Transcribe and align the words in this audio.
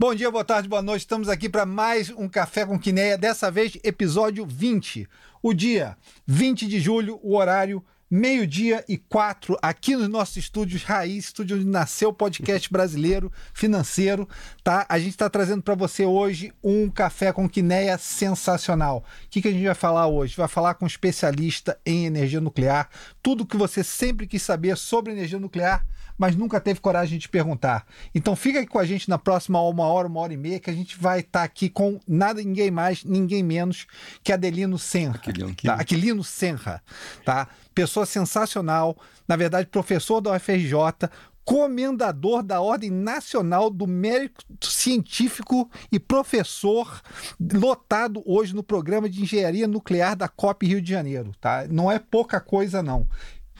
Bom 0.00 0.14
dia, 0.14 0.30
boa 0.30 0.44
tarde, 0.44 0.68
boa 0.68 0.80
noite. 0.80 1.00
Estamos 1.00 1.28
aqui 1.28 1.48
para 1.48 1.66
mais 1.66 2.08
um 2.10 2.28
Café 2.28 2.64
com 2.64 2.78
Quineia, 2.78 3.18
dessa 3.18 3.50
vez 3.50 3.76
episódio 3.82 4.46
20. 4.46 5.08
O 5.42 5.52
dia 5.52 5.96
20 6.24 6.68
de 6.68 6.78
julho, 6.78 7.18
o 7.20 7.34
horário 7.34 7.84
meio-dia 8.08 8.84
e 8.88 8.96
quatro, 8.96 9.58
aqui 9.60 9.96
nos 9.96 10.08
nossos 10.08 10.36
estúdios 10.36 10.84
Raiz, 10.84 11.24
estúdio 11.24 11.56
onde 11.56 11.66
nasceu 11.66 12.10
o 12.10 12.12
podcast 12.12 12.72
brasileiro 12.72 13.32
financeiro, 13.52 14.28
tá? 14.62 14.86
A 14.88 15.00
gente 15.00 15.10
está 15.10 15.28
trazendo 15.28 15.64
para 15.64 15.74
você 15.74 16.06
hoje 16.06 16.52
um 16.62 16.88
café 16.88 17.32
com 17.32 17.48
quineia 17.48 17.98
sensacional. 17.98 19.04
O 19.24 19.28
que, 19.28 19.42
que 19.42 19.48
a 19.48 19.52
gente 19.52 19.66
vai 19.66 19.74
falar 19.74 20.06
hoje? 20.06 20.36
Vai 20.36 20.46
falar 20.46 20.74
com 20.74 20.84
um 20.84 20.88
especialista 20.88 21.76
em 21.84 22.06
energia 22.06 22.40
nuclear, 22.40 22.88
tudo 23.20 23.44
que 23.44 23.56
você 23.56 23.82
sempre 23.82 24.28
quis 24.28 24.42
saber 24.42 24.76
sobre 24.76 25.12
energia 25.12 25.40
nuclear 25.40 25.84
mas 26.18 26.34
nunca 26.34 26.60
teve 26.60 26.80
coragem 26.80 27.18
de 27.18 27.28
perguntar. 27.28 27.86
Então 28.14 28.34
fica 28.34 28.58
aqui 28.58 28.68
com 28.68 28.78
a 28.78 28.84
gente 28.84 29.08
na 29.08 29.16
próxima 29.16 29.62
uma 29.62 29.84
hora, 29.84 30.08
uma 30.08 30.20
hora 30.20 30.34
e 30.34 30.36
meia, 30.36 30.58
que 30.58 30.68
a 30.68 30.74
gente 30.74 30.98
vai 30.98 31.20
estar 31.20 31.40
tá 31.40 31.44
aqui 31.44 31.70
com 31.70 32.00
nada, 32.06 32.42
ninguém 32.42 32.70
mais, 32.70 33.04
ninguém 33.04 33.42
menos 33.42 33.86
que 34.22 34.32
Adelino 34.32 34.78
Senra. 34.78 35.14
Aquilino, 35.16 35.54
tá? 35.54 35.74
Aquilino 35.74 36.24
Senra, 36.24 36.82
tá? 37.24 37.48
Pessoa 37.74 38.04
sensacional, 38.04 38.96
na 39.28 39.36
verdade, 39.36 39.68
professor 39.68 40.20
da 40.20 40.34
UFRJ, 40.34 41.08
comendador 41.48 42.42
da 42.42 42.60
Ordem 42.60 42.90
Nacional 42.90 43.70
do 43.70 43.86
Mérito 43.86 44.44
Científico 44.60 45.70
e 45.90 45.98
professor 45.98 47.00
lotado 47.40 48.22
hoje 48.26 48.54
no 48.54 48.62
programa 48.62 49.08
de 49.08 49.22
Engenharia 49.22 49.66
Nuclear 49.66 50.14
da 50.14 50.28
COP 50.28 50.66
Rio 50.66 50.82
de 50.82 50.90
Janeiro, 50.90 51.32
tá? 51.40 51.66
Não 51.70 51.90
é 51.90 51.98
pouca 51.98 52.38
coisa 52.38 52.82
não. 52.82 53.08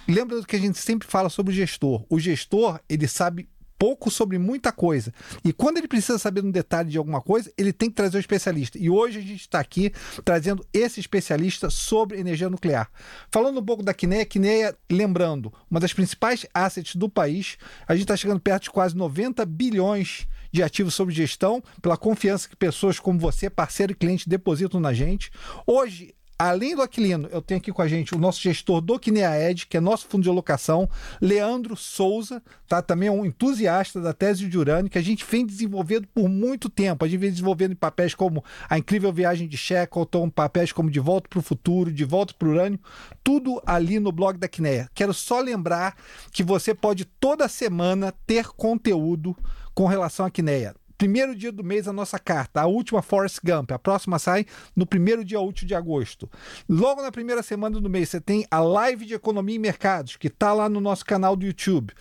Lembra 0.09 0.41
do 0.41 0.47
que 0.47 0.57
a 0.57 0.59
gente 0.59 0.79
sempre 0.79 1.07
fala 1.07 1.29
sobre 1.29 1.53
o 1.53 1.55
gestor. 1.55 2.05
O 2.09 2.19
gestor, 2.19 2.81
ele 2.89 3.07
sabe 3.07 3.49
pouco 3.79 4.11
sobre 4.11 4.39
muita 4.39 4.73
coisa. 4.73 5.15
E 5.45 5.53
quando 5.53 5.79
ele 5.79 5.87
precisa 5.87 6.19
saber 6.19 6.45
um 6.45 6.51
detalhe 6.51 6.91
de 6.91 6.99
alguma 6.99 7.21
coisa, 7.21 7.53
ele 7.57 7.73
tem 7.73 7.89
que 7.89 7.95
trazer 7.95 8.17
um 8.17 8.21
especialista. 8.21 8.77
E 8.77 8.91
hoje 8.91 9.19
a 9.19 9.23
gente 9.23 9.41
está 9.41 9.61
aqui 9.61 9.93
trazendo 10.25 10.67
esse 10.73 10.99
especialista 10.99 11.71
sobre 11.71 12.19
energia 12.19 12.51
nuclear. 12.51 12.91
Falando 13.31 13.61
um 13.61 13.65
pouco 13.65 13.83
da 13.83 13.95
Quineia, 13.95 14.27
Quineia, 14.27 14.77
lembrando, 14.91 15.53
uma 15.71 15.79
das 15.79 15.93
principais 15.93 16.45
assets 16.53 16.97
do 16.97 17.09
país, 17.09 17.57
a 17.87 17.95
gente 17.95 18.03
está 18.03 18.17
chegando 18.17 18.41
perto 18.41 18.65
de 18.65 18.71
quase 18.71 18.97
90 18.97 19.47
bilhões 19.47 20.27
de 20.51 20.63
ativos 20.63 20.95
sob 20.95 21.13
gestão, 21.13 21.63
pela 21.81 21.97
confiança 21.97 22.49
que 22.49 22.57
pessoas 22.57 22.99
como 22.99 23.19
você, 23.19 23.51
parceiro 23.51 23.93
e 23.93 23.95
cliente, 23.95 24.29
depositam 24.29 24.81
na 24.81 24.93
gente. 24.95 25.31
Hoje, 25.67 26.15
Além 26.41 26.77
do 26.77 26.83
Aquilino, 26.83 27.29
eu 27.33 27.43
tenho 27.43 27.59
aqui 27.59 27.73
com 27.73 27.83
a 27.83 27.89
gente 27.89 28.15
o 28.15 28.19
nosso 28.19 28.41
gestor 28.41 28.81
do 28.81 28.95
Ed, 28.95 29.67
que 29.67 29.77
é 29.77 29.81
nosso 29.81 30.07
fundo 30.07 30.23
de 30.23 30.29
alocação, 30.29 30.89
Leandro 31.21 31.77
Souza, 31.77 32.41
tá? 32.69 32.81
Também 32.81 33.09
é 33.09 33.11
um 33.11 33.27
entusiasta 33.27 34.01
da 34.01 34.13
tese 34.13 34.47
de 34.47 34.57
urânio, 34.57 34.89
que 34.89 34.99
a 34.99 35.03
gente 35.03 35.27
vem 35.29 35.45
desenvolvendo 35.45 36.07
por 36.07 36.29
muito 36.29 36.69
tempo. 36.69 37.05
A 37.05 37.09
gente 37.09 37.19
vem 37.19 37.31
desenvolvendo 37.33 37.73
em 37.73 37.75
papéis 37.75 38.15
como 38.15 38.45
A 38.71 38.79
Incrível 38.79 39.13
Viagem 39.13 39.49
de 39.49 39.57
Shackleton, 39.57 40.31
papéis 40.31 40.71
como 40.71 40.89
De 40.89 41.01
Volta 41.01 41.29
para 41.29 41.41
o 41.41 41.43
Futuro, 41.43 41.93
De 41.93 42.05
Volta 42.05 42.33
para 42.39 42.47
o 42.47 42.53
Urânio, 42.53 42.79
tudo 43.25 43.61
ali 43.67 43.99
no 43.99 44.13
blog 44.13 44.39
da 44.39 44.47
Kinea. 44.47 44.89
Quero 44.95 45.13
só 45.13 45.41
lembrar 45.41 45.97
que 46.31 46.45
você 46.45 46.73
pode 46.73 47.05
toda 47.05 47.49
semana 47.49 48.15
ter 48.29 48.47
conteúdo 48.51 49.37
com 49.75 49.87
relação 49.87 50.25
à 50.25 50.31
Kinea 50.31 50.73
primeiro 50.99 51.35
dia 51.35 51.53
do 51.53 51.63
mês 51.63 51.87
a 51.87 51.93
nossa 51.93 52.19
carta, 52.19 52.61
a 52.61 52.67
última 52.67 53.01
Forrest 53.01 53.39
Gump. 53.43 53.71
A 53.71 53.79
próxima 53.79 54.19
sai 54.19 54.45
no 54.75 54.85
primeiro 54.85 55.25
dia 55.25 55.41
útil 55.41 55.67
de 55.67 55.75
agosto. 55.75 56.29
Logo 56.69 57.01
na 57.01 57.13
primeira 57.13 57.43
semana 57.43 57.81
do 57.81 57.89
mês, 57.89 58.09
você 58.09 58.21
tem 58.21 58.45
a 58.51 58.59
live 58.59 59.07
de 59.07 59.15
economia 59.15 59.55
e 59.55 59.61
mercados, 59.61 60.17
que 60.17 60.27
está 60.27 60.53
lá 60.53 60.69
no 60.69 60.81
nosso 60.81 61.07
canal 61.07 61.37
do 61.37 61.47
YouTube. 61.47 61.95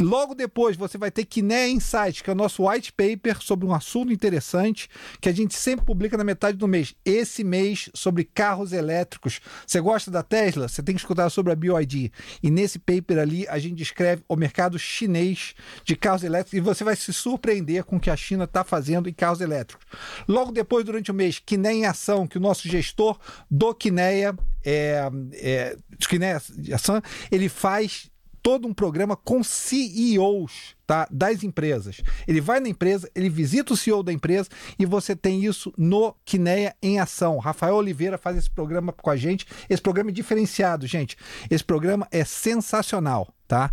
Logo 0.00 0.34
depois 0.34 0.76
você 0.76 0.96
vai 0.96 1.10
ter 1.10 1.24
Kiné 1.24 1.68
Insight, 1.68 2.24
que 2.24 2.30
é 2.30 2.32
o 2.32 2.36
nosso 2.36 2.66
white 2.66 2.92
paper 2.92 3.40
sobre 3.40 3.66
um 3.66 3.74
assunto 3.74 4.12
interessante 4.12 4.88
que 5.20 5.28
a 5.28 5.32
gente 5.32 5.54
sempre 5.54 5.84
publica 5.84 6.16
na 6.16 6.24
metade 6.24 6.56
do 6.56 6.66
mês. 6.66 6.94
Esse 7.04 7.44
mês 7.44 7.90
sobre 7.94 8.24
carros 8.24 8.72
elétricos. 8.72 9.40
Você 9.66 9.80
gosta 9.80 10.10
da 10.10 10.22
Tesla? 10.22 10.68
Você 10.68 10.82
tem 10.82 10.94
que 10.94 11.00
escutar 11.00 11.28
sobre 11.30 11.52
a 11.52 11.56
BioID. 11.56 12.12
E 12.42 12.50
nesse 12.50 12.78
paper 12.78 13.18
ali 13.18 13.46
a 13.48 13.58
gente 13.58 13.74
descreve 13.74 14.22
o 14.28 14.36
mercado 14.36 14.78
chinês 14.78 15.54
de 15.84 15.94
carros 15.94 16.24
elétricos 16.24 16.56
e 16.56 16.60
você 16.60 16.82
vai 16.82 16.96
se 16.96 17.12
surpreender 17.12 17.84
com 17.84 17.96
o 17.96 18.00
que 18.00 18.10
a 18.10 18.16
China 18.16 18.44
está 18.44 18.64
fazendo 18.64 19.08
em 19.08 19.12
carros 19.12 19.40
elétricos. 19.40 19.84
Logo 20.26 20.50
depois, 20.52 20.84
durante 20.84 21.10
o 21.10 21.14
mês, 21.14 21.38
Kiné 21.38 21.72
em 21.72 21.86
Ação, 21.86 22.26
que 22.26 22.38
o 22.38 22.40
nosso 22.40 22.68
gestor 22.68 23.18
do 23.50 23.74
Kineia, 23.74 24.34
é, 24.64 25.10
é, 25.34 25.76
Kineia 26.08 26.40
Ação, 26.72 27.02
ele 27.30 27.48
faz 27.48 28.10
todo 28.50 28.66
um 28.66 28.74
programa 28.74 29.14
com 29.14 29.44
CEOs 29.44 30.74
tá, 30.84 31.06
das 31.08 31.44
empresas. 31.44 32.02
Ele 32.26 32.40
vai 32.40 32.58
na 32.58 32.68
empresa, 32.68 33.08
ele 33.14 33.28
visita 33.28 33.72
o 33.72 33.76
CEO 33.76 34.02
da 34.02 34.12
empresa 34.12 34.48
e 34.76 34.84
você 34.84 35.14
tem 35.14 35.44
isso 35.44 35.72
no 35.78 36.16
Quineia 36.24 36.74
em 36.82 36.98
Ação. 36.98 37.38
Rafael 37.38 37.76
Oliveira 37.76 38.18
faz 38.18 38.36
esse 38.36 38.50
programa 38.50 38.92
com 38.92 39.08
a 39.08 39.16
gente. 39.16 39.46
Esse 39.68 39.80
programa 39.80 40.10
é 40.10 40.12
diferenciado, 40.12 40.84
gente. 40.84 41.16
Esse 41.48 41.62
programa 41.62 42.08
é 42.10 42.24
sensacional, 42.24 43.32
tá? 43.46 43.72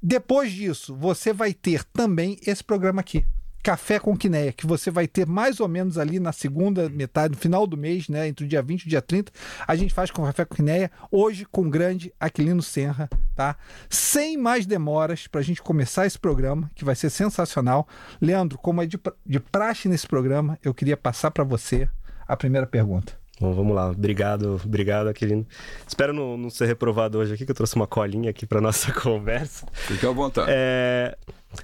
Depois 0.00 0.52
disso, 0.52 0.94
você 0.94 1.32
vai 1.32 1.52
ter 1.52 1.82
também 1.82 2.38
esse 2.46 2.62
programa 2.62 3.00
aqui. 3.00 3.24
Café 3.62 3.98
com 3.98 4.16
Quineia, 4.16 4.52
que 4.52 4.66
você 4.66 4.90
vai 4.90 5.06
ter 5.06 5.26
mais 5.26 5.60
ou 5.60 5.68
menos 5.68 5.96
ali 5.96 6.18
na 6.18 6.32
segunda 6.32 6.88
metade, 6.88 7.34
no 7.34 7.40
final 7.40 7.66
do 7.66 7.76
mês, 7.76 8.08
né, 8.08 8.26
entre 8.26 8.44
o 8.44 8.48
dia 8.48 8.60
20 8.60 8.82
e 8.82 8.86
o 8.86 8.88
dia 8.90 9.00
30, 9.00 9.30
a 9.66 9.76
gente 9.76 9.94
faz 9.94 10.10
com 10.10 10.24
Café 10.24 10.44
com 10.44 10.56
Quineia, 10.56 10.90
hoje 11.10 11.44
com 11.44 11.62
o 11.62 11.70
grande 11.70 12.12
Aquilino 12.18 12.62
Senra, 12.62 13.08
tá? 13.36 13.56
Sem 13.88 14.36
mais 14.36 14.66
demoras 14.66 15.26
para 15.26 15.40
a 15.40 15.44
gente 15.44 15.62
começar 15.62 16.06
esse 16.06 16.18
programa, 16.18 16.70
que 16.74 16.84
vai 16.84 16.94
ser 16.94 17.10
sensacional. 17.10 17.86
Leandro, 18.20 18.58
como 18.58 18.82
é 18.82 18.86
de, 18.86 18.98
de 19.24 19.38
praxe 19.38 19.88
nesse 19.88 20.06
programa, 20.06 20.58
eu 20.62 20.74
queria 20.74 20.96
passar 20.96 21.30
para 21.30 21.44
você 21.44 21.88
a 22.26 22.36
primeira 22.36 22.66
pergunta. 22.66 23.21
Bom, 23.40 23.52
vamos 23.52 23.74
lá. 23.74 23.90
Obrigado, 23.90 24.60
obrigado, 24.64 25.08
Aquilino. 25.08 25.46
Espero 25.86 26.12
não, 26.12 26.36
não 26.36 26.50
ser 26.50 26.66
reprovado 26.66 27.18
hoje 27.18 27.34
aqui, 27.34 27.44
que 27.44 27.50
eu 27.50 27.56
trouxe 27.56 27.74
uma 27.74 27.86
colinha 27.86 28.30
aqui 28.30 28.46
para 28.46 28.60
nossa 28.62 28.92
conversa. 28.92 29.66
Fique 29.72 30.06
à 30.06 30.10
vontade. 30.10 30.48
É... 30.50 31.16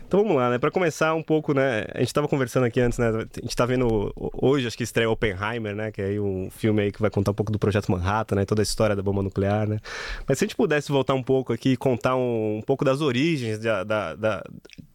Então 0.06 0.22
vamos 0.22 0.36
lá, 0.36 0.50
né? 0.50 0.58
Para 0.58 0.70
começar 0.70 1.14
um 1.14 1.22
pouco, 1.22 1.54
né? 1.54 1.86
A 1.94 1.98
gente 1.98 2.08
estava 2.08 2.28
conversando 2.28 2.64
aqui 2.64 2.80
antes, 2.80 2.98
né? 2.98 3.08
A 3.08 3.20
gente 3.20 3.48
está 3.48 3.64
vendo 3.64 4.12
hoje, 4.34 4.66
acho 4.66 4.76
que 4.76 4.82
estreia 4.82 5.08
Oppenheimer, 5.08 5.74
né? 5.74 5.90
Que 5.90 6.02
é 6.02 6.04
aí 6.06 6.20
um 6.20 6.50
filme 6.50 6.82
aí 6.82 6.92
que 6.92 7.00
vai 7.00 7.10
contar 7.10 7.30
um 7.30 7.34
pouco 7.34 7.50
do 7.50 7.58
projeto 7.58 7.90
Manhattan, 7.90 8.36
né? 8.36 8.44
Toda 8.44 8.60
a 8.60 8.64
história 8.64 8.94
da 8.94 9.02
bomba 9.02 9.22
nuclear, 9.22 9.66
né? 9.66 9.78
Mas 10.26 10.38
se 10.38 10.44
a 10.44 10.46
gente 10.46 10.56
pudesse 10.56 10.90
voltar 10.92 11.14
um 11.14 11.22
pouco 11.22 11.52
aqui 11.52 11.70
e 11.70 11.76
contar 11.76 12.16
um, 12.16 12.58
um, 12.58 12.62
pouco 12.62 12.84
das 12.84 13.00
origens 13.00 13.58
da, 13.58 13.82
da, 13.84 14.14
da, 14.14 14.44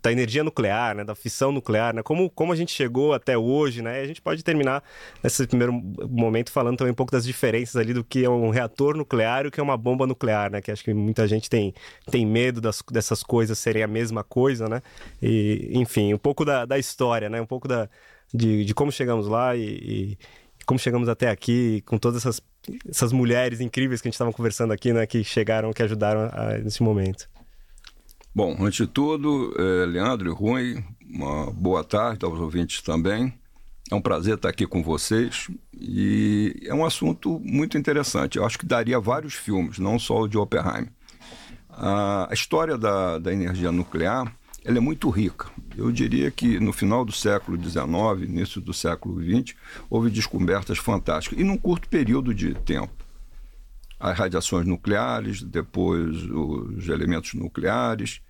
da, 0.02 0.12
energia 0.12 0.44
nuclear, 0.44 0.96
né? 0.96 1.04
Da 1.04 1.16
fissão 1.16 1.52
nuclear, 1.52 1.94
né? 1.96 2.04
Como, 2.04 2.30
como 2.30 2.54
a 2.54 2.56
gente 2.56 2.72
chegou 2.72 3.14
até 3.14 3.38
hoje, 3.38 3.82
né? 3.82 4.02
E 4.02 4.04
a 4.04 4.08
gente 4.08 4.22
pode 4.22 4.44
terminar 4.44 4.84
nesse 5.24 5.48
primeiro 5.48 5.74
momento 5.74 6.52
falando 6.52 6.73
também 6.78 6.92
um 6.92 6.96
pouco 6.96 7.12
das 7.12 7.26
diferenças 7.26 7.76
ali 7.76 7.94
do 7.94 8.04
que 8.04 8.24
é 8.24 8.30
um 8.30 8.50
reator 8.50 8.96
nuclear 8.96 9.46
e 9.46 9.48
o 9.48 9.52
que 9.52 9.60
é 9.60 9.64
uma 9.64 9.78
bomba 9.78 10.08
nuclear, 10.08 10.52
né? 10.52 10.62
Que 10.62 10.72
acho 10.72 10.84
que 10.84 10.94
muita 10.94 11.28
gente 11.28 11.50
tem, 11.50 11.74
tem 12.10 12.26
medo 12.26 12.60
das, 12.62 12.84
dessas 12.92 13.24
coisas 13.24 13.58
serem 13.58 13.84
a 13.84 13.88
mesma 13.88 14.24
coisa, 14.24 14.68
né? 14.68 14.82
E, 15.22 15.72
enfim, 15.74 16.14
um 16.14 16.18
pouco 16.18 16.44
da, 16.46 16.66
da 16.66 16.78
história, 16.78 17.30
né? 17.30 17.42
Um 17.42 17.46
pouco 17.46 17.68
da, 17.68 17.90
de, 18.34 18.66
de 18.66 18.74
como 18.74 18.92
chegamos 18.92 19.28
lá 19.28 19.56
e, 19.56 19.62
e, 19.62 20.18
como 20.66 20.80
chegamos 20.80 21.10
até 21.10 21.30
aqui, 21.30 21.82
com 21.86 21.98
todas 21.98 22.22
essas, 22.22 22.42
essas 22.88 23.12
mulheres 23.12 23.60
incríveis 23.60 24.02
que 24.02 24.08
a 24.08 24.10
gente 24.10 24.16
estava 24.16 24.32
conversando 24.32 24.74
aqui, 24.74 24.94
né? 24.94 25.06
Que 25.06 25.24
chegaram, 25.24 25.74
que 25.74 25.84
ajudaram 25.84 26.30
a, 26.32 26.58
nesse 26.58 26.82
momento. 26.82 27.30
Bom, 28.36 28.56
antes 28.60 28.88
de 28.88 28.88
tudo, 28.88 29.54
é, 29.60 29.86
Leandro 29.86 30.32
e 30.32 30.34
Rui, 30.34 30.84
uma 31.08 31.52
boa 31.52 31.84
tarde 31.84 32.26
aos 32.26 32.40
ouvintes 32.40 32.82
também. 32.82 33.32
É 33.92 33.96
um 33.96 34.02
prazer 34.02 34.36
estar 34.36 34.50
aqui 34.50 34.66
com 34.66 34.82
vocês 34.82 35.48
e 35.74 36.64
é 36.66 36.74
um 36.74 36.86
assunto 36.86 37.40
muito 37.44 37.78
interessante. 37.78 38.38
Eu 38.38 38.46
acho 38.46 38.58
que 38.58 38.66
daria 38.66 39.00
vários 39.00 39.34
filmes, 39.34 39.78
não 39.78 40.00
só 40.00 40.22
o 40.22 40.28
de 40.28 40.38
Oppenheim. 40.38 40.88
A 41.70 42.30
história 42.32 42.78
da, 42.78 43.20
da 43.20 43.34
energia 43.34 43.72
nuclear 43.72 44.34
ela 44.66 44.78
é 44.78 44.82
muito 44.82 45.10
rica. 45.10 45.48
Eu 45.76 45.92
diria 45.92 46.32
que 46.32 46.60
no 46.60 46.72
final 46.72 47.04
do 47.04 47.12
século 47.12 47.62
XIX, 47.62 48.24
início 48.24 48.62
do 48.62 48.74
século 48.74 49.22
XX, 49.22 49.56
houve 49.90 50.10
descobertas 50.10 50.78
fantásticas, 50.78 51.38
e 51.38 51.44
num 51.44 51.58
curto 51.58 51.90
período 51.90 52.34
de 52.34 52.54
tempo. 52.54 52.94
As 54.00 54.18
radiações 54.18 54.66
nucleares, 54.66 55.42
depois 55.42 56.24
os 56.24 56.88
elementos 56.88 57.34
nucleares, 57.34 58.22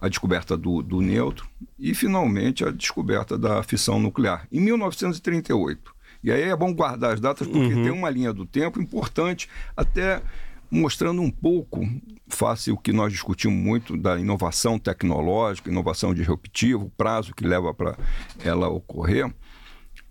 a 0.00 0.08
descoberta 0.08 0.56
do, 0.56 0.82
do 0.82 1.00
neutro 1.00 1.46
e, 1.78 1.94
finalmente, 1.94 2.64
a 2.64 2.70
descoberta 2.70 3.36
da 3.36 3.62
fissão 3.62 3.98
nuclear, 3.98 4.46
em 4.50 4.60
1938. 4.60 5.94
E 6.22 6.30
aí 6.30 6.42
é 6.42 6.56
bom 6.56 6.72
guardar 6.74 7.14
as 7.14 7.20
datas 7.20 7.46
porque 7.46 7.74
uhum. 7.74 7.82
tem 7.82 7.92
uma 7.92 8.10
linha 8.10 8.32
do 8.32 8.46
tempo 8.46 8.80
importante 8.80 9.48
até 9.76 10.22
mostrando 10.70 11.20
um 11.20 11.30
pouco, 11.30 11.80
face 12.28 12.70
o 12.70 12.76
que 12.76 12.92
nós 12.92 13.12
discutimos 13.12 13.58
muito 13.58 13.96
da 13.96 14.18
inovação 14.18 14.78
tecnológica, 14.78 15.68
inovação 15.68 16.14
disruptiva, 16.14 16.84
o 16.84 16.90
prazo 16.90 17.34
que 17.34 17.44
leva 17.44 17.74
para 17.74 17.98
ela 18.44 18.68
ocorrer, 18.68 19.32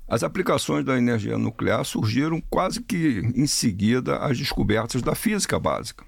as 0.08 0.24
aplicações 0.24 0.84
da 0.84 0.98
energia 0.98 1.38
nuclear 1.38 1.86
surgiram 1.86 2.42
quase 2.50 2.82
que 2.82 3.22
em 3.36 3.46
seguida 3.46 4.18
às 4.18 4.38
descobertas 4.38 5.02
da 5.02 5.14
física 5.14 5.60
básica. 5.60 6.04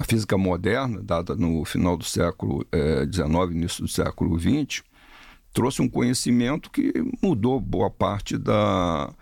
A 0.00 0.04
física 0.04 0.38
moderna, 0.38 1.02
dada 1.02 1.36
no 1.36 1.62
final 1.62 1.94
do 1.94 2.04
século 2.04 2.66
XIX, 3.12 3.28
eh, 3.28 3.52
início 3.52 3.82
do 3.82 3.88
século 3.88 4.40
XX, 4.40 4.82
trouxe 5.52 5.82
um 5.82 5.88
conhecimento 5.90 6.70
que 6.70 6.90
mudou 7.22 7.60
boa 7.60 7.90
parte 7.90 8.38
da, 8.38 9.12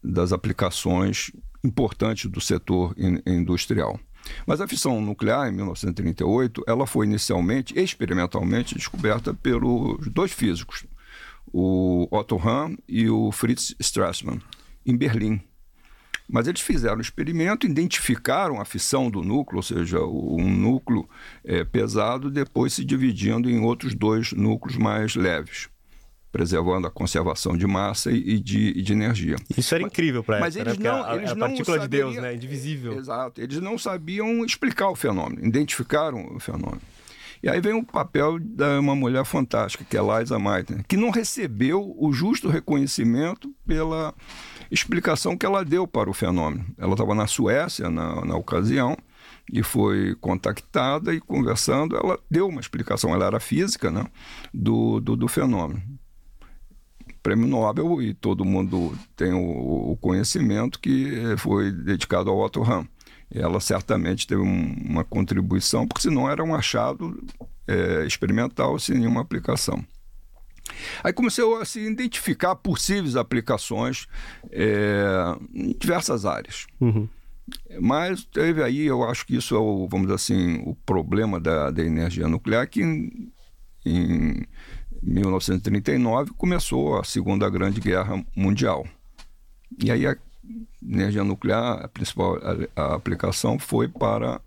das 0.00 0.32
aplicações 0.32 1.32
importantes 1.64 2.30
do 2.30 2.40
setor 2.40 2.94
in, 2.96 3.20
industrial. 3.26 3.98
Mas 4.46 4.60
a 4.60 4.68
fissão 4.68 5.00
nuclear, 5.00 5.48
em 5.48 5.52
1938, 5.52 6.62
ela 6.64 6.86
foi 6.86 7.06
inicialmente, 7.06 7.76
experimentalmente, 7.76 8.76
descoberta 8.76 9.34
pelos 9.34 10.06
dois 10.12 10.30
físicos, 10.30 10.86
o 11.52 12.06
Otto 12.08 12.36
Hahn 12.36 12.76
e 12.88 13.10
o 13.10 13.32
Fritz 13.32 13.74
Strassmann, 13.80 14.40
em 14.86 14.96
Berlim. 14.96 15.40
Mas 16.30 16.46
eles 16.46 16.60
fizeram 16.60 16.98
o 16.98 17.00
experimento, 17.00 17.66
identificaram 17.66 18.60
a 18.60 18.64
fissão 18.64 19.10
do 19.10 19.22
núcleo, 19.22 19.56
ou 19.56 19.62
seja, 19.62 20.00
um 20.00 20.48
núcleo 20.48 21.08
é, 21.44 21.64
pesado, 21.64 22.30
depois 22.30 22.72
se 22.72 22.84
dividindo 22.84 23.50
em 23.50 23.60
outros 23.60 23.94
dois 23.94 24.32
núcleos 24.32 24.76
mais 24.76 25.16
leves 25.16 25.68
preservando 26.32 26.86
a 26.86 26.90
conservação 26.90 27.56
de 27.56 27.66
massa 27.66 28.10
e 28.12 28.38
de, 28.38 28.68
e 28.68 28.82
de 28.82 28.92
energia. 28.92 29.36
Isso 29.56 29.74
era 29.74 29.82
incrível 29.82 30.22
para 30.22 30.38
eles, 30.38 30.54
né? 30.54 30.74
não, 30.78 31.04
a, 31.04 31.16
eles 31.16 31.30
a 31.30 31.34
não 31.34 31.48
partícula 31.48 31.78
de 31.80 31.88
Deus, 31.88 32.14
né? 32.14 32.34
Indivisível. 32.34 32.96
Exato. 32.98 33.40
Eles 33.40 33.58
não 33.58 33.76
sabiam 33.76 34.44
explicar 34.44 34.90
o 34.90 34.94
fenômeno, 34.94 35.44
identificaram 35.44 36.36
o 36.36 36.38
fenômeno. 36.38 36.80
E 37.42 37.48
aí 37.48 37.60
vem 37.60 37.72
o 37.72 37.84
papel 37.84 38.38
de 38.38 38.78
uma 38.78 38.94
mulher 38.94 39.24
fantástica, 39.24 39.84
que 39.84 39.96
é 39.96 40.00
Liza 40.00 40.38
Meitner, 40.38 40.84
que 40.86 40.96
não 40.96 41.10
recebeu 41.10 41.94
o 41.98 42.12
justo 42.12 42.48
reconhecimento 42.48 43.54
pela 43.66 44.14
explicação 44.70 45.36
que 45.36 45.46
ela 45.46 45.64
deu 45.64 45.86
para 45.86 46.10
o 46.10 46.14
fenômeno. 46.14 46.66
Ela 46.76 46.92
estava 46.92 47.14
na 47.14 47.26
Suécia 47.26 47.88
na, 47.88 48.24
na 48.24 48.36
ocasião 48.36 48.96
e 49.50 49.62
foi 49.62 50.14
contactada 50.20 51.14
e 51.14 51.20
conversando, 51.20 51.96
ela 51.96 52.18
deu 52.30 52.46
uma 52.46 52.60
explicação, 52.60 53.14
ela 53.14 53.26
era 53.26 53.40
física, 53.40 53.90
né, 53.90 54.04
do, 54.52 55.00
do, 55.00 55.16
do 55.16 55.26
fenômeno 55.26 55.82
prêmio 57.22 57.46
Nobel 57.46 58.00
e 58.02 58.14
todo 58.14 58.44
mundo 58.44 58.96
tem 59.16 59.32
o, 59.32 59.92
o 59.92 59.96
conhecimento 59.96 60.80
que 60.80 61.36
foi 61.36 61.70
dedicado 61.70 62.30
ao 62.30 62.38
Otto 62.38 62.62
Hahn. 62.62 62.86
Ela 63.32 63.60
certamente 63.60 64.26
teve 64.26 64.40
um, 64.40 64.74
uma 64.84 65.04
contribuição, 65.04 65.86
porque 65.86 66.02
senão 66.02 66.28
era 66.28 66.42
um 66.42 66.54
achado 66.54 67.22
é, 67.66 68.04
experimental 68.04 68.78
sem 68.78 68.98
nenhuma 68.98 69.20
aplicação. 69.20 69.84
Aí 71.02 71.12
começou 71.12 71.60
a 71.60 71.64
se 71.64 71.80
identificar 71.80 72.54
possíveis 72.56 73.16
aplicações 73.16 74.06
é, 74.50 75.04
em 75.54 75.76
diversas 75.78 76.24
áreas. 76.24 76.66
Uhum. 76.80 77.08
Mas 77.80 78.24
teve 78.24 78.62
aí, 78.62 78.86
eu 78.86 79.02
acho 79.02 79.26
que 79.26 79.36
isso 79.36 79.54
é 79.54 79.58
o, 79.58 79.88
vamos 79.88 80.06
dizer 80.06 80.16
assim, 80.16 80.62
o 80.64 80.74
problema 80.74 81.40
da, 81.40 81.70
da 81.70 81.84
energia 81.84 82.28
nuclear, 82.28 82.68
que 82.68 82.82
em, 82.82 83.32
em 83.84 84.46
1939 85.02 86.32
começou 86.36 86.98
a 86.98 87.04
Segunda 87.04 87.48
Grande 87.48 87.80
Guerra 87.80 88.24
Mundial. 88.36 88.86
E 89.82 89.90
aí 89.90 90.06
energia 90.82 91.24
nuclear, 91.24 91.84
a 91.84 91.88
principal 91.88 92.38
a, 92.76 92.82
a 92.82 92.94
aplicação 92.94 93.58
foi 93.58 93.88
para 93.88 94.40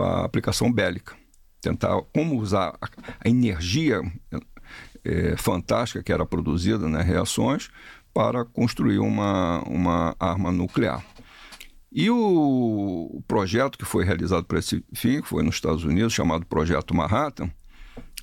a 0.00 0.24
aplicação 0.24 0.72
bélica. 0.72 1.14
Tentar 1.60 2.00
como 2.14 2.38
usar 2.38 2.76
a, 2.80 2.88
a 3.24 3.28
energia 3.28 4.00
é, 5.04 5.36
fantástica 5.36 6.02
que 6.02 6.12
era 6.12 6.26
produzida 6.26 6.88
nas 6.88 7.04
reações 7.04 7.70
para 8.12 8.44
construir 8.44 8.98
uma, 8.98 9.62
uma 9.68 10.16
arma 10.18 10.50
nuclear. 10.50 11.04
E 11.92 12.10
o, 12.10 13.10
o 13.12 13.22
projeto 13.26 13.78
que 13.78 13.84
foi 13.84 14.04
realizado 14.04 14.44
para 14.44 14.58
esse 14.58 14.84
fim, 14.92 15.20
que 15.20 15.28
foi 15.28 15.42
nos 15.42 15.54
Estados 15.54 15.84
Unidos, 15.84 16.12
chamado 16.12 16.44
Projeto 16.44 16.94
Manhattan, 16.94 17.50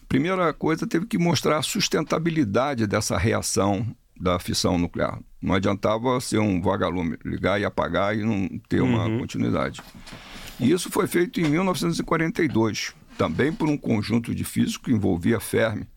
primeira 0.07 0.53
coisa, 0.53 0.85
teve 0.85 1.05
que 1.05 1.17
mostrar 1.17 1.57
a 1.57 1.63
sustentabilidade 1.63 2.85
dessa 2.85 3.17
reação 3.17 3.95
da 4.19 4.39
fissão 4.39 4.77
nuclear. 4.77 5.19
Não 5.42 5.56
adiantava 5.56 6.19
ser 6.21 6.39
um 6.39 6.62
vagalume, 6.62 7.18
ligar 7.24 7.60
e 7.60 7.65
apagar 7.65 8.18
e 8.18 8.24
não 8.24 8.48
ter 8.69 8.81
uma 8.81 9.06
uhum. 9.06 9.19
continuidade. 9.19 9.81
E 10.60 10.71
isso 10.71 10.89
foi 10.89 11.07
feito 11.07 11.42
em 11.42 11.45
1942, 11.45 12.94
também 13.18 13.51
por 13.51 13.68
um 13.68 13.77
conjunto 13.77 14.33
de 14.33 14.44
físicos 14.44 14.86
que 14.86 14.92
envolvia 14.92 15.39
Fermi, 15.39 15.88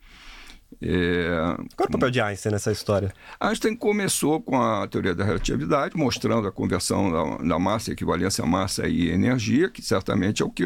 é... 0.81 1.29
Qual 1.77 1.87
é 1.87 1.89
o 1.89 1.91
papel 1.91 2.11
de 2.11 2.21
Einstein 2.21 2.53
nessa 2.53 2.73
história? 2.73 3.13
Einstein 3.41 3.75
começou 3.75 4.41
com 4.41 4.61
a 4.61 4.87
teoria 4.87 5.15
da 5.15 5.25
relatividade, 5.25 5.97
mostrando 5.97 6.47
a 6.47 6.53
conversão 6.53 7.11
da, 7.11 7.45
da 7.45 7.59
massa, 7.59 7.93
equivalência 7.93 8.45
a 8.45 8.47
massa 8.47 8.87
e 8.87 9.09
energia, 9.11 9.71
que 9.71 9.81
certamente 9.81 10.43
é 10.43 10.47
o 10.47 10.51
que 10.51 10.65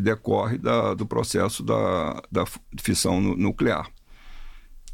decorre 0.00 0.58
da, 0.58 0.94
do 0.94 1.06
processo 1.06 1.62
da, 1.62 2.22
da 2.30 2.44
fissão 2.80 3.20
nuclear. 3.20 3.88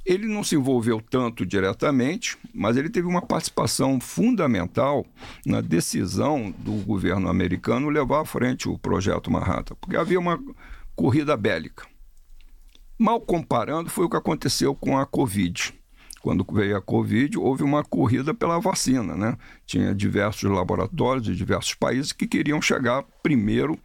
Ele 0.04 0.26
não 0.26 0.44
se 0.44 0.54
envolveu 0.54 1.00
tanto 1.00 1.46
diretamente, 1.46 2.36
mas 2.52 2.76
ele 2.76 2.90
teve 2.90 3.06
uma 3.06 3.22
participação 3.22 3.98
fundamental 3.98 5.06
na 5.46 5.62
decisão 5.62 6.54
do 6.58 6.72
governo 6.84 7.28
americano 7.28 7.88
levar 7.88 8.20
à 8.20 8.24
frente 8.24 8.68
o 8.68 8.78
projeto 8.78 9.30
Manhattan, 9.30 9.74
porque 9.80 9.96
havia 9.96 10.20
uma 10.20 10.38
corrida 10.94 11.36
bélica. 11.36 11.86
Mal 12.98 13.20
comparando, 13.20 13.88
foi 13.88 14.04
o 14.04 14.10
que 14.10 14.16
aconteceu 14.16 14.74
com 14.74 14.98
a 14.98 15.06
Covid. 15.06 15.74
Quando 16.20 16.46
veio 16.50 16.76
a 16.76 16.80
Covid, 16.80 17.38
houve 17.38 17.62
uma 17.62 17.84
corrida 17.84 18.32
pela 18.32 18.58
vacina, 18.58 19.14
né? 19.14 19.36
Tinha 19.66 19.94
diversos 19.94 20.50
laboratórios 20.50 21.24
de 21.24 21.36
diversos 21.36 21.74
países 21.74 22.12
que 22.12 22.26
queriam 22.26 22.62
chegar 22.62 23.04
primeiro 23.22 23.78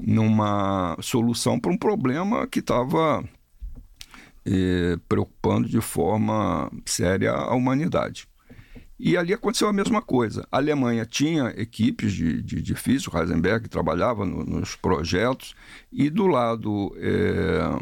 numa 0.00 0.96
solução 1.02 1.60
para 1.60 1.70
um 1.70 1.76
problema 1.76 2.46
que 2.46 2.60
estava 2.60 3.22
preocupando 5.08 5.68
de 5.68 5.80
forma 5.80 6.70
séria 6.84 7.32
a 7.32 7.54
humanidade. 7.54 8.28
E 8.98 9.16
ali 9.16 9.34
aconteceu 9.34 9.68
a 9.68 9.72
mesma 9.72 10.00
coisa. 10.00 10.46
A 10.50 10.56
Alemanha 10.56 11.04
tinha 11.04 11.52
equipes 11.56 12.12
de, 12.12 12.42
de, 12.42 12.62
de 12.62 12.74
físico, 12.74 13.16
Heisenberg 13.16 13.68
trabalhava 13.68 14.24
no, 14.24 14.42
nos 14.42 14.74
projetos, 14.74 15.54
e 15.92 16.08
do 16.08 16.26
lado 16.26 16.96
eh, 16.98 17.78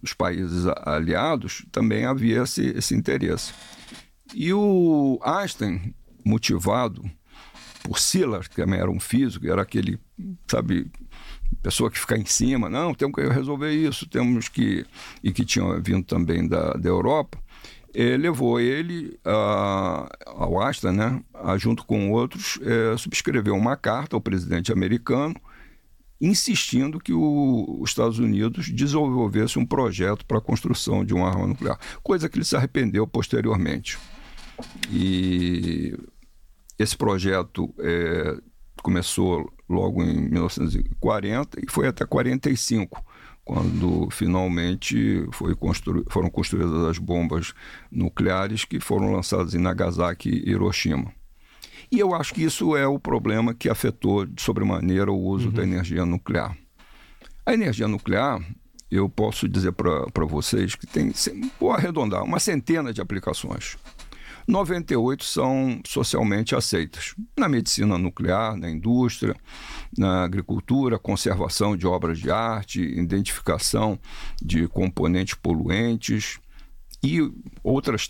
os 0.00 0.14
países 0.14 0.64
aliados, 0.84 1.66
também 1.72 2.04
havia 2.04 2.42
esse, 2.42 2.66
esse 2.76 2.94
interesse. 2.94 3.52
E 4.32 4.52
o 4.52 5.18
Einstein, 5.22 5.94
motivado 6.24 7.02
por 7.82 7.98
Szilard, 7.98 8.48
que 8.48 8.56
também 8.56 8.78
era 8.78 8.90
um 8.90 9.00
físico, 9.00 9.46
era 9.46 9.62
aquele, 9.62 9.98
sabe, 10.46 10.90
pessoa 11.62 11.90
que 11.90 11.98
fica 11.98 12.16
em 12.16 12.24
cima, 12.24 12.68
não, 12.68 12.92
temos 12.92 13.14
que 13.14 13.26
resolver 13.28 13.72
isso, 13.72 14.08
temos 14.08 14.48
que. 14.48 14.84
e 15.22 15.32
que 15.32 15.44
tinha 15.44 15.78
vindo 15.80 16.04
também 16.04 16.46
da, 16.46 16.72
da 16.72 16.88
Europa, 16.88 17.38
eh, 17.94 18.16
levou 18.16 18.58
ele 18.58 19.18
a, 19.24 20.08
ao 20.26 20.60
Einstein, 20.60 20.92
né, 20.92 21.22
a, 21.34 21.56
junto 21.56 21.84
com 21.84 22.10
outros, 22.10 22.58
eh, 22.62 22.96
subscreveu 22.96 23.54
uma 23.54 23.76
carta 23.76 24.16
ao 24.16 24.20
presidente 24.20 24.72
americano 24.72 25.34
insistindo 26.22 27.00
que 27.00 27.12
o, 27.12 27.78
os 27.80 27.90
Estados 27.90 28.20
Unidos 28.20 28.70
desenvolvesse 28.70 29.58
um 29.58 29.66
projeto 29.66 30.24
para 30.24 30.38
a 30.38 30.40
construção 30.40 31.04
de 31.04 31.12
uma 31.12 31.28
arma 31.28 31.48
nuclear, 31.48 31.78
coisa 32.00 32.28
que 32.28 32.38
ele 32.38 32.44
se 32.44 32.54
arrependeu 32.54 33.06
posteriormente. 33.08 33.98
E 34.88 35.98
esse 36.78 36.96
projeto 36.96 37.74
é, 37.80 38.36
começou 38.82 39.52
logo 39.72 40.02
em 40.02 40.28
1940 40.28 41.60
e 41.60 41.70
foi 41.70 41.88
até 41.88 42.04
45, 42.04 43.04
quando 43.44 44.08
finalmente 44.10 45.26
constru 45.58 46.04
foram 46.08 46.30
construídas 46.30 46.84
as 46.84 46.98
bombas 46.98 47.52
nucleares 47.90 48.64
que 48.64 48.78
foram 48.78 49.12
lançadas 49.12 49.54
em 49.54 49.58
Nagasaki 49.58 50.28
e 50.30 50.50
Hiroshima. 50.50 51.12
E 51.90 51.98
eu 51.98 52.14
acho 52.14 52.32
que 52.32 52.42
isso 52.42 52.74
é 52.76 52.86
o 52.86 52.98
problema 52.98 53.52
que 53.52 53.68
afetou 53.68 54.24
de 54.24 54.40
sobremaneira 54.40 55.12
o 55.12 55.18
uso 55.18 55.48
uhum. 55.48 55.54
da 55.54 55.62
energia 55.62 56.06
nuclear. 56.06 56.56
A 57.44 57.52
energia 57.52 57.86
nuclear, 57.86 58.40
eu 58.90 59.08
posso 59.08 59.48
dizer 59.48 59.72
para 59.72 60.24
vocês 60.24 60.74
que 60.74 60.86
tem, 60.86 61.12
vou 61.60 61.72
arredondar, 61.72 62.22
uma 62.22 62.38
centena 62.38 62.92
de 62.92 63.00
aplicações. 63.00 63.76
98 64.46 65.24
são 65.24 65.80
socialmente 65.86 66.54
aceitas. 66.54 67.14
Na 67.38 67.48
medicina 67.48 67.96
nuclear, 67.96 68.56
na 68.56 68.70
indústria, 68.70 69.36
na 69.96 70.24
agricultura, 70.24 70.98
conservação 70.98 71.76
de 71.76 71.86
obras 71.86 72.18
de 72.18 72.30
arte, 72.30 72.80
identificação 72.80 73.98
de 74.42 74.66
componentes 74.68 75.34
poluentes 75.34 76.38
e 77.02 77.20
outras 77.62 78.06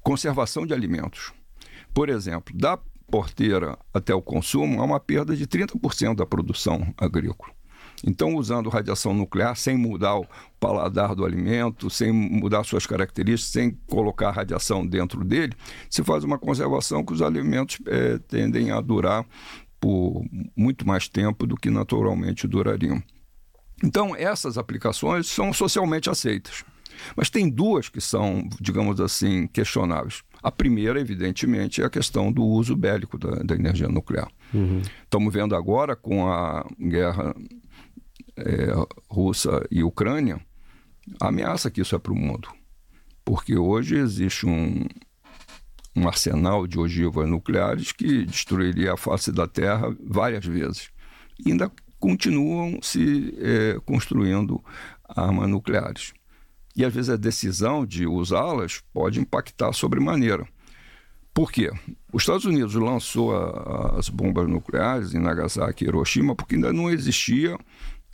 conservação 0.00 0.64
de 0.66 0.72
alimentos. 0.72 1.32
Por 1.92 2.08
exemplo, 2.08 2.54
dá 2.56 2.78
porteira 3.10 3.78
até 3.92 4.14
o 4.14 4.22
consumo, 4.22 4.80
há 4.80 4.84
uma 4.84 5.00
perda 5.00 5.34
de 5.34 5.46
30% 5.46 6.16
da 6.16 6.26
produção 6.26 6.94
agrícola. 6.96 7.57
Então, 8.06 8.34
usando 8.36 8.68
radiação 8.68 9.12
nuclear 9.12 9.56
sem 9.56 9.76
mudar 9.76 10.16
o 10.18 10.26
paladar 10.60 11.14
do 11.14 11.24
alimento, 11.24 11.90
sem 11.90 12.12
mudar 12.12 12.64
suas 12.64 12.86
características, 12.86 13.52
sem 13.52 13.70
colocar 13.86 14.30
radiação 14.30 14.86
dentro 14.86 15.24
dele, 15.24 15.52
se 15.90 16.02
faz 16.02 16.24
uma 16.24 16.38
conservação 16.38 17.04
que 17.04 17.12
os 17.12 17.22
alimentos 17.22 17.78
é, 17.86 18.18
tendem 18.18 18.70
a 18.70 18.80
durar 18.80 19.26
por 19.80 20.24
muito 20.56 20.86
mais 20.86 21.08
tempo 21.08 21.46
do 21.46 21.56
que 21.56 21.70
naturalmente 21.70 22.46
durariam. 22.46 23.02
Então, 23.82 24.14
essas 24.16 24.58
aplicações 24.58 25.28
são 25.28 25.52
socialmente 25.52 26.10
aceitas. 26.10 26.64
Mas 27.16 27.30
tem 27.30 27.48
duas 27.48 27.88
que 27.88 28.00
são, 28.00 28.48
digamos 28.60 29.00
assim, 29.00 29.46
questionáveis. 29.46 30.22
A 30.42 30.50
primeira, 30.50 31.00
evidentemente, 31.00 31.80
é 31.80 31.84
a 31.84 31.90
questão 31.90 32.32
do 32.32 32.44
uso 32.44 32.76
bélico 32.76 33.16
da, 33.18 33.36
da 33.36 33.54
energia 33.54 33.88
nuclear. 33.88 34.28
Uhum. 34.52 34.82
Estamos 35.02 35.32
vendo 35.32 35.54
agora 35.54 35.94
com 35.94 36.26
a 36.28 36.66
guerra 36.80 37.34
é, 38.38 38.72
russa 39.08 39.66
e 39.70 39.82
Ucrânia 39.82 40.40
a 41.20 41.28
ameaça 41.28 41.70
que 41.70 41.80
isso 41.80 41.94
é 41.94 41.98
para 41.98 42.12
o 42.12 42.16
mundo. 42.16 42.48
Porque 43.24 43.56
hoje 43.56 43.96
existe 43.96 44.46
um, 44.46 44.84
um 45.94 46.06
arsenal 46.06 46.66
de 46.66 46.78
ogivas 46.78 47.28
nucleares 47.28 47.92
que 47.92 48.24
destruiria 48.24 48.94
a 48.94 48.96
face 48.96 49.32
da 49.32 49.46
Terra 49.46 49.94
várias 50.00 50.44
vezes. 50.44 50.90
E 51.44 51.50
ainda 51.50 51.70
continuam 51.98 52.78
se 52.82 53.34
é, 53.38 53.78
construindo 53.84 54.62
armas 55.08 55.48
nucleares. 55.48 56.12
E 56.76 56.84
às 56.84 56.94
vezes 56.94 57.10
a 57.10 57.16
decisão 57.16 57.84
de 57.84 58.06
usá-las 58.06 58.80
pode 58.92 59.20
impactar 59.20 59.72
sobremaneira. 59.72 60.46
Por 61.34 61.52
quê? 61.52 61.70
Os 62.12 62.22
Estados 62.22 62.44
Unidos 62.44 62.74
lançou 62.74 63.36
a, 63.36 63.98
as 63.98 64.08
bombas 64.08 64.48
nucleares 64.48 65.14
em 65.14 65.18
Nagasaki 65.18 65.84
e 65.84 65.88
Hiroshima 65.88 66.34
porque 66.34 66.54
ainda 66.54 66.72
não 66.72 66.90
existia 66.90 67.58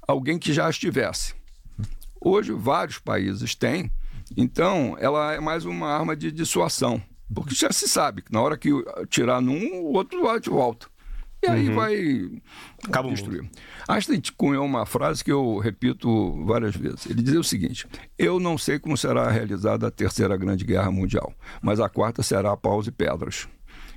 alguém 0.06 0.38
que 0.38 0.52
já 0.52 0.68
estivesse. 0.68 1.34
Hoje, 2.20 2.52
vários 2.52 2.98
países 2.98 3.54
têm, 3.54 3.90
então 4.36 4.96
ela 4.98 5.32
é 5.32 5.40
mais 5.40 5.64
uma 5.64 5.88
arma 5.88 6.16
de 6.16 6.32
dissuasão. 6.32 7.02
Porque 7.34 7.54
já 7.54 7.72
se 7.72 7.88
sabe 7.88 8.22
que 8.22 8.32
na 8.32 8.40
hora 8.40 8.56
que 8.56 8.70
tirar 9.08 9.40
num, 9.40 9.80
o 9.80 9.92
outro 9.92 10.22
vai 10.22 10.40
de 10.40 10.50
volta. 10.50 10.86
E 11.42 11.46
aí 11.46 11.68
uhum. 11.68 11.74
vai 11.74 12.30
Acaba 12.88 13.10
destruir. 13.10 13.48
Einstein 13.86 14.22
cunhou 14.34 14.64
uma 14.64 14.86
frase 14.86 15.22
que 15.22 15.30
eu 15.30 15.58
repito 15.58 16.42
várias 16.46 16.74
vezes. 16.74 17.04
Ele 17.04 17.22
dizia 17.22 17.40
o 17.40 17.44
seguinte: 17.44 17.86
Eu 18.18 18.40
não 18.40 18.56
sei 18.56 18.78
como 18.78 18.96
será 18.96 19.30
realizada 19.30 19.86
a 19.86 19.90
terceira 19.90 20.36
grande 20.38 20.64
guerra 20.64 20.90
mundial, 20.90 21.34
mas 21.60 21.80
a 21.80 21.88
quarta 21.88 22.22
será 22.22 22.56
paus 22.56 22.86
e 22.86 22.90
pedras. 22.90 23.46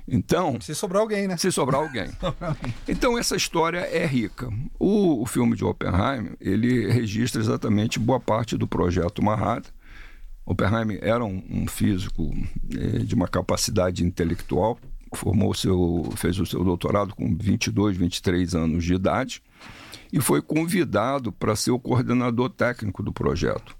Então. 0.08 0.60
Se 0.60 0.74
sobrar 0.74 1.02
alguém, 1.02 1.28
né? 1.28 1.36
Se 1.38 1.52
sobrar 1.52 1.82
alguém. 1.82 2.10
então 2.88 3.18
essa 3.18 3.36
história 3.36 3.80
é 3.80 4.06
rica. 4.06 4.48
O, 4.78 5.22
o, 5.22 5.26
filme 5.26 5.54
de 5.56 5.64
Oppenheimer 5.64 6.36
ele 6.40 6.90
registra 6.90 7.40
exatamente 7.40 7.98
boa 7.98 8.18
parte 8.18 8.56
do 8.56 8.66
projeto 8.66 9.22
Manhattan. 9.22 9.70
Oppenheimer 10.46 10.98
era 11.02 11.24
um, 11.24 11.44
um 11.50 11.66
físico 11.66 12.34
eh, 12.74 13.00
de 13.00 13.14
uma 13.14 13.28
capacidade 13.28 14.02
intelectual 14.02 14.78
formou 15.16 15.54
seu, 15.54 16.10
fez 16.16 16.38
o 16.38 16.46
seu 16.46 16.62
doutorado 16.62 17.14
com 17.14 17.36
22, 17.36 17.96
23 17.96 18.54
anos 18.54 18.84
de 18.84 18.94
idade 18.94 19.42
e 20.12 20.20
foi 20.20 20.40
convidado 20.42 21.32
para 21.32 21.56
ser 21.56 21.70
o 21.70 21.78
coordenador 21.78 22.50
técnico 22.50 23.02
do 23.02 23.12
projeto, 23.12 23.76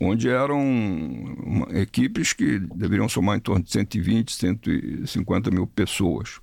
onde 0.00 0.28
eram 0.28 0.60
uma, 0.60 1.66
equipes 1.78 2.32
que 2.32 2.58
deveriam 2.58 3.08
somar 3.08 3.36
em 3.36 3.40
torno 3.40 3.64
de 3.64 3.70
120, 3.70 4.32
150 4.32 5.50
mil 5.50 5.66
pessoas. 5.66 6.40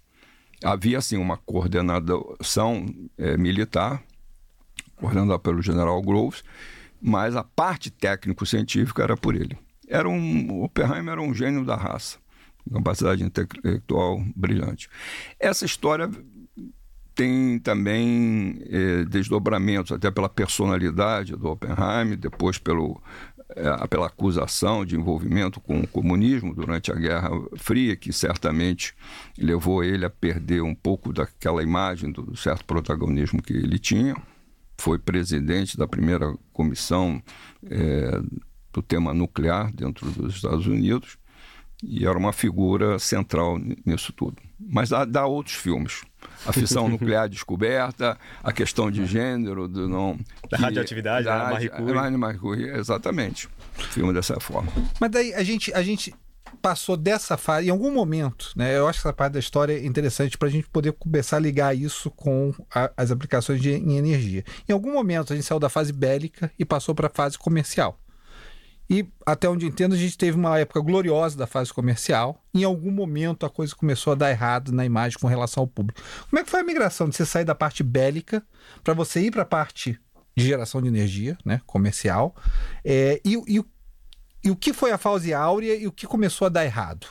Havia, 0.63 0.97
assim, 0.97 1.17
uma 1.17 1.37
coordenação 1.37 2.85
é, 3.17 3.37
militar, 3.37 4.03
coordenada 4.95 5.39
pelo 5.39 5.61
general 5.61 6.01
Groves, 6.01 6.43
mas 7.01 7.35
a 7.35 7.43
parte 7.43 7.89
técnico-científica 7.89 9.03
era 9.03 9.17
por 9.17 9.35
ele. 9.35 9.57
Era 9.87 10.07
um, 10.09 10.63
Oppenheimer 10.63 11.13
era 11.13 11.21
um 11.21 11.33
gênio 11.33 11.63
da 11.63 11.75
raça 11.75 12.17
capacidade 12.71 13.23
intelectual 13.23 14.21
brilhante. 14.35 14.89
Essa 15.39 15.65
história 15.65 16.09
tem 17.15 17.57
também 17.57 18.59
eh, 18.69 19.05
desdobramentos, 19.05 19.91
até 19.91 20.11
pela 20.11 20.29
personalidade 20.29 21.35
do 21.35 21.49
Oppenheim, 21.49 22.15
depois 22.15 22.59
pelo, 22.59 23.01
pela 23.89 24.07
acusação 24.07 24.85
de 24.85 24.95
envolvimento 24.95 25.59
com 25.61 25.79
o 25.79 25.87
comunismo 25.87 26.53
durante 26.53 26.91
a 26.91 26.95
Guerra 26.95 27.29
Fria, 27.55 27.95
que 27.95 28.11
certamente 28.11 28.93
levou 29.37 29.83
ele 29.83 30.05
a 30.05 30.09
perder 30.09 30.61
um 30.61 30.75
pouco 30.75 31.13
daquela 31.13 31.63
imagem 31.63 32.11
do 32.11 32.35
certo 32.35 32.65
protagonismo 32.65 33.41
que 33.41 33.53
ele 33.53 33.79
tinha. 33.79 34.15
Foi 34.77 34.99
presidente 34.99 35.77
da 35.77 35.87
primeira 35.87 36.35
comissão 36.51 37.21
eh, 37.65 38.21
do 38.71 38.81
tema 38.81 39.13
nuclear 39.13 39.71
dentro 39.71 40.11
dos 40.11 40.35
Estados 40.35 40.67
Unidos 40.67 41.17
e 41.83 42.05
era 42.05 42.17
uma 42.17 42.33
figura 42.33 42.99
central 42.99 43.57
nisso 43.85 44.11
tudo. 44.13 44.35
Mas 44.59 44.89
dá, 44.89 45.05
dá 45.05 45.25
outros 45.25 45.55
filmes. 45.55 46.03
A 46.47 46.53
fissão 46.53 46.87
nuclear 46.87 47.27
descoberta, 47.27 48.17
a 48.43 48.51
questão 48.51 48.89
de 48.89 49.05
gênero, 49.05 49.67
do 49.67 49.87
não. 49.87 50.17
Da 50.49 50.57
que, 50.57 50.63
radioatividade, 50.63 51.25
da, 51.25 51.37
da 51.37 51.51
Marie 51.51 51.69
Curie. 51.69 52.17
Marie 52.17 52.39
Curie. 52.39 52.69
Exatamente. 52.69 53.49
Filme 53.91 54.13
dessa 54.13 54.39
forma. 54.39 54.71
Mas 54.99 55.11
daí 55.11 55.33
a 55.33 55.43
gente, 55.43 55.73
a 55.73 55.83
gente 55.83 56.13
passou 56.61 56.97
dessa 56.97 57.37
fase, 57.37 57.67
em 57.67 57.69
algum 57.69 57.91
momento, 57.91 58.51
né? 58.55 58.77
Eu 58.77 58.87
acho 58.87 59.01
que 59.01 59.07
essa 59.07 59.13
parte 59.13 59.33
da 59.33 59.39
história 59.39 59.73
é 59.73 59.85
interessante 59.85 60.37
para 60.37 60.47
a 60.47 60.51
gente 60.51 60.67
poder 60.69 60.93
começar 60.93 61.37
a 61.37 61.39
ligar 61.39 61.75
isso 61.75 62.09
com 62.11 62.53
a, 62.73 62.91
as 62.95 63.11
aplicações 63.11 63.61
de, 63.61 63.71
em 63.71 63.97
energia. 63.97 64.43
Em 64.67 64.73
algum 64.73 64.93
momento 64.93 65.33
a 65.33 65.35
gente 65.35 65.45
saiu 65.45 65.59
da 65.59 65.69
fase 65.69 65.91
bélica 65.91 66.51
e 66.57 66.65
passou 66.65 66.95
para 66.95 67.07
a 67.07 67.11
fase 67.11 67.37
comercial. 67.37 67.99
E 68.89 69.05
até 69.25 69.49
onde 69.49 69.65
entendo, 69.65 69.93
a 69.93 69.97
gente 69.97 70.17
teve 70.17 70.37
uma 70.37 70.57
época 70.57 70.79
gloriosa 70.79 71.37
da 71.37 71.45
fase 71.45 71.73
comercial. 71.73 72.41
Em 72.53 72.63
algum 72.63 72.91
momento 72.91 73.45
a 73.45 73.49
coisa 73.49 73.75
começou 73.75 74.13
a 74.13 74.15
dar 74.15 74.31
errado 74.31 74.71
na 74.71 74.85
imagem 74.85 75.19
com 75.19 75.27
relação 75.27 75.61
ao 75.61 75.67
público. 75.67 76.01
Como 76.29 76.39
é 76.39 76.43
que 76.43 76.49
foi 76.49 76.61
a 76.61 76.63
migração 76.63 77.09
de 77.09 77.15
você 77.15 77.25
sair 77.25 77.43
da 77.43 77.55
parte 77.55 77.83
bélica 77.83 78.41
para 78.83 78.93
você 78.93 79.21
ir 79.21 79.31
para 79.31 79.41
a 79.41 79.45
parte 79.45 79.99
de 80.35 80.45
geração 80.45 80.81
de 80.81 80.87
energia, 80.87 81.37
né, 81.43 81.61
comercial? 81.65 82.33
É, 82.83 83.19
e, 83.25 83.35
e, 83.47 83.61
e, 84.43 84.51
o 84.51 84.55
que 84.55 84.71
foi 84.71 84.91
a 84.91 84.97
fase 84.97 85.33
áurea 85.33 85.75
e 85.75 85.85
o 85.85 85.91
que 85.91 86.07
começou 86.07 86.45
a 86.45 86.49
dar 86.49 86.63
errado? 86.63 87.07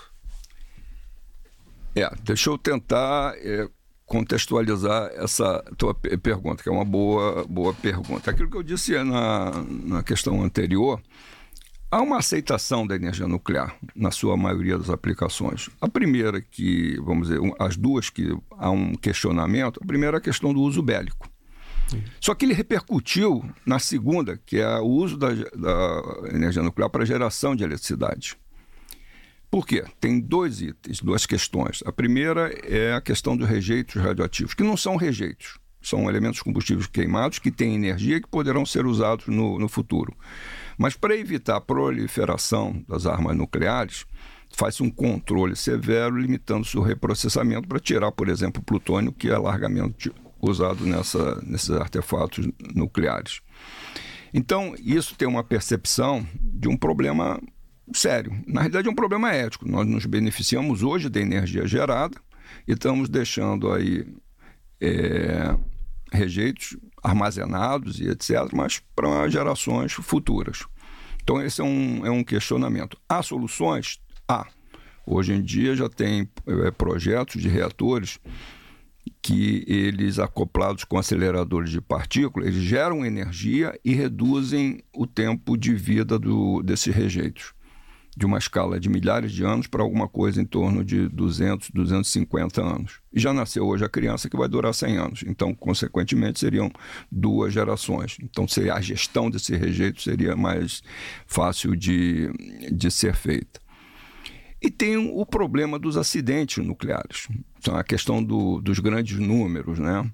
É, 1.94 2.10
deixa 2.22 2.48
eu 2.48 2.56
tentar 2.56 3.34
é, 3.36 3.68
contextualizar 4.06 5.10
essa 5.14 5.62
tua 5.76 5.94
pergunta, 5.94 6.62
que 6.62 6.68
é 6.70 6.72
uma 6.72 6.84
boa, 6.84 7.44
boa 7.44 7.74
pergunta. 7.74 8.30
Aquilo 8.30 8.48
que 8.48 8.56
eu 8.56 8.62
disse 8.62 8.92
na, 9.02 9.50
na 9.84 10.02
questão 10.02 10.42
anterior 10.42 11.02
Há 11.88 12.02
uma 12.02 12.18
aceitação 12.18 12.84
da 12.84 12.96
energia 12.96 13.28
nuclear 13.28 13.76
na 13.94 14.10
sua 14.10 14.36
maioria 14.36 14.76
das 14.76 14.90
aplicações. 14.90 15.70
A 15.80 15.88
primeira 15.88 16.40
que, 16.40 17.00
vamos 17.00 17.28
dizer, 17.28 17.40
as 17.60 17.76
duas 17.76 18.10
que 18.10 18.36
há 18.58 18.70
um 18.70 18.94
questionamento, 18.94 19.80
a 19.82 19.86
primeira 19.86 20.16
é 20.16 20.18
a 20.18 20.20
questão 20.20 20.52
do 20.52 20.60
uso 20.60 20.82
bélico. 20.82 21.30
Só 22.20 22.34
que 22.34 22.44
ele 22.44 22.54
repercutiu 22.54 23.48
na 23.64 23.78
segunda, 23.78 24.36
que 24.44 24.58
é 24.58 24.78
o 24.78 24.86
uso 24.86 25.16
da, 25.16 25.28
da 25.32 26.02
energia 26.34 26.62
nuclear 26.62 26.90
para 26.90 27.04
geração 27.04 27.54
de 27.54 27.62
eletricidade. 27.62 28.36
Por 29.48 29.64
quê? 29.64 29.84
Tem 30.00 30.18
dois 30.18 30.60
itens, 30.60 31.00
duas 31.00 31.24
questões. 31.24 31.84
A 31.86 31.92
primeira 31.92 32.52
é 32.64 32.94
a 32.94 33.00
questão 33.00 33.36
dos 33.36 33.48
rejeitos 33.48 34.02
radioativos, 34.02 34.54
que 34.54 34.64
não 34.64 34.76
são 34.76 34.96
rejeitos, 34.96 35.60
são 35.80 36.10
elementos 36.10 36.42
combustíveis 36.42 36.88
queimados 36.88 37.38
que 37.38 37.52
têm 37.52 37.76
energia 37.76 38.20
que 38.20 38.28
poderão 38.28 38.66
ser 38.66 38.86
usados 38.86 39.28
no, 39.28 39.56
no 39.56 39.68
futuro. 39.68 40.12
Mas 40.76 40.94
para 40.94 41.16
evitar 41.16 41.56
a 41.56 41.60
proliferação 41.60 42.84
das 42.88 43.06
armas 43.06 43.36
nucleares, 43.36 44.04
faz 44.54 44.80
um 44.80 44.90
controle 44.90 45.56
severo 45.56 46.16
limitando 46.16 46.64
seu 46.64 46.82
reprocessamento 46.82 47.68
para 47.68 47.80
tirar, 47.80 48.12
por 48.12 48.28
exemplo, 48.28 48.60
o 48.60 48.64
plutônio, 48.64 49.12
que 49.12 49.28
é 49.28 49.36
largamente 49.36 50.12
usado 50.40 50.84
nessa, 50.84 51.40
nesses 51.42 51.70
artefatos 51.70 52.46
nucleares. 52.74 53.40
Então, 54.32 54.74
isso 54.78 55.16
tem 55.16 55.26
uma 55.26 55.42
percepção 55.42 56.26
de 56.40 56.68
um 56.68 56.76
problema 56.76 57.40
sério. 57.94 58.32
Na 58.46 58.60
realidade, 58.60 58.88
é 58.88 58.90
um 58.90 58.94
problema 58.94 59.32
ético. 59.32 59.68
Nós 59.68 59.86
nos 59.86 60.06
beneficiamos 60.06 60.82
hoje 60.82 61.08
da 61.08 61.20
energia 61.20 61.66
gerada 61.66 62.16
e 62.66 62.72
estamos 62.72 63.08
deixando 63.08 63.72
aí 63.72 64.06
é, 64.80 65.56
rejeitos 66.12 66.76
armazenados 67.06 68.00
e 68.00 68.08
etc., 68.08 68.52
mas 68.52 68.82
para 68.94 69.28
gerações 69.28 69.92
futuras. 69.92 70.64
Então, 71.22 71.40
esse 71.40 71.60
é 71.60 71.64
um, 71.64 72.04
é 72.04 72.10
um 72.10 72.24
questionamento. 72.24 72.96
Há 73.08 73.22
soluções? 73.22 74.00
Há. 74.28 74.46
Hoje 75.06 75.32
em 75.32 75.42
dia 75.42 75.76
já 75.76 75.88
tem 75.88 76.28
é, 76.46 76.70
projetos 76.72 77.40
de 77.40 77.48
reatores 77.48 78.18
que 79.22 79.64
eles, 79.68 80.18
acoplados 80.18 80.82
com 80.82 80.98
aceleradores 80.98 81.70
de 81.70 81.80
partículas, 81.80 82.48
eles 82.48 82.62
geram 82.62 83.06
energia 83.06 83.78
e 83.84 83.94
reduzem 83.94 84.82
o 84.92 85.06
tempo 85.06 85.56
de 85.56 85.74
vida 85.74 86.18
do, 86.18 86.60
desses 86.62 86.92
rejeitos 86.92 87.55
de 88.16 88.24
uma 88.24 88.38
escala 88.38 88.80
de 88.80 88.88
milhares 88.88 89.30
de 89.30 89.44
anos 89.44 89.66
para 89.66 89.82
alguma 89.82 90.08
coisa 90.08 90.40
em 90.40 90.46
torno 90.46 90.82
de 90.82 91.06
200, 91.08 91.68
250 91.70 92.62
anos. 92.62 93.00
E 93.12 93.20
já 93.20 93.30
nasceu 93.30 93.66
hoje 93.66 93.84
a 93.84 93.90
criança 93.90 94.30
que 94.30 94.36
vai 94.36 94.48
durar 94.48 94.72
100 94.72 94.96
anos. 94.96 95.22
Então, 95.26 95.54
consequentemente, 95.54 96.40
seriam 96.40 96.72
duas 97.12 97.52
gerações. 97.52 98.16
Então, 98.22 98.46
a 98.72 98.80
gestão 98.80 99.28
desse 99.28 99.54
rejeito 99.54 100.00
seria 100.00 100.34
mais 100.34 100.82
fácil 101.26 101.76
de, 101.76 102.30
de 102.72 102.90
ser 102.90 103.14
feita. 103.14 103.60
E 104.62 104.70
tem 104.70 104.96
o 104.96 105.26
problema 105.26 105.78
dos 105.78 105.98
acidentes 105.98 106.64
nucleares. 106.64 107.28
Então, 107.58 107.76
a 107.76 107.84
questão 107.84 108.24
do, 108.24 108.62
dos 108.62 108.78
grandes 108.78 109.18
números, 109.18 109.78
né? 109.78 110.10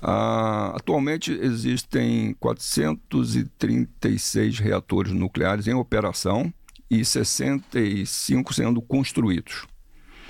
Atualmente 0.00 1.32
existem 1.32 2.32
436 2.40 4.58
reatores 4.58 5.12
nucleares 5.12 5.66
em 5.66 5.74
operação 5.74 6.50
e 6.90 7.04
65 7.04 8.54
sendo 8.54 8.80
construídos. 8.80 9.66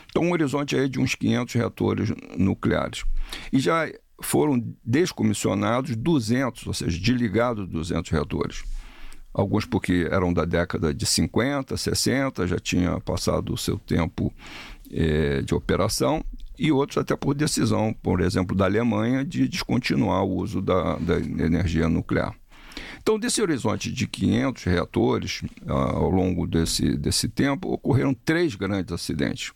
Então, 0.08 0.22
um 0.22 0.32
horizonte 0.32 0.74
aí 0.76 0.88
de 0.88 0.98
uns 0.98 1.14
500 1.14 1.54
reatores 1.54 2.12
nucleares. 2.36 3.04
E 3.52 3.58
já 3.58 3.86
foram 4.22 4.62
descomissionados 4.84 5.94
200, 5.94 6.66
ou 6.66 6.74
seja, 6.74 6.98
desligados 6.98 7.68
200 7.68 8.10
reatores. 8.10 8.64
Alguns 9.34 9.66
porque 9.66 10.08
eram 10.10 10.32
da 10.32 10.46
década 10.46 10.94
de 10.94 11.04
50, 11.04 11.76
60, 11.76 12.46
já 12.46 12.58
tinha 12.58 12.98
passado 13.00 13.52
o 13.52 13.58
seu 13.58 13.78
tempo 13.78 14.32
é, 14.90 15.42
de 15.42 15.54
operação, 15.54 16.24
e 16.58 16.72
outros 16.72 16.96
até 16.96 17.14
por 17.14 17.34
decisão, 17.34 17.92
por 17.92 18.22
exemplo, 18.22 18.56
da 18.56 18.64
Alemanha, 18.64 19.22
de 19.22 19.46
descontinuar 19.46 20.24
o 20.24 20.36
uso 20.36 20.62
da, 20.62 20.96
da 20.96 21.18
energia 21.18 21.88
nuclear. 21.88 22.34
Então, 23.06 23.20
desse 23.20 23.40
horizonte 23.40 23.92
de 23.92 24.04
500 24.08 24.64
reatores, 24.64 25.40
uh, 25.62 25.70
ao 25.70 26.10
longo 26.10 26.44
desse, 26.44 26.96
desse 26.96 27.28
tempo, 27.28 27.72
ocorreram 27.72 28.12
três 28.12 28.56
grandes 28.56 28.92
acidentes. 28.92 29.52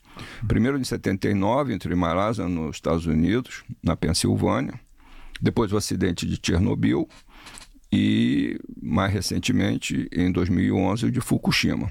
Primeiro 0.46 0.78
em 0.78 0.84
79, 0.84 1.74
entre 1.74 1.92
Malaysia, 1.96 2.46
nos 2.46 2.76
Estados 2.76 3.06
Unidos, 3.06 3.64
na 3.82 3.96
Pensilvânia. 3.96 4.78
Depois 5.42 5.72
o 5.72 5.76
acidente 5.76 6.28
de 6.28 6.38
Chernobyl. 6.40 7.08
E, 7.92 8.56
mais 8.80 9.12
recentemente, 9.12 10.08
em 10.12 10.30
2011, 10.30 11.06
o 11.06 11.10
de 11.10 11.20
Fukushima. 11.20 11.90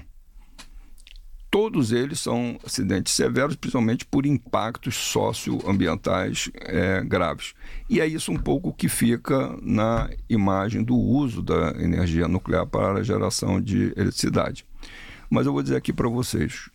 Todos 1.50 1.90
eles 1.90 2.20
são 2.20 2.56
acidentes 2.64 3.12
severos, 3.12 3.56
principalmente 3.56 4.06
por 4.06 4.24
impactos 4.24 4.94
socioambientais 4.94 6.48
é, 6.54 7.02
graves. 7.02 7.54
E 7.88 8.00
é 8.00 8.06
isso 8.06 8.30
um 8.30 8.36
pouco 8.36 8.72
que 8.72 8.88
fica 8.88 9.58
na 9.60 10.08
imagem 10.28 10.84
do 10.84 10.96
uso 10.96 11.42
da 11.42 11.70
energia 11.80 12.28
nuclear 12.28 12.66
para 12.66 13.00
a 13.00 13.02
geração 13.02 13.60
de 13.60 13.92
eletricidade. 13.96 14.64
Mas 15.28 15.44
eu 15.44 15.52
vou 15.52 15.60
dizer 15.60 15.74
aqui 15.74 15.92
para 15.92 16.08
vocês: 16.08 16.70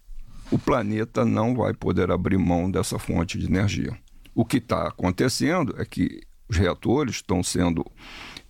o 0.52 0.60
planeta 0.60 1.24
não 1.24 1.56
vai 1.56 1.74
poder 1.74 2.12
abrir 2.12 2.38
mão 2.38 2.70
dessa 2.70 3.00
fonte 3.00 3.40
de 3.40 3.46
energia. 3.46 3.98
O 4.34 4.44
que 4.44 4.58
está 4.58 4.90
acontecendo 4.90 5.74
é 5.78 5.86
que 5.86 6.20
os 6.50 6.58
reatores 6.58 7.16
estão 7.16 7.42
sendo 7.42 7.86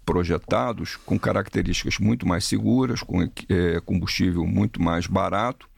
projetados 0.04 0.96
com 0.96 1.20
características 1.20 2.00
muito 2.00 2.28
mais 2.28 2.46
seguras, 2.46 3.04
com 3.04 3.22
é, 3.22 3.80
combustível 3.86 4.44
muito 4.48 4.82
mais 4.82 5.06
barato 5.06 5.70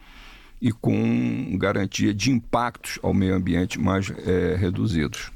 e 0.62 0.72
com 0.72 1.58
garantia 1.58 2.14
de 2.14 2.32
impactos 2.32 3.00
ao 3.04 3.14
meio 3.14 3.36
ambiente 3.36 3.80
mais 3.80 4.10
é, 4.10 4.56
reduzidos. 4.56 5.32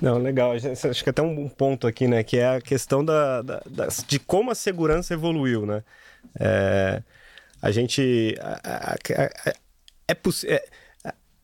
Não, 0.00 0.18
legal. 0.18 0.52
Acho 0.52 1.02
que 1.02 1.10
até 1.10 1.22
um 1.22 1.48
ponto 1.48 1.86
aqui, 1.86 2.06
né, 2.06 2.22
que 2.22 2.36
é 2.38 2.56
a 2.56 2.60
questão 2.60 3.04
da, 3.04 3.42
da, 3.42 3.62
da 3.66 3.88
de 4.06 4.18
como 4.18 4.50
a 4.50 4.54
segurança 4.54 5.14
evoluiu, 5.14 5.66
né? 5.66 5.82
É, 6.38 7.02
a 7.60 7.70
gente 7.70 8.36
a, 8.40 8.92
a, 8.92 8.94
a, 8.94 9.52
é 10.06 10.14
possível 10.14 10.56
é, 10.56 10.64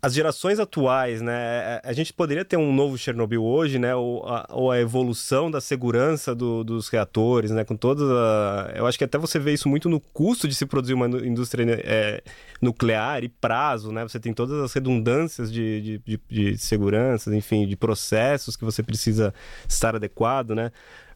as 0.04 0.12
gerações 0.12 0.60
atuais, 0.60 1.22
né? 1.22 1.80
A 1.82 1.94
gente 1.94 2.12
poderia 2.12 2.44
ter 2.44 2.58
um 2.58 2.74
novo 2.74 2.98
Chernobyl 2.98 3.42
hoje, 3.42 3.78
né? 3.78 3.94
Ou 3.94 4.22
a, 4.28 4.46
ou 4.50 4.70
a 4.70 4.78
evolução 4.78 5.50
da 5.50 5.62
segurança 5.62 6.34
do, 6.34 6.62
dos 6.62 6.90
reatores, 6.90 7.50
né? 7.50 7.64
Com 7.64 7.74
todas 7.74 8.06
a... 8.10 8.72
Eu 8.74 8.86
acho 8.86 8.98
que 8.98 9.04
até 9.04 9.16
você 9.16 9.38
vê 9.38 9.54
isso 9.54 9.66
muito 9.66 9.88
no 9.88 9.98
custo 9.98 10.46
de 10.46 10.54
se 10.54 10.66
produzir 10.66 10.92
uma 10.92 11.06
indústria 11.06 11.64
é, 11.82 12.22
nuclear 12.60 13.24
e 13.24 13.30
prazo, 13.30 13.92
né? 13.92 14.02
Você 14.02 14.20
tem 14.20 14.34
todas 14.34 14.60
as 14.60 14.74
redundâncias 14.74 15.50
de, 15.50 15.80
de, 15.80 15.98
de, 16.04 16.20
de 16.28 16.58
segurança, 16.58 17.34
enfim, 17.34 17.66
de 17.66 17.74
processos 17.74 18.56
que 18.56 18.64
você 18.64 18.82
precisa 18.82 19.32
estar 19.66 19.96
adequado, 19.96 20.54
né? 20.54 20.70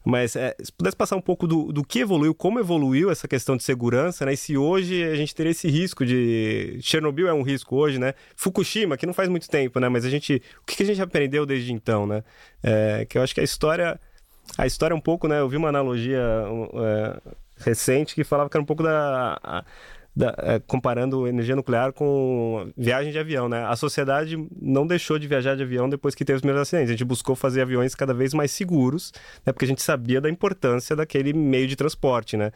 Mas 0.08 0.36
é, 0.36 0.56
se 0.58 0.72
pudesse 0.72 0.96
passar 0.96 1.16
um 1.16 1.20
pouco 1.20 1.46
do, 1.46 1.70
do 1.70 1.84
que 1.84 1.98
evoluiu, 1.98 2.34
como 2.34 2.58
evoluiu 2.58 3.10
essa 3.10 3.28
questão 3.28 3.58
de 3.58 3.62
segurança, 3.62 4.24
né? 4.24 4.32
E 4.32 4.38
se 4.38 4.56
hoje 4.56 5.04
a 5.04 5.14
gente 5.14 5.34
teria 5.34 5.50
esse 5.50 5.68
risco 5.68 6.02
de. 6.02 6.78
Chernobyl 6.80 7.28
é 7.28 7.34
um 7.34 7.42
risco 7.42 7.76
hoje, 7.76 7.98
né? 7.98 8.14
Fukushima, 8.34 8.96
que 8.96 9.04
não 9.04 9.12
faz 9.12 9.28
muito 9.28 9.50
tempo, 9.50 9.78
né? 9.78 9.86
Mas 9.90 10.06
a 10.06 10.08
gente. 10.08 10.42
O 10.62 10.64
que 10.64 10.82
a 10.82 10.86
gente 10.86 11.02
aprendeu 11.02 11.44
desde 11.44 11.74
então, 11.74 12.06
né? 12.06 12.24
É, 12.62 13.04
que 13.04 13.18
eu 13.18 13.22
acho 13.22 13.34
que 13.34 13.40
a 13.42 13.44
história. 13.44 14.00
A 14.56 14.66
história 14.66 14.94
é 14.94 14.96
um 14.96 15.00
pouco, 15.00 15.28
né? 15.28 15.40
Eu 15.40 15.48
vi 15.50 15.58
uma 15.58 15.68
analogia 15.68 16.22
é, 16.22 17.20
recente 17.58 18.14
que 18.14 18.24
falava 18.24 18.48
que 18.48 18.56
era 18.56 18.62
um 18.62 18.66
pouco 18.66 18.82
da. 18.82 19.38
A, 19.42 19.64
da, 20.14 20.34
é, 20.38 20.58
comparando 20.58 21.28
energia 21.28 21.54
nuclear 21.54 21.92
com 21.92 22.70
viagem 22.76 23.12
de 23.12 23.18
avião, 23.18 23.48
né? 23.48 23.64
A 23.64 23.76
sociedade 23.76 24.36
não 24.60 24.86
deixou 24.86 25.18
de 25.18 25.28
viajar 25.28 25.56
de 25.56 25.62
avião 25.62 25.88
depois 25.88 26.14
que 26.14 26.24
teve 26.24 26.36
os 26.36 26.40
primeiros 26.40 26.62
acidentes. 26.62 26.90
A 26.90 26.92
gente 26.92 27.04
buscou 27.04 27.36
fazer 27.36 27.62
aviões 27.62 27.94
cada 27.94 28.12
vez 28.12 28.34
mais 28.34 28.50
seguros, 28.50 29.12
né? 29.46 29.52
Porque 29.52 29.64
a 29.64 29.68
gente 29.68 29.82
sabia 29.82 30.20
da 30.20 30.28
importância 30.28 30.96
daquele 30.96 31.32
meio 31.32 31.68
de 31.68 31.76
transporte, 31.76 32.36
né? 32.36 32.52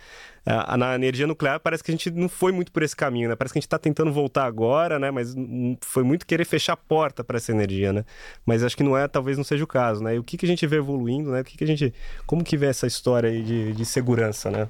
na 0.77 0.97
energia 0.97 1.25
nuclear 1.25 1.61
parece 1.61 1.85
que 1.85 1.91
a 1.93 1.95
gente 1.95 2.11
não 2.11 2.29
foi 2.29 2.51
muito 2.51 2.73
por 2.73 2.83
esse 2.83 2.97
caminho, 2.97 3.29
né? 3.29 3.37
Parece 3.37 3.53
que 3.53 3.59
a 3.59 3.61
gente 3.61 3.67
está 3.67 3.79
tentando 3.79 4.12
voltar 4.12 4.45
agora, 4.45 4.99
né? 4.99 5.09
Mas 5.11 5.35
foi 5.81 6.03
muito 6.03 6.27
querer 6.27 6.45
fechar 6.45 6.73
a 6.73 6.77
porta 6.77 7.23
para 7.23 7.37
essa 7.37 7.53
energia, 7.53 7.93
né? 7.93 8.05
Mas 8.45 8.65
acho 8.65 8.77
que 8.77 8.83
não 8.83 8.97
é, 8.97 9.07
talvez 9.07 9.37
não 9.37 9.45
seja 9.45 9.62
o 9.62 9.69
caso, 9.69 10.03
né? 10.03 10.17
E 10.17 10.19
o 10.19 10.25
que, 10.25 10.37
que 10.37 10.45
a 10.45 10.49
gente 10.49 10.67
vê 10.67 10.77
evoluindo, 10.77 11.31
né? 11.31 11.43
O 11.43 11.45
que, 11.45 11.57
que 11.57 11.62
a 11.62 11.67
gente, 11.67 11.95
como 12.27 12.43
que 12.43 12.57
vê 12.57 12.67
essa 12.67 12.88
história 12.88 13.31
aí 13.31 13.43
de, 13.43 13.73
de 13.73 13.85
segurança, 13.85 14.51
né? 14.51 14.69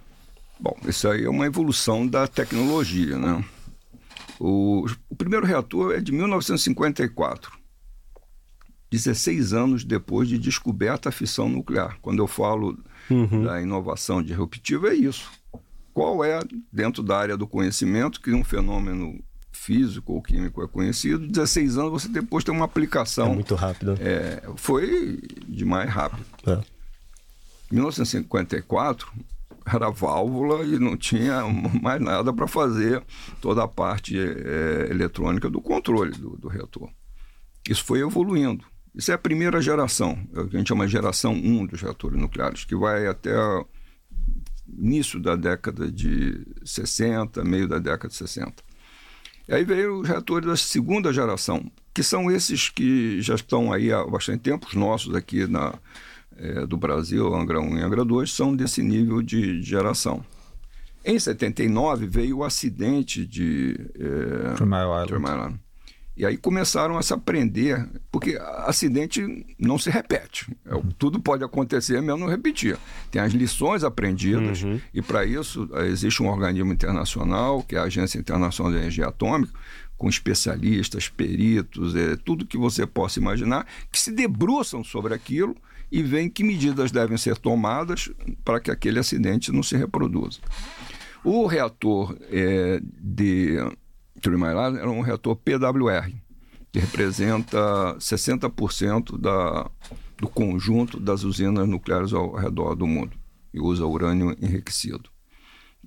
Bom, 0.63 0.77
isso 0.87 1.09
aí 1.09 1.25
é 1.25 1.29
uma 1.29 1.45
evolução 1.45 2.07
da 2.07 2.29
tecnologia, 2.29 3.19
né? 3.19 3.45
O, 4.39 4.87
o 5.11 5.17
primeiro 5.17 5.45
reator 5.45 5.93
é 5.93 6.01
de 6.01 6.13
1954, 6.13 7.51
16 8.89 9.53
anos 9.53 9.83
depois 9.83 10.29
de 10.29 10.39
descoberta 10.39 11.09
a 11.09 11.13
fissão 11.13 11.49
nuclear. 11.49 11.99
Quando 12.01 12.21
eu 12.21 12.29
falo 12.29 12.79
uhum. 13.11 13.43
da 13.43 13.61
inovação 13.61 14.23
disruptiva, 14.23 14.91
é 14.91 14.95
isso. 14.95 15.29
Qual 15.93 16.25
é, 16.25 16.39
dentro 16.73 17.03
da 17.03 17.19
área 17.19 17.37
do 17.37 17.47
conhecimento, 17.47 18.21
que 18.21 18.33
um 18.33 18.45
fenômeno 18.45 19.19
físico 19.51 20.13
ou 20.13 20.23
químico 20.23 20.63
é 20.63 20.69
conhecido, 20.69 21.27
16 21.27 21.77
anos 21.77 21.91
você 21.91 22.09
depois 22.09 22.45
tem 22.45 22.55
uma 22.55 22.67
aplicação. 22.67 23.33
É 23.33 23.35
muito 23.35 23.57
rápido. 23.57 23.99
É, 24.01 24.41
foi 24.55 25.21
demais 25.49 25.91
rápido. 25.91 26.25
É. 26.47 26.61
1954, 27.73 29.13
era 29.67 29.91
válvula 29.91 30.65
e 30.65 30.79
não 30.79 30.97
tinha 30.97 31.43
mais 31.83 32.01
nada 32.01 32.33
para 32.33 32.47
fazer 32.47 33.03
toda 33.41 33.63
a 33.63 33.69
parte 33.69 34.19
é, 34.19 34.89
eletrônica 34.91 35.49
do 35.49 35.61
controle 35.61 36.13
do, 36.13 36.37
do, 36.37 36.49
reator. 36.49 36.91
Isso 37.69 37.85
foi 37.85 38.01
evoluindo. 38.01 38.65
Isso 38.95 39.11
é 39.11 39.15
a 39.15 39.19
primeira 39.19 39.61
geração, 39.63 40.19
é 40.35 40.41
a 40.41 40.47
gente 40.47 40.69
chama 40.69 40.87
geração 40.87 41.33
1 41.33 41.67
dos 41.67 41.81
reatores 41.81 42.21
nucleares, 42.21 42.65
que 42.65 42.77
vai 42.77 43.07
até 43.07 43.33
início 44.69 45.19
da 45.19 45.35
década 45.35 45.91
de 45.91 46.47
60, 46.65 47.43
meio 47.43 47.67
da 47.67 47.79
década 47.79 48.09
de 48.09 48.15
60. 48.15 48.63
E 49.49 49.55
aí 49.55 49.65
veio 49.65 50.01
os 50.01 50.09
reatores 50.09 50.47
da 50.47 50.57
segunda 50.57 51.13
geração, 51.13 51.71
que 51.95 52.03
são 52.03 52.31
esses 52.31 52.69
que 52.69 53.21
já 53.23 53.35
estão 53.35 53.73
aí 53.73 53.93
há 53.93 54.05
bastante 54.05 54.43
tempo, 54.43 54.67
os 54.67 54.75
nossos 54.75 55.15
aqui 55.15 55.47
na, 55.47 55.75
é, 56.39 56.67
do 56.67 56.77
Brasil, 56.77 57.35
Angra 57.35 57.61
1 57.61 57.79
e 57.79 57.83
Angra 57.83 58.05
2, 58.05 58.31
são 58.31 58.55
desse 58.55 58.83
nível 58.83 59.23
de 59.23 59.63
geração. 59.63 60.25
Em 61.05 61.19
79 61.19 62.07
veio 62.07 62.39
o 62.39 62.45
acidente 62.45 63.27
de 63.27 63.75
é, 63.99 64.55
Island. 64.55 65.61
E 66.15 66.27
aí 66.27 66.37
começaram 66.37 66.99
a 66.99 67.03
se 67.03 67.15
aprender, 67.15 67.89
porque 68.11 68.39
acidente 68.67 69.47
não 69.59 69.79
se 69.79 69.89
repete. 69.89 70.55
É, 70.67 70.71
tudo 70.99 71.19
pode 71.19 71.43
acontecer, 71.43 72.01
mesmo 72.03 72.19
não 72.19 72.29
repetir. 72.29 72.79
Tem 73.11 73.21
as 73.21 73.33
lições 73.33 73.83
aprendidas, 73.83 74.63
uhum. 74.63 74.79
e 74.93 75.01
para 75.01 75.25
isso 75.25 75.69
é, 75.73 75.87
existe 75.87 76.23
um 76.23 76.29
organismo 76.29 76.73
internacional, 76.73 77.63
que 77.63 77.75
é 77.75 77.79
a 77.79 77.85
Agência 77.85 78.19
Internacional 78.19 78.73
de 78.73 78.79
Energia 78.79 79.07
Atômica, 79.07 79.53
com 79.97 80.09
especialistas, 80.09 81.09
peritos, 81.09 81.95
é, 81.95 82.17
tudo 82.17 82.47
que 82.47 82.59
você 82.59 82.87
possa 82.87 83.19
imaginar, 83.19 83.67
que 83.91 83.99
se 83.99 84.13
debruçam 84.13 84.85
sobre 84.85 85.15
aquilo 85.15 85.57
e 85.93 86.03
veem 86.03 86.31
que 86.31 86.43
medidas 86.43 86.91
devem 86.91 87.19
ser 87.19 87.37
tomadas 87.37 88.11
para 88.43 88.59
que 88.59 88.71
aquele 88.71 88.99
acidente 88.99 89.53
não 89.53 89.63
se 89.63 89.77
reproduza. 89.77 90.41
O 91.23 91.47
reator 91.47 92.17
é, 92.31 92.81
de 92.83 93.59
Island 94.17 94.79
era 94.79 94.91
um 94.91 95.03
reator 95.03 95.37
PWR, 95.37 96.11
que 96.73 96.79
representa 96.79 97.95
60% 97.99 99.19
da, 99.19 99.71
do 100.17 100.29
conjunto 100.29 100.99
das 100.99 101.25
usinas 101.25 101.69
nucleares 101.69 102.15
ao 102.15 102.35
redor 102.35 102.75
do 102.75 102.87
mundo 102.87 103.13
e 103.53 103.61
usa 103.61 103.85
urânio 103.85 104.35
enriquecido. 104.41 105.11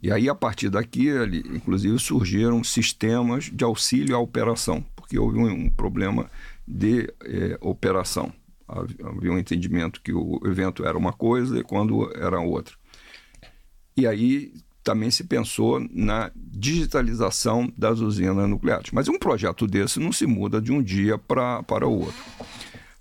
E 0.04 0.12
aí, 0.12 0.30
a 0.30 0.36
partir 0.36 0.70
daqui, 0.70 1.10
ali, 1.10 1.40
inclusive, 1.40 1.98
surgiram 1.98 2.64
sistemas 2.64 3.46
de 3.46 3.64
auxílio 3.64 4.16
à 4.16 4.20
operação, 4.20 4.86
porque 4.96 5.18
houve 5.18 5.40
um, 5.40 5.48
um 5.48 5.70
problema 5.70 6.30
de 6.68 7.12
eh, 7.24 7.58
operação 7.60 8.32
havia 8.68 9.32
um 9.32 9.38
entendimento 9.38 10.02
que 10.02 10.14
o 10.14 10.40
evento 10.46 10.86
era 10.86 10.98
uma 10.98 11.14
coisa 11.14 11.60
e 11.60 11.64
quando 11.64 12.12
era 12.16 12.40
outra. 12.40 12.76
E 13.96 14.06
aí 14.06 14.54
também 14.84 15.10
se 15.10 15.24
pensou 15.24 15.80
na 15.92 16.32
digitalização 16.36 17.72
das 17.76 18.00
usinas 18.00 18.48
nucleares. 18.48 18.92
Mas 18.92 19.08
um 19.08 19.18
projeto 19.18 19.66
desse 19.66 20.00
não 20.00 20.12
se 20.12 20.28
muda 20.28 20.62
de 20.62 20.72
um 20.72 20.82
dia 20.82 21.18
pra, 21.18 21.64
para 21.64 21.88
o 21.88 22.02
outro. 22.02 22.24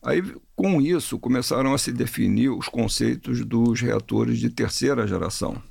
Aí, 0.03 0.23
com 0.57 0.81
isso, 0.81 1.19
começaram 1.19 1.75
a 1.75 1.79
se 1.79 1.93
definir 1.93 2.51
os 2.51 2.69
conceitos 2.69 3.45
dos 3.45 3.81
reatores 3.81 4.39
de 4.39 4.51
terceira 4.51 5.07
geração, 5.07 5.63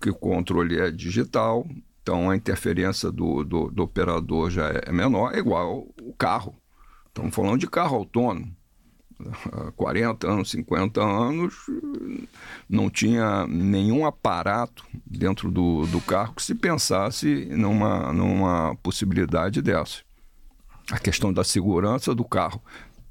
que 0.00 0.10
o 0.10 0.14
controle 0.14 0.78
é 0.78 0.90
digital, 0.90 1.66
então 2.02 2.30
a 2.30 2.36
interferência 2.36 3.10
do, 3.10 3.44
do, 3.44 3.70
do 3.70 3.82
operador 3.82 4.50
já 4.50 4.68
é 4.68 4.92
menor, 4.92 5.34
é 5.34 5.38
igual 5.38 5.88
o 6.00 6.12
carro. 6.14 6.54
Estamos 7.08 7.34
falando 7.34 7.58
de 7.58 7.68
carro 7.68 7.96
autônomo. 7.96 8.56
Há 9.52 9.72
40 9.72 10.28
anos, 10.28 10.50
50 10.50 11.00
anos, 11.00 11.54
não 12.68 12.88
tinha 12.90 13.46
nenhum 13.46 14.06
aparato 14.06 14.84
dentro 15.06 15.50
do, 15.50 15.86
do 15.86 16.00
carro 16.00 16.34
que 16.34 16.42
se 16.42 16.54
pensasse 16.54 17.46
numa, 17.50 18.12
numa 18.12 18.76
possibilidade 18.82 19.62
dessa. 19.62 19.98
A 20.90 20.98
questão 20.98 21.32
da 21.32 21.44
segurança 21.44 22.14
do 22.14 22.24
carro. 22.24 22.62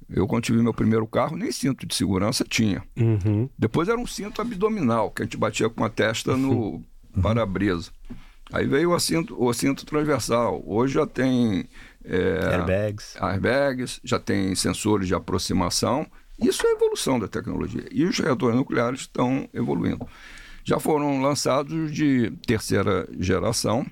Eu, 0.09 0.27
quando 0.27 0.43
tive 0.43 0.61
meu 0.61 0.73
primeiro 0.73 1.05
carro, 1.05 1.37
nem 1.37 1.51
cinto 1.51 1.85
de 1.85 1.93
segurança 1.93 2.43
tinha. 2.43 2.83
Uhum. 2.97 3.47
Depois 3.57 3.87
era 3.87 3.99
um 3.99 4.07
cinto 4.07 4.41
abdominal, 4.41 5.11
que 5.11 5.21
a 5.21 5.25
gente 5.25 5.37
batia 5.37 5.69
com 5.69 5.83
a 5.83 5.89
testa 5.89 6.35
no 6.35 6.51
uhum. 6.51 6.83
para-brisa. 7.21 7.91
Aí 8.51 8.65
veio 8.65 8.91
o 8.91 8.99
cinto, 8.99 9.35
o 9.41 9.53
cinto 9.53 9.85
transversal. 9.85 10.63
Hoje 10.65 10.95
já 10.95 11.05
tem. 11.05 11.67
É, 12.09 12.55
airbags. 12.55 13.15
Airbags, 13.21 13.99
já 14.03 14.19
tem 14.19 14.55
sensores 14.55 15.07
de 15.07 15.13
aproximação. 15.13 16.07
Isso 16.41 16.65
é 16.65 16.71
a 16.71 16.73
evolução 16.73 17.19
da 17.19 17.27
tecnologia. 17.27 17.85
E 17.91 18.03
os 18.03 18.17
reatores 18.17 18.55
nucleares 18.55 19.01
estão 19.01 19.47
evoluindo. 19.53 20.07
Já 20.63 20.79
foram 20.79 21.21
lançados 21.21 21.93
de 21.93 22.31
terceira 22.47 23.07
geração, 23.19 23.85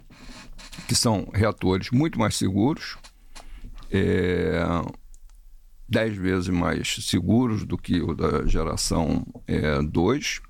que 0.88 0.96
são 0.96 1.30
reatores 1.32 1.92
muito 1.92 2.18
mais 2.18 2.36
seguros. 2.36 2.98
É, 3.92 4.62
dez 5.88 6.18
vezes 6.18 6.50
mais 6.50 6.96
seguros 7.06 7.66
do 7.66 7.78
que 7.78 8.02
o 8.02 8.14
da 8.14 8.46
geração 8.46 9.26
2, 9.90 10.42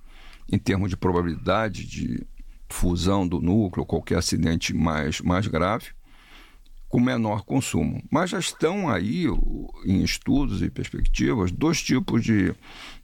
é, 0.51 0.55
em 0.55 0.57
termos 0.57 0.89
de 0.89 0.97
probabilidade 0.97 1.85
de 1.85 2.25
fusão 2.69 3.27
do 3.27 3.39
núcleo, 3.39 3.85
qualquer 3.85 4.17
acidente 4.17 4.73
mais, 4.73 5.21
mais 5.21 5.47
grave, 5.47 5.87
com 6.89 6.99
menor 6.99 7.43
consumo. 7.43 8.01
Mas 8.11 8.29
já 8.29 8.39
estão 8.39 8.89
aí, 8.89 9.25
em 9.85 10.03
estudos 10.03 10.61
e 10.61 10.69
perspectivas, 10.69 11.51
dois 11.51 11.81
tipos 11.81 12.23
de 12.23 12.53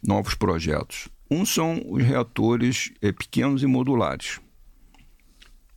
novos 0.01 0.35
projetos. 0.35 1.09
Um 1.29 1.45
são 1.45 1.81
os 1.85 2.03
reatores 2.03 2.91
é, 3.01 3.11
pequenos 3.11 3.63
e 3.63 3.67
modulares, 3.67 4.39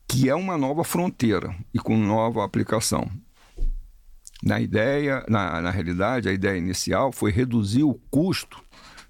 que 0.08 0.28
é 0.28 0.34
uma 0.34 0.56
nova 0.58 0.84
fronteira 0.84 1.54
e 1.72 1.78
com 1.78 1.96
nova 1.96 2.44
aplicação. 2.44 3.10
Na 4.42 4.60
ideia, 4.60 5.24
na, 5.28 5.60
na 5.62 5.70
realidade, 5.70 6.28
a 6.28 6.32
ideia 6.32 6.58
inicial 6.58 7.10
foi 7.10 7.32
reduzir 7.32 7.84
o 7.84 7.94
custo 8.10 8.62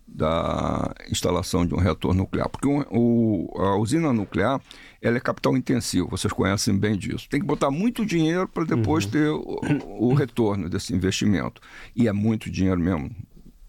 da 0.07 0.95
instalação 1.11 1.67
de 1.67 1.75
um 1.75 1.79
reator 1.79 2.15
nuclear, 2.15 2.49
porque 2.49 2.69
o, 2.69 3.53
a 3.57 3.77
usina 3.77 4.13
nuclear 4.13 4.61
ela 5.07 5.19
é 5.19 5.21
capital 5.21 5.57
intensivo, 5.57 6.09
vocês 6.09 6.33
conhecem 6.33 6.77
bem 6.77 6.97
disso. 6.97 7.29
Tem 7.29 7.39
que 7.39 7.47
botar 7.47 7.71
muito 7.71 8.05
dinheiro 8.05 8.49
para 8.49 8.65
depois 8.65 9.05
uhum. 9.05 9.11
ter 9.11 9.29
o, 9.31 9.61
o, 10.01 10.15
retorno 10.15 10.69
desse 10.69 10.95
investimento. 10.95 11.61
E 11.95 12.09
é 12.09 12.13
muito 12.13 12.51
dinheiro 12.51 12.81
mesmo. 12.81 13.11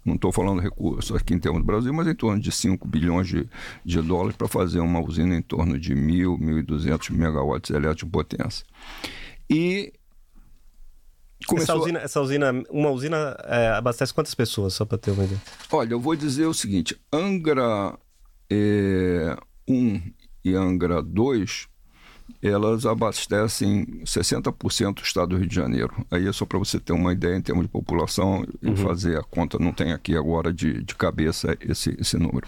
Não 0.04 0.15
estou 0.15 0.32
falando 0.32 0.62
recursos 0.62 1.15
aqui 1.15 1.34
em 1.34 1.39
termos 1.39 1.62
do 1.62 1.65
Brasil, 1.65 1.93
mas 1.93 2.08
em 2.08 2.15
torno 2.15 2.41
de 2.41 2.52
5 2.52 2.88
bilhões 2.88 3.28
de, 3.28 3.47
de 3.86 4.02
dólares 4.02 4.36
para 4.36 4.47
fazer 4.47 4.80
uma 4.80 5.00
usina 5.00 5.36
em 5.36 5.41
torno 5.41 5.78
de 5.78 5.93
1.000, 5.93 6.39
1.200 6.65 7.12
megawatts 7.12 7.69
elétricos 7.69 8.06
de 8.06 8.06
potência. 8.06 8.65
E 9.50 9.93
Começou... 11.45 11.76
Essa, 11.76 11.84
usina, 11.84 12.00
essa 12.00 12.21
usina, 12.21 12.63
uma 12.69 12.89
usina 12.89 13.38
é, 13.43 13.67
abastece 13.69 14.12
quantas 14.12 14.34
pessoas, 14.34 14.73
só 14.73 14.86
para 14.86 14.97
ter 14.97 15.12
uma 15.12 15.23
ideia? 15.23 15.41
Olha, 15.71 15.93
eu 15.93 16.00
vou 16.00 16.15
dizer 16.15 16.47
o 16.47 16.54
seguinte: 16.54 17.00
Angra 17.13 17.95
é, 18.50 19.38
1 19.67 20.02
e 20.43 20.56
Angra 20.56 21.02
2, 21.02 21.67
elas 22.41 22.86
abastecem 22.86 23.86
60% 24.04 24.95
do 24.95 25.02
estado 25.02 25.30
do 25.30 25.38
Rio 25.38 25.47
de 25.47 25.56
Janeiro. 25.56 26.06
Aí 26.12 26.28
é 26.28 26.34
só 26.34 26.45
para 26.45 26.60
você 26.60 26.80
ter 26.80 26.93
uma 26.93 27.13
ideia 27.13 27.36
em 27.36 27.41
termos 27.41 27.65
de 27.65 27.71
população 27.71 28.45
e 28.62 28.67
uhum. 28.67 28.78
fazer 28.78 29.17
a 29.17 29.23
conta. 29.23 29.58
Não 29.58 29.71
tem 29.71 29.91
aqui 29.91 30.15
agora 30.15 30.54
de, 30.54 30.84
de 30.84 30.95
cabeça 30.95 31.58
esse, 31.62 31.95
esse 32.00 32.17
número. 32.17 32.47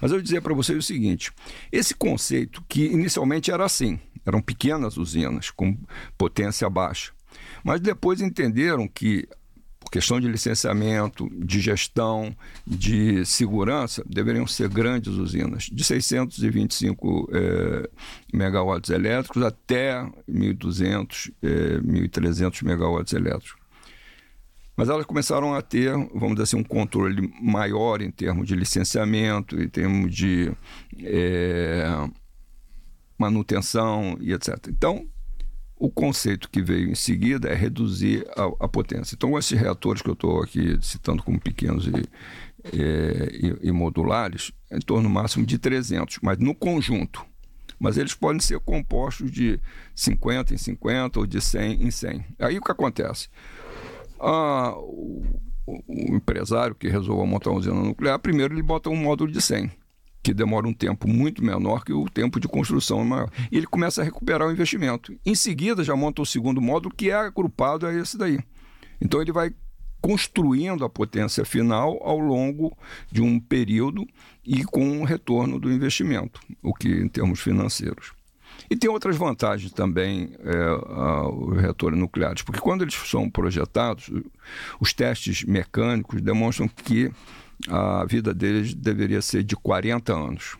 Mas 0.00 0.12
eu 0.12 0.22
dizer 0.22 0.40
para 0.40 0.54
vocês 0.54 0.78
o 0.78 0.82
seguinte: 0.82 1.32
esse 1.70 1.94
conceito, 1.94 2.62
que 2.68 2.86
inicialmente 2.86 3.50
era 3.50 3.64
assim, 3.64 3.98
eram 4.24 4.40
pequenas 4.40 4.96
usinas 4.96 5.50
com 5.50 5.76
potência 6.16 6.68
baixa. 6.70 7.12
Mas 7.62 7.80
depois 7.80 8.20
entenderam 8.20 8.88
que, 8.88 9.28
questão 9.90 10.20
de 10.20 10.28
licenciamento, 10.28 11.28
de 11.32 11.60
gestão, 11.60 12.34
de 12.66 13.24
segurança, 13.24 14.02
deveriam 14.08 14.46
ser 14.46 14.68
grandes 14.68 15.14
usinas, 15.14 15.64
de 15.64 15.84
625 15.84 17.30
é, 17.32 17.90
megawatts 18.32 18.90
elétricos 18.90 19.42
até 19.42 20.02
1.200, 20.28 21.32
é, 21.42 21.78
1.300 21.78 22.64
megawatts 22.64 23.12
elétricos. 23.12 23.66
Mas 24.76 24.90
elas 24.90 25.06
começaram 25.06 25.54
a 25.54 25.62
ter, 25.62 25.92
vamos 25.92 26.32
dizer 26.32 26.42
assim, 26.42 26.56
um 26.56 26.64
controle 26.64 27.32
maior 27.40 28.02
em 28.02 28.10
termos 28.10 28.46
de 28.46 28.54
licenciamento, 28.54 29.58
em 29.58 29.68
termos 29.68 30.14
de 30.14 30.52
é, 31.02 31.86
manutenção 33.18 34.18
e 34.20 34.34
etc. 34.34 34.68
Então, 34.68 35.06
o 35.78 35.90
conceito 35.90 36.48
que 36.48 36.62
veio 36.62 36.90
em 36.90 36.94
seguida 36.94 37.48
é 37.48 37.54
reduzir 37.54 38.26
a, 38.36 38.64
a 38.64 38.68
potência. 38.68 39.14
Então, 39.14 39.38
esses 39.38 39.58
reatores 39.58 40.00
que 40.00 40.08
eu 40.08 40.14
estou 40.14 40.42
aqui 40.42 40.78
citando 40.80 41.22
como 41.22 41.38
pequenos 41.38 41.86
e, 41.86 41.90
e, 42.72 43.68
e, 43.68 43.72
modulares, 43.72 44.52
é 44.70 44.76
em 44.76 44.80
torno 44.80 45.08
máximo 45.08 45.44
de 45.44 45.58
300, 45.58 46.18
mas 46.22 46.38
no 46.38 46.54
conjunto. 46.54 47.24
Mas 47.78 47.98
eles 47.98 48.14
podem 48.14 48.40
ser 48.40 48.58
compostos 48.60 49.30
de 49.30 49.60
50 49.94 50.54
em 50.54 50.56
50 50.56 51.20
ou 51.20 51.26
de 51.26 51.40
100 51.42 51.82
em 51.82 51.90
100. 51.90 52.24
Aí 52.38 52.58
o 52.58 52.62
que 52.62 52.72
acontece? 52.72 53.28
Ah, 54.18 54.72
o, 54.78 55.22
o, 55.66 56.16
empresário 56.16 56.74
que 56.74 56.88
resolva 56.88 57.26
montar 57.26 57.50
uma 57.50 57.58
usina 57.58 57.74
nuclear, 57.74 58.18
primeiro 58.18 58.54
ele 58.54 58.62
bota 58.62 58.88
um 58.88 58.96
módulo 58.96 59.30
de 59.30 59.42
100 59.42 59.70
que 60.26 60.34
demora 60.34 60.66
um 60.66 60.72
tempo 60.72 61.06
muito 61.08 61.44
menor 61.44 61.84
que 61.84 61.92
o 61.92 62.10
tempo 62.10 62.40
de 62.40 62.48
construção 62.48 63.04
maior. 63.04 63.30
E 63.48 63.56
ele 63.56 63.66
começa 63.66 64.00
a 64.00 64.04
recuperar 64.04 64.48
o 64.48 64.50
investimento. 64.50 65.16
Em 65.24 65.36
seguida, 65.36 65.84
já 65.84 65.94
monta 65.94 66.20
o 66.20 66.26
segundo 66.26 66.60
módulo, 66.60 66.92
que 66.92 67.10
é 67.10 67.14
agrupado 67.14 67.86
a 67.86 67.94
esse 67.94 68.18
daí. 68.18 68.40
Então, 69.00 69.22
ele 69.22 69.30
vai 69.30 69.54
construindo 70.00 70.84
a 70.84 70.90
potência 70.90 71.44
final 71.44 72.00
ao 72.02 72.18
longo 72.18 72.76
de 73.08 73.22
um 73.22 73.38
período 73.38 74.04
e 74.44 74.64
com 74.64 74.84
um 74.84 75.04
retorno 75.04 75.60
do 75.60 75.70
investimento, 75.70 76.40
o 76.60 76.74
que 76.74 76.88
em 76.88 77.08
termos 77.08 77.38
financeiros. 77.38 78.12
E 78.68 78.74
tem 78.74 78.90
outras 78.90 79.16
vantagens 79.16 79.70
também 79.70 80.32
é, 80.40 80.70
os 81.30 81.60
reatores 81.60 81.96
nucleares, 81.96 82.42
porque 82.42 82.60
quando 82.60 82.82
eles 82.82 82.94
são 82.94 83.30
projetados, 83.30 84.10
os 84.80 84.92
testes 84.92 85.44
mecânicos 85.44 86.20
demonstram 86.20 86.66
que 86.66 87.12
a 87.68 88.04
vida 88.04 88.34
deles 88.34 88.74
deveria 88.74 89.22
ser 89.22 89.42
de 89.42 89.56
40 89.56 90.12
anos. 90.12 90.56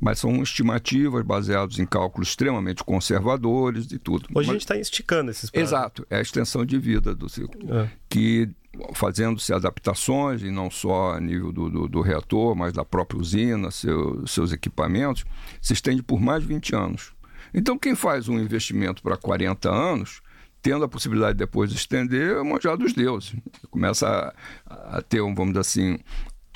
Mas 0.00 0.18
são 0.18 0.42
estimativas 0.42 1.22
baseadas 1.22 1.78
em 1.78 1.84
cálculos 1.84 2.28
extremamente 2.28 2.82
conservadores 2.82 3.90
e 3.92 3.98
tudo. 3.98 4.26
Hoje 4.34 4.46
Mas... 4.46 4.48
a 4.48 4.52
gente 4.52 4.62
está 4.62 4.76
esticando 4.76 5.30
esses 5.30 5.50
prazos. 5.50 5.68
Exato, 5.68 6.06
é 6.08 6.16
a 6.16 6.22
extensão 6.22 6.64
de 6.64 6.78
vida 6.78 7.14
do 7.14 7.28
ciclo. 7.28 7.60
É. 7.74 7.90
Que 8.08 8.48
fazendo-se 8.94 9.52
adaptações, 9.52 10.42
e 10.42 10.50
não 10.50 10.70
só 10.70 11.14
a 11.14 11.20
nível 11.20 11.52
do, 11.52 11.68
do, 11.68 11.88
do 11.88 12.00
reator, 12.00 12.54
mas 12.54 12.72
da 12.72 12.84
própria 12.84 13.20
usina, 13.20 13.70
seu, 13.70 14.26
seus 14.26 14.52
equipamentos, 14.52 15.24
se 15.60 15.72
estende 15.72 16.02
por 16.02 16.20
mais 16.20 16.42
de 16.42 16.48
20 16.48 16.74
anos. 16.74 17.12
Então, 17.52 17.76
quem 17.76 17.94
faz 17.94 18.28
um 18.28 18.38
investimento 18.38 19.02
para 19.02 19.16
40 19.16 19.68
anos 19.68 20.22
tendo 20.62 20.84
a 20.84 20.88
possibilidade 20.88 21.34
de 21.34 21.38
depois 21.38 21.70
de 21.70 21.76
estender, 21.76 22.36
é 22.36 22.42
manjar 22.42 22.76
dos 22.76 22.92
deuses. 22.92 23.34
Começa 23.70 24.34
a, 24.66 24.98
a, 24.98 25.02
ter, 25.02 25.20
um, 25.20 25.34
vamos 25.34 25.52
dizer 25.52 25.60
assim, 25.60 25.98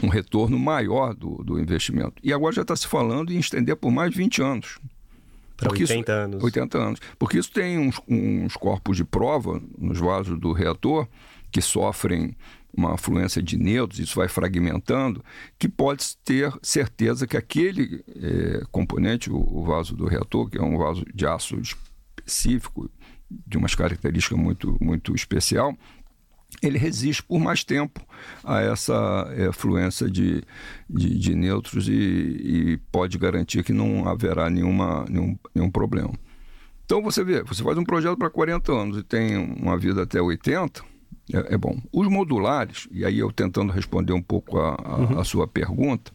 um 0.03 0.09
retorno 0.09 0.59
maior 0.59 1.15
do, 1.15 1.43
do 1.45 1.59
investimento. 1.59 2.15
E 2.23 2.33
agora 2.33 2.55
já 2.55 2.63
está 2.63 2.77
se 2.77 2.87
falando 2.87 3.33
em 3.33 3.39
estender 3.39 3.77
por 3.77 3.91
mais 3.91 4.11
de 4.11 4.19
20 4.19 4.43
anos. 4.43 4.79
Para 5.57 5.71
80 5.71 5.95
isso, 5.95 6.11
anos. 6.11 6.43
80 6.43 6.79
anos. 6.79 7.01
Porque 7.19 7.39
isso 7.39 7.53
tem 7.53 7.79
uns, 7.79 8.01
uns 8.09 8.57
corpos 8.57 8.97
de 8.97 9.05
prova 9.05 9.63
nos 9.79 9.99
vasos 9.99 10.39
do 10.39 10.53
reator 10.53 11.07
que 11.51 11.63
sofrem 11.63 12.37
uma 12.77 12.95
afluência 12.95 13.41
de 13.41 13.57
nêutrons, 13.57 14.01
isso 14.01 14.17
vai 14.17 14.27
fragmentando, 14.27 15.25
que 15.57 15.69
pode 15.69 16.17
ter 16.25 16.53
certeza 16.61 17.25
que 17.25 17.37
aquele 17.37 18.05
é, 18.09 18.65
componente, 18.73 19.31
o, 19.31 19.37
o 19.37 19.65
vaso 19.65 19.95
do 19.95 20.07
reator, 20.07 20.51
que 20.51 20.59
é 20.59 20.63
um 20.63 20.77
vaso 20.77 21.05
de 21.15 21.25
aço 21.25 21.57
específico, 21.61 22.91
de 23.47 23.59
umas 23.59 23.75
características 23.75 24.39
muito, 24.39 24.77
muito 24.81 25.15
especial, 25.15 25.77
ele 26.63 26.79
resiste 26.79 27.23
por 27.23 27.39
mais 27.41 27.65
tempo 27.65 28.01
a 28.43 28.61
essa 28.61 29.27
é, 29.37 29.51
fluência 29.53 30.09
de, 30.09 30.43
de, 30.89 31.19
de 31.19 31.35
nêutrons 31.35 31.89
e, 31.89 31.93
e, 31.93 32.81
pode 32.93 33.19
garantir 33.19 33.63
que 33.65 33.73
não 33.73 34.09
haverá 34.09 34.49
nenhuma, 34.49 35.05
nenhum, 35.09 35.39
nenhum 35.55 35.71
problema. 35.71 36.13
Então 36.85 37.03
você 37.03 37.25
vê, 37.25 37.43
você 37.43 37.63
faz 37.63 37.77
um 37.79 37.85
projeto 37.85 38.17
para 38.17 38.31
40 38.31 38.73
anos 38.73 38.99
e 38.99 39.03
tem 39.03 39.37
uma 39.37 39.77
vida 39.77 40.03
até 40.03 40.21
80, 40.21 40.83
é, 41.33 41.55
é, 41.55 41.59
bom. 41.59 41.81
Os 41.93 42.09
modulares, 42.09 42.87
e 42.91 43.05
aí 43.05 43.19
eu 43.19 43.33
tentando 43.33 43.73
responder 43.73 44.13
um 44.13 44.23
pouco 44.23 44.59
a, 44.59 44.75
a, 44.75 44.97
uhum. 44.97 45.19
a 45.19 45.25
sua 45.25 45.47
pergunta, 45.49 46.13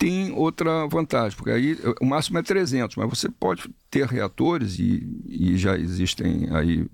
tem 0.00 0.32
outra 0.32 0.86
vantagem, 0.86 1.36
porque 1.36 1.50
aí 1.50 1.76
o 2.00 2.06
máximo 2.06 2.38
é 2.38 2.42
300, 2.42 2.96
mas 2.96 3.06
você 3.06 3.28
pode 3.28 3.68
ter 3.90 4.06
reatores, 4.06 4.78
e, 4.78 5.06
e 5.28 5.58
já 5.58 5.76
existem 5.76 6.48
aí 6.52 6.86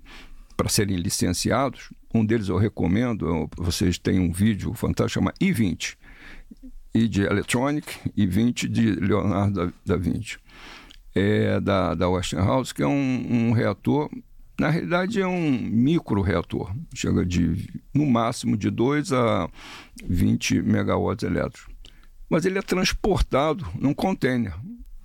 para 0.57 0.67
serem 0.67 0.97
licenciados. 0.97 1.93
Um 2.13 2.25
deles 2.25 2.49
eu 2.49 2.57
recomendo, 2.57 3.49
vocês 3.55 3.97
têm 3.97 4.19
um 4.19 4.29
vídeo 4.29 4.73
fantástico, 4.73 5.23
chama 5.23 5.33
I-20, 5.39 5.95
I 6.93 7.07
de 7.07 7.21
Electronic, 7.21 7.87
I-20 8.17 8.67
de 8.67 8.91
Leonardo 8.95 9.73
da 9.85 9.95
Vinci, 9.95 10.37
é 11.15 11.61
da, 11.61 11.95
da 11.95 12.09
Westinghouse, 12.09 12.73
que 12.73 12.83
é 12.83 12.87
um, 12.87 13.47
um 13.47 13.51
reator 13.53 14.09
na 14.59 14.71
realidade 14.71 15.21
é 15.21 15.27
um 15.27 15.51
micro 15.51 16.19
reator, 16.21 16.75
chega 16.91 17.23
de 17.23 17.69
no 17.93 18.07
máximo 18.07 18.57
de 18.57 18.71
2 18.71 19.13
a 19.13 19.47
20 20.03 20.63
megawatts 20.63 21.23
elétricos. 21.23 21.76
Mas 22.29 22.45
ele 22.45 22.57
é 22.59 22.61
transportado 22.61 23.65
num 23.75 23.93
container 23.93 24.53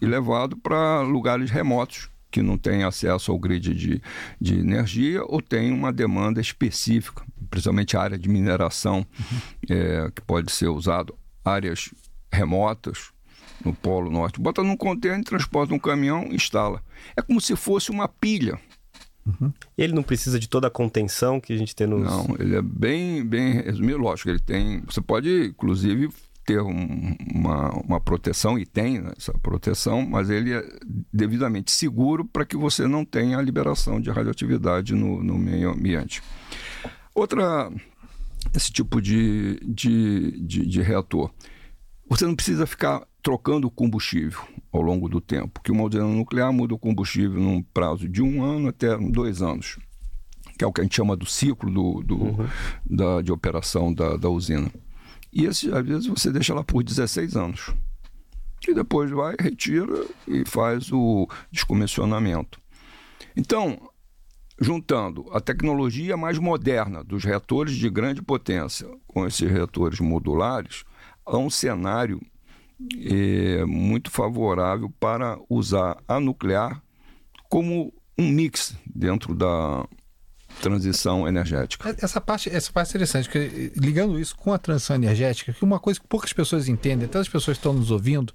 e 0.01 0.07
levado 0.07 0.57
para 0.57 1.01
lugares 1.03 1.51
remotos 1.51 2.09
que 2.31 2.43
não 2.43 2.57
têm 2.57 2.83
acesso 2.83 3.31
ao 3.31 3.39
grid 3.39 3.75
de, 3.75 4.03
de 4.41 4.59
energia 4.59 5.23
ou 5.25 5.41
tem 5.41 5.71
uma 5.71 5.93
demanda 5.93 6.41
específica, 6.41 7.23
principalmente 7.51 7.97
a 7.97 8.01
área 8.01 8.19
de 8.19 8.29
mineração, 8.29 9.07
uhum. 9.19 9.39
é, 9.69 10.11
que 10.11 10.23
pode 10.23 10.51
ser 10.51 10.69
usado, 10.69 11.15
áreas 11.45 11.91
remotas, 12.33 13.11
no 13.65 13.73
Polo 13.73 14.11
Norte. 14.11 14.41
Bota 14.41 14.63
num 14.63 14.77
container, 14.77 15.23
transporta 15.23 15.73
um 15.73 15.79
caminhão, 15.79 16.25
instala. 16.33 16.83
É 17.17 17.23
como 17.23 17.41
se 17.41 17.55
fosse 17.55 17.91
uma 17.91 18.09
pilha 18.09 18.59
Uhum. 19.27 19.53
Ele 19.79 19.93
não 19.93 20.03
precisa 20.03 20.39
de 20.39 20.49
toda 20.49 20.67
a 20.67 20.71
contenção 20.71 21.41
que 21.41 21.53
a 21.53 21.57
gente 21.57 21.75
tem 21.75 21.87
nos. 21.87 22.03
Não, 22.03 22.37
ele 22.39 22.57
é 22.57 22.63
bem, 22.63 23.25
bem 23.25 23.63
resumido. 23.63 23.99
Lógico, 23.99 24.31
ele 24.31 24.41
tem. 24.41 24.83
Você 24.87 25.01
pode, 25.01 25.47
inclusive, 25.47 26.09
ter 26.45 26.61
um, 26.61 27.17
uma, 27.35 27.71
uma 27.71 28.01
proteção, 28.01 28.59
e 28.59 28.67
tem 28.67 29.03
essa 29.17 29.33
proteção, 29.39 30.05
mas 30.05 30.29
ele 30.29 30.53
é 30.53 30.65
devidamente 31.13 31.71
seguro 31.71 32.25
para 32.25 32.45
que 32.45 32.57
você 32.57 32.87
não 32.87 33.05
tenha 33.05 33.39
a 33.39 33.43
liberação 33.43 34.01
de 34.01 34.11
radioatividade 34.11 34.95
no, 34.95 35.23
no 35.23 35.39
meio 35.39 35.71
ambiente. 35.71 36.23
Outra. 37.15 37.71
Esse 38.55 38.73
tipo 38.73 39.01
de, 39.01 39.61
de, 39.65 40.41
de, 40.41 40.67
de 40.67 40.83
reator. 40.83 41.31
Você 42.09 42.27
não 42.27 42.35
precisa 42.35 42.67
ficar 42.67 43.07
trocando 43.23 43.69
o 43.69 43.71
combustível 43.71 44.43
ao 44.73 44.83
longo 44.83 45.09
do 45.09 45.21
tempo, 45.21 45.61
que 45.63 45.71
uma 45.71 45.85
usina 45.85 46.05
nuclear 46.05 46.53
muda 46.53 46.75
o 46.75 46.79
combustível 46.79 47.41
num 47.41 47.63
prazo 47.63 48.09
de 48.09 48.21
um 48.21 48.43
ano 48.43 48.69
até 48.69 48.99
dois 48.99 49.41
anos, 49.41 49.79
que 50.59 50.65
é 50.65 50.67
o 50.67 50.73
que 50.73 50.81
a 50.81 50.85
gente 50.85 50.97
chama 50.97 51.17
do 51.17 51.25
ciclo 51.25 51.71
do, 51.71 52.03
do 52.03 52.17
uhum. 52.17 52.49
da, 52.85 53.23
de 53.23 53.31
operação 53.31 53.95
da, 53.95 54.17
da 54.17 54.29
usina. 54.29 54.71
E 55.33 55.47
esse, 55.47 55.73
às 55.73 55.85
vezes 55.87 56.07
você 56.07 56.31
deixa 56.31 56.55
lá 56.55 56.63
por 56.63 56.83
16 56.83 57.37
anos. 57.37 57.75
E 58.69 58.75
depois 58.75 59.11
vai, 59.11 59.35
retira 59.41 60.07
e 60.29 60.45
faz 60.45 60.93
o 60.93 61.29
descomissionamento. 61.51 62.61
Então, 63.37 63.91
juntando 64.61 65.27
a 65.33 65.41
tecnologia 65.41 66.17
mais 66.17 66.39
moderna 66.39 67.03
dos 67.03 67.25
reatores 67.25 67.75
de 67.75 67.91
grande 67.91 68.23
potência 68.23 68.89
com 69.07 69.27
esses 69.27 69.51
reatores 69.51 69.99
modulares, 69.99 70.85
há 71.27 71.37
um 71.37 71.51
cenário 71.51 72.21
é, 73.01 73.65
muito 73.65 74.11
favorável 74.11 74.91
para 75.01 75.39
usar 75.49 75.97
a 76.07 76.21
nuclear 76.21 76.83
como 77.49 77.93
um 78.19 78.29
mix 78.29 78.77
dentro 78.87 79.35
da 79.35 79.87
transição 80.61 81.27
energética. 81.27 81.95
Essa 82.01 82.21
parte, 82.21 82.51
essa 82.51 82.71
parte 82.73 82.89
é 82.89 82.91
interessante, 82.91 83.25
porque 83.29 83.73
ligando 83.77 84.19
isso 84.19 84.37
com 84.37 84.53
a 84.53 84.59
transição 84.59 84.97
energética, 84.97 85.53
que 85.53 85.65
uma 85.65 85.79
coisa 85.79 86.01
que 86.01 86.07
poucas 86.07 86.33
pessoas 86.33 86.69
entendem, 86.69 87.07
até 87.07 87.19
as 87.19 87.29
pessoas 87.29 87.57
que 87.57 87.61
estão 87.61 87.73
nos 87.73 87.91
ouvindo, 87.91 88.33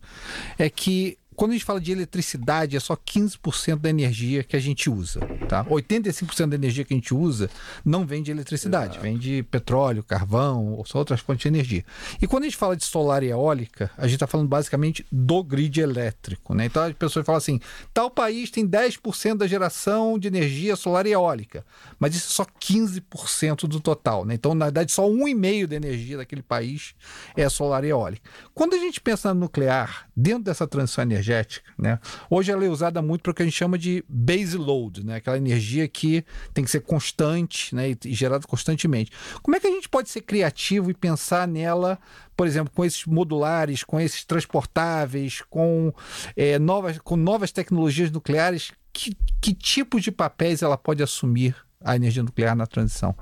é 0.57 0.69
que 0.69 1.17
quando 1.37 1.51
a 1.51 1.53
gente 1.53 1.65
fala 1.65 1.79
de 1.79 1.91
eletricidade, 1.91 2.75
é 2.75 2.79
só 2.79 2.95
15% 2.95 3.75
da 3.77 3.91
energia 3.91 4.43
que 4.43 4.55
a 4.55 4.59
gente 4.59 4.89
usa. 4.89 5.19
Tá? 5.47 5.63
85% 5.65 6.47
da 6.47 6.55
energia 6.55 6.83
que 6.83 6.95
a 6.95 6.97
gente 6.97 7.13
usa 7.13 7.47
não 7.85 8.07
vem 8.07 8.23
de 8.23 8.31
eletricidade, 8.31 8.93
Exato. 8.93 9.03
vem 9.03 9.19
de 9.19 9.43
petróleo, 9.43 10.03
carvão 10.03 10.73
ou 10.73 10.83
só 10.83 10.97
outras 10.97 11.19
fontes 11.19 11.43
de 11.43 11.47
energia. 11.47 11.85
E 12.19 12.25
quando 12.25 12.43
a 12.43 12.47
gente 12.47 12.57
fala 12.57 12.75
de 12.75 12.83
solar 12.83 13.21
e 13.21 13.27
eólica, 13.27 13.91
a 13.95 14.07
gente 14.07 14.15
está 14.15 14.25
falando 14.25 14.47
basicamente 14.47 15.05
do 15.11 15.43
grid 15.43 15.79
elétrico. 15.79 16.55
Né? 16.55 16.65
Então 16.65 16.81
as 16.81 16.93
pessoas 16.93 17.23
falam 17.23 17.37
assim: 17.37 17.59
tal 17.93 18.09
país 18.09 18.49
tem 18.49 18.67
10% 18.67 19.37
da 19.37 19.45
geração 19.45 20.17
de 20.17 20.27
energia 20.27 20.75
solar 20.75 21.05
e 21.05 21.11
eólica, 21.11 21.63
mas 21.99 22.15
isso 22.15 22.31
é 22.31 22.35
só 22.35 22.45
15% 22.45 23.67
do 23.67 23.79
total. 23.79 24.25
Né? 24.25 24.33
Então, 24.33 24.55
na 24.55 24.65
verdade, 24.65 24.91
só 24.91 25.07
1,5% 25.07 25.67
da 25.67 25.75
energia 25.75 26.17
daquele 26.17 26.41
país 26.41 26.95
é 27.35 27.47
solar 27.47 27.83
e 27.83 27.89
eólica. 27.89 28.27
Quando 28.55 28.73
a 28.73 28.79
gente 28.79 28.99
pensa 28.99 29.35
no 29.35 29.41
nuclear, 29.41 30.06
dentro 30.17 30.45
dessa 30.45 30.65
transição 30.65 31.03
energética. 31.03 31.71
Né? 31.77 31.99
Hoje 32.27 32.51
ela 32.51 32.65
é 32.65 32.67
usada 32.67 33.03
muito 33.03 33.21
para 33.21 33.31
o 33.31 33.33
que 33.35 33.43
a 33.43 33.45
gente 33.45 33.55
chama 33.55 33.77
de 33.77 34.03
base 34.09 34.57
load, 34.57 35.05
né? 35.05 35.17
aquela 35.17 35.37
energia 35.37 35.87
que 35.87 36.25
tem 36.55 36.63
que 36.63 36.71
ser 36.71 36.79
constante 36.79 37.75
né? 37.75 37.95
e 38.03 38.13
gerada 38.15 38.47
constantemente. 38.47 39.11
Como 39.43 39.55
é 39.55 39.59
que 39.59 39.67
a 39.67 39.71
gente 39.71 39.87
pode 39.87 40.09
ser 40.09 40.21
criativo 40.21 40.89
e 40.89 40.93
pensar 40.95 41.47
nela, 41.47 41.99
por 42.35 42.47
exemplo, 42.47 42.73
com 42.73 42.83
esses 42.83 43.05
modulares, 43.05 43.83
com 43.83 43.99
esses 43.99 44.25
transportáveis, 44.25 45.43
com, 45.47 45.93
é, 46.35 46.57
novas, 46.57 46.97
com 46.97 47.15
novas 47.15 47.51
tecnologias 47.51 48.09
nucleares? 48.09 48.71
Que, 48.91 49.15
que 49.39 49.53
tipo 49.53 50.01
de 50.01 50.11
papéis 50.11 50.63
ela 50.63 50.75
pode 50.75 51.03
assumir 51.03 51.55
a 51.79 51.95
energia 51.95 52.23
nuclear 52.23 52.55
na 52.55 52.65
transição? 52.65 53.15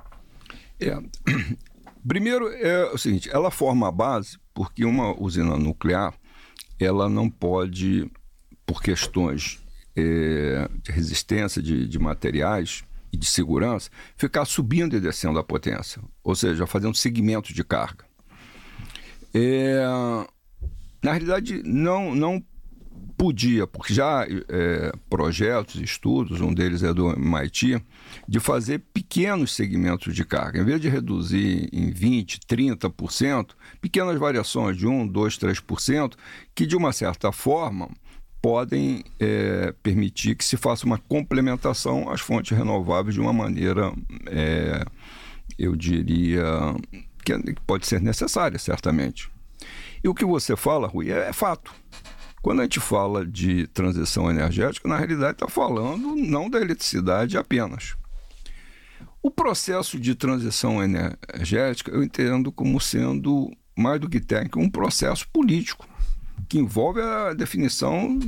É. 0.79 0.97
Primeiro 2.07 2.47
é 2.53 2.85
o 2.93 2.97
seguinte, 2.97 3.29
ela 3.29 3.51
forma 3.51 3.89
a 3.89 3.91
base 3.91 4.37
porque 4.53 4.85
uma 4.85 5.19
usina 5.19 5.57
nuclear 5.57 6.13
ela 6.79 7.09
não 7.09 7.29
pode, 7.29 8.09
por 8.65 8.81
questões 8.81 9.59
é, 9.95 10.69
de 10.83 10.91
resistência 10.91 11.61
de, 11.61 11.87
de 11.87 11.99
materiais 11.99 12.83
e 13.11 13.17
de 13.17 13.25
segurança, 13.25 13.89
ficar 14.17 14.45
subindo 14.45 14.95
e 14.95 14.99
descendo 14.99 15.39
a 15.39 15.43
potência, 15.43 16.01
ou 16.23 16.35
seja, 16.35 16.67
fazendo 16.67 16.95
segmentos 16.95 17.53
de 17.53 17.63
carga. 17.63 18.05
É, 19.33 19.83
na 21.01 21.11
realidade, 21.11 21.61
não, 21.63 22.15
não 22.15 22.43
podia, 23.17 23.65
porque 23.65 23.93
já 23.93 24.25
é, 24.49 24.91
projetos, 25.09 25.75
estudos, 25.75 26.41
um 26.41 26.53
deles 26.53 26.83
é 26.83 26.93
do 26.93 27.11
MIT, 27.11 27.81
de 28.27 28.39
fazer 28.39 28.79
pequenos 28.93 29.53
segmentos 29.53 30.13
de 30.13 30.25
carga. 30.25 30.59
Em 30.59 30.65
vez 30.65 30.81
de 30.81 30.89
reduzir 30.89 31.69
em 31.71 31.91
20%, 31.91 32.39
30%, 32.47 33.49
pequenas 33.81 34.19
variações 34.19 34.77
de 34.77 34.85
1%, 34.85 35.11
2%, 35.11 35.63
3%, 35.63 36.13
que 36.53 36.65
de 36.65 36.75
uma 36.75 36.91
certa 36.91 37.31
forma 37.31 37.89
podem 38.41 39.03
é, 39.19 39.73
permitir 39.81 40.35
que 40.35 40.45
se 40.45 40.55
faça 40.55 40.85
uma 40.85 40.99
complementação 40.99 42.09
às 42.11 42.21
fontes 42.21 42.55
renováveis 42.55 43.15
de 43.15 43.19
uma 43.21 43.33
maneira, 43.33 43.91
é, 44.27 44.85
eu 45.57 45.75
diria, 45.75 46.43
que 47.23 47.33
pode 47.65 47.87
ser 47.87 47.99
necessária, 47.99 48.59
certamente. 48.59 49.31
E 50.03 50.07
o 50.07 50.13
que 50.13 50.23
você 50.23 50.55
fala, 50.55 50.87
Rui, 50.87 51.11
é, 51.11 51.29
é 51.29 51.33
fato. 51.33 51.73
Quando 52.45 52.59
a 52.59 52.63
gente 52.65 52.79
fala 52.79 53.25
de 53.25 53.65
transição 53.65 54.29
energética, 54.29 54.87
na 54.87 54.97
realidade 54.97 55.31
está 55.31 55.47
falando 55.47 56.15
não 56.15 56.47
da 56.47 56.61
eletricidade 56.61 57.39
apenas. 57.39 57.95
O 59.19 59.31
processo 59.31 59.99
de 59.99 60.13
transição 60.13 60.79
energética 60.83 61.89
eu 61.89 62.03
entendo 62.03 62.51
como 62.51 62.79
sendo, 62.79 63.51
mais 63.75 63.99
do 63.99 64.07
que 64.07 64.19
técnico, 64.19 64.59
um 64.59 64.69
processo 64.69 65.27
político, 65.29 65.89
que 66.47 66.59
envolve 66.59 67.01
a 67.01 67.33
definição 67.33 68.19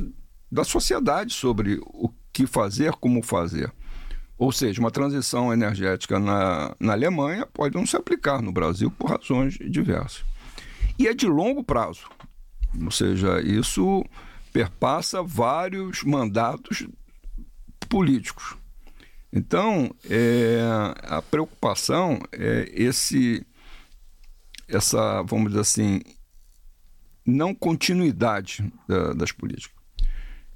da 0.50 0.64
sociedade 0.64 1.32
sobre 1.32 1.78
o 1.80 2.12
que 2.32 2.44
fazer, 2.44 2.94
como 2.94 3.22
fazer. 3.22 3.72
Ou 4.36 4.50
seja, 4.50 4.80
uma 4.80 4.90
transição 4.90 5.52
energética 5.52 6.18
na, 6.18 6.74
na 6.80 6.92
Alemanha 6.92 7.46
pode 7.46 7.76
não 7.76 7.86
se 7.86 7.96
aplicar 7.96 8.42
no 8.42 8.50
Brasil 8.50 8.90
por 8.90 9.10
razões 9.10 9.56
diversas. 9.60 10.24
E 10.98 11.06
é 11.06 11.14
de 11.14 11.28
longo 11.28 11.62
prazo. 11.62 12.08
Ou 12.82 12.90
seja, 12.90 13.40
isso 13.40 14.04
perpassa 14.52 15.22
vários 15.22 16.02
mandatos 16.02 16.86
políticos. 17.88 18.56
Então, 19.32 19.94
é, 20.08 20.60
a 21.02 21.20
preocupação 21.20 22.18
é 22.32 22.70
esse, 22.72 23.46
essa, 24.66 25.22
vamos 25.22 25.48
dizer 25.48 25.60
assim, 25.60 26.00
não 27.24 27.54
continuidade 27.54 28.72
da, 28.86 29.12
das 29.12 29.32
políticas. 29.32 29.76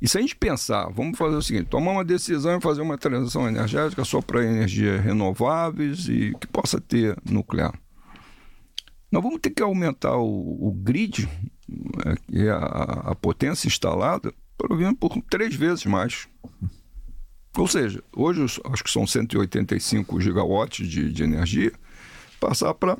E 0.00 0.08
se 0.08 0.18
a 0.18 0.20
gente 0.20 0.34
pensar, 0.34 0.88
vamos 0.90 1.16
fazer 1.16 1.36
o 1.36 1.42
seguinte: 1.42 1.68
tomar 1.68 1.92
uma 1.92 2.04
decisão 2.04 2.58
e 2.58 2.60
fazer 2.60 2.80
uma 2.80 2.98
transição 2.98 3.46
energética 3.46 4.04
só 4.04 4.20
para 4.20 4.44
energias 4.44 5.00
renováveis 5.00 6.08
e 6.08 6.34
que 6.40 6.46
possa 6.48 6.80
ter 6.80 7.16
nuclear. 7.24 7.72
Nós 9.12 9.22
vamos 9.22 9.38
ter 9.40 9.50
que 9.50 9.62
aumentar 9.62 10.16
o, 10.16 10.68
o 10.68 10.72
grid, 10.72 11.28
é, 12.32 12.50
a, 12.50 13.10
a 13.10 13.14
potência 13.14 13.66
instalada, 13.66 14.32
menos 14.70 14.98
por 14.98 15.20
três 15.22 15.54
vezes 15.54 15.84
mais. 15.84 16.28
Ou 17.56 17.68
seja, 17.68 18.02
hoje 18.16 18.60
acho 18.64 18.84
que 18.84 18.90
são 18.90 19.06
185 19.06 20.20
gigawatts 20.20 20.88
de, 20.88 21.12
de 21.12 21.22
energia, 21.22 21.72
passar 22.40 22.72
para 22.74 22.96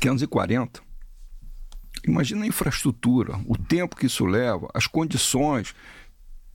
540. 0.00 0.80
Imagina 2.06 2.44
a 2.44 2.48
infraestrutura, 2.48 3.38
o 3.46 3.56
tempo 3.56 3.96
que 3.96 4.06
isso 4.06 4.24
leva, 4.24 4.68
as 4.72 4.86
condições, 4.86 5.74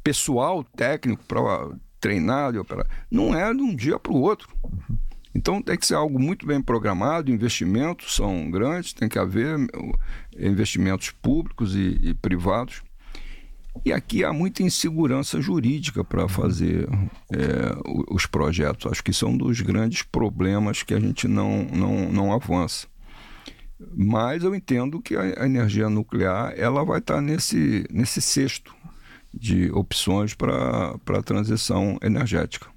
pessoal 0.04 0.64
técnico 0.64 1.24
para 1.26 1.70
treinar 2.00 2.56
e 2.56 2.58
operar. 2.58 2.88
Não 3.12 3.36
é 3.36 3.54
de 3.54 3.62
um 3.62 3.76
dia 3.76 4.00
para 4.00 4.12
o 4.12 4.22
outro. 4.22 4.50
Então 5.36 5.62
tem 5.62 5.78
que 5.78 5.86
ser 5.86 5.96
algo 5.96 6.18
muito 6.18 6.46
bem 6.48 6.62
programado, 6.62 7.30
investimentos 7.30 8.16
são 8.16 8.50
grandes, 8.50 8.94
tem 8.94 9.10
que 9.10 9.20
haver 9.20 9.58
investimentos 10.38 11.12
públicos 11.12 11.76
e, 11.76 12.00
e 12.02 12.14
privados. 12.14 12.84
E 13.84 13.92
aqui 13.92 14.24
há 14.24 14.32
muita 14.32 14.64
insegurança 14.64 15.42
jurídica 15.42 16.04
para 16.04 16.30
fazer 16.30 16.88
é, 17.32 17.76
os 18.10 18.26
projetos. 18.26 18.90
Acho 18.90 19.04
que 19.04 19.12
isso 19.12 19.26
é 19.26 19.28
um 19.28 19.38
dos 19.38 19.60
grandes 19.60 20.02
problemas 20.02 20.82
que 20.82 20.94
a 20.94 21.00
gente 21.00 21.28
não, 21.28 21.66
não, 21.66 22.12
não 22.12 22.34
avança. 22.34 22.88
Mas 23.94 24.44
eu 24.44 24.56
entendo 24.56 25.02
que 25.02 25.16
a 25.18 25.46
energia 25.46 25.90
nuclear 25.90 26.54
ela 26.56 26.86
vai 26.86 27.00
estar 27.00 27.20
nesse, 27.20 27.86
nesse 27.92 28.22
cesto 28.22 28.74
de 29.34 29.70
opções 29.72 30.34
para 30.34 30.96
a 31.08 31.22
transição 31.22 31.98
energética. 32.02 32.75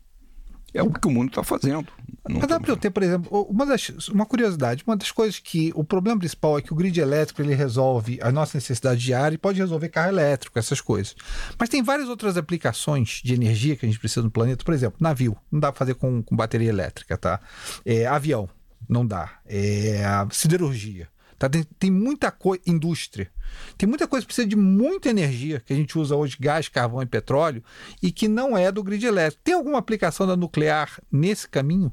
É 0.75 0.83
o 0.83 0.91
que 0.91 1.07
o 1.07 1.11
mundo 1.11 1.29
está 1.29 1.43
fazendo. 1.43 1.89
Mas 2.29 2.47
dá 2.47 2.61
para 2.61 2.71
eu 2.71 2.77
ter, 2.77 2.91
por 2.91 3.03
exemplo, 3.03 3.43
uma, 3.49 3.65
das, 3.65 4.09
uma 4.09 4.27
curiosidade, 4.27 4.85
uma 4.87 4.97
das 4.97 5.11
coisas 5.11 5.39
que 5.39 5.73
o 5.75 5.83
problema 5.83 6.19
principal 6.19 6.59
é 6.59 6.63
que 6.63 6.73
o 6.73 6.77
grid 6.77 7.01
elétrico 7.01 7.41
ele 7.41 7.55
resolve 7.55 8.19
a 8.21 8.31
nossa 8.31 8.59
necessidade 8.59 9.01
diária 9.01 9.35
e 9.35 9.39
pode 9.39 9.59
resolver 9.59 9.89
carro 9.89 10.11
elétrico, 10.11 10.59
essas 10.59 10.81
coisas. 10.81 11.17
Mas 11.59 11.71
tem 11.71 11.83
várias 11.83 12.09
outras 12.09 12.37
aplicações 12.37 13.23
de 13.25 13.33
energia 13.33 13.77
que 13.77 13.87
a 13.87 13.89
gente 13.89 13.99
precisa 13.99 14.23
no 14.23 14.31
planeta. 14.31 14.63
Por 14.63 14.75
exemplo, 14.75 14.99
navio, 15.01 15.37
não 15.51 15.59
dá 15.59 15.73
para 15.73 15.79
fazer 15.79 15.95
com, 15.95 16.23
com 16.23 16.37
bateria 16.37 16.69
elétrica, 16.69 17.17
tá? 17.17 17.41
É, 17.85 18.07
avião, 18.07 18.49
não 18.87 19.07
dá. 19.07 19.39
É, 19.47 20.03
siderurgia. 20.31 21.09
Tá? 21.39 21.49
Tem, 21.49 21.63
tem 21.79 21.91
muita 21.91 22.31
coisa, 22.31 22.63
indústria. 22.67 23.31
Tem 23.77 23.89
muita 23.89 24.09
coisa 24.09 24.25
que 24.25 24.29
precisa 24.29 24.47
de 24.47 24.57
muita 24.57 25.09
energia, 25.09 25.61
que 25.65 25.73
a 25.73 25.77
gente 25.77 25.97
usa 25.97 26.17
hoje 26.17 26.37
gás, 26.39 26.69
carvão 26.69 27.01
e 27.01 27.07
petróleo, 27.07 27.63
e 28.03 28.11
que 28.11 28.27
não 28.27 28.59
é 28.59 28.73
do 28.73 28.83
grid 28.83 29.07
elétrico. 29.07 29.43
Tem 29.45 29.55
alguma 29.55 29.79
aplicação 29.79 30.27
da 30.27 30.37
nuclear 30.37 31.01
nesse 31.11 31.49
caminho? 31.49 31.93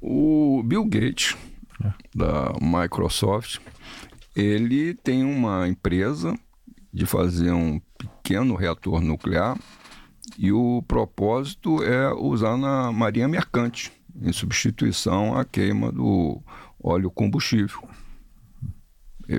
O 0.00 0.62
Bill 0.64 0.84
Gates, 0.84 1.36
é. 1.82 1.92
da 2.14 2.52
Microsoft, 2.60 3.60
ele 4.34 4.94
tem 4.94 5.22
uma 5.22 5.68
empresa 5.68 6.36
de 6.92 7.06
fazer 7.06 7.52
um 7.52 7.80
pequeno 7.96 8.54
reator 8.56 9.00
nuclear 9.00 9.56
e 10.36 10.50
o 10.50 10.82
propósito 10.88 11.82
é 11.82 12.12
usar 12.12 12.56
na 12.56 12.90
marinha 12.90 13.28
mercante, 13.28 13.92
em 14.20 14.32
substituição 14.32 15.36
à 15.36 15.44
queima 15.44 15.92
do 15.92 16.40
óleo 16.82 17.10
combustível 17.10 17.88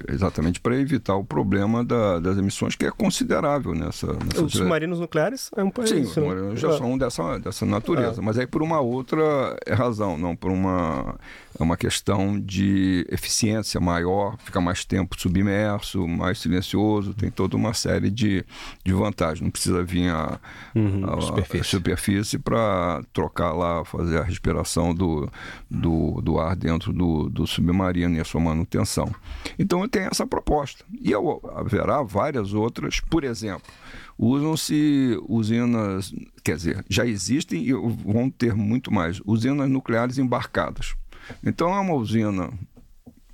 exatamente 0.08 0.60
para 0.60 0.75
evitar 0.75 1.15
o 1.15 1.23
problema 1.23 1.84
da, 1.84 2.19
das 2.19 2.38
emissões, 2.38 2.75
que 2.75 2.86
é 2.86 2.91
considerável 2.91 3.73
nessa. 3.73 4.08
nessa 4.13 4.43
Os 4.43 4.53
submarinos 4.53 4.99
nucleares 4.99 5.49
é 5.56 5.63
um 5.63 5.69
país. 5.69 5.89
Sim, 5.89 6.01
os 6.01 6.13
submarinos 6.13 6.60
já 6.60 6.69
é. 6.69 6.77
são 6.77 6.97
dessa, 6.97 7.39
dessa 7.39 7.65
natureza, 7.65 8.21
é. 8.21 8.23
mas 8.23 8.38
aí 8.38 8.47
por 8.47 8.62
uma 8.62 8.79
outra 8.79 9.58
razão, 9.67 10.17
não 10.17 10.36
por 10.36 10.51
uma 10.51 11.15
é 11.60 11.63
uma 11.63 11.77
questão 11.77 12.39
de 12.39 13.06
eficiência 13.12 13.79
maior, 13.79 14.38
fica 14.43 14.60
mais 14.60 14.84
tempo 14.84 15.19
submerso, 15.19 16.08
mais 16.08 16.39
silencioso, 16.39 17.13
tem 17.13 17.29
toda 17.29 17.56
uma 17.56 17.73
série 17.73 18.10
de, 18.10 18.43
de 18.84 18.91
vantagens. 18.91 19.41
Não 19.41 19.51
precisa 19.51 19.84
vir 19.84 20.10
a, 20.10 20.39
uhum, 20.73 21.06
a, 21.06 21.21
superfície, 21.21 21.69
superfície 21.69 22.39
para 22.39 23.03
trocar 23.13 23.53
lá, 23.53 23.86
fazer 23.86 24.17
a 24.17 24.23
respiração 24.23 24.95
do, 24.95 25.29
do, 25.69 26.21
do 26.21 26.39
ar 26.39 26.56
dentro 26.56 26.91
do, 26.91 27.29
do 27.29 27.45
submarino 27.45 28.15
e 28.17 28.19
a 28.19 28.25
sua 28.25 28.41
manutenção. 28.41 29.13
Então 29.58 29.83
tem 29.88 30.04
essa 30.04 30.26
proposta. 30.26 30.84
E 31.00 31.12
haverá 31.56 32.02
várias 32.02 32.54
outras, 32.54 33.00
por 33.00 33.24
exemplo, 33.24 33.72
usam-se 34.17 35.19
usinas, 35.28 36.13
quer 36.43 36.56
dizer, 36.56 36.86
já 36.89 37.06
existem 37.06 37.63
e 37.63 37.74
vão 37.74 38.30
ter 38.30 38.56
muito 38.56 38.91
mais, 38.93 39.22
usinas 39.26 39.69
nucleares 39.69 40.17
embarcadas. 40.17 40.96
Então 41.43 41.74
é 41.74 41.80
uma 41.80 41.93
usina 41.93 42.52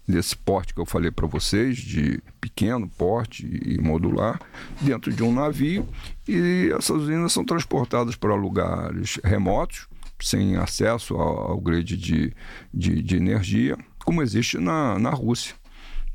desse 0.08 0.36
porte 0.36 0.74
que 0.74 0.82
eu 0.82 0.86
falei 0.86 1.12
para 1.12 1.28
vocês, 1.28 1.78
de 1.78 2.20
pequeno 2.42 2.90
porte 2.90 3.46
e 3.46 3.80
modular, 3.80 4.42
dentro 4.82 5.14
de 5.14 5.22
um 5.22 5.32
navio, 5.32 5.88
e 6.28 6.72
essas 6.76 7.04
usinas 7.04 7.32
são 7.32 7.46
transportadas 7.46 8.16
para 8.16 8.34
lugares 8.34 9.20
remotos, 9.24 9.88
sem 10.20 10.56
acesso 10.58 11.16
ao, 11.16 11.52
ao 11.52 11.62
grid 11.62 11.96
de, 11.96 12.34
de, 12.74 13.02
de, 13.02 13.16
energia, 13.16 13.78
como 14.00 14.22
existe 14.24 14.58
na, 14.58 14.98
na 14.98 15.12
Rússia. 15.12 15.54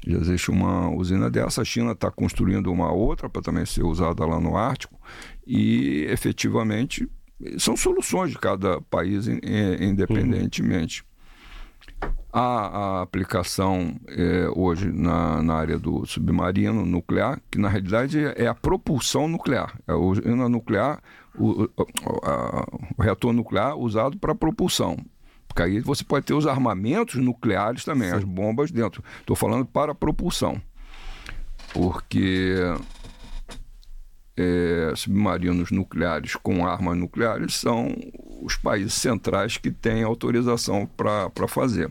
Já 0.06 0.18
existe 0.18 0.50
uma 0.50 0.90
usina 0.90 1.30
dessa, 1.30 1.62
a 1.62 1.64
China 1.64 1.92
está 1.92 2.10
construindo 2.10 2.70
uma 2.70 2.92
outra 2.92 3.28
para 3.28 3.40
também 3.40 3.64
ser 3.64 3.82
usada 3.84 4.24
lá 4.26 4.38
no 4.38 4.56
Ártico, 4.56 5.00
e 5.46 6.06
efetivamente 6.10 7.08
são 7.58 7.76
soluções 7.76 8.30
de 8.30 8.38
cada 8.38 8.80
país 8.82 9.26
independentemente. 9.26 11.02
Uhum. 11.02 11.14
A, 12.32 12.40
a 12.98 13.02
aplicação 13.02 13.94
é, 14.08 14.48
hoje 14.56 14.90
na, 14.90 15.40
na, 15.40 15.54
área 15.54 15.78
do 15.78 16.04
submarino 16.04 16.84
nuclear, 16.84 17.40
que 17.48 17.58
na 17.58 17.68
realidade 17.68 18.18
é 18.36 18.48
a 18.48 18.54
propulsão 18.54 19.28
nuclear. 19.28 19.78
É 19.86 19.92
a 19.92 19.96
usina 19.96 20.48
nuclear, 20.48 21.00
o, 21.38 21.68
a, 22.24 22.66
o 22.98 23.02
reator 23.02 23.32
nuclear 23.32 23.76
usado 23.76 24.18
para 24.18 24.34
propulsão. 24.34 24.96
Porque 25.54 25.62
aí 25.62 25.78
você 25.78 26.02
pode 26.02 26.26
ter 26.26 26.34
os 26.34 26.48
armamentos 26.48 27.14
nucleares 27.14 27.84
também, 27.84 28.10
Sim. 28.10 28.16
as 28.16 28.24
bombas 28.24 28.72
dentro. 28.72 29.04
Estou 29.20 29.36
falando 29.36 29.64
para 29.64 29.94
propulsão. 29.94 30.60
Porque 31.72 32.56
é, 34.36 34.92
submarinos 34.96 35.70
nucleares 35.70 36.34
com 36.34 36.66
armas 36.66 36.98
nucleares 36.98 37.54
são 37.54 37.94
os 38.42 38.56
países 38.56 38.94
centrais 38.94 39.56
que 39.56 39.70
têm 39.70 40.02
autorização 40.02 40.86
para 40.86 41.46
fazer. 41.46 41.88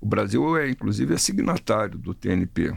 O 0.00 0.06
Brasil 0.06 0.56
é, 0.56 0.70
inclusive, 0.70 1.12
é 1.12 1.18
signatário 1.18 1.98
do 1.98 2.14
TNP. 2.14 2.74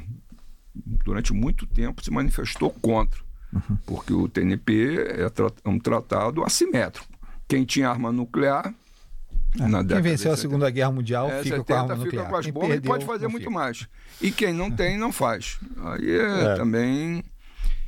Durante 0.76 1.32
muito 1.32 1.66
tempo 1.66 2.04
se 2.04 2.12
manifestou 2.12 2.70
contra, 2.70 3.22
uhum. 3.54 3.78
porque 3.86 4.12
o 4.12 4.28
TNP 4.28 4.98
é, 5.08 5.22
é 5.24 5.70
um 5.70 5.80
tratado 5.80 6.44
assimétrico. 6.44 7.08
Quem 7.48 7.64
tinha 7.64 7.90
arma 7.90 8.12
nuclear 8.12 8.74
é. 9.60 9.68
Na 9.68 9.84
quem 9.84 10.02
venceu 10.02 10.32
a 10.32 10.38
Segunda 10.38 10.70
Guerra 10.70 10.92
Mundial 10.92 11.30
é, 11.30 11.44
fica 11.44 11.64
com 11.64 11.74
a 11.74 11.82
arma 11.82 11.96
fica 11.96 12.06
nuclear. 12.06 12.30
com 12.30 12.36
as 12.36 12.48
bombas 12.48 12.70
perdeu, 12.70 12.86
e 12.86 12.88
pode 12.88 13.06
fazer 13.06 13.28
muito 13.28 13.52
mais. 13.52 13.88
E 14.22 14.32
quem 14.32 14.54
não 14.54 14.72
tem, 14.72 14.98
não 14.98 15.12
faz. 15.12 15.60
Aí 15.84 16.10
é, 16.10 16.44
é. 16.44 16.56
também 16.56 17.24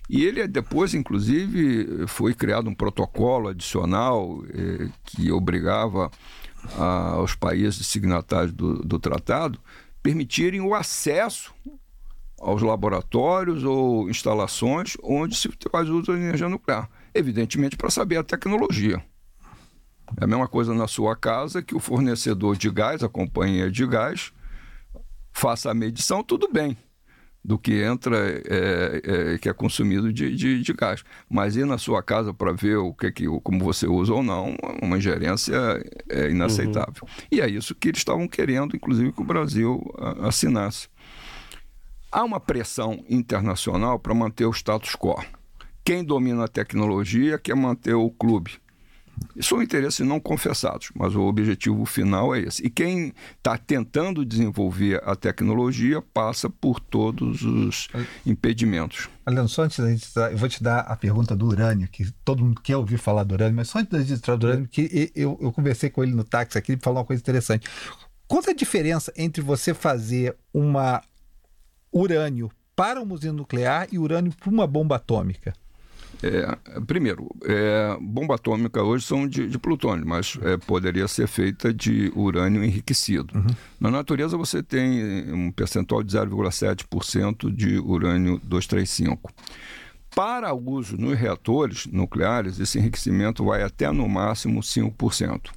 e 0.10 0.24
ele 0.24 0.48
depois, 0.48 0.94
inclusive, 0.94 2.06
foi 2.08 2.34
criado 2.34 2.70
um 2.70 2.76
protocolo 2.76 3.50
adicional 3.50 4.44
eh, 4.54 4.88
que 5.04 5.32
obrigava 5.32 6.12
a, 6.78 7.14
aos 7.14 7.34
países 7.34 7.88
signatários 7.88 8.54
do, 8.54 8.84
do 8.84 9.00
tratado 9.00 9.60
permitirem 10.04 10.62
o 10.62 10.76
acesso 10.76 11.54
aos 12.40 12.62
laboratórios 12.62 13.64
ou 13.64 14.08
instalações 14.08 14.96
onde 15.02 15.36
se 15.36 15.50
faz 15.72 15.90
uso 15.90 16.12
da 16.12 16.18
energia 16.18 16.48
nuclear. 16.48 16.88
Evidentemente, 17.14 17.76
para 17.76 17.90
saber 17.90 18.18
a 18.18 18.24
tecnologia. 18.24 19.04
É 20.20 20.24
a 20.24 20.28
mesma 20.28 20.48
coisa 20.48 20.74
na 20.74 20.88
sua 20.88 21.16
casa 21.16 21.62
que 21.62 21.76
o 21.76 21.80
fornecedor 21.80 22.58
de 22.58 22.70
gás, 22.70 23.04
a 23.04 23.10
companhia 23.10 23.70
de 23.70 23.86
gás, 23.86 24.32
faça 25.32 25.72
a 25.72 25.74
medição, 25.74 26.24
tudo 26.24 26.50
bem 26.52 26.78
do 27.46 27.60
que 27.60 27.84
entra, 27.84 28.18
é, 28.18 29.02
é, 29.04 29.38
que 29.38 29.48
é 29.48 29.54
consumido 29.54 30.12
de, 30.12 30.36
de, 30.36 30.64
de, 30.64 30.74
gás. 30.74 31.04
Mas 31.30 31.56
ir 31.56 31.66
na 31.66 31.78
sua 31.78 32.02
casa 32.02 32.34
para 32.34 32.52
ver 32.52 32.78
o 32.78 32.92
que, 32.92 33.12
que 33.12 33.26
como 33.44 33.64
você 33.64 33.86
usa 33.86 34.12
ou 34.12 34.24
não, 34.24 34.56
uma 34.82 34.98
ingerência 34.98 35.56
é 36.10 36.32
inaceitável. 36.32 37.04
Uhum. 37.04 37.26
E 37.32 37.42
é 37.42 37.48
isso 37.48 37.76
que 37.76 37.90
eles 37.90 38.00
estavam 38.00 38.28
querendo, 38.28 38.76
inclusive, 38.76 39.12
que 39.12 39.22
o 39.22 39.26
Brasil 39.26 39.80
assinasse. 40.24 40.88
Há 42.12 42.24
uma 42.24 42.40
pressão 42.40 43.06
internacional 43.08 44.00
para 44.00 44.16
manter 44.16 44.46
o 44.46 44.52
status 44.52 44.96
quo. 44.96 45.16
Quem 45.84 46.04
domina 46.04 46.46
a 46.46 46.48
tecnologia 46.48 47.38
quer 47.38 47.56
manter 47.56 47.94
o 47.94 48.10
clube. 48.10 48.54
São 49.42 49.62
interesses 49.62 50.06
não 50.06 50.20
confessados, 50.20 50.90
mas 50.96 51.16
o 51.16 51.22
objetivo 51.22 51.86
final 51.86 52.34
é 52.34 52.40
esse. 52.40 52.66
E 52.66 52.70
quem 52.70 53.14
está 53.38 53.58
tentando 53.58 54.26
desenvolver 54.26 55.02
a 55.04 55.16
tecnologia 55.16 56.02
passa 56.02 56.50
por 56.50 56.80
todos 56.80 57.42
os 57.42 57.88
impedimentos. 58.26 59.10
Leandro, 59.28 59.50
só 59.50 59.64
antes 59.64 59.80
da 59.80 59.90
gente 59.90 60.08
eu 60.32 60.38
vou 60.38 60.48
te 60.48 60.62
dar 60.62 60.80
a 60.82 60.96
pergunta 60.96 61.36
do 61.36 61.48
urânio, 61.48 61.88
que 61.88 62.12
todo 62.24 62.44
mundo 62.44 62.62
quer 62.62 62.78
ouvir 62.78 62.98
falar 62.98 63.24
do 63.24 63.34
urânio, 63.34 63.56
mas 63.56 63.70
só 63.70 63.80
antes 63.80 63.92
da 63.92 64.00
gente 64.00 64.14
entrar 64.14 64.36
do 64.36 64.48
urânio, 64.48 64.68
que 64.68 65.12
eu, 65.16 65.38
eu 65.42 65.52
conversei 65.52 65.90
com 65.90 66.04
ele 66.04 66.14
no 66.14 66.24
táxi 66.24 66.58
aqui, 66.58 66.74
ele 66.74 66.82
falou 66.82 67.00
uma 67.00 67.06
coisa 67.06 67.22
interessante. 67.22 67.68
Qual 68.28 68.42
é 68.48 68.52
a 68.52 68.56
diferença 68.56 69.12
entre 69.16 69.42
você 69.42 69.74
fazer 69.74 70.36
uma 70.54 71.02
urânio 71.92 72.52
para 72.76 73.02
uma 73.02 73.14
usina 73.16 73.34
nuclear 73.34 73.88
e 73.92 73.98
urânio 73.98 74.34
para 74.34 74.50
uma 74.50 74.68
bomba 74.68 74.96
atômica? 74.96 75.54
É, 76.24 76.82
primeiro, 76.82 77.30
é, 77.44 77.98
bomba 78.02 78.36
atômica 78.36 78.82
hoje 78.82 79.06
são 79.06 79.28
de, 79.28 79.48
de 79.48 79.60
plutônio, 79.60 80.06
mas 80.08 80.38
é, 80.42 80.58
poderia 80.58 81.08
ser 81.08 81.28
feita 81.28 81.74
de 81.74 82.12
urânio 82.16 82.64
enriquecido. 82.64 83.36
Uhum. 83.36 83.48
Na 83.80 83.92
natureza 83.92 84.38
você 84.38 84.64
tem 84.64 85.32
um 85.32 85.52
percentual 85.52 86.04
de 86.04 86.16
0,7% 86.16 87.54
de 87.54 87.78
urânio 87.80 88.40
235. 88.44 89.32
Para 90.16 90.54
uso 90.54 90.96
nos 90.98 91.18
reatores 91.18 91.86
nucleares, 91.88 92.60
esse 92.60 92.80
enriquecimento 92.80 93.44
vai 93.44 93.64
até 93.64 93.92
no 93.92 94.08
máximo 94.08 94.62
5%. 94.62 95.50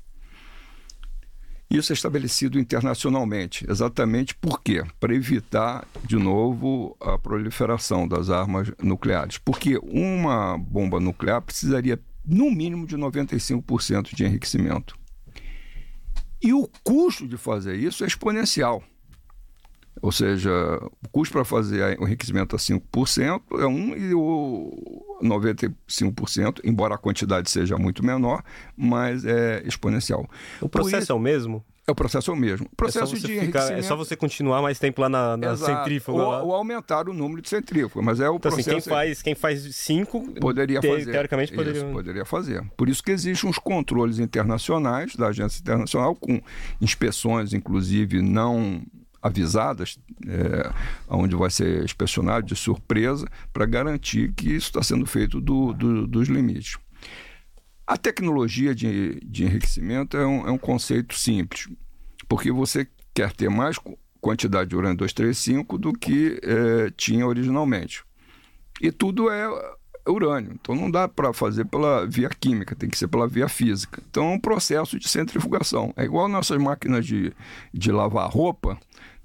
Isso 1.71 1.93
é 1.93 1.95
estabelecido 1.95 2.59
internacionalmente, 2.59 3.67
exatamente 3.69 4.35
por 4.35 4.63
quê? 4.63 4.83
Para 4.99 5.15
evitar, 5.15 5.87
de 6.03 6.17
novo, 6.17 6.97
a 6.99 7.19
proliferação 7.19 8.09
das 8.09 8.31
armas 8.31 8.73
nucleares. 8.83 9.37
Porque 9.37 9.79
uma 9.83 10.57
bomba 10.57 10.99
nuclear 10.99 11.43
precisaria, 11.43 12.01
no 12.25 12.51
mínimo, 12.51 12.87
de 12.87 12.97
95% 12.97 14.15
de 14.15 14.25
enriquecimento. 14.25 14.99
E 16.43 16.55
o 16.55 16.67
custo 16.83 17.29
de 17.29 17.37
fazer 17.37 17.77
isso 17.77 18.03
é 18.03 18.07
exponencial. 18.07 18.83
Ou 20.01 20.13
seja, 20.13 20.51
o 21.05 21.09
custo 21.11 21.33
para 21.33 21.45
fazer 21.45 21.99
o 21.99 22.07
enriquecimento 22.07 22.55
a 22.55 22.59
5% 22.59 23.41
é 23.61 23.67
1 23.67 23.97
e 23.97 24.15
o 24.15 25.09
95%, 25.23 26.61
embora 26.65 26.95
a 26.95 26.99
quantidade 26.99 27.51
seja 27.51 27.77
muito 27.77 28.05
menor, 28.05 28.43
mas 28.77 29.25
é 29.25 29.63
exponencial. 29.65 30.29
O 30.61 30.69
processo 30.69 31.05
isso, 31.05 31.13
é 31.13 31.15
o 31.15 31.19
mesmo? 31.19 31.65
É 31.87 31.91
o 31.91 31.95
processo 31.95 32.31
é 32.31 32.35
o 32.35 32.37
mesmo. 32.37 32.67
O 32.71 32.77
processo 32.77 33.17
é 33.17 33.19
de 33.19 33.41
ficar, 33.41 33.73
É 33.73 33.81
só 33.81 33.97
você 33.97 34.15
continuar 34.15 34.61
mais 34.61 34.79
tempo 34.79 35.01
lá 35.01 35.09
na, 35.09 35.39
na 35.39 35.57
centrífuga. 35.57 36.23
Ou, 36.23 36.49
ou, 36.49 36.55
aumentar 36.55 37.09
o 37.09 37.15
número 37.15 37.41
de 37.41 37.49
centrífugas, 37.49 38.05
mas 38.05 38.21
é 38.21 38.29
o 38.29 38.37
então, 38.37 38.53
processo... 38.53 38.71
Assim, 38.71 38.81
quem, 38.81 38.93
faz, 38.93 39.23
quem 39.23 39.35
faz 39.35 39.75
cinco... 39.75 40.33
Poderia 40.35 40.81
te, 40.81 40.87
fazer. 40.87 41.11
Teoricamente 41.11 41.53
poderia... 41.53 41.81
Isso, 41.81 41.91
poderia 41.91 42.25
fazer. 42.27 42.63
Por 42.77 42.91
isso 42.91 43.03
que 43.03 43.11
existem 43.11 43.49
uns 43.49 43.59
controles 43.59 44.19
internacionais 44.19 45.17
da 45.17 45.29
agência 45.29 45.61
internacional 45.61 46.15
com 46.15 46.43
inspeções, 46.79 47.55
inclusive, 47.55 48.21
não 48.21 48.83
avisadas, 49.23 49.99
é, 50.27 50.73
onde 51.09 51.35
vai 51.35 51.51
ser 51.51 51.85
inspecionado 51.85 52.47
de 52.47 52.57
surpresa, 52.57 53.27
para 53.53 53.67
garantir 53.67 54.33
que 54.33 54.49
isso 54.49 54.69
está 54.69 54.83
sendo 54.83 55.07
feito 55.07 55.41
do, 55.41 55.73
do, 55.73 56.07
dos 56.07 56.29
limites. 56.29 56.79
A 57.87 57.97
tecnologia 57.97 58.75
de, 58.75 59.19
de 59.25 59.45
enriquecimento 59.45 60.17
é 60.17 60.27
um, 60.27 60.47
é 60.47 60.51
um 60.51 60.59
conceito 60.59 61.15
simples, 61.15 61.69
porque 62.29 62.53
você 62.53 62.87
quer 63.15 63.33
ter 63.33 63.49
mais 63.49 63.79
quantidade 64.21 64.71
de 64.71 64.77
urânio 64.77 64.99
235 64.99 65.79
do 65.79 65.93
que 65.93 66.39
é, 66.43 66.91
tinha 66.97 67.27
originalmente. 67.27 68.05
E 68.81 68.93
tudo 68.93 69.31
é 69.31 69.49
urânio. 70.11 70.53
Então 70.61 70.75
não 70.75 70.91
dá 70.91 71.09
para 71.09 71.33
fazer 71.33 71.65
pela 71.65 72.07
via 72.07 72.29
química, 72.29 72.75
tem 72.75 72.89
que 72.89 72.99
ser 72.99 73.09
pela 73.09 73.27
via 73.29 73.49
física. 73.49 74.03
Então 74.11 74.25
é 74.25 74.35
um 74.35 74.41
processo 74.41 74.99
de 74.99 75.09
centrifugação. 75.09 75.93
É 75.97 76.05
igual 76.05 76.29
nossas 76.29 76.61
máquinas 76.61 77.07
de, 77.07 77.33
de 77.73 77.93
lavar 77.93 78.31
roupa. 78.31 78.79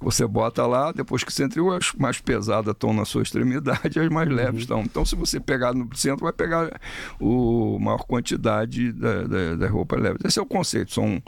Você 0.04 0.28
bota 0.28 0.68
lá, 0.68 0.92
depois 0.92 1.24
que 1.24 1.32
centrifuga, 1.32 1.78
as 1.78 1.94
mais 1.94 2.20
pesadas 2.20 2.74
estão 2.74 2.94
na 2.94 3.06
sua 3.06 3.24
extremidade, 3.24 4.00
as 4.00 4.10
mais 4.10 4.30
leves 4.30 4.54
uhum. 4.54 4.60
estão. 4.60 4.82
Então, 4.82 5.06
se 5.06 5.16
você 5.16 5.40
pegar 5.40 5.74
no 5.74 5.88
centro, 5.96 6.26
vai 6.26 6.34
pegar 6.34 6.80
o 7.20 7.80
maior 7.80 8.04
quantidade 8.06 8.92
da, 8.92 9.24
da, 9.24 9.56
da 9.56 9.70
roupa 9.70 9.96
leve. 9.96 10.20
Esse 10.26 10.40
é 10.40 10.42
o 10.42 10.46
conceito. 10.46 10.94
São 10.94 11.24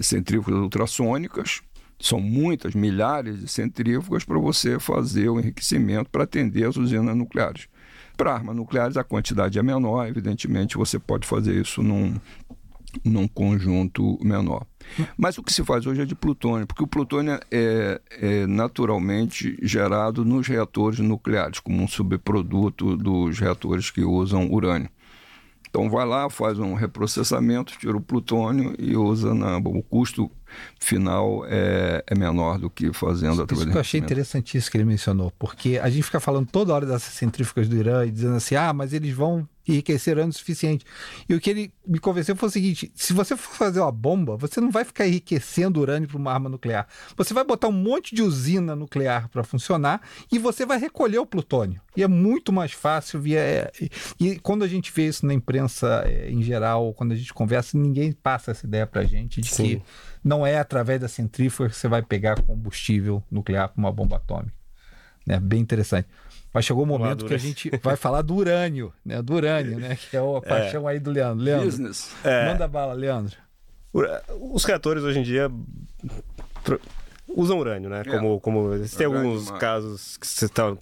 centrífugas 0.00 0.60
ultrassônicas, 0.60 1.62
são 2.00 2.20
muitas, 2.20 2.74
milhares 2.74 3.40
de 3.40 3.48
centrífugas 3.48 4.24
para 4.24 4.38
você 4.38 4.78
fazer 4.78 5.28
o 5.28 5.38
enriquecimento 5.38 6.10
para 6.10 6.24
atender 6.24 6.64
as 6.64 6.76
usinas 6.76 7.16
nucleares. 7.16 7.68
Para 8.16 8.34
armas 8.34 8.56
nucleares, 8.56 8.96
a 8.96 9.04
quantidade 9.04 9.58
é 9.58 9.62
menor, 9.62 10.06
evidentemente, 10.06 10.76
você 10.76 10.98
pode 10.98 11.26
fazer 11.26 11.60
isso 11.60 11.82
num, 11.82 12.16
num 13.04 13.28
conjunto 13.28 14.18
menor. 14.22 14.66
Mas 15.16 15.36
o 15.38 15.42
que 15.42 15.52
se 15.52 15.64
faz 15.64 15.86
hoje 15.86 16.02
é 16.02 16.04
de 16.04 16.14
plutônio, 16.14 16.66
porque 16.66 16.82
o 16.82 16.86
plutônio 16.86 17.38
é, 17.50 18.00
é, 18.10 18.46
naturalmente 18.46 19.58
gerado 19.62 20.24
nos 20.24 20.46
reatores 20.46 20.98
nucleares, 20.98 21.60
como 21.60 21.82
um 21.82 21.88
subproduto 21.88 22.96
dos 22.96 23.38
reatores 23.38 23.90
que 23.90 24.02
usam 24.02 24.50
urânio. 24.50 24.88
Então 25.68 25.90
vai 25.90 26.06
lá, 26.06 26.30
faz 26.30 26.58
um 26.58 26.74
reprocessamento, 26.74 27.76
tira 27.78 27.96
o 27.96 28.00
plutônio 28.00 28.74
e 28.78 28.96
usa 28.96 29.34
na. 29.34 29.60
Bom, 29.60 29.76
o 29.76 29.82
custo 29.82 30.30
final 30.78 31.44
é, 31.46 32.02
é 32.06 32.14
menor 32.14 32.58
do 32.58 32.70
que 32.70 32.92
fazendo 32.92 33.42
através 33.42 33.60
Isso 33.60 33.70
que 33.70 33.76
eu 33.76 33.80
achei 33.80 34.00
interessantíssimo 34.00 34.70
que 34.70 34.76
ele 34.76 34.84
mencionou, 34.84 35.32
porque 35.38 35.78
a 35.82 35.88
gente 35.88 36.04
fica 36.04 36.20
falando 36.20 36.48
toda 36.50 36.72
hora 36.72 36.86
dessas 36.86 37.14
centrífugas 37.14 37.68
do 37.68 37.76
Irã 37.76 38.04
e 38.04 38.10
dizendo 38.10 38.36
assim: 38.36 38.54
ah, 38.54 38.72
mas 38.72 38.92
eles 38.92 39.12
vão 39.12 39.48
enriquecer 39.68 40.14
urânio 40.14 40.30
o 40.30 40.32
suficiente. 40.32 40.84
E 41.28 41.34
o 41.34 41.40
que 41.40 41.50
ele 41.50 41.72
me 41.86 41.98
convenceu 41.98 42.34
foi 42.34 42.48
o 42.48 42.52
seguinte: 42.52 42.90
se 42.94 43.12
você 43.12 43.36
for 43.36 43.54
fazer 43.54 43.80
uma 43.80 43.92
bomba, 43.92 44.36
você 44.36 44.60
não 44.60 44.70
vai 44.70 44.84
ficar 44.84 45.06
enriquecendo 45.06 45.80
urânio 45.80 46.08
para 46.08 46.16
uma 46.16 46.32
arma 46.32 46.48
nuclear. 46.48 46.86
Você 47.16 47.34
vai 47.34 47.44
botar 47.44 47.68
um 47.68 47.72
monte 47.72 48.14
de 48.14 48.22
usina 48.22 48.74
nuclear 48.74 49.28
para 49.28 49.44
funcionar 49.44 50.00
e 50.32 50.38
você 50.38 50.64
vai 50.64 50.78
recolher 50.78 51.18
o 51.18 51.26
plutônio. 51.26 51.80
E 51.96 52.02
é 52.02 52.08
muito 52.08 52.52
mais 52.52 52.72
fácil 52.72 53.20
via. 53.20 53.40
É, 53.40 53.70
e 54.18 54.38
quando 54.38 54.64
a 54.64 54.68
gente 54.68 54.92
vê 54.92 55.08
isso 55.08 55.26
na 55.26 55.34
imprensa 55.34 56.02
é, 56.06 56.30
em 56.30 56.42
geral, 56.42 56.94
quando 56.94 57.12
a 57.12 57.16
gente 57.16 57.34
conversa, 57.34 57.76
ninguém 57.76 58.12
passa 58.12 58.52
essa 58.52 58.66
ideia 58.66 58.86
para 58.86 59.02
a 59.02 59.04
gente 59.04 59.40
de 59.40 59.50
Sim. 59.50 59.64
que 59.64 59.82
não 60.22 60.46
é 60.46 60.58
através 60.58 61.00
da 61.00 61.08
centrífuga 61.08 61.68
que 61.68 61.76
você 61.76 61.88
vai 61.88 62.02
pegar 62.02 62.40
combustível 62.42 63.22
nuclear 63.30 63.68
para 63.68 63.78
uma 63.78 63.92
bomba 63.92 64.16
atômica. 64.16 64.52
É 65.28 65.38
bem 65.38 65.60
interessante. 65.60 66.08
Mas 66.52 66.64
chegou 66.64 66.84
o 66.84 66.86
momento 66.86 67.26
que 67.26 67.34
a 67.34 67.38
gente 67.38 67.70
vai 67.82 67.96
falar 67.96 68.22
do 68.22 68.34
urânio, 68.34 68.92
né? 69.04 69.20
Do 69.20 69.34
urânio, 69.34 69.78
né? 69.78 69.96
Que 69.96 70.16
é 70.16 70.20
a 70.20 70.22
é. 70.22 70.40
paixão 70.40 70.88
é. 70.88 70.92
aí 70.92 70.98
do 70.98 71.10
Leandro. 71.10 71.44
Leandro, 71.44 71.66
Business. 71.66 72.10
É. 72.24 72.46
manda 72.52 72.66
bala, 72.66 72.94
Leandro. 72.94 73.36
Os 74.52 74.64
reatores 74.64 75.02
hoje 75.02 75.18
em 75.18 75.22
dia 75.22 75.50
usam 77.28 77.58
urânio, 77.58 77.90
né? 77.90 78.02
Como, 78.04 78.36
é. 78.36 78.40
como 78.40 78.88
tem 78.96 79.06
alguns 79.06 79.50
casos 79.52 80.16
que 80.16 80.26
você 80.26 80.46
está 80.46 80.76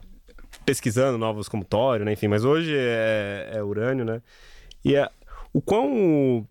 pesquisando 0.64 1.18
novos 1.18 1.48
como 1.48 1.64
tório, 1.64 2.04
né? 2.04 2.12
Enfim, 2.12 2.28
mas 2.28 2.44
hoje 2.44 2.74
é, 2.76 3.50
é 3.54 3.62
urânio, 3.62 4.04
né? 4.04 4.22
E 4.84 4.94
é, 4.94 5.10
o 5.52 5.60
quão 5.60 6.46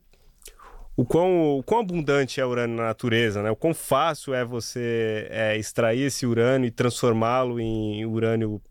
o 0.98 1.04
quão, 1.04 1.58
o 1.58 1.64
quão 1.64 1.82
abundante 1.82 2.40
é 2.40 2.46
o 2.46 2.50
urânio 2.50 2.78
na 2.78 2.84
natureza, 2.84 3.44
né? 3.44 3.52
O 3.52 3.56
quão 3.56 3.74
fácil 3.74 4.34
é 4.34 4.46
você 4.46 5.28
é, 5.30 5.58
extrair 5.58 6.04
esse 6.04 6.26
urânio 6.26 6.68
e 6.68 6.72
transformá-lo 6.72 7.60
em 7.60 8.06
urânio 8.06 8.62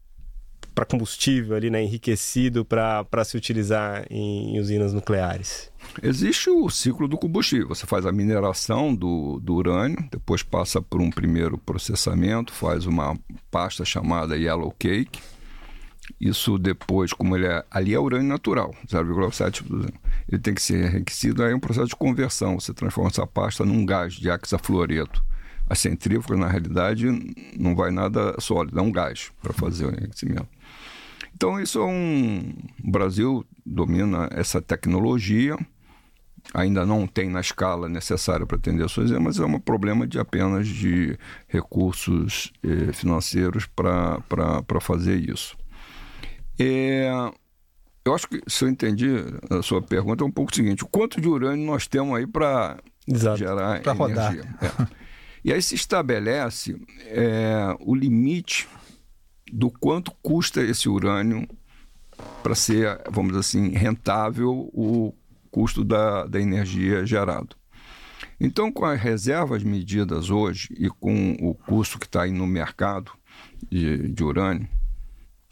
para 0.75 0.85
combustível 0.85 1.55
ali, 1.55 1.71
né, 1.71 1.83
enriquecido 1.83 2.65
para 2.65 3.25
se 3.25 3.37
utilizar 3.37 4.05
em, 4.11 4.57
em, 4.57 4.61
usinas 4.61 4.93
nucleares? 4.93 5.71
Existe 6.03 6.51
o 6.51 6.69
ciclo 6.69 7.07
do 7.07 7.17
combustível. 7.17 7.69
Você 7.69 7.87
faz 7.87 8.05
a 8.05 8.11
mineração 8.11 8.93
do, 8.95 9.39
do 9.41 9.55
urânio, 9.55 9.99
depois 10.11 10.43
passa 10.43 10.83
por 10.83 11.01
um 11.01 11.11
primeiro 11.11 11.57
processamento, 11.57 12.53
faz 12.53 12.87
uma 12.87 13.17
pasta 13.51 13.85
chamada 13.85 14.37
yellow 14.37 14.75
cake. 14.77 15.21
Isso 16.21 16.59
depois, 16.59 17.13
como 17.13 17.37
ele 17.37 17.47
é, 17.47 17.65
ali 17.71 17.95
é 17.95 17.99
urânio 17.99 18.29
natural, 18.29 18.75
0,7%. 18.87 19.93
Ele 20.29 20.41
tem 20.41 20.55
que 20.55 20.63
ser 20.63 20.85
enriquecido, 20.85 21.43
aí 21.43 21.53
é 21.53 21.57
um 21.57 21.61
processo 21.61 21.89
de 21.89 21.97
conversão. 21.97 22.59
Você 22.61 22.73
transforma 22.73 23.11
essa 23.11 23.27
pasta 23.27 23.65
num 23.65 23.85
gás 23.85 24.15
de 24.15 24.29
hexafluoreto 24.29 25.23
a 25.69 25.75
centrífuga, 25.75 26.37
na 26.37 26.49
realidade, 26.49 27.07
não 27.59 27.75
vai 27.75 27.91
nada 27.91 28.35
sólido, 28.39 28.79
é 28.79 28.83
um 28.83 28.93
gás 28.93 29.31
para 29.43 29.53
fazer 29.53 29.87
o 29.87 29.91
enriquecimento. 29.91 30.49
Então, 31.35 31.61
isso 31.61 31.79
é 31.79 31.85
um. 31.85 32.55
O 32.83 32.91
Brasil 32.91 33.45
domina 33.65 34.29
essa 34.31 34.61
tecnologia, 34.61 35.57
ainda 36.53 36.85
não 36.85 37.07
tem 37.07 37.29
na 37.29 37.41
escala 37.41 37.89
necessária 37.89 38.47
para 38.47 38.57
atender 38.57 38.85
as 38.85 38.93
suas, 38.93 39.11
mas 39.13 39.39
é 39.39 39.45
um 39.45 39.59
problema 39.59 40.07
de 40.07 40.19
apenas 40.19 40.69
de 40.69 41.19
recursos 41.49 42.53
eh, 42.63 42.93
financeiros 42.93 43.67
para 43.67 44.81
fazer 44.81 45.17
isso. 45.29 45.57
É, 46.59 47.09
eu 48.05 48.15
acho 48.15 48.29
que, 48.29 48.41
se 48.47 48.65
eu 48.65 48.69
entendi 48.69 49.09
a 49.51 49.63
sua 49.63 49.81
pergunta, 49.81 50.23
é 50.23 50.27
um 50.27 50.31
pouco 50.31 50.53
o 50.53 50.55
seguinte: 50.55 50.85
o 50.85 50.89
quanto 50.89 51.21
de 51.21 51.29
urânio 51.29 51.67
nós 51.67 51.87
temos 51.87 52.17
aí 52.17 52.27
para 52.27 52.79
gerar 53.37 53.81
pra 53.81 53.95
energia? 53.95 54.45
É. 54.61 55.05
E 55.45 55.53
aí 55.53 55.61
se 55.61 55.75
estabelece 55.75 56.81
é, 57.05 57.77
o 57.81 57.95
limite 57.95 58.67
do 59.53 59.71
quanto 59.71 60.11
custa 60.23 60.63
esse 60.63 60.89
urânio 60.89 61.47
para 62.43 62.55
ser, 62.55 62.99
vamos 63.11 63.33
dizer 63.33 63.41
assim, 63.41 63.69
rentável 63.71 64.71
o 64.73 65.15
custo 65.51 65.85
da, 65.85 66.27
da 66.27 66.41
energia 66.41 67.05
gerado. 67.05 67.57
Então, 68.41 68.73
com 68.73 68.85
as 68.85 69.01
reservas 69.01 69.63
medidas 69.63 70.31
hoje 70.31 70.69
e 70.77 70.89
com 70.89 71.37
o 71.41 71.55
custo 71.55 71.99
que 71.99 72.07
está 72.07 72.23
aí 72.23 72.33
no 72.33 72.47
mercado 72.47 73.13
de, 73.71 74.09
de 74.09 74.25
urânio, 74.25 74.69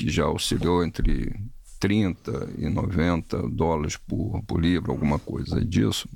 que 0.03 0.11
já 0.11 0.27
oscilou 0.27 0.85
entre 0.85 1.33
30 1.79 2.51
e 2.59 2.69
90 2.69 3.49
dólares 3.51 3.97
por, 3.97 4.43
por 4.43 4.61
libra, 4.61 4.91
alguma 4.91 5.17
coisa 5.17 5.65
disso. 5.65 6.09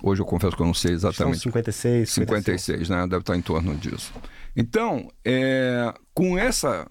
Hoje 0.00 0.22
eu 0.22 0.26
confesso 0.26 0.54
que 0.54 0.62
eu 0.62 0.66
não 0.66 0.74
sei 0.74 0.92
exatamente. 0.92 1.38
São 1.38 1.50
56, 1.50 2.08
56, 2.10 2.62
56, 2.62 2.88
né? 2.88 3.06
Deve 3.08 3.18
estar 3.18 3.36
em 3.36 3.42
torno 3.42 3.74
disso. 3.74 4.12
Então, 4.56 5.10
é, 5.24 5.92
com 6.14 6.38
essas 6.38 6.86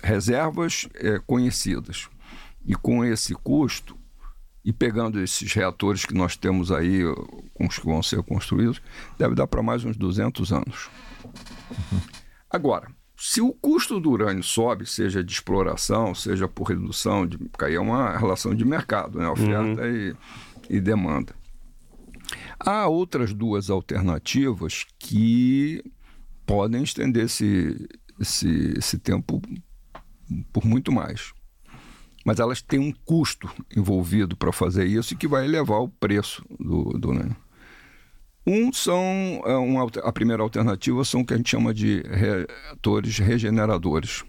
reservas 0.00 0.88
é, 0.94 1.18
conhecidas 1.26 2.08
E 2.64 2.76
com 2.76 3.04
esse 3.04 3.34
custo, 3.34 3.98
e 4.64 4.72
pegando 4.72 5.20
esses 5.20 5.52
reatores 5.52 6.04
que 6.04 6.14
nós 6.14 6.36
temos 6.36 6.70
aí, 6.70 7.00
com 7.52 7.66
os 7.66 7.78
que 7.78 7.86
vão 7.86 8.00
ser 8.00 8.22
construídos, 8.22 8.80
deve 9.18 9.34
dar 9.34 9.48
para 9.48 9.62
mais 9.62 9.84
uns 9.84 9.96
200 9.96 10.52
anos. 10.52 10.88
Uhum. 11.24 12.00
Agora, 12.48 12.88
se 13.20 13.40
o 13.40 13.52
custo 13.52 13.98
do 13.98 14.12
urânio 14.12 14.44
sobe, 14.44 14.86
seja 14.86 15.24
de 15.24 15.32
exploração, 15.32 16.14
seja 16.14 16.46
por 16.46 16.68
redução, 16.68 17.26
de, 17.26 17.36
aí 17.60 17.74
é 17.74 17.80
uma 17.80 18.16
relação 18.16 18.54
de 18.54 18.64
mercado, 18.64 19.18
né? 19.18 19.28
oferta 19.28 19.82
uhum. 19.82 19.88
e, 19.88 20.16
e 20.70 20.80
demanda. 20.80 21.34
Há 22.60 22.86
outras 22.86 23.34
duas 23.34 23.70
alternativas 23.70 24.86
que 25.00 25.82
podem 26.46 26.84
estender 26.84 27.24
esse, 27.24 27.88
esse, 28.20 28.74
esse 28.78 28.98
tempo 28.98 29.42
por 30.52 30.64
muito 30.64 30.92
mais. 30.92 31.32
Mas 32.24 32.38
elas 32.38 32.62
têm 32.62 32.78
um 32.78 32.92
custo 33.04 33.50
envolvido 33.76 34.36
para 34.36 34.52
fazer 34.52 34.86
isso 34.86 35.14
e 35.14 35.16
que 35.16 35.26
vai 35.26 35.44
elevar 35.44 35.80
o 35.80 35.88
preço 35.88 36.44
do, 36.60 36.96
do 36.96 37.08
urânio. 37.08 37.36
Um 38.48 38.72
são, 38.72 39.42
é, 39.44 40.08
a 40.08 40.10
primeira 40.10 40.42
alternativa 40.42 41.04
são 41.04 41.20
o 41.20 41.26
que 41.26 41.34
a 41.34 41.36
gente 41.36 41.50
chama 41.50 41.74
de 41.74 42.00
reatores 42.00 43.18
regeneradores, 43.18 44.24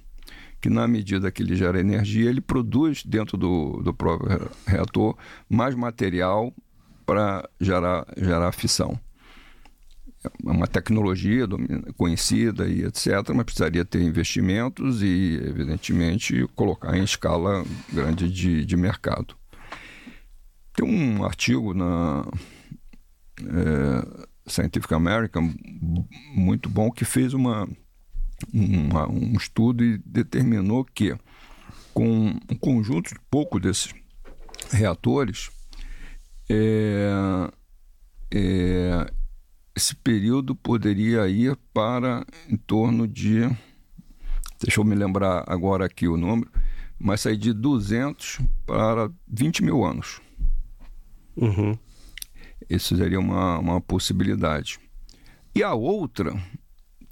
que 0.60 0.70
na 0.70 0.86
medida 0.90 1.32
que 1.32 1.42
ele 1.42 1.56
gera 1.56 1.80
energia, 1.80 2.30
ele 2.30 2.42
produz 2.42 3.02
dentro 3.06 3.38
do, 3.38 3.82
do 3.82 3.94
próprio 3.94 4.52
reator 4.68 5.16
mais 5.48 5.74
material 5.74 6.54
para 7.06 7.50
gerar, 7.62 8.06
gerar 8.18 8.52
fissão. 8.52 9.00
É 10.26 10.52
uma 10.52 10.68
tecnologia 10.68 11.48
conhecida 11.96 12.68
e 12.68 12.84
etc., 12.84 13.30
mas 13.34 13.46
precisaria 13.46 13.86
ter 13.86 14.02
investimentos 14.02 15.02
e, 15.02 15.40
evidentemente, 15.48 16.46
colocar 16.56 16.98
em 16.98 17.06
escala 17.06 17.64
grande 17.90 18.30
de, 18.30 18.66
de 18.66 18.76
mercado. 18.76 19.34
Tem 20.76 20.86
um 20.86 21.24
artigo 21.24 21.74
na 21.74 22.26
é, 23.48 24.28
Scientific 24.50 24.94
American 24.94 25.54
muito 26.34 26.70
bom 26.70 26.92
que 26.92 27.06
fez 27.06 27.34
uma, 27.34 27.68
uma, 28.54 29.10
um 29.10 29.34
estudo 29.34 29.84
e 29.84 29.98
determinou 30.00 30.84
que 30.84 31.16
com 31.94 32.36
um 32.50 32.56
conjunto 32.60 33.14
de 33.14 33.20
pouco 33.30 33.60
desses 33.60 33.94
reatores 34.72 35.50
é, 36.50 37.52
é, 38.34 39.12
esse 39.76 39.96
período 39.96 40.56
poderia 40.56 41.28
ir 41.28 41.56
para 41.74 42.26
em 42.50 42.58
torno 42.58 43.08
de 43.08 43.42
deixa 44.62 44.80
eu 44.80 44.84
me 44.84 44.96
lembrar 44.96 45.44
agora 45.48 45.86
aqui 45.86 46.08
o 46.08 46.18
número 46.18 46.52
mas 46.98 47.22
sair 47.22 47.38
de 47.38 47.54
200 47.54 48.40
para 48.66 49.10
20 49.28 49.64
mil 49.64 49.86
anos 49.86 50.22
uhum. 51.36 51.78
Isso 52.70 52.96
seria 52.96 53.20
uma, 53.20 53.58
uma 53.60 53.82
possibilidade. 53.82 54.80
E 55.56 55.64
a 55.64 55.74
outra, 55.74 56.34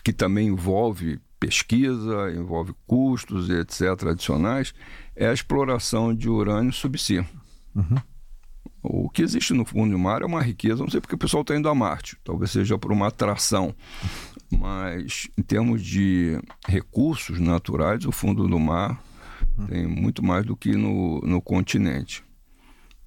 que 0.03 0.13
também 0.13 0.47
envolve 0.47 1.19
pesquisa, 1.39 2.31
envolve 2.31 2.73
custos, 2.85 3.49
etc., 3.49 4.09
adicionais, 4.09 4.73
é 5.15 5.27
a 5.27 5.33
exploração 5.33 6.13
de 6.13 6.29
urânio 6.29 6.71
subsea. 6.71 7.27
Uhum. 7.75 7.97
O 8.83 9.09
que 9.09 9.21
existe 9.21 9.53
no 9.53 9.65
fundo 9.65 9.91
do 9.91 9.99
mar 9.99 10.21
é 10.21 10.25
uma 10.25 10.41
riqueza, 10.41 10.81
não 10.81 10.89
sei 10.89 11.01
porque 11.01 11.15
o 11.15 11.17
pessoal 11.17 11.41
está 11.41 11.55
indo 11.55 11.67
a 11.67 11.75
Marte, 11.75 12.17
talvez 12.23 12.51
seja 12.51 12.77
por 12.77 12.91
uma 12.91 13.07
atração. 13.07 13.75
Mas 14.49 15.27
em 15.37 15.41
termos 15.41 15.83
de 15.83 16.39
recursos 16.65 17.39
naturais, 17.39 18.05
o 18.05 18.11
fundo 18.11 18.47
do 18.47 18.59
mar 18.59 19.01
tem 19.67 19.85
muito 19.87 20.23
mais 20.23 20.45
do 20.45 20.55
que 20.55 20.71
no, 20.71 21.19
no 21.21 21.41
continente. 21.41 22.23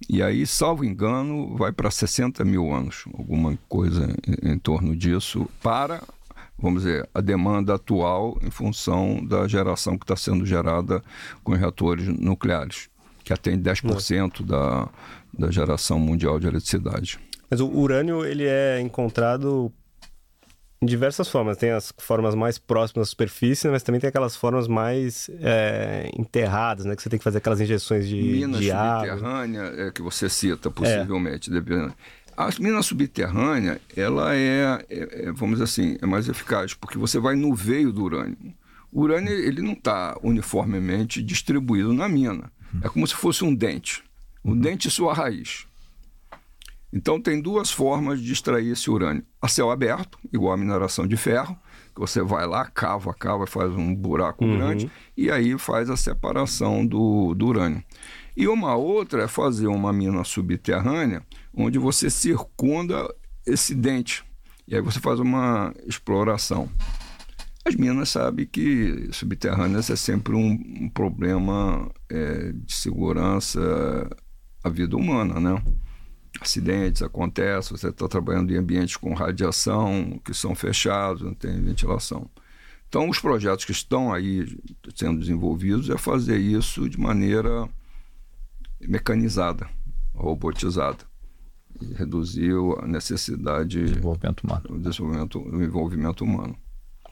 E 0.09 0.22
aí, 0.22 0.46
salvo 0.46 0.84
engano, 0.84 1.57
vai 1.57 1.72
para 1.72 1.90
60 1.90 2.44
mil 2.44 2.72
anos, 2.72 3.05
alguma 3.16 3.59
coisa 3.68 4.09
em, 4.26 4.53
em, 4.53 4.59
torno 4.59 4.96
disso, 4.96 5.48
para, 5.62 6.03
vamos 6.59 6.82
dizer, 6.82 7.09
a 7.14 7.20
demanda 7.20 7.74
atual 7.74 8.38
em 8.42 8.51
função 8.51 9.24
da 9.24 9.46
geração 9.46 9.98
que 9.98 10.05
está 10.05 10.16
sendo 10.16 10.46
gerada 10.46 11.03
com 11.44 11.53
reatores 11.53 12.09
nucleares, 12.09 12.88
que 13.22 13.32
atende 13.32 13.68
10% 13.70 14.44
da, 14.44 14.88
da 15.36 15.51
geração 15.51 15.98
mundial 15.98 16.40
de 16.40 16.46
eletricidade. 16.46 17.18
Mas 17.51 17.61
o 17.61 17.68
urânio 17.68 18.24
ele 18.24 18.44
é 18.46 18.80
encontrado 18.80 19.72
diversas 20.82 21.28
formas. 21.28 21.56
Tem 21.56 21.70
as 21.70 21.92
formas 21.98 22.34
mais 22.34 22.58
próximas 22.58 23.08
à 23.08 23.10
superfície, 23.10 23.68
mas 23.68 23.82
também 23.82 24.00
tem 24.00 24.08
aquelas 24.08 24.34
formas 24.34 24.66
mais 24.66 25.30
é, 25.40 26.10
enterradas, 26.16 26.84
né? 26.84 26.96
Que 26.96 27.02
você 27.02 27.10
tem 27.10 27.18
que 27.18 27.24
fazer 27.24 27.38
aquelas 27.38 27.60
injeções 27.60 28.08
de, 28.08 28.16
Minas 28.16 28.60
de 28.60 28.70
subterrânea, 28.70 29.62
é, 29.76 29.90
que 29.90 30.02
você 30.02 30.28
cita, 30.28 30.70
possivelmente. 30.70 31.50
É. 31.50 31.90
A 32.36 32.48
mina 32.58 32.82
subterrânea, 32.82 33.80
ela 33.94 34.34
é, 34.34 34.82
é, 34.88 35.26
é, 35.28 35.32
vamos 35.32 35.58
dizer 35.58 35.64
assim, 35.64 35.98
é 36.00 36.06
mais 36.06 36.28
eficaz, 36.28 36.72
porque 36.72 36.96
você 36.96 37.18
vai 37.18 37.34
no 37.34 37.54
veio 37.54 37.92
do 37.92 38.02
urânio. 38.02 38.38
O 38.90 39.02
urânio, 39.02 39.32
ele 39.32 39.60
não 39.60 39.72
está 39.72 40.18
uniformemente 40.22 41.22
distribuído 41.22 41.92
na 41.92 42.08
mina. 42.08 42.50
É 42.82 42.88
como 42.88 43.06
se 43.06 43.14
fosse 43.14 43.44
um 43.44 43.54
dente. 43.54 44.02
Um 44.44 44.52
uhum. 44.52 44.60
dente 44.60 44.88
e 44.88 44.90
sua 44.90 45.12
raiz. 45.12 45.66
Então 46.93 47.20
tem 47.20 47.41
duas 47.41 47.70
formas 47.70 48.20
de 48.20 48.32
extrair 48.32 48.72
esse 48.72 48.91
urânio. 48.91 49.24
A 49.41 49.47
céu 49.47 49.70
aberto, 49.70 50.18
igual 50.32 50.53
a 50.53 50.57
mineração 50.57 51.07
de 51.07 51.16
ferro, 51.16 51.57
que 51.95 52.01
você 52.01 52.20
vai 52.20 52.47
lá, 52.47 52.66
cava, 52.66 53.14
cava, 53.14 53.47
faz 53.47 53.72
um 53.72 53.95
buraco 53.95 54.45
uhum. 54.45 54.57
grande 54.57 54.91
e 55.16 55.30
aí 55.30 55.57
faz 55.59 55.88
a 55.88 55.97
separação 55.97 56.84
do, 56.84 57.34
do 57.34 57.47
urânio. 57.47 57.82
E 58.36 58.49
uma 58.49 58.74
outra 58.74 59.24
é 59.24 59.28
fazer 59.28 59.66
uma 59.66 59.93
mina 59.93 60.24
subterrânea, 60.24 61.22
onde 61.55 61.78
você 61.78 62.11
circunda 62.11 63.12
esse 63.47 63.74
dente. 63.74 64.24
E 64.66 64.74
aí 64.74 64.80
você 64.80 65.01
faz 65.01 65.20
uma 65.20 65.72
exploração. 65.86 66.68
As 67.64 67.74
minas 67.74 68.09
sabem 68.09 68.47
que 68.47 69.09
subterrâneas 69.12 69.91
é 69.91 69.97
sempre 69.97 70.34
um, 70.34 70.53
um 70.80 70.88
problema 70.88 71.91
é, 72.09 72.53
de 72.53 72.74
segurança 72.74 73.61
à 74.64 74.68
vida 74.68 74.97
humana, 74.97 75.38
né? 75.38 75.62
Acidentes 76.41 77.03
acontecem, 77.03 77.76
você 77.76 77.88
está 77.88 78.09
trabalhando 78.09 78.53
em 78.53 78.57
ambientes 78.57 78.97
com 78.97 79.12
radiação, 79.14 80.20
que 80.24 80.32
são 80.32 80.55
fechados, 80.55 81.22
não 81.22 81.34
tem 81.34 81.61
ventilação. 81.61 82.28
Então, 82.88 83.09
os 83.09 83.20
projetos 83.20 83.64
que 83.64 83.72
estão 83.72 84.12
aí 84.12 84.59
sendo 84.97 85.20
desenvolvidos 85.20 85.91
é 85.91 85.97
fazer 85.97 86.38
isso 86.38 86.88
de 86.88 86.99
maneira 86.99 87.68
mecanizada, 88.80 89.68
robotizada. 90.14 91.09
E 91.80 91.95
reduzir 91.95 92.53
a 92.82 92.86
necessidade 92.86 93.68
de 93.68 93.84
desenvolvimento 93.84 94.43
humano. 94.43 94.62
Do 94.68 94.78
desenvolvimento, 94.78 95.38
do 95.38 95.62
envolvimento 95.62 96.24
humano. 96.24 96.57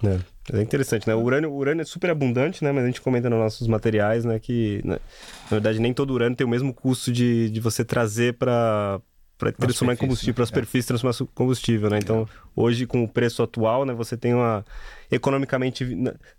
É, 0.03 0.59
é 0.59 0.63
interessante, 0.63 1.07
né? 1.07 1.15
O 1.15 1.23
urânio, 1.23 1.51
o 1.51 1.57
urânio 1.57 1.83
é 1.83 1.85
super 1.85 2.11
abundante, 2.11 2.63
né? 2.63 2.73
Mas 2.73 2.85
a 2.85 2.87
gente 2.87 3.01
comenta 3.01 3.31
nos 3.31 3.39
nossos 3.39 3.67
materiais, 3.67 4.25
né? 4.25 4.39
Que, 4.39 4.81
né? 4.85 4.99
na 5.45 5.51
verdade, 5.51 5.79
nem 5.79 5.95
todo 5.95 6.13
urânio 6.13 6.37
tem 6.37 6.47
o 6.47 6.51
mesmo 6.51 6.75
custo 6.75 7.13
de, 7.13 7.51
de 7.51 7.61
você 7.61 7.85
trazer 7.85 8.35
para 8.35 9.01
para 9.39 9.53
transformar 9.53 9.95
em 9.95 9.97
combustível, 9.97 10.35
para 10.35 10.45
a 10.45 10.47
superfície 10.47 10.87
é. 10.87 10.89
transformar 10.89 11.17
em 11.21 11.35
combustível, 11.35 11.89
né? 11.89 11.99
Então, 11.99 12.23
é. 12.23 12.39
hoje 12.57 12.87
com 12.87 13.05
o 13.05 13.09
preço 13.09 13.43
atual, 13.43 13.87
né, 13.87 13.95
você 13.95 14.17
tem 14.17 14.35
uma 14.35 14.65
economicamente 15.11 15.87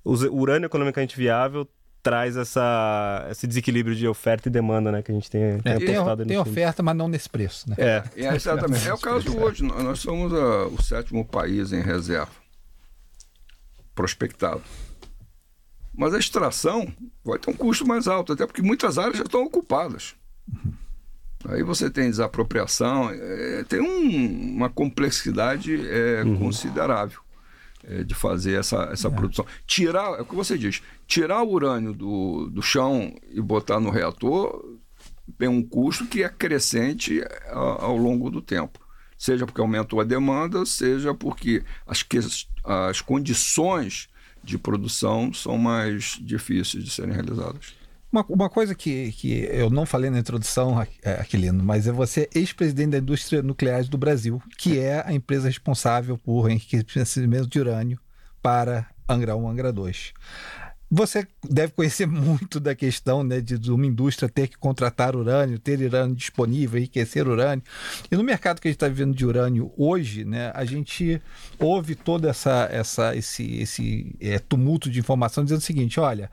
o 0.04 0.14
urânio 0.36 0.68
economicamente 0.68 1.18
viável 1.18 1.68
traz 2.02 2.38
essa, 2.38 3.28
esse 3.30 3.46
desequilíbrio 3.46 3.94
de 3.94 4.08
oferta 4.08 4.48
e 4.48 4.52
demanda, 4.52 4.92
né, 4.92 5.02
que 5.02 5.12
a 5.12 5.14
gente 5.14 5.30
tem, 5.30 5.42
é, 5.42 5.58
tem, 5.58 5.80
tem, 5.80 6.26
tem 6.28 6.38
oferta, 6.38 6.82
mas 6.82 6.96
não 6.96 7.08
nesse 7.08 7.30
preço, 7.30 7.70
né? 7.70 7.76
É, 7.78 8.04
é 8.16 8.36
exatamente. 8.36 8.88
É 8.88 8.94
o 8.94 8.98
caso 8.98 9.38
hoje. 9.38 9.64
Nós 9.64 10.00
somos 10.00 10.34
a, 10.34 10.68
o 10.68 10.82
sétimo 10.82 11.26
país 11.26 11.74
em 11.74 11.82
reserva 11.82 12.32
prospectado. 14.00 14.62
Mas 15.94 16.14
a 16.14 16.20
extração 16.20 16.88
vai 17.22 17.38
ter 17.38 17.52
um 17.52 17.54
custo 17.54 17.86
mais 17.86 18.08
alto, 18.08 18.32
até 18.32 18.46
porque 18.46 18.62
muitas 18.62 18.98
áreas 18.98 19.18
já 19.18 19.24
estão 19.24 19.44
ocupadas. 19.44 20.16
Uhum. 20.48 20.72
Aí 21.48 21.64
você 21.64 21.90
tem 21.90 22.10
desapropriação, 22.10 23.10
é, 23.12 23.64
tem 23.64 23.80
um, 23.80 24.56
uma 24.56 24.70
complexidade 24.70 25.74
é, 25.88 26.24
uhum. 26.24 26.38
considerável 26.38 27.22
é, 27.84 28.04
de 28.04 28.14
fazer 28.14 28.60
essa, 28.60 28.90
essa 28.92 29.08
é. 29.08 29.12
produção. 29.12 29.46
Tirar, 29.66 30.20
é 30.20 30.22
o 30.22 30.26
que 30.26 30.36
você 30.36 30.58
diz, 30.58 30.82
tirar 31.08 31.42
o 31.44 31.52
urânio 31.52 31.94
do, 31.94 32.50
do 32.50 32.62
chão 32.62 33.16
e 33.32 33.42
botar 33.42 33.80
no 33.80 33.90
reator 33.90 34.80
tem 35.38 35.48
um 35.48 35.64
custo 35.64 36.06
que 36.06 36.24
é 36.24 36.30
crescente 36.30 37.24
ao, 37.50 37.86
ao 37.86 37.98
longo 37.98 38.30
do 38.30 38.42
tempo. 38.42 38.80
Seja 39.18 39.46
porque 39.46 39.62
aumentou 39.62 40.00
a 40.00 40.04
demanda, 40.06 40.66
seja 40.66 41.14
porque 41.14 41.64
as, 41.86 42.06
as 42.64 43.02
condições 43.02 44.08
de 44.44 44.58
produção 44.58 45.34
são 45.34 45.58
mais 45.58 46.18
difíceis 46.22 46.84
de 46.84 46.90
serem 46.90 47.14
realizadas. 47.14 47.79
Uma, 48.12 48.26
uma 48.28 48.50
coisa 48.50 48.74
que, 48.74 49.12
que 49.12 49.48
eu 49.52 49.70
não 49.70 49.86
falei 49.86 50.10
na 50.10 50.18
introdução, 50.18 50.82
é, 51.04 51.14
Aquilino, 51.14 51.64
mas 51.64 51.86
é 51.88 51.92
você 51.92 52.28
ex-presidente 52.34 52.92
da 52.92 52.98
indústria 52.98 53.44
nuclear 53.44 53.84
do 53.84 53.98
Brasil, 53.98 54.42
que 54.58 54.80
é 54.80 55.04
a 55.06 55.14
empresa 55.14 55.48
responsável 55.48 56.18
por 56.18 56.50
enriquecimento 56.50 57.48
de 57.48 57.60
urânio 57.60 58.00
para 58.42 58.88
Angra 59.08 59.36
1 59.36 59.50
Angra 59.50 59.72
2. 59.72 60.14
Você 60.92 61.28
deve 61.48 61.74
conhecer 61.74 62.06
muito 62.08 62.60
da 62.60 62.74
questão 62.74 63.24
né, 63.24 63.40
de, 63.40 63.72
uma 63.72 63.86
indústria 63.86 64.28
ter 64.28 64.48
que 64.48 64.58
contratar 64.58 65.16
urânio, 65.16 65.60
ter 65.60 65.80
urânio 65.80 66.16
disponível, 66.16 66.80
enriquecer 66.80 67.28
urânio. 67.28 67.64
E 68.12 68.16
no 68.16 68.24
mercado 68.24 68.60
que 68.60 68.68
a 68.68 68.72
gente 68.72 68.78
está 68.78 68.88
vivendo 68.88 69.16
de 69.16 69.26
urânio 69.26 69.72
hoje, 69.78 70.26
né, 70.26 70.52
a 70.56 70.66
gente 70.66 71.22
ouve 71.60 71.94
todo 71.94 72.28
essa, 72.28 72.68
essa, 72.72 73.16
esse, 73.16 73.62
esse 73.62 74.16
é, 74.20 74.40
tumulto 74.40 74.90
de 74.90 75.00
informação 75.00 75.44
dizendo 75.44 75.60
o 75.60 75.64
seguinte: 75.64 76.00
olha, 76.00 76.32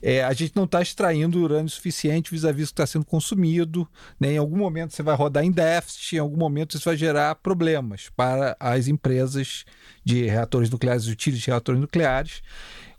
é, 0.00 0.22
a 0.22 0.32
gente 0.32 0.54
não 0.54 0.64
está 0.64 0.80
extraindo 0.80 1.42
urânio 1.42 1.68
suficiente 1.68 2.30
vis-à-vis 2.30 2.66
-vis 2.66 2.68
que 2.68 2.72
está 2.72 2.86
sendo 2.86 3.04
consumido, 3.04 3.88
né, 4.20 4.32
em 4.32 4.38
algum 4.38 4.56
momento 4.56 4.94
você 4.94 5.02
vai 5.02 5.16
rodar 5.16 5.44
em 5.44 5.50
déficit, 5.50 6.16
em 6.16 6.20
algum 6.20 6.36
momento 6.36 6.76
isso 6.76 6.84
vai 6.84 6.96
gerar 6.96 7.34
problemas 7.36 8.08
para 8.14 8.56
as 8.60 8.86
empresas 8.86 9.64
de 10.04 10.26
reatores 10.26 10.70
nucleares, 10.70 11.08
utilities 11.08 11.42
de 11.42 11.50
reatores 11.50 11.80
nucleares. 11.80 12.42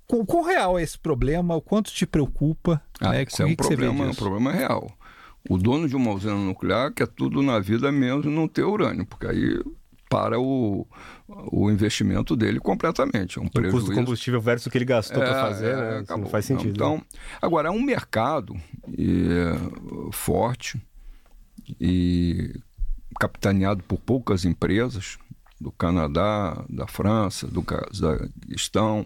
O 0.10 0.26
quão 0.26 0.43
real 0.43 0.80
é 0.80 0.84
esse 0.84 0.97
problema? 0.97 1.55
O 1.55 1.62
quanto 1.62 1.91
te 1.91 2.05
preocupa? 2.05 2.82
Ah, 3.01 3.12
né? 3.12 3.24
Isso 3.24 3.41
é 3.41 3.45
um 3.45 3.55
problema, 3.55 4.05
é 4.05 4.10
um 4.10 4.16
problema 4.16 4.51
real. 4.51 4.89
O 5.49 5.58
dono 5.58 5.88
de 5.88 5.95
uma 5.95 6.12
usina 6.12 6.36
nuclear 6.36 6.91
quer 6.93 7.08
tudo 7.08 7.41
na 7.41 7.60
vida 7.60 7.91
menos 7.91 8.26
não 8.26 8.47
ter 8.47 8.64
urânio, 8.64 9.05
porque 9.05 9.28
aí 9.28 9.62
para 10.10 10.39
o, 10.39 10.88
o 11.51 11.70
investimento 11.70 12.36
dele 12.36 12.60
completamente. 12.60 13.38
É 13.38 13.41
um 13.41 13.47
prejuízo. 13.47 13.78
O 13.78 13.80
custo 13.80 13.91
do 13.91 13.95
combustível 13.95 14.41
versus 14.41 14.68
o 14.68 14.70
que 14.70 14.78
ele 14.78 14.86
gastou 14.86 15.22
é, 15.22 15.26
para 15.26 15.41
fazer, 15.41 15.76
né? 15.76 16.03
não 16.10 16.26
faz 16.28 16.45
sentido. 16.45 16.72
Então, 16.72 16.97
né? 16.97 17.03
agora, 17.41 17.68
é 17.68 17.72
um 17.72 17.82
mercado 17.82 18.55
e, 18.97 19.28
forte 20.12 20.82
e 21.80 22.53
capitaneado 23.20 23.84
por 23.84 23.99
poucas 23.99 24.45
empresas 24.45 25.18
do 25.60 25.72
Canadá, 25.72 26.64
da 26.70 26.88
França, 26.88 27.47
do 27.47 27.62
Cazaquistão, 27.62 29.05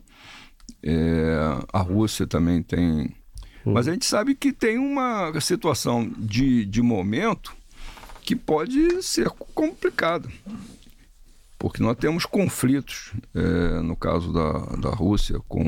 é, 0.84 1.36
a 1.72 1.80
Rússia 1.80 2.26
também 2.26 2.62
tem. 2.62 3.14
Hum. 3.66 3.74
Mas 3.74 3.88
a 3.88 3.92
gente 3.92 4.06
sabe 4.06 4.36
que 4.36 4.52
tem 4.52 4.78
uma 4.78 5.40
situação 5.40 6.12
de, 6.18 6.66
de 6.66 6.82
momento 6.82 7.56
que 8.24 8.36
pode 8.36 9.02
ser 9.04 9.30
complicada. 9.54 10.30
Porque 11.58 11.84
nós 11.84 11.96
temos 11.98 12.26
conflitos, 12.26 13.14
é, 13.36 13.82
no 13.82 13.96
caso 13.96 14.34
da, 14.34 14.52
da 14.78 14.90
Rússia 14.90 15.40
com 15.48 15.68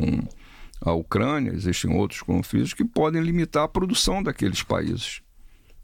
a 0.82 0.92
Ucrânia, 0.92 1.52
existem 1.52 1.96
outros 1.96 2.22
conflitos 2.22 2.74
que 2.74 2.84
podem 2.84 3.22
limitar 3.22 3.64
a 3.64 3.68
produção 3.68 4.22
daqueles 4.22 4.64
países. 4.64 5.22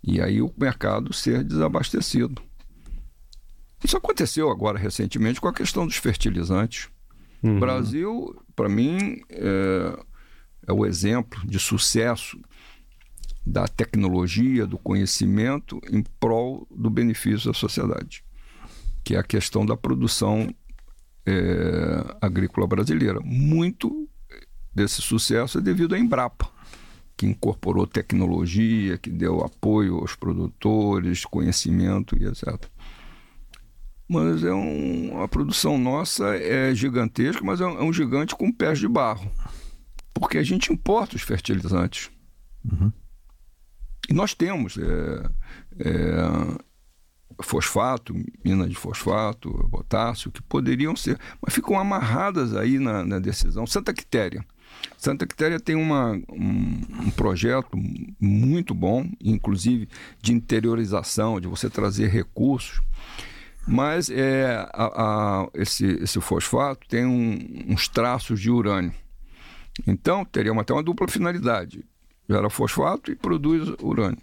E 0.03 0.21
aí 0.21 0.41
o 0.41 0.51
mercado 0.57 1.13
ser 1.13 1.43
desabastecido. 1.43 2.41
Isso 3.83 3.95
aconteceu 3.95 4.49
agora 4.49 4.77
recentemente 4.77 5.39
com 5.39 5.47
a 5.47 5.53
questão 5.53 5.85
dos 5.85 5.95
fertilizantes. 5.95 6.89
Uhum. 7.41 7.57
O 7.57 7.59
Brasil, 7.59 8.35
para 8.55 8.69
mim, 8.69 9.21
é, 9.29 9.99
é 10.67 10.73
o 10.73 10.85
exemplo 10.85 11.39
de 11.45 11.59
sucesso 11.59 12.39
da 13.45 13.67
tecnologia, 13.67 14.67
do 14.67 14.77
conhecimento 14.77 15.79
em 15.89 16.03
prol 16.19 16.67
do 16.69 16.89
benefício 16.89 17.51
da 17.51 17.53
sociedade, 17.53 18.23
que 19.03 19.15
é 19.15 19.19
a 19.19 19.23
questão 19.23 19.65
da 19.65 19.75
produção 19.75 20.53
é, 21.25 22.15
agrícola 22.21 22.67
brasileira. 22.67 23.19
Muito 23.21 24.07
desse 24.75 25.01
sucesso 25.01 25.57
é 25.57 25.61
devido 25.61 25.95
à 25.95 25.99
Embrapa, 25.99 26.49
que 27.17 27.25
incorporou 27.25 27.87
tecnologia, 27.87 28.97
que 28.97 29.09
deu 29.09 29.41
apoio 29.43 29.97
aos 29.97 30.15
produtores, 30.15 31.25
conhecimento 31.25 32.15
e 32.17 32.25
etc 32.25 32.69
mas 34.09 34.43
é 34.43 34.51
um, 34.51 35.21
a 35.21 35.27
produção 35.27 35.77
nossa 35.77 36.35
é 36.35 36.73
gigantesca, 36.73 37.43
mas 37.43 37.61
é 37.61 37.65
um, 37.65 37.77
é 37.77 37.83
um, 37.83 37.93
gigante 37.93 38.35
com 38.35 38.51
pés 38.51 38.79
de 38.79 38.87
barro, 38.87 39.31
porque 40.15 40.39
a 40.39 40.43
gente 40.43 40.73
importa 40.73 41.15
os 41.15 41.21
fertilizantes. 41.21 42.09
Uhum. 42.65 42.91
E 44.09 44.13
nós 44.13 44.33
temos 44.33 44.79
é, 44.79 45.29
é, 45.77 47.43
fosfato, 47.43 48.15
mina 48.43 48.67
de 48.67 48.73
fosfato, 48.73 49.51
potássio, 49.69 50.31
que 50.31 50.41
poderiam 50.41 50.95
ser, 50.95 51.19
mas 51.39 51.53
ficam 51.53 51.79
amarradas 51.79 52.55
aí 52.55 52.79
na, 52.79 53.05
na 53.05 53.19
decisão. 53.19 53.67
Santa 53.67 53.93
Quitéria. 53.93 54.43
Santa 54.97 55.27
Quitéria 55.27 55.59
tem 55.59 55.75
uma, 55.75 56.13
um, 56.31 56.81
um, 57.05 57.11
projeto 57.11 57.77
muito 58.19 58.73
bom, 58.73 59.07
inclusive 59.21 59.87
de 60.19 60.33
interiorização, 60.33 61.39
de 61.39 61.47
você 61.47 61.69
trazer 61.69 62.07
recursos 62.07 62.81
mas 63.67 64.09
é, 64.09 64.67
a, 64.73 65.43
a, 65.43 65.47
esse, 65.53 65.85
esse 65.85 66.19
fosfato 66.19 66.87
tem 66.87 67.05
um, 67.05 67.65
uns 67.67 67.87
traços 67.87 68.39
de 68.39 68.49
urânio. 68.49 68.93
Então, 69.87 70.25
teria 70.25 70.51
até 70.53 70.73
uma 70.73 70.83
dupla 70.83 71.07
finalidade. 71.07 71.85
Gera 72.29 72.49
fosfato 72.49 73.11
e 73.11 73.15
produz 73.15 73.69
urânio. 73.81 74.21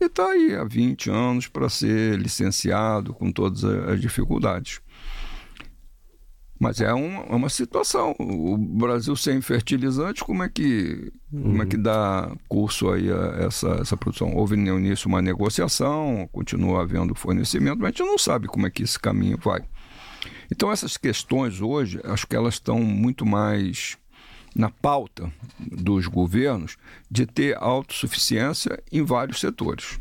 E 0.00 0.04
está 0.04 0.30
aí 0.30 0.54
há 0.54 0.64
20 0.64 1.10
anos 1.10 1.48
para 1.48 1.68
ser 1.68 2.18
licenciado 2.18 3.12
com 3.12 3.32
todas 3.32 3.64
as 3.64 4.00
dificuldades. 4.00 4.80
Mas 6.58 6.80
é 6.80 6.92
uma, 6.92 7.22
é 7.22 7.34
uma 7.34 7.48
situação. 7.48 8.16
O 8.18 8.58
Brasil 8.58 9.14
sem 9.14 9.40
fertilizante, 9.40 10.24
como 10.24 10.42
é 10.42 10.48
que, 10.48 11.12
uhum. 11.32 11.42
como 11.42 11.62
é 11.62 11.66
que 11.66 11.76
dá 11.76 12.34
curso 12.48 12.90
aí 12.90 13.10
a 13.10 13.46
essa, 13.46 13.68
essa 13.80 13.96
produção? 13.96 14.34
Houve 14.34 14.56
no 14.56 14.78
início 14.78 15.08
uma 15.08 15.22
negociação, 15.22 16.28
continua 16.32 16.82
havendo 16.82 17.14
fornecimento, 17.14 17.78
mas 17.78 17.86
a 17.86 17.90
gente 17.90 18.02
não 18.02 18.18
sabe 18.18 18.48
como 18.48 18.66
é 18.66 18.70
que 18.70 18.82
esse 18.82 18.98
caminho 18.98 19.38
vai. 19.38 19.64
Então 20.50 20.72
essas 20.72 20.96
questões 20.96 21.60
hoje, 21.60 22.00
acho 22.04 22.26
que 22.26 22.34
elas 22.34 22.54
estão 22.54 22.80
muito 22.80 23.24
mais 23.24 23.96
na 24.52 24.70
pauta 24.70 25.30
dos 25.60 26.08
governos 26.08 26.76
de 27.08 27.24
ter 27.24 27.56
autossuficiência 27.56 28.82
em 28.90 29.04
vários 29.04 29.38
setores. 29.38 30.00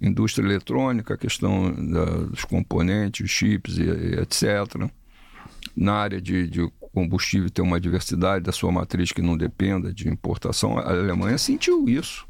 Indústria 0.00 0.44
eletrônica, 0.44 1.14
a 1.14 1.18
questão 1.18 1.72
da, 1.72 2.04
dos 2.04 2.44
componentes, 2.44 3.28
chips 3.28 3.76
e, 3.76 3.82
e 3.82 4.20
etc 4.20 4.88
na 5.76 5.94
área 5.94 6.20
de, 6.20 6.48
de 6.48 6.70
combustível 6.92 7.50
ter 7.50 7.62
uma 7.62 7.80
diversidade 7.80 8.44
da 8.44 8.52
sua 8.52 8.72
matriz 8.72 9.12
que 9.12 9.22
não 9.22 9.36
dependa 9.36 9.92
de 9.92 10.08
importação, 10.08 10.78
a 10.78 10.90
Alemanha 10.90 11.38
sentiu 11.38 11.88
isso. 11.88 12.26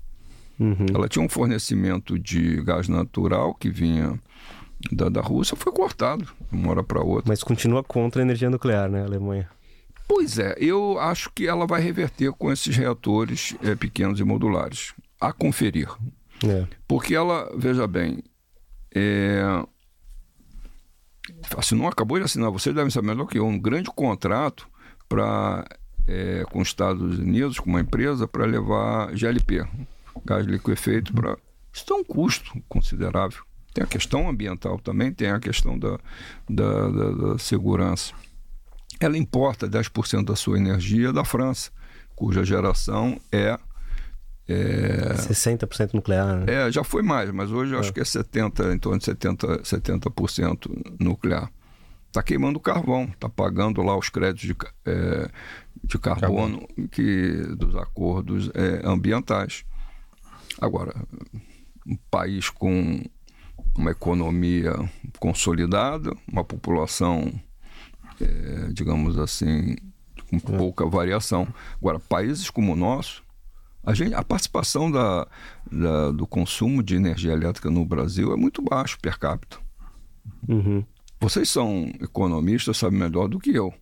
Uhum. 0.58 0.86
Ela 0.92 1.08
tinha 1.08 1.24
um 1.24 1.28
fornecimento 1.28 2.18
de 2.18 2.62
gás 2.62 2.86
natural 2.86 3.54
que 3.54 3.70
vinha 3.70 4.20
da, 4.92 5.08
da 5.08 5.20
Rússia, 5.20 5.56
foi 5.56 5.72
cortado 5.72 6.24
de 6.24 6.58
uma 6.58 6.70
hora 6.70 6.82
para 6.82 7.00
outra. 7.00 7.24
Mas 7.28 7.42
continua 7.42 7.82
contra 7.82 8.20
a 8.20 8.24
energia 8.24 8.50
nuclear, 8.50 8.90
né, 8.90 9.02
a 9.02 9.04
Alemanha? 9.04 9.48
Pois 10.06 10.38
é, 10.38 10.54
eu 10.58 10.98
acho 10.98 11.30
que 11.34 11.46
ela 11.46 11.66
vai 11.66 11.80
reverter 11.80 12.32
com 12.32 12.52
esses 12.52 12.76
reatores 12.76 13.56
é, 13.62 13.74
pequenos 13.74 14.18
e 14.20 14.24
modulares. 14.24 14.92
A 15.20 15.32
conferir. 15.32 15.88
É. 16.44 16.66
Porque 16.88 17.14
ela, 17.14 17.50
veja 17.56 17.86
bem, 17.86 18.22
é, 18.94 19.42
assinou, 21.56 21.88
acabou 21.88 22.18
de 22.18 22.24
assinar, 22.24 22.50
vocês 22.50 22.74
devem 22.74 22.90
saber 22.90 23.08
melhor 23.08 23.26
que 23.26 23.38
eu, 23.38 23.46
um 23.46 23.58
grande 23.58 23.90
contrato 23.90 24.68
para 25.08 25.64
é, 26.06 26.44
com 26.50 26.60
os 26.60 26.68
Estados 26.68 27.18
Unidos, 27.18 27.58
com 27.58 27.70
uma 27.70 27.80
empresa, 27.80 28.26
para 28.26 28.44
levar 28.44 29.14
GLP, 29.14 29.66
gás 30.24 30.46
liquefeito, 30.46 31.12
para. 31.12 31.36
Isso 31.72 31.86
tem 31.86 31.96
um 31.96 32.04
custo 32.04 32.60
considerável. 32.68 33.42
Tem 33.72 33.84
a 33.84 33.86
questão 33.86 34.28
ambiental 34.28 34.80
também, 34.80 35.12
tem 35.12 35.30
a 35.30 35.38
questão 35.38 35.78
da, 35.78 35.98
da, 36.48 36.88
da, 36.88 37.10
da 37.10 37.38
segurança. 37.38 38.12
Ela 38.98 39.16
importa 39.16 39.68
10% 39.68 40.24
da 40.24 40.34
sua 40.34 40.58
energia 40.58 41.12
da 41.12 41.24
França, 41.24 41.70
cuja 42.16 42.44
geração 42.44 43.20
é 43.30 43.56
é... 44.52 45.14
60% 45.14 45.94
nuclear. 45.94 46.38
Né? 46.38 46.66
É, 46.66 46.72
já 46.72 46.82
foi 46.82 47.02
mais, 47.02 47.30
mas 47.30 47.50
hoje 47.50 47.72
eu 47.72 47.78
é. 47.78 47.80
acho 47.80 47.92
que 47.92 48.00
é 48.00 48.04
70%, 48.04 48.74
em 48.74 48.78
torno 48.78 48.98
de 48.98 49.06
70%, 49.06 49.62
70% 49.62 50.96
nuclear. 50.98 51.50
Está 52.08 52.22
queimando 52.22 52.58
carvão, 52.58 53.04
está 53.04 53.28
pagando 53.28 53.82
lá 53.82 53.96
os 53.96 54.08
créditos 54.08 54.42
de, 54.48 54.56
é, 54.84 55.30
de 55.84 55.98
carbono, 55.98 56.66
que, 56.90 57.32
dos 57.56 57.76
acordos 57.76 58.50
é, 58.54 58.80
ambientais. 58.84 59.64
Agora, 60.60 60.94
um 61.86 61.96
país 62.10 62.50
com 62.50 63.00
uma 63.76 63.92
economia 63.92 64.74
consolidada, 65.20 66.12
uma 66.30 66.42
população, 66.42 67.32
é, 68.20 68.72
digamos 68.72 69.16
assim, 69.16 69.76
com 70.28 70.36
é. 70.36 70.58
pouca 70.58 70.84
variação. 70.86 71.46
Agora, 71.80 72.00
países 72.00 72.50
como 72.50 72.72
o 72.72 72.76
nosso, 72.76 73.22
a, 73.84 73.94
gente, 73.94 74.14
a 74.14 74.22
participação 74.22 74.90
da, 74.90 75.26
da, 75.70 76.10
do 76.10 76.26
consumo 76.26 76.82
de 76.82 76.96
energia 76.96 77.32
elétrica 77.32 77.70
no 77.70 77.84
Brasil 77.84 78.32
é 78.32 78.36
muito 78.36 78.62
baixo 78.62 78.98
per 79.00 79.18
capita. 79.18 79.58
Uhum. 80.48 80.84
Vocês 81.20 81.48
são 81.50 81.90
economistas, 82.00 82.76
sabem 82.76 82.98
melhor 82.98 83.28
do 83.28 83.38
que 83.38 83.50
eu. 83.50 83.72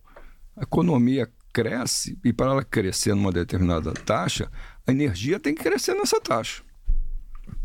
A 0.55 0.63
economia 0.63 1.29
cresce 1.53 2.17
e 2.23 2.31
para 2.31 2.51
ela 2.51 2.63
crescer 2.63 3.13
numa 3.13 3.31
determinada 3.31 3.93
taxa, 3.93 4.51
a 4.85 4.91
energia 4.91 5.39
tem 5.39 5.55
que 5.55 5.63
crescer 5.63 5.93
nessa 5.95 6.19
taxa. 6.19 6.63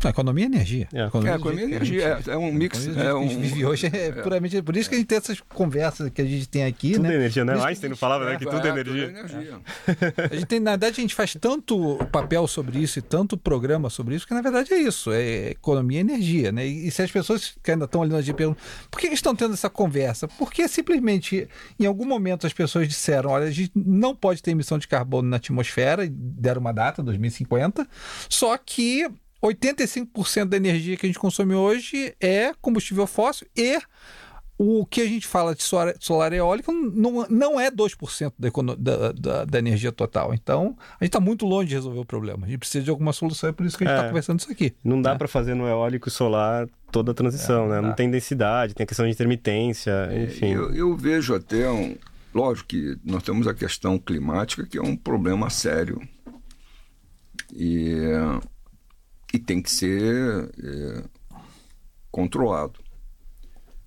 Não, 0.03 0.09
economia 0.11 0.43
e 0.43 0.47
energia. 0.47 0.87
É. 0.93 1.05
Economia, 1.05 1.31
É, 1.31 1.35
economia 1.35 1.63
e 1.65 1.67
que 1.67 1.73
a 1.73 1.77
energia, 1.77 2.19
é- 2.27 2.31
é 2.31 2.37
um 2.37 2.51
mix, 2.51 2.87
é 2.87 3.07
a 3.09 3.15
um- 3.15 3.27
vive 3.27 3.65
hoje 3.65 3.87
é, 3.87 4.11
puramente. 4.11 4.61
Por 4.61 4.75
isso 4.77 4.89
que 4.89 4.95
a 4.95 4.97
gente 4.97 5.07
tem 5.07 5.17
essas 5.17 5.39
conversas 5.41 6.09
que 6.09 6.21
a 6.21 6.25
gente 6.25 6.47
tem 6.47 6.63
aqui, 6.65 6.93
Tudo 6.93 7.03
né? 7.03 7.13
é 7.13 7.15
energia, 7.15 7.45
né? 7.45 7.53
Por 7.55 7.67
Einstein 7.67 7.89
não 7.89 7.97
falava 7.97 8.25
né, 8.25 8.37
que 8.37 8.45
tudo 8.45 8.65
é 8.65 8.69
energia. 8.69 9.03
energia. 9.05 9.59
A 10.31 10.35
gente 10.35 10.45
tem, 10.45 10.59
na 10.59 10.71
verdade, 10.71 10.99
a 10.99 11.01
gente 11.01 11.15
faz 11.15 11.35
tanto 11.39 11.97
papel 12.11 12.47
sobre 12.47 12.79
isso 12.79 12.99
e 12.99 13.01
tanto 13.01 13.37
programa 13.37 13.89
sobre 13.89 14.15
isso, 14.15 14.27
que 14.27 14.33
na 14.33 14.41
verdade 14.41 14.73
é 14.73 14.77
isso, 14.77 15.11
é 15.11 15.51
economia 15.51 15.97
e 15.99 16.01
energia, 16.01 16.51
né? 16.51 16.65
E, 16.67 16.87
e 16.87 16.91
se 16.91 17.01
as 17.01 17.11
pessoas 17.11 17.55
que 17.63 17.71
ainda 17.71 17.85
estão 17.85 18.01
ali 18.01 18.11
na 18.11 18.21
gente 18.21 18.35
perguntam, 18.35 18.61
por 18.89 18.99
que, 18.99 19.07
que 19.07 19.13
estão 19.13 19.35
tendo 19.35 19.53
essa 19.53 19.69
conversa? 19.69 20.27
Porque 20.27 20.67
simplesmente, 20.67 21.47
em 21.79 21.85
algum 21.85 22.05
momento, 22.05 22.45
as 22.47 22.53
pessoas 22.53 22.87
disseram, 22.87 23.29
olha, 23.31 23.45
a 23.45 23.51
gente 23.51 23.71
não 23.75 24.15
pode 24.15 24.41
ter 24.41 24.51
emissão 24.51 24.77
de 24.77 24.87
carbono 24.87 25.27
na 25.29 25.37
atmosfera, 25.37 26.05
e 26.05 26.09
deram 26.09 26.61
uma 26.61 26.71
data, 26.73 27.01
2050, 27.03 27.87
só 28.29 28.57
que 28.57 29.07
85% 29.47 30.45
da 30.45 30.57
energia 30.57 30.97
que 30.97 31.05
a 31.05 31.09
gente 31.09 31.19
consome 31.19 31.53
hoje 31.53 32.15
é 32.19 32.53
combustível 32.61 33.05
fóssil 33.07 33.47
e 33.55 33.79
o 34.57 34.85
que 34.85 35.01
a 35.01 35.05
gente 35.05 35.27
fala 35.27 35.53
de 35.53 35.61
solar, 35.63 35.93
solar 35.99 36.31
eólico 36.31 36.71
não, 36.71 37.27
não 37.29 37.59
é 37.59 37.69
2% 37.69 38.31
da, 38.39 38.49
da, 38.77 39.11
da, 39.11 39.45
da 39.45 39.59
energia 39.59 39.91
total. 39.91 40.33
Então, 40.33 40.77
a 40.99 41.03
gente 41.03 41.09
está 41.09 41.19
muito 41.19 41.45
longe 41.45 41.67
de 41.67 41.75
resolver 41.75 41.99
o 41.99 42.05
problema. 42.05 42.45
A 42.45 42.49
gente 42.49 42.59
precisa 42.59 42.81
de 42.83 42.89
alguma 42.89 43.11
solução, 43.11 43.49
é 43.49 43.51
por 43.51 43.65
isso 43.65 43.77
que 43.77 43.83
a 43.83 43.87
gente 43.87 43.95
está 43.95 44.05
É. 44.05 44.09
conversando 44.09 44.39
isso 44.39 44.49
aqui. 44.49 44.73
Não 44.81 45.01
dá 45.01 45.11
né? 45.11 45.17
pra 45.17 45.27
fazer 45.27 45.55
no 45.55 45.67
eólico 45.67 46.07
e 46.07 46.11
solar 46.11 46.69
toda 46.89 47.11
a 47.11 47.13
transição, 47.13 47.67
né? 47.67 47.81
Não 47.81 47.89
dá. 47.89 47.95
tem 47.95 48.09
densidade, 48.09 48.73
tem 48.73 48.85
a 48.85 48.87
questão 48.87 49.05
de 49.05 49.11
intermitência, 49.11 49.91
enfim. 50.23 50.53
Eu, 50.53 50.73
eu 50.73 50.95
vejo 50.95 51.35
até 51.35 51.69
um. 51.69 51.97
Lógico 52.33 52.69
que 52.69 52.97
nós 53.03 53.23
temos 53.23 53.47
a 53.47 53.53
questão 53.53 53.97
climática, 53.97 54.65
que 54.65 54.77
é 54.77 54.81
um 54.81 54.95
problema 54.95 55.49
sério. 55.49 56.01
E, 57.53 57.93
e 59.35 59.39
tem 59.39 59.61
que 59.61 59.69
ser 59.71 60.49
é, 60.63 61.03
controlado. 62.09 62.79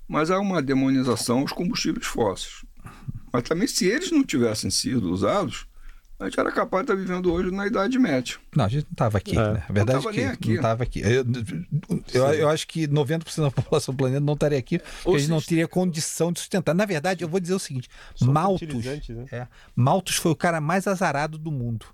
Mas 0.06 0.30
há 0.30 0.38
uma 0.38 0.62
demonização 0.62 1.40
aos 1.40 1.52
combustíveis 1.52 2.06
fósseis. 2.06 2.64
Mas 3.32 3.42
também, 3.42 3.66
se 3.66 3.86
eles 3.86 4.10
não 4.10 4.24
tivessem 4.24 4.70
sido 4.70 5.10
usados, 5.10 5.66
a 6.18 6.24
gente 6.24 6.40
era 6.40 6.50
capaz 6.50 6.84
de 6.84 6.92
estar 6.92 7.00
vivendo 7.00 7.32
hoje 7.32 7.50
na 7.50 7.66
Idade 7.66 7.98
Média. 7.98 8.36
Não, 8.56 8.64
a 8.64 8.68
gente 8.68 8.84
não 8.84 8.92
estava 8.92 9.18
aqui. 9.18 9.38
É. 9.38 9.52
Né? 9.52 9.64
A 9.68 9.72
verdade 9.72 9.76
Não 9.76 9.82
é 9.82 10.02
tava 10.02 10.10
que 10.12 10.20
nem 10.20 10.26
aqui. 10.26 10.48
não 10.48 10.56
estava 10.56 10.82
aqui. 10.82 11.00
Eu, 11.00 11.24
eu, 12.12 12.34
eu 12.34 12.48
acho 12.48 12.66
que 12.66 12.88
90% 12.88 13.42
da 13.42 13.50
população 13.62 13.94
do 13.94 13.98
planeta 13.98 14.20
não 14.20 14.32
estaria 14.34 14.58
aqui, 14.58 14.78
porque 14.78 15.08
Ou 15.08 15.14
a 15.14 15.18
gente 15.18 15.30
não 15.30 15.40
teria 15.40 15.68
condição 15.68 16.32
de 16.32 16.40
sustentar. 16.40 16.74
Na 16.74 16.86
verdade, 16.86 17.22
eu 17.22 17.28
vou 17.28 17.38
dizer 17.38 17.54
o 17.54 17.58
seguinte: 17.58 17.88
Só 18.14 18.58
fertilizantes, 18.58 19.14
né? 19.16 19.26
é, 19.30 19.46
Malthus 19.76 20.16
foi 20.16 20.32
o 20.32 20.36
cara 20.36 20.60
mais 20.60 20.86
azarado 20.86 21.38
do 21.38 21.52
mundo. 21.52 21.86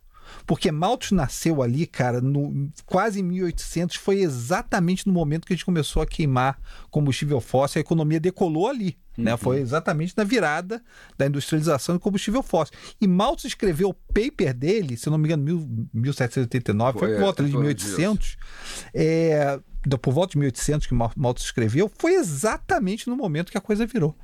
Porque 0.46 0.70
Malthus 0.70 1.12
nasceu 1.12 1.62
ali, 1.62 1.86
cara, 1.86 2.20
no, 2.20 2.70
quase 2.86 3.20
em 3.20 3.22
1800, 3.22 3.96
foi 3.96 4.20
exatamente 4.20 5.06
no 5.06 5.12
momento 5.12 5.46
que 5.46 5.52
a 5.52 5.56
gente 5.56 5.64
começou 5.64 6.02
a 6.02 6.06
queimar 6.06 6.58
combustível 6.90 7.40
fóssil, 7.40 7.78
a 7.78 7.80
economia 7.80 8.20
decolou 8.20 8.68
ali. 8.68 8.96
Né? 9.16 9.36
Foi 9.36 9.60
exatamente 9.60 10.12
na 10.16 10.24
virada 10.24 10.82
da 11.16 11.26
industrialização 11.26 11.94
do 11.94 12.00
combustível 12.00 12.42
fóssil. 12.42 12.76
E 13.00 13.06
Malthus 13.06 13.44
escreveu 13.44 13.90
o 13.90 13.94
paper 13.94 14.52
dele, 14.52 14.96
se 14.96 15.08
eu 15.08 15.12
não 15.12 15.18
me 15.18 15.28
engano, 15.28 15.44
mil, 15.44 15.88
1789, 15.94 16.98
foi, 16.98 17.08
Foi, 17.08 17.16
por 17.16 17.22
volta 17.22 17.42
é, 17.42 17.46
de 17.46 17.52
foi 17.52 17.60
1800. 17.60 18.36
É, 18.92 19.60
por 20.02 20.12
volta 20.12 20.32
de 20.32 20.38
1800 20.38 20.86
que 20.88 20.94
Mal- 20.94 21.12
Malthus 21.16 21.44
escreveu, 21.44 21.90
foi 21.96 22.14
exatamente 22.14 23.08
no 23.08 23.16
momento 23.16 23.52
que 23.52 23.58
a 23.58 23.60
coisa 23.60 23.86
virou. 23.86 24.16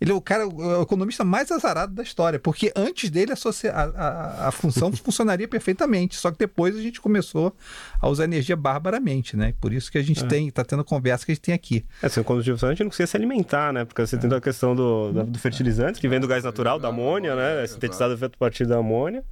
Ele 0.00 0.12
é 0.12 0.14
o 0.14 0.20
cara, 0.20 0.48
o 0.48 0.80
economista 0.82 1.22
mais 1.24 1.50
azarado 1.52 1.92
da 1.94 2.02
história, 2.02 2.38
porque 2.38 2.72
antes 2.74 3.10
dele 3.10 3.32
a, 3.32 3.36
a, 3.70 3.82
a- 3.82 4.48
a 4.48 4.50
função 4.50 4.90
funcionaria 4.96 5.46
perfeitamente, 5.46 6.16
só 6.16 6.30
que 6.30 6.38
depois 6.38 6.74
a 6.74 6.80
gente 6.80 7.00
começou 7.00 7.54
a 8.00 8.08
usar 8.08 8.24
energia 8.24 8.56
barbaramente, 8.56 9.36
né? 9.36 9.52
Por 9.60 9.72
isso 9.74 9.92
que 9.92 9.98
a 9.98 10.02
gente 10.02 10.24
tem, 10.24 10.50
tá 10.50 10.64
tendo 10.64 10.82
conversa 10.82 11.26
que 11.26 11.32
a 11.32 11.34
gente 11.34 11.42
tem 11.42 11.54
aqui. 11.54 11.84
É, 12.02 12.08
sem 12.08 12.22
combustível 12.22 12.56
a 12.66 12.70
gente 12.72 12.80
não 12.82 12.88
conseguia 12.88 13.06
se 13.06 13.16
alimentar, 13.16 13.72
né? 13.74 13.84
Porque 13.84 14.00
você 14.06 14.16
tem 14.16 14.32
a 14.32 14.40
questão 14.40 14.74
do, 14.74 15.12
do, 15.12 15.24
do 15.24 15.38
fertilizante, 15.38 16.00
que 16.00 16.08
vem 16.08 16.18
do 16.18 16.26
gás 16.26 16.44
natural, 16.44 16.78
da 16.78 16.88
amônia, 16.88 17.36
né? 17.36 17.62
É 17.62 17.66
sintetizado 17.66 18.14
a 18.24 18.30
partir 18.38 18.64
da 18.66 18.78
amônia. 18.78 19.22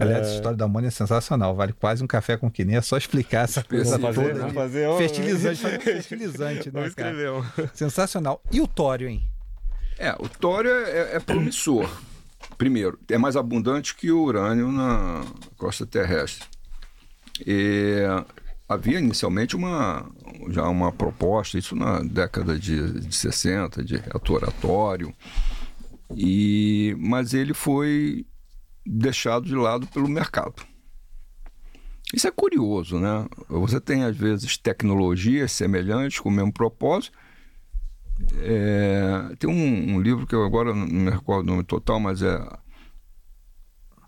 Aliás, 0.00 0.28
a 0.28 0.34
história 0.36 0.56
da 0.56 0.64
amônia 0.64 0.88
é 0.88 0.90
sensacional, 0.92 1.54
vale 1.56 1.72
quase 1.72 2.02
um 2.04 2.06
café 2.06 2.36
com 2.36 2.48
quiné, 2.48 2.76
é 2.76 2.80
só 2.80 2.96
explicar 2.96 3.44
essa 3.44 3.64
coisa 3.64 3.98
Vamos 3.98 4.14
toda. 4.16 4.28
fazer, 4.28 4.38
vamos 4.38 4.54
fazer 4.54 4.88
um- 4.88 4.96
Fertilizante, 4.96 5.60
fertilizante, 5.82 6.70
né. 6.72 6.82
Sensacional. 7.74 8.40
E 8.52 8.60
o 8.60 8.66
tório, 8.66 9.08
hein? 9.08 9.22
É, 9.98 10.14
o 10.18 10.28
tório 10.28 10.70
é, 10.70 11.16
é 11.16 11.20
promissor. 11.20 11.90
Primeiro, 12.56 12.98
é 13.08 13.18
mais 13.18 13.36
abundante 13.36 13.94
que 13.94 14.10
o 14.10 14.22
urânio 14.22 14.70
na 14.70 15.24
costa 15.56 15.84
terrestre. 15.84 16.46
E 17.46 18.02
havia 18.68 18.98
inicialmente 18.98 19.56
uma, 19.56 20.08
já 20.50 20.68
uma 20.68 20.92
proposta, 20.92 21.58
isso 21.58 21.74
na 21.74 22.00
década 22.00 22.58
de, 22.58 23.00
de 23.00 23.14
60, 23.14 23.82
de 23.82 23.96
reator 23.96 24.44
atório, 24.44 25.14
e, 26.16 26.96
mas 26.98 27.34
ele 27.34 27.54
foi 27.54 28.26
deixado 28.84 29.46
de 29.46 29.54
lado 29.54 29.86
pelo 29.88 30.08
mercado. 30.08 30.62
Isso 32.12 32.26
é 32.26 32.30
curioso, 32.30 32.98
né? 32.98 33.26
Você 33.48 33.78
tem, 33.80 34.04
às 34.04 34.16
vezes, 34.16 34.56
tecnologias 34.56 35.52
semelhantes 35.52 36.18
com 36.18 36.30
o 36.30 36.32
mesmo 36.32 36.52
propósito, 36.52 37.16
é, 38.40 39.34
tem 39.38 39.48
um, 39.48 39.96
um 39.96 40.00
livro 40.00 40.26
que 40.26 40.34
eu 40.34 40.44
agora 40.44 40.74
não 40.74 40.86
me 40.86 41.10
recordo 41.10 41.46
o 41.46 41.50
nome 41.50 41.64
total, 41.64 42.00
mas 42.00 42.22
é 42.22 42.38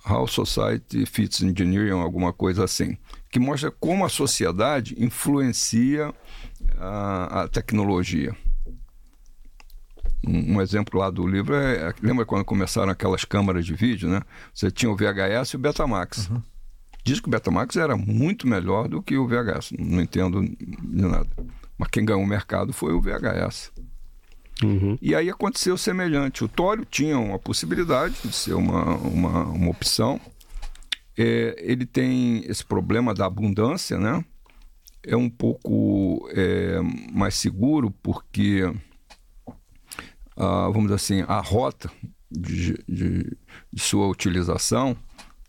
How 0.08 0.26
Society 0.26 1.04
Fits 1.06 1.42
Engineering, 1.42 2.00
alguma 2.00 2.32
coisa 2.32 2.64
assim, 2.64 2.96
que 3.30 3.38
mostra 3.38 3.70
como 3.70 4.04
a 4.04 4.08
sociedade 4.08 4.94
influencia 4.98 6.12
a, 6.78 7.42
a 7.42 7.48
tecnologia. 7.48 8.34
Um, 10.26 10.56
um 10.56 10.61
exemplo 10.61 10.98
lá 10.98 11.11
do 11.11 11.26
livro 11.26 11.54
é, 11.54 11.88
é- 11.88 11.94
lembra 12.02 12.26
quando 12.26 12.44
começaram 12.44 12.90
aquelas 12.90 13.24
câmaras 13.24 13.64
de 13.64 13.74
vídeo, 13.74 14.08
né? 14.08 14.20
Você 14.52 14.70
tinha 14.70 14.90
o 14.90 14.96
VHS 14.96 15.50
e 15.50 15.56
o 15.56 15.58
Betamax. 15.58 16.30
Diz 17.02 17.20
que 17.20 17.28
o 17.28 17.30
Betamax 17.30 17.76
era 17.76 17.96
muito 17.96 18.46
melhor 18.46 18.86
do 18.88 19.02
que 19.02 19.16
o 19.16 19.26
VHS. 19.26 19.72
Não 19.78 20.02
entendo 20.02 20.42
de 20.42 21.02
nada. 21.02 21.28
Mas 21.78 21.88
quem 21.88 22.04
ganhou 22.04 22.22
o 22.22 22.26
mercado 22.26 22.72
foi 22.72 22.92
o 22.92 23.00
VHS. 23.00 23.72
Uhum. 24.62 24.98
E 25.00 25.14
aí 25.14 25.30
aconteceu 25.30 25.76
semelhante. 25.76 26.44
O 26.44 26.48
tório 26.48 26.84
tinha 26.84 27.18
uma 27.18 27.38
possibilidade 27.38 28.14
de 28.24 28.32
ser 28.32 28.54
uma, 28.54 28.96
uma, 28.96 29.44
uma 29.44 29.70
opção. 29.70 30.20
É, 31.16 31.56
ele 31.58 31.86
tem 31.86 32.44
esse 32.46 32.64
problema 32.64 33.14
da 33.14 33.26
abundância, 33.26 33.98
né? 33.98 34.24
É 35.02 35.16
um 35.16 35.30
pouco 35.30 36.28
é, 36.32 36.78
mais 37.12 37.34
seguro 37.34 37.90
porque, 38.02 38.62
ah, 40.36 40.68
vamos 40.68 40.84
dizer 40.84 40.94
assim, 40.94 41.24
a 41.26 41.40
rota 41.40 41.90
de, 42.30 42.74
de, 42.86 43.36
de 43.72 43.80
sua 43.80 44.06
utilização, 44.08 44.94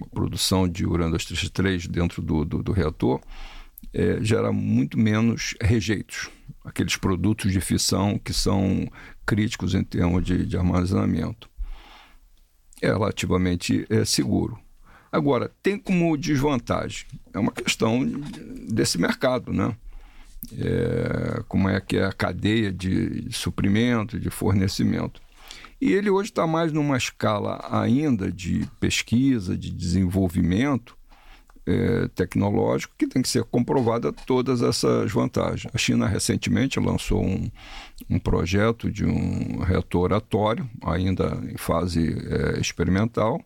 a 0.02 0.06
produção 0.08 0.68
de 0.68 0.86
urânio 0.86 1.12
233 1.12 1.88
dentro 1.88 2.22
do, 2.22 2.46
do, 2.46 2.64
do 2.64 2.72
reator, 2.72 3.20
é, 3.94 4.24
gera 4.24 4.52
muito 4.52 4.98
menos 4.98 5.56
rejeitos, 5.62 6.30
aqueles 6.64 6.96
produtos 6.96 7.52
de 7.52 7.60
fissão 7.60 8.18
que 8.18 8.34
são 8.34 8.88
críticos 9.26 9.74
em 9.74 9.84
termos 9.84 10.24
de, 10.24 10.46
de 10.46 10.58
armazenamento. 10.58 11.50
É 12.82 12.88
relativamente 12.88 13.86
é, 13.90 14.06
seguro. 14.06 14.60
Agora, 15.12 15.52
tem 15.62 15.78
como 15.78 16.18
desvantagem, 16.18 17.06
é 17.34 17.40
uma 17.40 17.52
questão 17.52 18.04
desse 18.70 18.98
mercado, 18.98 19.52
né? 19.52 19.76
É, 20.58 21.44
como 21.48 21.70
é 21.70 21.80
que 21.80 21.98
é 21.98 22.06
a 22.06 22.14
cadeia 22.14 22.72
de 22.72 23.28
suprimento, 23.32 24.20
de 24.20 24.30
fornecimento. 24.30 25.22
E 25.80 25.92
ele 25.92 26.10
hoje 26.10 26.30
está 26.30 26.48
mais 26.48 26.72
numa 26.72 26.98
escala 26.98 27.68
ainda 27.70 28.32
de 28.32 28.68
pesquisa, 28.80 29.58
de 29.58 29.70
desenvolvimento, 29.70 30.96
é, 31.66 32.08
tecnológico 32.10 32.94
que 32.98 33.08
tem 33.08 33.22
que 33.22 33.30
ser 33.30 33.44
comprovada 33.44 34.12
todas 34.12 34.62
essas 34.62 35.12
vantagens. 35.12 35.72
A 35.74 35.78
China 35.78 36.08
recentemente 36.08 36.80
lançou 36.80 37.24
um, 37.24 37.50
um 38.10 38.20
projeto 38.20 38.92
de 38.92 39.06
um 39.06 39.60
reator 39.60 40.14
atório, 40.14 40.70
ainda 40.84 41.40
em 41.52 41.58
fase 41.58 42.16
é, 42.30 42.60
experimental, 42.60 43.40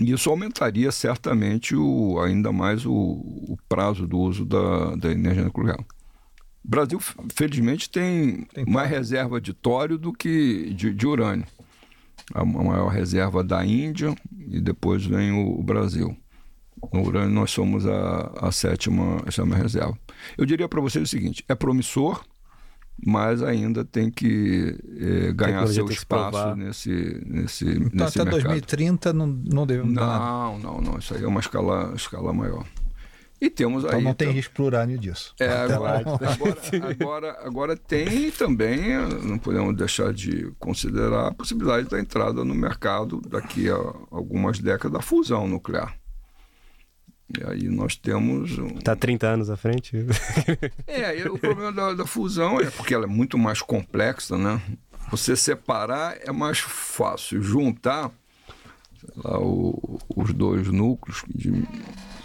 e 0.00 0.12
isso 0.12 0.30
aumentaria 0.30 0.92
certamente 0.92 1.74
o, 1.74 2.20
ainda 2.20 2.52
mais 2.52 2.86
o, 2.86 2.92
o 2.92 3.56
prazo 3.68 4.06
do 4.06 4.18
uso 4.18 4.44
da, 4.44 4.94
da 4.94 5.10
energia 5.10 5.44
nuclear. 5.44 5.80
O 6.64 6.68
Brasil, 6.68 7.00
felizmente, 7.34 7.88
tem, 7.88 8.42
Tem 8.52 8.64
mais 8.66 8.90
reserva 8.90 9.40
de 9.40 9.52
tório 9.52 9.96
do 9.96 10.12
que 10.12 10.72
de, 10.74 10.92
de 10.92 11.06
urânio. 11.06 11.46
A 12.34 12.44
ma- 12.44 12.62
maior 12.62 12.88
reserva 12.88 13.42
da 13.42 13.64
Índia 13.64 14.14
e 14.36 14.60
depois 14.60 15.04
vem 15.04 15.32
o, 15.32 15.58
o 15.58 15.62
Brasil. 15.62 16.16
No 16.92 17.02
urânio 17.02 17.30
nós 17.30 17.50
somos 17.50 17.86
a, 17.86 18.32
a 18.40 18.52
sétima, 18.52 19.22
a 19.26 19.30
sétima 19.30 19.56
reserva. 19.56 19.98
Eu 20.36 20.44
diria 20.44 20.68
para 20.68 20.80
vocês 20.80 21.04
o 21.04 21.06
seguinte: 21.06 21.44
é 21.48 21.54
promissor, 21.54 22.24
mas 23.04 23.42
ainda 23.42 23.84
tem 23.84 24.10
que 24.10 24.76
eh, 24.98 25.32
ganhar 25.32 25.66
seu 25.68 25.88
espaço 25.88 26.56
nesse, 26.56 27.22
nesse, 27.26 27.68
Então, 27.68 28.06
nesse 28.06 28.20
até 28.20 28.30
mercado. 28.30 28.52
2030 28.52 29.12
não, 29.12 29.26
não 29.26 29.66
devemos 29.66 29.94
dar 29.94 30.06
nada. 30.06 30.24
Não, 30.24 30.58
não, 30.58 30.80
não. 30.80 30.98
Isso 30.98 31.14
aí 31.14 31.22
é 31.22 31.26
uma 31.26 31.40
escala, 31.40 31.92
escala 31.94 32.32
maior. 32.32 32.64
E 33.40 33.48
temos 33.48 33.84
então 33.84 33.98
aí. 33.98 34.04
não 34.04 34.14
tem 34.14 34.32
risco 34.32 34.52
para 34.54 34.64
urânio 34.64 34.98
disso. 34.98 35.32
É, 35.38 35.48
agora, 35.48 35.98
agora, 35.98 36.56
agora, 36.90 37.38
agora, 37.44 37.76
tem 37.76 38.32
também, 38.32 38.80
não 39.22 39.38
podemos 39.38 39.76
deixar 39.76 40.12
de 40.12 40.52
considerar 40.58 41.28
a 41.28 41.34
possibilidade 41.34 41.88
da 41.88 42.00
entrada 42.00 42.44
no 42.44 42.54
mercado 42.54 43.20
daqui 43.28 43.70
a 43.70 43.76
algumas 44.10 44.58
décadas 44.58 44.92
da 44.92 45.00
fusão 45.00 45.46
nuclear. 45.46 45.96
E 47.36 47.44
aí 47.44 47.68
nós 47.68 47.96
temos. 47.96 48.58
Um... 48.58 48.68
Tá 48.78 48.96
30 48.96 49.26
anos 49.26 49.50
à 49.50 49.56
frente? 49.56 49.96
é, 50.86 51.28
o 51.28 51.38
problema 51.38 51.72
da, 51.72 51.92
da, 51.92 52.06
fusão 52.06 52.60
é 52.60 52.70
porque 52.70 52.94
ela 52.94 53.04
é 53.04 53.08
muito 53.08 53.36
mais 53.36 53.60
complexa, 53.60 54.38
né? 54.38 54.60
Você 55.10 55.36
separar 55.36 56.16
é 56.20 56.32
mais 56.32 56.58
fácil. 56.58 57.42
Juntar 57.42 58.10
lá, 59.16 59.38
o, 59.38 59.98
os 60.16 60.32
dois 60.32 60.68
núcleos 60.68 61.22
de 61.28 61.50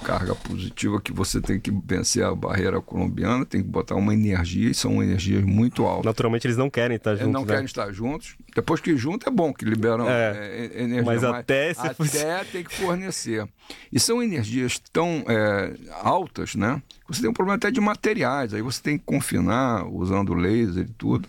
carga 0.04 0.36
positiva 0.36 1.01
que 1.01 1.14
você 1.14 1.39
tem 1.39 1.60
que 1.60 1.72
vencer 1.72 2.24
a 2.24 2.36
barreira 2.36 2.82
colombiana, 2.82 3.45
tem 3.45 3.62
que 3.62 3.68
botar 3.68 3.95
uma 3.95 4.14
energia 4.14 4.70
e 4.70 4.74
são 4.74 5.01
energias 5.01 5.43
muito 5.43 5.86
altas. 5.86 6.06
Naturalmente 6.06 6.45
eles 6.45 6.58
não 6.58 6.70
querem 6.70 6.97
estar 6.97 7.12
juntos. 7.12 7.24
Eles 7.24 7.34
não 7.34 7.41
né? 7.41 7.47
querem 7.47 7.66
estar 7.66 7.91
juntos. 7.91 8.36
Depois 8.54 8.82
que 8.82 8.95
junto 8.97 9.28
é 9.28 9.32
bom, 9.32 9.54
que 9.54 9.66
liberam 9.66 10.08
é, 10.08 10.70
é, 10.76 10.82
energia. 10.84 11.04
Mas, 11.04 11.22
mas 11.22 11.24
até, 11.24 11.72
até 11.72 12.43
tem 12.51 12.64
que 12.64 12.76
fornecer. 12.76 13.47
E 13.91 13.99
são 13.99 14.22
energias 14.22 14.80
tão 14.91 15.24
é, 15.28 15.74
altas, 16.01 16.56
né? 16.56 16.82
Você 17.08 17.22
tem 17.22 17.30
um 17.30 17.34
problema 17.34 17.56
até 17.56 17.72
de 17.72 17.80
materiais. 17.80 18.54
Aí 18.54 18.62
você 18.62 18.82
tem 18.82 18.97
que 18.97 19.06
confinar 19.06 19.88
usando 19.88 20.34
laser 20.34 20.86
e 20.86 20.93
tudo. 20.93 21.28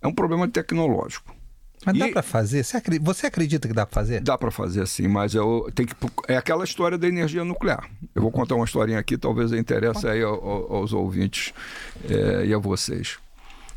É 0.00 0.06
um 0.06 0.14
problema 0.14 0.48
tecnológico. 0.48 1.31
Mas 1.84 1.96
e... 1.96 1.98
dá 1.98 2.08
para 2.08 2.22
fazer? 2.22 2.64
Você 3.00 3.26
acredita 3.26 3.68
que 3.68 3.74
dá 3.74 3.84
para 3.84 3.94
fazer? 3.94 4.20
Dá 4.20 4.38
para 4.38 4.50
fazer, 4.50 4.86
sim, 4.86 5.08
mas 5.08 5.34
eu 5.34 5.70
tenho 5.74 5.88
que 5.88 5.96
é 6.28 6.36
aquela 6.36 6.64
história 6.64 6.96
da 6.96 7.08
energia 7.08 7.44
nuclear. 7.44 7.88
Eu 8.14 8.22
vou 8.22 8.30
contar 8.30 8.54
uma 8.54 8.64
historinha 8.64 8.98
aqui, 8.98 9.18
talvez 9.18 9.52
interesse 9.52 10.06
aí 10.06 10.22
aos 10.22 10.92
ouvintes 10.92 11.52
é, 12.08 12.46
e 12.46 12.54
a 12.54 12.58
vocês. 12.58 13.18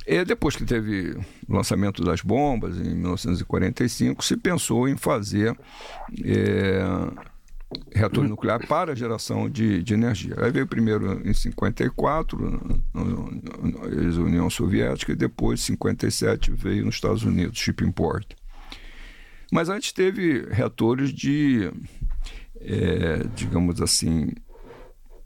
E 0.08 0.24
depois 0.24 0.56
que 0.56 0.64
teve 0.64 1.18
o 1.50 1.56
lançamento 1.56 2.04
das 2.04 2.22
bombas 2.22 2.78
em 2.78 2.94
1945, 2.94 4.24
se 4.24 4.38
pensou 4.38 4.88
em 4.88 4.96
fazer 4.96 5.58
é, 6.24 6.84
reator 7.94 8.28
nuclear 8.28 8.66
para 8.68 8.96
geração 8.96 9.50
de, 9.50 9.82
de 9.84 9.94
energia. 9.94 10.36
Aí 10.40 10.52
veio 10.52 10.68
primeiro 10.68 11.28
em 11.28 11.34
54, 11.34 12.82
a 12.94 14.22
União 14.22 14.50
Soviética, 14.50 15.12
e 15.12 15.16
depois, 15.16 15.62
em 15.62 15.74
57, 15.74 16.52
veio 16.52 16.86
nos 16.86 16.96
Estados 16.96 17.24
Unidos, 17.24 17.58
Shipping 17.58 17.92
Port. 17.92 18.34
Mas 19.52 19.70
antes 19.70 19.92
teve 19.92 20.46
reatores 20.50 21.12
de, 21.12 21.72
é, 22.60 23.24
digamos 23.36 23.82
assim, 23.82 24.32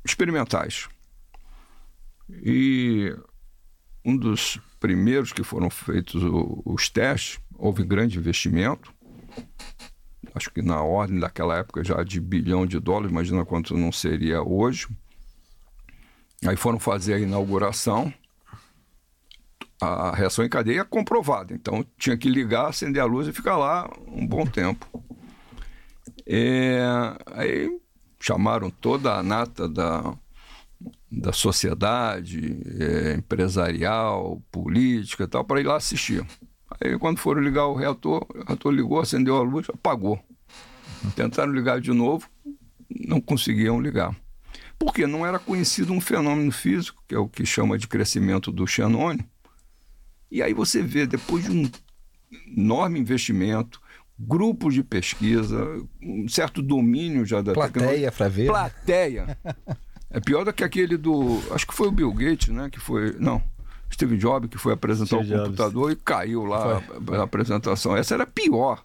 experimentais. 0.04 0.88
E 2.30 3.16
um 4.06 4.16
dos 4.16 4.60
primeiros 4.80 5.34
que 5.34 5.43
foram 5.43 5.70
feitos 5.70 6.22
os 6.66 6.89
testes, 6.89 7.39
houve 7.58 7.84
grande 7.84 8.18
investimento, 8.18 8.93
acho 10.34 10.52
que 10.52 10.62
na 10.62 10.82
ordem 10.82 11.20
daquela 11.20 11.58
época 11.58 11.84
já 11.84 12.04
de 12.04 12.20
bilhão 12.20 12.66
de 12.66 12.80
dólares, 12.80 13.12
imagina 13.12 13.46
quanto 13.46 13.78
não 13.78 13.92
seria 13.92 14.42
hoje. 14.42 14.88
Aí 16.46 16.56
foram 16.56 16.80
fazer 16.80 17.16
a 17.16 17.20
inauguração, 17.20 18.14
a 19.82 20.16
reação 20.16 20.46
em 20.46 20.50
cadeia 20.50 20.86
comprovada, 20.86 21.54
então 21.54 21.86
tinha 21.98 22.18
que 22.18 22.30
ligar, 22.30 22.68
acender 22.68 23.02
a 23.02 23.06
luz 23.06 23.28
e 23.28 23.34
ficar 23.34 23.58
lá 23.58 23.90
um 24.08 24.26
bom 24.26 24.46
tempo. 24.46 24.88
É, 26.26 26.80
aí 27.34 27.80
chamaram 28.20 28.70
toda 28.70 29.16
a 29.16 29.24
nata 29.24 29.68
da, 29.68 30.14
da 31.12 31.34
sociedade 31.34 32.62
é, 32.80 33.14
empresarial, 33.14 34.42
política 34.52 35.24
e 35.24 35.28
tal, 35.28 35.44
para 35.44 35.60
ir 35.60 35.66
lá 35.66 35.78
assistir. 35.78 36.26
Aí 36.80 36.97
quando 36.97 37.17
foram 37.20 37.41
ligar 37.41 37.65
o 37.67 37.76
reator, 37.76 38.26
o 38.30 38.43
reator 38.45 38.72
ligou, 38.72 38.99
acendeu 38.99 39.38
a 39.38 39.41
luz, 39.41 39.67
apagou. 39.70 40.20
Tentaram 41.15 41.51
ligar 41.51 41.80
de 41.80 41.91
novo, 41.91 42.28
não 42.89 43.22
conseguiam 43.22 43.80
ligar. 43.80 44.15
Porque 44.78 45.05
não 45.05 45.26
era 45.26 45.39
conhecido 45.39 45.91
um 45.91 45.99
fenômeno 45.99 46.51
físico, 46.51 47.03
que 47.07 47.15
é 47.15 47.17
o 47.17 47.28
que 47.28 47.45
chama 47.45 47.78
de 47.78 47.88
crescimento 47.88 48.51
do 48.51 48.65
xenônio. 48.65 49.24
E 50.32 50.41
aí 50.41 50.53
você 50.53 50.82
vê, 50.82 51.05
depois 51.05 51.45
de 51.45 51.51
um 51.51 51.70
enorme 52.55 52.99
investimento, 52.99 53.82
grupos 54.17 54.74
de 54.74 54.84
pesquisa, 54.84 55.82
um 56.01 56.28
certo 56.28 56.61
domínio 56.61 57.26
já 57.26 57.41
da 57.41 57.53
Plateia 57.53 58.11
para 58.11 58.28
ver. 58.28 58.47
Plateia. 58.47 59.38
é 60.09 60.20
pior 60.20 60.45
do 60.45 60.53
que 60.53 60.63
aquele 60.63 60.97
do. 60.97 61.41
Acho 61.51 61.65
que 61.65 61.74
foi 61.74 61.88
o 61.88 61.91
Bill 61.91 62.13
Gates, 62.13 62.49
né? 62.49 62.70
Que 62.70 62.80
foi. 62.80 63.15
Não. 63.20 63.41
Steve 64.00 64.18
Jobs, 64.18 64.50
que 64.50 64.58
foi 64.58 64.74
apresentar 64.74 65.18
Steve 65.18 65.36
o 65.36 65.43
computador 65.43 65.89
Jobs. 65.89 66.02
e 66.02 66.04
caiu 66.06 66.45
lá 66.45 66.82
a, 67.12 67.16
a 67.18 67.24
apresentação. 67.24 67.97
Essa 67.97 68.14
era 68.14 68.26
pior. 68.26 68.82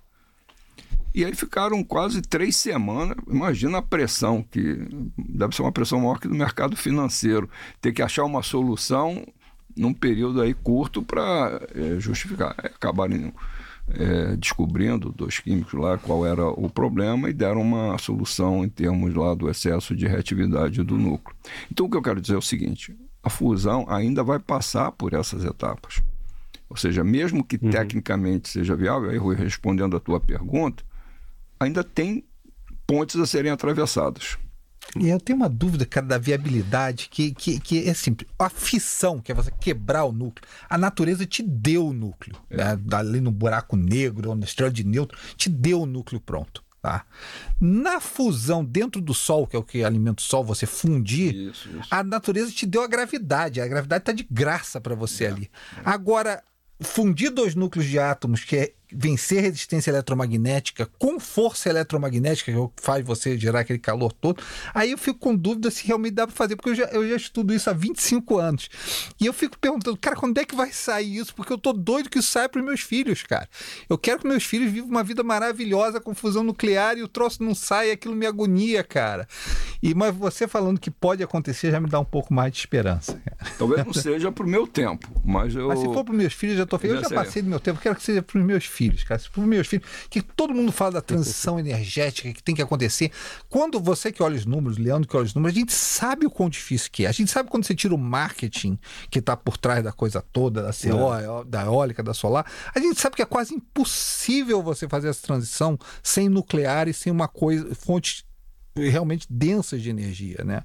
E 1.14 1.24
aí 1.24 1.32
ficaram 1.32 1.84
quase 1.84 2.20
três 2.20 2.56
semanas. 2.56 3.16
Imagina 3.28 3.78
a 3.78 3.82
pressão, 3.82 4.42
que 4.42 4.88
deve 5.16 5.54
ser 5.54 5.62
uma 5.62 5.70
pressão 5.70 6.00
maior 6.00 6.18
que 6.18 6.26
do 6.26 6.34
mercado 6.34 6.76
financeiro. 6.76 7.48
Ter 7.80 7.92
que 7.92 8.02
achar 8.02 8.24
uma 8.24 8.42
solução 8.42 9.24
num 9.76 9.94
período 9.94 10.40
aí 10.42 10.52
curto 10.52 11.00
para 11.00 11.60
é, 11.72 12.00
justificar. 12.00 12.56
É, 12.60 12.66
acabaram 12.66 13.32
é, 13.90 14.34
descobrindo, 14.34 15.12
dois 15.12 15.38
químicos 15.38 15.74
lá, 15.74 15.96
qual 15.96 16.26
era 16.26 16.48
o 16.48 16.68
problema 16.68 17.30
e 17.30 17.32
deram 17.32 17.60
uma 17.60 17.96
solução 17.98 18.64
em 18.64 18.68
termos 18.68 19.14
lá 19.14 19.34
do 19.34 19.48
excesso 19.48 19.94
de 19.94 20.08
reatividade 20.08 20.82
do 20.82 20.98
núcleo. 20.98 21.36
Então 21.70 21.86
o 21.86 21.90
que 21.90 21.96
eu 21.96 22.02
quero 22.02 22.20
dizer 22.20 22.34
é 22.34 22.38
o 22.38 22.42
seguinte: 22.42 22.96
a 23.24 23.30
fusão 23.30 23.86
ainda 23.88 24.22
vai 24.22 24.38
passar 24.38 24.92
por 24.92 25.14
essas 25.14 25.44
etapas. 25.44 26.02
Ou 26.68 26.76
seja, 26.76 27.02
mesmo 27.02 27.42
que 27.42 27.58
uhum. 27.60 27.70
tecnicamente 27.70 28.48
seja 28.48 28.76
viável, 28.76 29.10
aí 29.10 29.34
respondendo 29.34 29.96
a 29.96 30.00
tua 30.00 30.20
pergunta, 30.20 30.84
ainda 31.58 31.82
tem 31.82 32.24
pontes 32.86 33.16
a 33.16 33.26
serem 33.26 33.50
atravessadas. 33.50 34.36
E 35.00 35.08
eu 35.08 35.18
tenho 35.18 35.38
uma 35.38 35.48
dúvida, 35.48 35.86
cara, 35.86 36.06
da 36.06 36.18
viabilidade, 36.18 37.08
que, 37.10 37.32
que, 37.32 37.58
que 37.58 37.88
é 37.88 37.94
simples. 37.94 38.28
A 38.38 38.50
fissão, 38.50 39.18
que 39.18 39.32
é 39.32 39.34
você 39.34 39.50
quebrar 39.50 40.04
o 40.04 40.12
núcleo, 40.12 40.46
a 40.68 40.76
natureza 40.76 41.24
te 41.24 41.42
deu 41.42 41.86
o 41.86 41.92
núcleo. 41.92 42.36
É. 42.50 42.56
Né? 42.56 42.82
Ali 42.92 43.20
no 43.20 43.30
buraco 43.30 43.76
negro, 43.76 44.28
ou 44.28 44.36
na 44.36 44.44
estrela 44.44 44.70
de 44.70 44.84
nêutron, 44.84 45.18
te 45.36 45.48
deu 45.48 45.80
o 45.80 45.86
núcleo 45.86 46.20
pronto. 46.20 46.62
Tá? 46.84 47.06
Na 47.58 47.98
fusão 47.98 48.62
dentro 48.62 49.00
do 49.00 49.14
Sol, 49.14 49.46
que 49.46 49.56
é 49.56 49.58
o 49.58 49.62
que 49.62 49.82
alimenta 49.82 50.20
o 50.20 50.22
Sol, 50.22 50.44
você 50.44 50.66
fundir, 50.66 51.34
isso, 51.34 51.66
isso. 51.66 51.88
a 51.90 52.04
natureza 52.04 52.52
te 52.52 52.66
deu 52.66 52.82
a 52.82 52.86
gravidade. 52.86 53.58
A 53.58 53.66
gravidade 53.66 54.02
está 54.02 54.12
de 54.12 54.22
graça 54.30 54.82
para 54.82 54.94
você 54.94 55.24
é. 55.24 55.28
ali. 55.28 55.50
É. 55.78 55.80
Agora, 55.82 56.44
fundir 56.82 57.30
dois 57.30 57.54
núcleos 57.54 57.86
de 57.86 57.98
átomos, 57.98 58.44
que 58.44 58.56
é 58.56 58.72
vencer 58.94 59.42
resistência 59.42 59.90
eletromagnética 59.90 60.88
com 60.98 61.18
força 61.18 61.68
eletromagnética, 61.68 62.52
que 62.52 62.82
faz 62.82 63.04
você 63.04 63.36
gerar 63.36 63.60
aquele 63.60 63.78
calor 63.78 64.12
todo, 64.12 64.42
aí 64.72 64.92
eu 64.92 64.98
fico 64.98 65.18
com 65.18 65.34
dúvida 65.34 65.70
se 65.70 65.86
realmente 65.86 66.14
dá 66.14 66.26
para 66.26 66.36
fazer, 66.36 66.54
porque 66.54 66.70
eu 66.70 66.74
já, 66.74 66.84
eu 66.86 67.08
já 67.08 67.16
estudo 67.16 67.52
isso 67.52 67.68
há 67.68 67.72
25 67.72 68.38
anos. 68.38 68.68
E 69.20 69.26
eu 69.26 69.32
fico 69.32 69.58
perguntando, 69.58 69.96
cara, 69.96 70.14
quando 70.14 70.38
é 70.38 70.44
que 70.44 70.54
vai 70.54 70.72
sair 70.72 71.16
isso? 71.16 71.34
Porque 71.34 71.52
eu 71.52 71.58
tô 71.58 71.72
doido 71.72 72.08
que 72.08 72.18
isso 72.18 72.30
saia 72.30 72.48
para 72.48 72.62
meus 72.62 72.80
filhos, 72.80 73.22
cara. 73.22 73.48
Eu 73.88 73.98
quero 73.98 74.20
que 74.20 74.28
meus 74.28 74.44
filhos 74.44 74.70
vivam 74.70 74.90
uma 74.90 75.02
vida 75.02 75.22
maravilhosa 75.24 76.00
com 76.00 76.14
fusão 76.14 76.44
nuclear 76.44 76.96
e 76.96 77.02
o 77.02 77.08
troço 77.08 77.42
não 77.42 77.54
sai, 77.54 77.90
aquilo 77.90 78.14
me 78.14 78.26
agonia, 78.26 78.84
cara. 78.84 79.26
E 79.82 79.94
mas 79.94 80.14
você 80.14 80.46
falando 80.46 80.78
que 80.78 80.90
pode 80.90 81.22
acontecer 81.22 81.70
já 81.70 81.80
me 81.80 81.88
dá 81.88 81.98
um 81.98 82.04
pouco 82.04 82.32
mais 82.32 82.52
de 82.52 82.58
esperança. 82.58 83.20
Cara. 83.24 83.52
Talvez 83.58 83.84
não 83.84 83.92
seja 83.92 84.30
pro 84.30 84.46
meu 84.46 84.66
tempo, 84.66 85.08
mas 85.24 85.54
eu 85.56 85.68
Mas 85.68 85.80
se 85.80 85.86
for 85.86 86.04
para 86.04 86.14
meus 86.14 86.32
filhos, 86.32 86.56
já 86.56 86.66
tô 86.66 86.78
Eu 86.82 87.00
já 87.00 87.10
passei 87.10 87.42
do 87.42 87.48
meu 87.48 87.58
tempo, 87.58 87.80
quero 87.80 87.96
que 87.96 88.02
seja 88.02 88.22
para 88.22 88.38
os 88.38 88.44
meus 88.44 88.64
filhos 88.64 88.83
filhos, 88.84 89.04
cara. 89.04 89.20
Para 89.32 89.40
os 89.40 89.46
meus 89.46 89.66
filhos, 89.66 89.86
que 90.10 90.20
todo 90.20 90.54
mundo 90.54 90.72
fala 90.72 90.92
da 90.92 91.00
transição 91.00 91.58
energética 91.60 92.32
que 92.32 92.42
tem 92.42 92.54
que 92.54 92.62
acontecer. 92.62 93.10
Quando 93.48 93.80
você 93.80 94.12
que 94.12 94.22
olha 94.22 94.36
os 94.36 94.44
números, 94.44 94.78
Leandro 94.78 95.08
que 95.08 95.16
olha 95.16 95.26
os 95.26 95.34
números, 95.34 95.56
a 95.56 95.60
gente 95.60 95.72
sabe 95.72 96.26
o 96.26 96.30
quão 96.30 96.48
difícil 96.48 96.90
que 96.90 97.04
é. 97.04 97.08
A 97.08 97.12
gente 97.12 97.30
sabe 97.30 97.48
quando 97.48 97.64
você 97.64 97.74
tira 97.74 97.94
o 97.94 97.98
marketing 97.98 98.78
que 99.10 99.18
está 99.18 99.36
por 99.36 99.56
trás 99.56 99.82
da 99.82 99.92
coisa 99.92 100.20
toda, 100.20 100.62
da 100.62 100.70
CO, 100.70 101.14
é. 101.14 101.44
da 101.44 101.64
eólica, 101.64 102.02
da 102.02 102.14
solar, 102.14 102.46
a 102.74 102.78
gente 102.78 103.00
sabe 103.00 103.16
que 103.16 103.22
é 103.22 103.26
quase 103.26 103.54
impossível 103.54 104.62
você 104.62 104.88
fazer 104.88 105.08
essa 105.08 105.22
transição 105.22 105.78
sem 106.02 106.28
nuclear 106.28 106.88
e 106.88 106.94
sem 106.94 107.12
uma 107.12 107.28
coisa, 107.28 107.74
fonte 107.74 108.24
realmente 108.76 109.26
densas 109.30 109.82
de 109.82 109.90
energia, 109.90 110.42
né? 110.44 110.62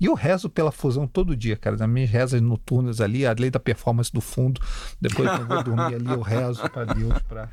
E 0.00 0.06
eu 0.06 0.14
rezo 0.14 0.48
pela 0.48 0.72
fusão 0.72 1.06
todo 1.06 1.36
dia, 1.36 1.56
cara, 1.56 1.76
nas 1.76 1.88
minhas 1.88 2.10
rezas 2.10 2.40
noturnas 2.40 3.00
ali, 3.00 3.26
a 3.26 3.34
lei 3.38 3.50
da 3.50 3.60
performance 3.60 4.12
do 4.12 4.20
fundo, 4.20 4.60
depois 5.00 5.30
que 5.30 5.40
eu 5.40 5.46
vou 5.46 5.62
dormir 5.62 5.94
ali, 5.94 6.10
eu 6.10 6.20
rezo 6.20 6.68
para 6.70 6.94
Deus 6.94 7.18
para 7.28 7.50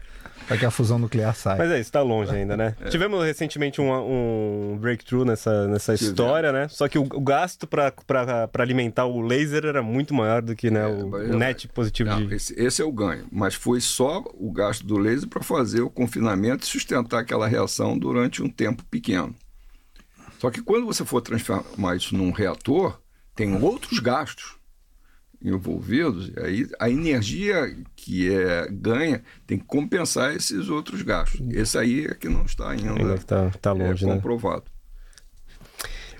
para 0.47 0.58
que 0.58 0.66
a 0.66 0.72
fusão 0.72 0.97
nuclear 0.97 1.36
saia. 1.36 1.58
Mas 1.58 1.72
é, 1.72 1.80
isso 1.80 1.91
tá 1.91 2.01
longe 2.01 2.34
ainda, 2.34 2.55
né? 2.55 2.76
É. 2.80 2.89
Tivemos 2.89 3.24
recentemente 3.24 3.82
um, 3.82 3.91
um, 3.91 4.78
breakthrough 4.78 5.26
nessa, 5.26 5.68
nessa 5.68 5.93
história, 5.93 6.51
né? 6.51 6.68
Só 6.70 6.88
que 6.88 6.97
o, 6.97 7.03
o 7.03 7.22
gasto 7.22 7.68
para 7.68 7.93
alimentar 8.58 9.05
o 9.05 9.20
laser 9.20 9.66
era 9.66 9.84
muito 9.84 10.14
maior 10.14 10.41
do 10.41 10.55
que 10.55 10.72
né, 10.72 10.82
é, 10.82 10.88
o, 10.88 11.08
o 11.08 11.38
net 11.38 11.68
positivo. 11.68 12.10
Não, 12.10 12.26
de... 12.26 12.36
esse, 12.36 12.53
esse, 12.60 12.82
é 12.82 12.86
o 12.86 12.91
ganho, 12.91 13.26
mas 13.32 13.55
foi 13.55 13.82
só 13.82 14.24
o 14.34 14.51
gasto 14.51 14.86
do 14.86 14.97
laser 14.97 15.28
para 15.28 15.43
fazer 15.43 15.82
o 15.82 15.89
confinamento 15.89 16.64
e 16.64 16.68
sustentar 16.68 17.20
aquela 17.20 17.47
reação 17.47 17.97
durante 17.97 18.41
um 18.41 18.49
tempo 18.49 18.86
pequeno. 18.86 19.36
Só 20.40 20.50
que 20.52 20.62
quando 20.62 20.86
você 20.86 21.04
for 21.06 21.22
transformar 21.22 21.96
isso 21.96 22.16
num 22.16 22.32
reator, 22.32 23.00
tem 23.36 23.56
outros 23.62 24.00
gastos 24.00 24.56
envolvidos, 25.42 26.30
e 26.30 26.40
aí 26.40 26.70
a 26.80 26.90
energia 26.90 27.76
que 27.96 28.32
é 28.34 28.68
ganha 28.72 29.24
tem 29.46 29.58
que 29.60 29.66
compensar 29.66 30.36
esses 30.36 30.68
outros 30.70 31.02
gastos. 31.04 31.42
Esse 31.52 31.78
aí 31.78 32.06
é 32.06 32.14
que 32.16 32.28
não 32.28 32.44
está 32.44 32.72
ainda, 32.72 33.18
que 33.18 33.26
tá, 33.26 33.50
tá 33.62 33.72
longe, 33.72 34.04
é, 34.04 34.08
né? 34.08 34.16
comprovado. 34.16 34.64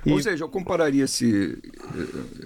E- 0.06 0.12
Ou 0.12 0.22
seja, 0.22 0.44
eu 0.44 0.50
compararia 0.50 1.04
esse, 1.06 1.58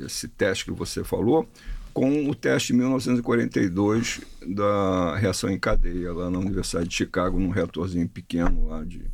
esse 0.06 0.28
teste 0.30 0.66
que 0.66 0.72
você 0.72 1.04
falou 1.04 1.48
com 1.94 2.30
o 2.30 2.34
teste 2.34 2.68
de 2.72 2.80
1942 2.80 4.22
da 4.48 5.18
reação 5.18 5.50
em 5.50 5.60
cadeia 5.60 6.14
lá 6.14 6.30
na 6.30 6.40
Universidade 6.40 6.88
de 6.88 6.96
Chicago, 6.96 7.38
num 7.38 7.50
reatorzinho 7.50 8.08
pequeno 8.08 8.70
lá 8.70 8.84
de 8.86 9.06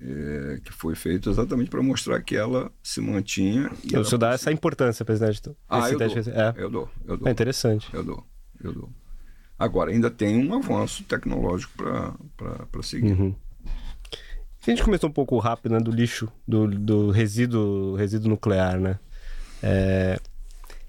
eh, 0.00 0.60
que 0.64 0.72
foi 0.72 0.94
feito 0.94 1.30
exatamente 1.30 1.70
para 1.70 1.82
mostrar 1.82 2.20
que 2.22 2.36
ela 2.36 2.70
se 2.82 3.00
mantinha. 3.00 3.70
E 3.84 3.92
O 3.92 3.96
ela 3.96 4.04
senhor 4.04 4.18
dá 4.18 4.30
essa 4.32 4.52
importância, 4.52 5.04
presidente. 5.04 5.42
ah, 5.68 5.90
eu 5.90 5.98
dou, 5.98 6.08
É. 6.08 6.54
eu 6.56 6.70
dou, 6.70 6.90
eu 7.06 7.16
dou. 7.16 7.28
é 7.28 7.30
interessante. 7.30 7.88
Eu 7.92 8.04
dou, 8.04 8.26
eu 8.62 8.72
dou. 8.72 8.90
Agora, 9.58 9.90
ainda 9.90 10.10
tem 10.10 10.36
um 10.46 10.54
avanço 10.54 11.02
tecnológico 11.04 11.72
para 12.36 12.82
seguir. 12.82 13.12
Uhum. 13.12 13.34
A 14.66 14.70
gente 14.70 14.82
começou 14.82 15.08
um 15.08 15.12
pouco 15.12 15.38
rápido, 15.38 15.72
né, 15.72 15.80
do 15.80 15.90
lixo, 15.92 16.28
do, 16.46 16.66
do 16.66 17.10
resíduo, 17.10 17.94
resíduo 17.94 18.28
nuclear, 18.28 18.78
né? 18.80 18.98
É, 19.62 20.18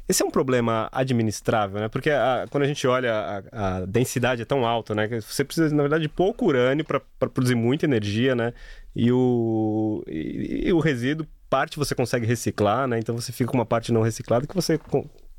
Esse 0.10 0.24
é 0.24 0.26
um 0.26 0.32
problema 0.32 0.90
administrável, 0.92 1.80
né? 1.82 1.88
Porque 1.90 2.10
a- 2.10 2.46
quando 2.50 2.64
a 2.64 2.68
gente 2.68 2.88
olha, 2.88 3.14
a, 3.52 3.78
a 3.82 3.86
densidade 3.86 4.42
é 4.42 4.46
tão 4.46 4.66
alta, 4.66 4.96
né? 4.96 5.08
Que 5.08 5.20
você 5.22 5.44
precisa, 5.44 5.76
na 5.76 5.84
verdade, 5.84 6.04
de 6.04 6.10
pouco 6.10 6.46
urânio 6.46 6.84
para 6.86 7.00
produzir 7.30 7.56
muita 7.56 7.86
energia, 7.86 8.34
né? 8.34 8.54
E 9.00 9.12
o, 9.12 10.04
e, 10.08 10.70
e 10.70 10.74
o 10.74 10.80
resíduo, 10.80 11.28
parte 11.48 11.78
você 11.78 11.94
consegue 11.94 12.26
reciclar, 12.26 12.88
né? 12.88 12.98
Então 12.98 13.16
você 13.16 13.32
fica 13.32 13.52
com 13.52 13.56
uma 13.56 13.66
parte 13.66 13.94
não 13.94 14.02
reciclada 14.02 14.48
que 14.48 14.56
você 14.56 14.80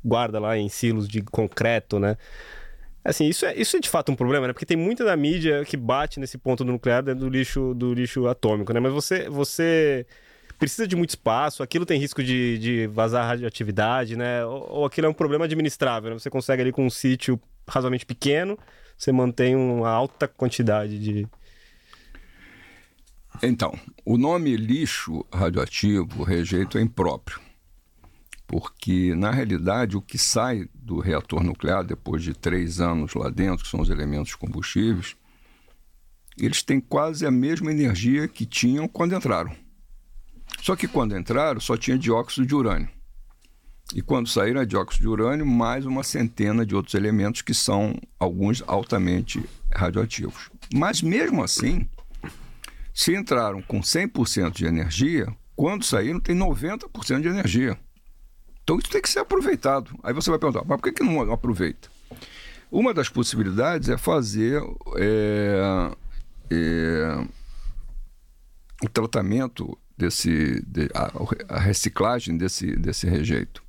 guarda 0.03 0.39
lá 0.39 0.57
em 0.57 0.69
silos 0.69 1.09
de 1.09 1.21
concreto, 1.21 1.99
né? 1.99 2.15
Assim, 3.03 3.27
isso 3.27 3.45
é, 3.45 3.53
isso 3.55 3.75
é 3.75 3.81
de 3.81 3.89
fato 3.89 4.13
um 4.13 4.15
problema, 4.15 4.47
né? 4.47 4.53
Porque 4.53 4.65
tem 4.65 4.77
muita 4.77 5.03
da 5.03 5.13
mídia 5.17 5.65
que 5.65 5.75
bate 5.75 6.21
nesse 6.21 6.37
ponto 6.37 6.63
do 6.63 6.71
nuclear 6.71 7.03
dentro 7.03 7.19
do 7.19 7.29
lixo, 7.29 7.73
do 7.73 7.93
lixo 7.93 8.27
atômico, 8.27 8.71
né? 8.71 8.79
Mas 8.79 8.93
você, 8.93 9.29
você 9.29 10.05
precisa 10.57 10.87
de 10.87 10.95
muito 10.95 11.09
espaço, 11.09 11.61
aquilo 11.61 11.85
tem 11.85 11.99
risco 11.99 12.23
de, 12.23 12.57
de 12.59 12.87
vazar 12.87 13.25
radioatividade, 13.27 14.15
né? 14.15 14.45
Ou, 14.45 14.69
ou 14.69 14.85
aquilo 14.85 15.07
é 15.07 15.09
um 15.09 15.13
problema 15.13 15.43
administrável, 15.43 16.11
né? 16.11 16.17
Você 16.17 16.29
consegue 16.29 16.61
ali 16.61 16.71
com 16.71 16.85
um 16.85 16.89
sítio 16.89 17.37
razoavelmente 17.67 18.05
pequeno, 18.05 18.57
você 18.97 19.11
mantém 19.11 19.53
uma 19.53 19.89
alta 19.89 20.29
quantidade 20.29 20.97
de... 20.97 21.27
Então, 23.41 23.73
o 24.05 24.17
nome 24.17 24.57
lixo 24.57 25.25
radioativo, 25.33 26.23
rejeito, 26.23 26.77
é 26.77 26.81
impróprio. 26.81 27.39
Porque, 28.45 29.13
na 29.15 29.31
realidade, 29.31 29.95
o 29.95 30.01
que 30.01 30.17
sai 30.17 30.67
do 30.73 30.99
reator 30.99 31.41
nuclear 31.41 31.83
depois 31.83 32.21
de 32.21 32.33
três 32.33 32.81
anos 32.81 33.13
lá 33.13 33.29
dentro, 33.29 33.63
que 33.63 33.69
são 33.69 33.79
os 33.79 33.89
elementos 33.89 34.35
combustíveis, 34.35 35.15
eles 36.37 36.61
têm 36.63 36.81
quase 36.81 37.25
a 37.25 37.31
mesma 37.31 37.71
energia 37.71 38.27
que 38.27 38.45
tinham 38.45 38.87
quando 38.87 39.15
entraram. 39.15 39.55
Só 40.61 40.75
que 40.75 40.87
quando 40.87 41.17
entraram, 41.17 41.61
só 41.61 41.77
tinha 41.77 41.97
dióxido 41.97 42.45
de 42.45 42.55
urânio. 42.55 42.89
E 43.95 44.01
quando 44.01 44.27
saíram 44.27 44.61
é 44.61 44.65
dióxido 44.65 45.01
de 45.01 45.07
urânio, 45.07 45.45
mais 45.45 45.85
uma 45.85 46.03
centena 46.03 46.65
de 46.65 46.75
outros 46.75 46.93
elementos 46.93 47.41
que 47.41 47.53
são 47.53 47.95
alguns 48.19 48.63
altamente 48.67 49.43
radioativos. 49.73 50.49
Mas 50.73 51.01
mesmo 51.01 51.43
assim, 51.43 51.87
se 52.99 53.15
entraram 53.15 53.61
com 53.61 53.79
100% 53.79 54.51
de 54.51 54.65
energia, 54.65 55.33
quando 55.55 55.85
saíram 55.85 56.19
tem 56.19 56.37
90% 56.37 57.21
de 57.21 57.29
energia. 57.29 57.79
Então 58.61 58.77
isso 58.77 58.91
tem 58.91 59.01
que 59.01 59.07
ser 59.07 59.19
aproveitado. 59.19 59.97
Aí 60.03 60.13
você 60.13 60.29
vai 60.29 60.37
perguntar, 60.37 60.65
mas 60.65 60.77
por 60.77 60.83
que, 60.83 60.91
que 60.91 61.03
não 61.03 61.31
aproveita? 61.31 61.87
Uma 62.69 62.93
das 62.93 63.07
possibilidades 63.07 63.87
é 63.87 63.97
fazer 63.97 64.61
é, 64.97 65.95
é, 66.51 67.25
o 68.83 68.89
tratamento 68.89 69.77
desse, 69.97 70.61
de, 70.67 70.89
a, 70.93 71.55
a 71.55 71.59
reciclagem 71.61 72.35
desse, 72.35 72.75
desse 72.75 73.07
rejeito. 73.07 73.63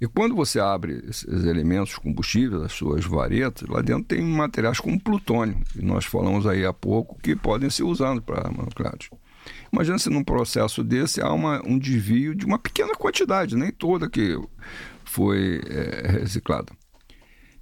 E 0.00 0.06
quando 0.06 0.34
você 0.34 0.60
abre 0.60 1.02
esses 1.08 1.44
elementos 1.44 1.96
combustíveis, 1.96 2.62
as 2.62 2.72
suas 2.72 3.04
varetas, 3.04 3.66
lá 3.68 3.80
dentro 3.80 4.04
tem 4.04 4.22
materiais 4.22 4.78
como 4.78 5.00
plutônio, 5.00 5.58
que 5.72 5.82
nós 5.82 6.04
falamos 6.04 6.46
aí 6.46 6.66
há 6.66 6.72
pouco, 6.72 7.18
que 7.22 7.34
podem 7.34 7.70
ser 7.70 7.84
usados 7.84 8.22
para 8.22 8.50
nucleares. 8.50 9.08
Imagina 9.72 9.98
se 9.98 10.10
num 10.10 10.24
processo 10.24 10.84
desse 10.84 11.22
há 11.22 11.32
uma, 11.32 11.62
um 11.66 11.78
desvio 11.78 12.34
de 12.34 12.44
uma 12.44 12.58
pequena 12.58 12.94
quantidade, 12.94 13.56
nem 13.56 13.70
toda 13.70 14.10
que 14.10 14.38
foi 15.04 15.60
é, 15.66 16.10
reciclada. 16.20 16.72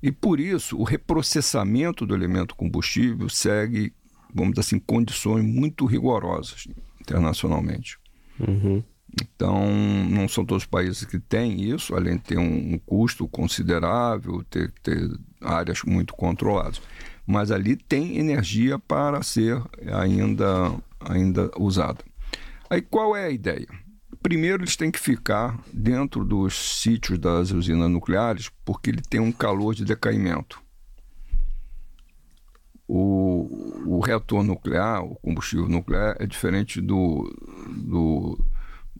E 0.02 0.10
por 0.10 0.40
isso, 0.40 0.76
o 0.76 0.84
reprocessamento 0.84 2.04
do 2.04 2.14
elemento 2.14 2.54
combustível 2.54 3.28
segue, 3.28 3.92
vamos 4.34 4.52
dizer 4.54 4.60
assim, 4.60 4.78
condições 4.78 5.44
muito 5.44 5.86
rigorosas 5.86 6.66
internacionalmente. 7.00 7.98
Uhum. 8.40 8.82
Então, 9.20 9.68
não 10.08 10.28
são 10.28 10.44
todos 10.44 10.64
os 10.64 10.68
países 10.68 11.04
que 11.04 11.18
têm 11.18 11.62
isso, 11.62 11.94
além 11.94 12.16
de 12.16 12.22
ter 12.22 12.38
um, 12.38 12.74
um 12.74 12.78
custo 12.78 13.28
considerável, 13.28 14.42
ter, 14.50 14.72
ter 14.82 15.08
áreas 15.40 15.82
muito 15.84 16.14
controladas. 16.14 16.82
Mas 17.26 17.50
ali 17.50 17.76
tem 17.76 18.18
energia 18.18 18.78
para 18.78 19.22
ser 19.22 19.62
ainda, 19.92 20.74
ainda 21.00 21.50
usada. 21.58 22.04
Aí 22.68 22.82
qual 22.82 23.16
é 23.16 23.26
a 23.26 23.30
ideia? 23.30 23.68
Primeiro, 24.20 24.62
eles 24.62 24.76
têm 24.76 24.90
que 24.90 24.98
ficar 24.98 25.60
dentro 25.72 26.24
dos 26.24 26.80
sítios 26.80 27.18
das 27.18 27.50
usinas 27.50 27.90
nucleares, 27.90 28.50
porque 28.64 28.90
ele 28.90 29.02
tem 29.02 29.20
um 29.20 29.30
calor 29.30 29.74
de 29.74 29.84
decaimento. 29.84 30.62
O, 32.88 33.86
o 33.86 34.00
reator 34.00 34.42
nuclear, 34.42 35.04
o 35.04 35.14
combustível 35.16 35.68
nuclear, 35.68 36.16
é 36.18 36.26
diferente 36.26 36.80
do, 36.80 37.30
do, 37.68 38.38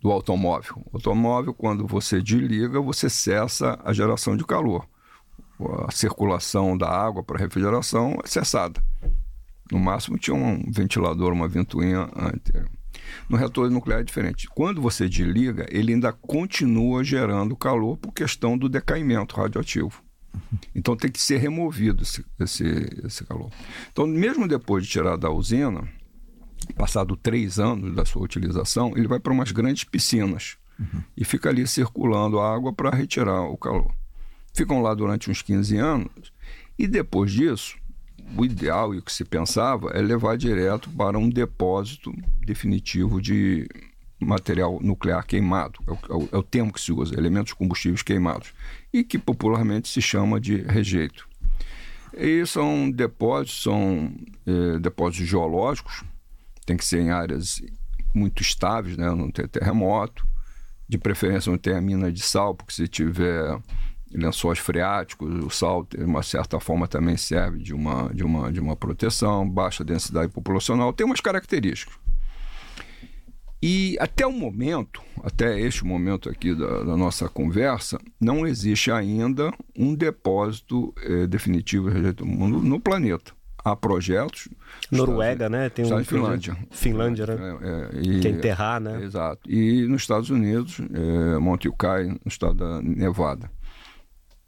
do 0.05 0.13
automóvel. 0.13 0.83
O 0.93 0.99
automóvel, 0.99 1.55
quando 1.55 1.87
você 1.87 2.21
desliga, 2.21 2.79
você 2.79 3.09
cessa 3.09 3.81
a 3.83 3.91
geração 3.91 4.37
de 4.37 4.45
calor. 4.45 4.87
A 5.87 5.91
circulação 5.91 6.77
da 6.77 6.91
água 6.91 7.25
para 7.25 7.39
refrigeração 7.39 8.19
é 8.23 8.27
cessada. 8.27 8.85
No 9.73 9.79
máximo 9.79 10.19
tinha 10.19 10.37
um 10.37 10.71
ventilador, 10.71 11.33
uma 11.33 11.49
ventoinha 11.49 12.11
antes. 12.15 12.53
No 13.31 13.39
reator 13.39 13.71
nuclear 13.71 14.01
é 14.01 14.05
diferente. 14.05 14.47
Quando 14.47 14.83
você 14.83 15.09
desliga, 15.09 15.67
ele 15.71 15.95
ainda 15.95 16.13
continua 16.13 17.03
gerando 17.03 17.57
calor 17.57 17.97
por 17.97 18.13
questão 18.13 18.59
do 18.59 18.69
decaimento 18.69 19.35
radioativo. 19.35 20.05
Então 20.75 20.95
tem 20.95 21.11
que 21.11 21.23
ser 21.23 21.39
removido 21.39 22.03
esse, 22.03 22.23
esse, 22.39 22.65
esse 23.07 23.25
calor. 23.25 23.51
Então, 23.91 24.07
mesmo 24.07 24.47
depois 24.47 24.85
de 24.85 24.91
tirar 24.91 25.17
da 25.17 25.31
usina, 25.31 25.89
passado 26.73 27.17
três 27.17 27.59
anos 27.59 27.95
da 27.95 28.05
sua 28.05 28.23
utilização, 28.23 28.93
ele 28.97 29.09
vai 29.09 29.21
para 29.21 29.33
umas 29.33 29.53
grandes 29.53 29.85
piscinas 29.85 30.57
uhum. 30.79 31.03
e 31.17 31.25
fica 31.25 31.49
ali 31.49 31.67
circulando 31.67 32.39
a 32.39 32.55
água 32.55 32.73
para 32.73 32.91
retirar 32.91 33.43
o 33.43 33.57
calor. 33.57 33.93
Ficam 34.53 34.81
lá 34.81 34.95
durante 34.95 35.31
uns 35.31 35.43
15 35.43 35.77
anos 35.77 36.33
e 36.79 36.87
depois 36.87 37.33
disso, 37.33 37.77
o 38.37 38.45
ideal 38.45 38.95
e 38.95 38.99
o 38.99 39.03
que 39.03 39.13
se 39.13 39.25
pensava 39.25 39.91
é 39.91 40.01
levar 40.01 40.37
direto 40.37 40.89
para 40.91 41.19
um 41.19 41.29
depósito 41.29 42.13
definitivo 42.45 43.21
de 43.21 43.69
material 44.19 44.79
nuclear 44.81 45.25
queimado. 45.27 45.79
É 45.87 46.13
o, 46.13 46.29
é 46.33 46.37
o 46.37 46.43
termo 46.43 46.73
que 46.73 46.81
se 46.81 46.93
usa, 46.93 47.19
elementos 47.19 47.53
combustíveis 47.53 48.03
queimados, 48.03 48.53
e 48.93 49.05
que 49.05 49.19
popularmente 49.19 49.89
se 49.89 50.01
chama 50.01 50.41
de 50.41 50.57
rejeito. 50.57 51.29
E 52.17 52.47
são 52.47 52.91
depósitos, 52.91 53.63
são 53.63 54.13
é, 54.47 54.79
depósitos 54.79 55.29
geológicos, 55.29 56.05
tem 56.65 56.77
que 56.77 56.85
ser 56.85 57.01
em 57.01 57.11
áreas 57.11 57.61
muito 58.15 58.43
estáveis, 58.43 58.97
né? 58.97 59.11
não 59.11 59.31
ter 59.31 59.49
terremoto, 59.49 60.27
de 60.89 60.99
preferência 60.99 61.51
não 61.51 61.59
ter 61.59 61.75
a 61.75 61.81
mina 61.81 62.11
de 62.13 62.23
sal, 62.23 62.55
porque 62.55 62.73
se 62.73 62.87
tiver 62.87 63.59
lençóis 64.13 64.59
freáticos, 64.59 65.45
o 65.45 65.51
sal, 65.51 65.85
de 65.85 66.05
uma 66.05 66.23
certa 66.23 66.61
forma, 66.61 66.87
também 66.87 67.17
serve 67.17 67.59
de 67.59 67.75
uma, 67.75 68.09
de 68.15 68.23
uma, 68.23 68.53
de 68.53 68.61
uma 68.61 68.77
proteção, 68.77 69.49
baixa 69.49 69.85
densidade 69.85 70.33
populacional, 70.33 70.93
tem 70.93 71.05
umas 71.05 71.21
características. 71.21 71.95
E 73.61 73.97
até 73.99 74.27
o 74.27 74.33
momento, 74.33 75.03
até 75.23 75.59
este 75.59 75.85
momento 75.87 76.29
aqui 76.29 76.55
da, 76.55 76.85
da 76.85 76.97
nossa 76.97 77.31
conversa, 77.31 77.99
não 78.21 78.47
existe 78.47 78.91
ainda 78.91 79.51
um 79.75 79.95
depósito 79.95 80.95
eh, 81.03 81.27
definitivo 81.27 81.89
no, 81.89 82.63
no 82.63 82.79
planeta 82.79 83.33
há 83.65 83.75
projetos. 83.75 84.49
Noruega, 84.91 85.49
né? 85.49 85.71
Tem 85.71 85.85
um 85.85 86.05
Finlândia. 86.05 86.57
Finlândia, 86.71 87.27
né? 87.27 87.35
É, 87.63 87.99
é, 87.99 88.03
e, 88.03 88.29
enterrar, 88.29 88.81
né? 88.81 89.03
Exato. 89.03 89.51
E 89.51 89.87
nos 89.89 90.03
Estados 90.03 90.29
Unidos, 90.29 90.79
é, 90.81 91.39
Monte 91.39 91.69
Ucai, 91.69 92.05
no 92.05 92.21
estado 92.27 92.55
da 92.55 92.83
Nevada. 92.83 93.51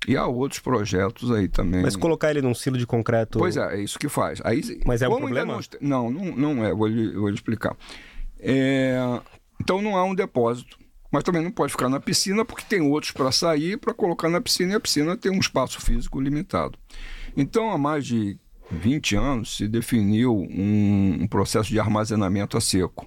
E 0.06 0.16
há 0.16 0.26
outros 0.26 0.60
projetos 0.60 1.32
aí 1.32 1.48
também. 1.48 1.82
Mas 1.82 1.96
colocar 1.96 2.30
ele 2.30 2.42
num 2.42 2.54
silo 2.54 2.76
de 2.76 2.86
concreto. 2.86 3.38
Pois 3.38 3.56
é, 3.56 3.76
é 3.76 3.80
isso 3.80 3.98
que 3.98 4.08
faz. 4.08 4.40
Aí, 4.44 4.80
Mas 4.84 5.02
é 5.02 5.08
um 5.08 5.16
problema? 5.16 5.58
Não, 5.80 6.10
não, 6.10 6.36
não 6.36 6.64
é, 6.64 6.72
vou 6.72 6.86
lhe, 6.86 7.12
vou 7.12 7.28
lhe 7.28 7.34
explicar. 7.34 7.74
É, 8.38 8.98
Então 9.60 9.80
não 9.80 9.96
há 9.96 10.04
um 10.04 10.14
depósito. 10.14 10.78
Mas 11.10 11.22
também 11.22 11.42
não 11.42 11.52
pode 11.52 11.72
ficar 11.72 11.88
na 11.88 12.00
piscina 12.00 12.44
porque 12.44 12.64
tem 12.68 12.80
outros 12.80 13.12
para 13.12 13.30
sair 13.30 13.78
para 13.78 13.94
colocar 13.94 14.28
na 14.28 14.40
piscina 14.40 14.72
e 14.72 14.76
a 14.76 14.80
piscina 14.80 15.16
tem 15.16 15.30
um 15.30 15.38
espaço 15.38 15.80
físico 15.80 16.20
limitado. 16.20 16.76
Então, 17.36 17.70
há 17.70 17.78
mais 17.78 18.04
de 18.04 18.38
20 18.70 19.16
anos 19.16 19.56
se 19.56 19.68
definiu 19.68 20.36
um, 20.36 21.18
um 21.22 21.28
processo 21.28 21.68
de 21.68 21.78
armazenamento 21.78 22.56
a 22.56 22.60
seco. 22.60 23.06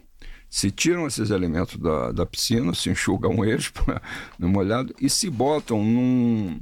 Se 0.49 0.71
tiram 0.71 1.05
esses 1.05 1.29
elementos 1.29 1.77
da, 1.77 2.11
da 2.11 2.25
piscina, 2.25 2.73
se 2.73 2.89
enxugam 2.89 3.45
eles 3.45 3.71
no 4.39 4.49
molhado 4.49 4.95
e 4.99 5.09
se 5.09 5.29
botam 5.29 5.83
num. 5.83 6.59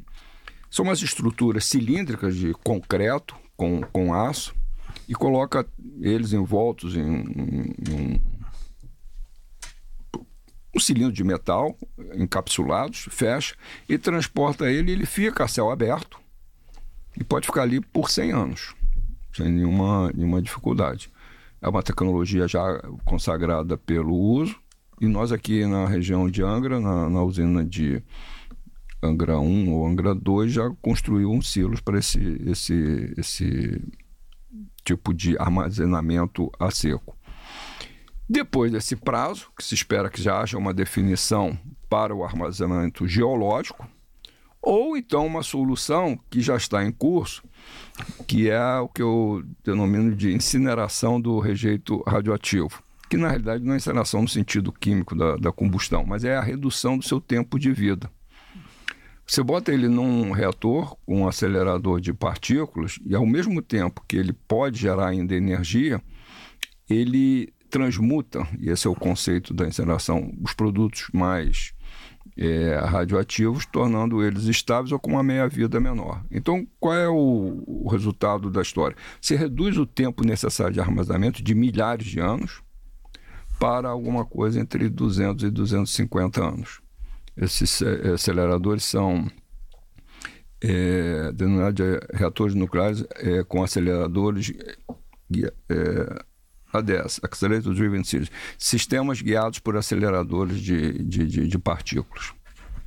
São 0.69 0.83
umas 0.83 1.01
estruturas 1.01 1.63
cilíndricas 1.65 2.35
de 2.35 2.53
concreto 2.55 3.35
com, 3.55 3.81
com 3.81 4.13
aço 4.13 4.53
e 5.07 5.15
coloca 5.15 5.65
eles 6.01 6.33
envoltos 6.33 6.95
em, 6.95 6.99
em, 7.01 7.75
em 7.89 7.93
um, 7.93 8.19
um 10.75 10.79
cilindro 10.79 11.13
de 11.13 11.23
metal, 11.23 11.77
encapsulados, 12.13 13.07
fecha 13.09 13.55
e 13.87 13.97
transporta 13.97 14.69
ele. 14.69 14.91
Ele 14.91 15.05
fica 15.05 15.45
a 15.45 15.47
céu 15.47 15.71
aberto 15.71 16.19
e 17.19 17.23
pode 17.23 17.47
ficar 17.47 17.63
ali 17.63 17.79
por 17.79 18.09
100 18.09 18.31
anos, 18.31 18.75
sem 19.37 19.51
nenhuma, 19.51 20.11
nenhuma 20.13 20.41
dificuldade. 20.41 21.11
É 21.61 21.69
uma 21.69 21.83
tecnologia 21.83 22.47
já 22.47 22.81
consagrada 23.05 23.77
pelo 23.77 24.15
uso 24.15 24.55
e 24.99 25.07
nós 25.07 25.31
aqui 25.31 25.65
na 25.65 25.85
região 25.85 26.29
de 26.29 26.41
Angra, 26.43 26.79
na, 26.79 27.09
na 27.09 27.23
usina 27.23 27.63
de 27.63 28.01
Angra 29.01 29.39
1 29.39 29.71
ou 29.71 29.85
Angra 29.85 30.15
2, 30.15 30.51
já 30.51 30.69
construiu 30.81 31.39
silos 31.41 31.79
para 31.81 31.99
esse, 31.99 32.19
esse, 32.47 33.13
esse 33.15 33.81
tipo 34.83 35.13
de 35.13 35.37
armazenamento 35.37 36.51
a 36.59 36.71
seco. 36.71 37.15
Depois 38.27 38.71
desse 38.71 38.95
prazo, 38.95 39.51
que 39.55 39.63
se 39.63 39.75
espera 39.75 40.09
que 40.09 40.21
já 40.21 40.41
haja 40.41 40.57
uma 40.57 40.73
definição 40.73 41.57
para 41.87 42.13
o 42.13 42.23
armazenamento 42.23 43.07
geológico, 43.07 43.87
ou 44.61 44.97
então 44.97 45.25
uma 45.25 45.43
solução 45.43 46.19
que 46.29 46.41
já 46.41 46.55
está 46.55 46.83
em 46.83 46.91
curso, 46.91 47.43
que 48.27 48.49
é 48.49 48.77
o 48.79 48.87
que 48.87 49.01
eu 49.01 49.43
denomino 49.63 50.15
de 50.15 50.33
incineração 50.33 51.19
do 51.19 51.39
rejeito 51.39 52.03
radioativo, 52.07 52.83
que 53.09 53.17
na 53.17 53.29
realidade 53.29 53.63
não 53.63 53.73
é 53.73 53.77
incineração 53.77 54.21
no 54.21 54.27
sentido 54.27 54.71
químico 54.71 55.15
da, 55.15 55.35
da 55.37 55.51
combustão, 55.51 56.05
mas 56.05 56.23
é 56.23 56.35
a 56.35 56.41
redução 56.41 56.97
do 56.97 57.05
seu 57.05 57.21
tempo 57.21 57.57
de 57.57 57.71
vida. 57.71 58.09
Você 59.25 59.43
bota 59.43 59.73
ele 59.73 59.89
num 59.89 60.31
reator 60.31 60.95
com 61.05 61.21
um 61.21 61.27
acelerador 61.27 61.99
de 61.99 62.13
partículas 62.13 62.97
e 63.05 63.13
ao 63.13 63.25
mesmo 63.25 63.61
tempo 63.61 64.01
que 64.07 64.15
ele 64.15 64.31
pode 64.31 64.79
gerar 64.79 65.07
ainda 65.07 65.35
energia, 65.35 66.01
ele 66.89 67.53
transmuta, 67.69 68.47
e 68.57 68.69
esse 68.69 68.87
é 68.87 68.89
o 68.89 68.95
conceito 68.95 69.53
da 69.53 69.67
incineração, 69.67 70.33
os 70.41 70.53
produtos 70.53 71.09
mais 71.13 71.73
é, 72.37 72.75
radioativos, 72.85 73.65
tornando 73.65 74.23
eles 74.23 74.43
estáveis 74.43 74.91
ou 74.91 74.99
com 74.99 75.11
uma 75.11 75.23
meia-vida 75.23 75.79
menor. 75.79 76.23
Então, 76.29 76.67
qual 76.79 76.93
é 76.93 77.09
o, 77.09 77.63
o, 77.65 77.89
resultado 77.89 78.51
da 78.51 78.61
história? 78.61 78.95
Você 79.19 79.35
reduz 79.35 79.77
o 79.77 79.85
tempo 79.85 80.23
necessário 80.23 80.73
de 80.73 80.79
armazenamento 80.79 81.41
de 81.41 81.55
milhares 81.55 82.05
de 82.05 82.19
anos 82.19 82.61
para 83.59 83.89
alguma 83.89 84.23
coisa 84.23 84.59
entre 84.59 84.87
200 84.87 85.45
e 85.45 85.49
250 85.49 86.43
anos. 86.43 86.79
Esses 87.35 87.81
é, 87.81 88.11
aceleradores 88.13 88.83
são 88.83 89.27
é, 90.61 91.31
denominados 91.31 91.75
de 91.75 91.99
reatores 92.13 92.53
nucleares 92.53 93.03
é, 93.15 93.43
com 93.43 93.63
aceleradores 93.63 94.53
é, 95.69 96.23
ADS, 96.71 97.19
Accelerator 97.23 97.73
Driven 97.73 98.03
Systems, 98.03 98.31
sistemas 98.57 99.21
guiados 99.21 99.59
por 99.59 99.77
aceleradores 99.77 100.59
de, 100.59 101.03
de, 101.03 101.25
de, 101.25 101.47
de 101.47 101.59
partículas. 101.59 102.33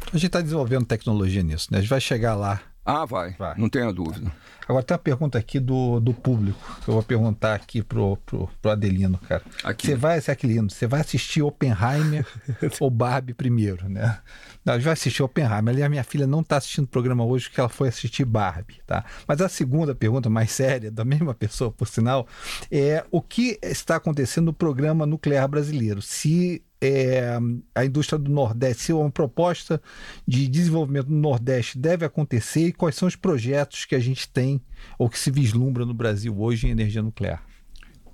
A 0.08 0.12
gente 0.12 0.26
está 0.26 0.40
desenvolvendo 0.40 0.86
tecnologia 0.86 1.42
nisso, 1.42 1.68
né? 1.70 1.78
A 1.78 1.80
gente 1.80 1.90
vai 1.90 2.00
chegar 2.00 2.34
lá. 2.34 2.60
Ah, 2.84 3.04
vai, 3.04 3.34
vai. 3.38 3.54
não 3.56 3.68
tenha 3.68 3.92
dúvida. 3.92 4.32
Agora 4.66 4.84
tem 4.84 4.94
uma 4.94 5.02
pergunta 5.02 5.36
aqui 5.36 5.58
do, 5.58 5.98
do 5.98 6.14
público, 6.14 6.58
que 6.82 6.88
eu 6.88 6.94
vou 6.94 7.02
perguntar 7.02 7.54
aqui 7.54 7.82
pro, 7.82 8.16
pro, 8.24 8.48
pro 8.62 8.70
Adelino, 8.70 9.18
cara. 9.18 9.42
Aqui. 9.64 9.88
Você 9.88 9.96
vai, 9.96 10.18
esse 10.18 10.30
Aquilino, 10.30 10.70
você 10.70 10.86
vai 10.86 11.00
assistir 11.00 11.42
Oppenheimer 11.42 12.24
ou 12.78 12.88
Barbie 12.88 13.34
primeiro, 13.34 13.88
né? 13.88 14.20
Não, 14.64 14.74
a 14.74 14.76
gente 14.76 14.84
vai 14.84 14.92
assistir 14.92 15.22
Oppenheimer. 15.22 15.74
Ali 15.74 15.82
a 15.82 15.88
minha 15.88 16.04
filha 16.04 16.26
não 16.26 16.40
está 16.40 16.56
assistindo 16.56 16.84
o 16.84 16.88
programa 16.88 17.24
hoje 17.24 17.48
porque 17.48 17.60
ela 17.60 17.68
foi 17.68 17.88
assistir 17.88 18.24
Barbie, 18.24 18.80
tá? 18.86 19.04
Mas 19.26 19.40
a 19.40 19.48
segunda 19.48 19.92
pergunta, 19.94 20.30
mais 20.30 20.52
séria, 20.52 20.90
da 20.90 21.04
mesma 21.04 21.34
pessoa, 21.34 21.72
por 21.72 21.88
sinal, 21.88 22.28
é 22.70 23.04
o 23.10 23.20
que 23.20 23.58
está 23.62 23.96
acontecendo 23.96 24.46
no 24.46 24.52
programa 24.52 25.04
nuclear 25.04 25.48
brasileiro? 25.48 26.00
Se 26.00 26.62
é, 26.80 27.38
a 27.74 27.84
indústria 27.84 28.18
do 28.18 28.30
Nordeste, 28.30 28.84
se 28.84 28.92
uma 28.92 29.10
proposta 29.10 29.80
de 30.26 30.48
desenvolvimento 30.48 31.08
no 31.08 31.18
Nordeste 31.18 31.78
deve 31.78 32.06
acontecer 32.06 32.68
e 32.68 32.72
quais 32.72 32.94
são 32.94 33.06
os 33.06 33.16
projetos 33.16 33.84
que 33.84 33.94
a 33.94 33.98
gente 33.98 34.28
tem 34.28 34.60
ou 34.98 35.08
que 35.08 35.18
se 35.18 35.30
vislumbra 35.30 35.84
no 35.84 35.92
Brasil 35.92 36.34
hoje 36.40 36.66
em 36.66 36.70
energia 36.70 37.02
nuclear? 37.02 37.44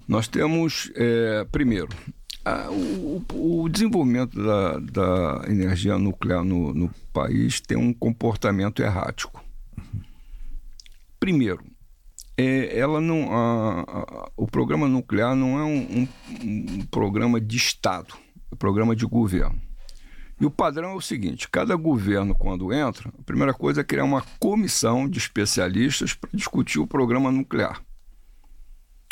Nós 0.08 0.26
temos, 0.26 0.90
é, 0.96 1.44
primeiro, 1.50 1.88
a, 2.44 2.70
o, 2.70 3.24
o, 3.32 3.68
desenvolvimento 3.68 4.40
da, 4.40 4.78
da 4.78 5.44
energia 5.48 5.98
nuclear 5.98 6.44
no, 6.44 6.72
no, 6.72 6.90
país 7.12 7.60
tem 7.60 7.76
um 7.76 7.92
comportamento 7.92 8.82
errático. 8.82 9.42
Primeiro, 11.18 11.64
é, 12.36 12.78
ela 12.78 13.00
não, 13.00 13.32
a, 13.32 13.80
a, 13.80 14.30
o 14.36 14.46
programa 14.46 14.86
nuclear 14.86 15.34
não 15.34 15.58
é 15.58 15.64
um, 15.64 16.02
um, 16.02 16.08
um 16.44 16.86
programa 16.86 17.40
de 17.40 17.56
Estado 17.56 18.25
programa 18.54 18.94
de 18.94 19.04
governo. 19.04 19.60
E 20.40 20.44
o 20.44 20.50
padrão 20.50 20.90
é 20.90 20.94
o 20.94 21.00
seguinte: 21.00 21.48
cada 21.48 21.74
governo, 21.74 22.34
quando 22.34 22.72
entra, 22.72 23.08
a 23.18 23.22
primeira 23.22 23.54
coisa 23.54 23.80
é 23.80 23.84
criar 23.84 24.04
uma 24.04 24.22
comissão 24.38 25.08
de 25.08 25.18
especialistas 25.18 26.14
para 26.14 26.30
discutir 26.32 26.78
o 26.78 26.86
programa 26.86 27.32
nuclear. 27.32 27.82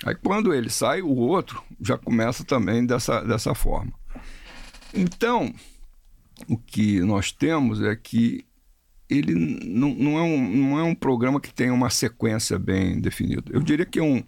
Aí, 0.05 0.15
quando 0.15 0.53
ele 0.53 0.69
sai, 0.69 1.01
o 1.01 1.17
outro 1.17 1.63
já 1.81 1.97
começa 1.97 2.45
também 2.45 2.85
dessa, 2.85 3.23
dessa 3.23 3.55
forma. 3.55 3.93
Então, 4.93 5.55
o 6.49 6.59
que 6.59 7.01
nós 7.01 7.33
temos 7.33 7.81
é 7.81 7.97
que 7.97 8.45
ele 9.09 9.35
não, 9.35 9.95
não, 9.95 10.19
é 10.19 10.23
um, 10.23 10.57
não 10.57 10.79
é 10.79 10.83
um 10.83 10.95
programa 10.95 11.41
que 11.41 11.53
tenha 11.53 11.73
uma 11.73 11.91
sequência 11.91 12.59
bem 12.59 13.01
definida. 13.01 13.45
Eu 13.51 13.63
diria 13.63 13.87
que 13.87 13.99
é 13.99 14.03
um, 14.03 14.23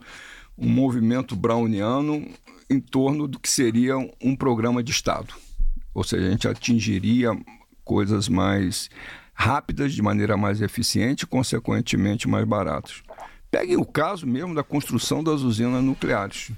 um 0.57 0.69
movimento 0.69 1.35
browniano 1.35 2.27
em 2.69 2.81
torno 2.81 3.29
do 3.29 3.39
que 3.39 3.49
seria 3.49 3.97
um 4.23 4.35
programa 4.37 4.83
de 4.83 4.91
Estado. 4.91 5.35
Ou 5.95 6.05
seja, 6.05 6.27
a 6.27 6.31
gente 6.31 6.49
atingiria 6.49 7.31
coisas 7.85 8.29
mais 8.29 8.91
rápidas, 9.33 9.93
de 9.93 10.03
maneira 10.03 10.37
mais 10.37 10.61
eficiente 10.61 11.23
e, 11.23 11.27
consequentemente, 11.27 12.29
mais 12.29 12.45
baratas. 12.45 13.03
Peguem 13.51 13.77
o 13.77 13.85
caso 13.85 14.27
mesmo 14.27 14.55
da 14.55 14.63
construção 14.63 15.23
das 15.23 15.43
usinas 15.43 15.83
nucleares. 15.83 16.51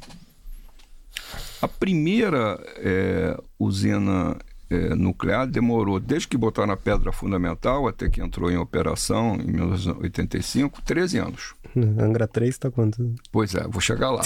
A 1.61 1.69
primeira 1.69 2.59
é, 2.77 3.37
usina 3.59 4.37
é, 4.71 4.95
nuclear 4.95 5.47
demorou, 5.47 5.99
desde 5.99 6.29
que 6.29 6.37
botaram 6.37 6.73
a 6.73 6.77
pedra 6.77 7.11
fundamental 7.11 7.89
até 7.89 8.09
que 8.09 8.21
entrou 8.21 8.51
em 8.51 8.57
operação 8.57 9.37
em 9.37 9.51
1985, 9.51 10.83
13 10.83 11.19
anos. 11.19 11.55
Angra 11.99 12.27
3 12.27 12.51
está 12.51 12.71
quanto? 12.71 13.15
Pois 13.31 13.55
é, 13.55 13.63
vou 13.69 13.81
chegar 13.81 14.11
lá. 14.11 14.23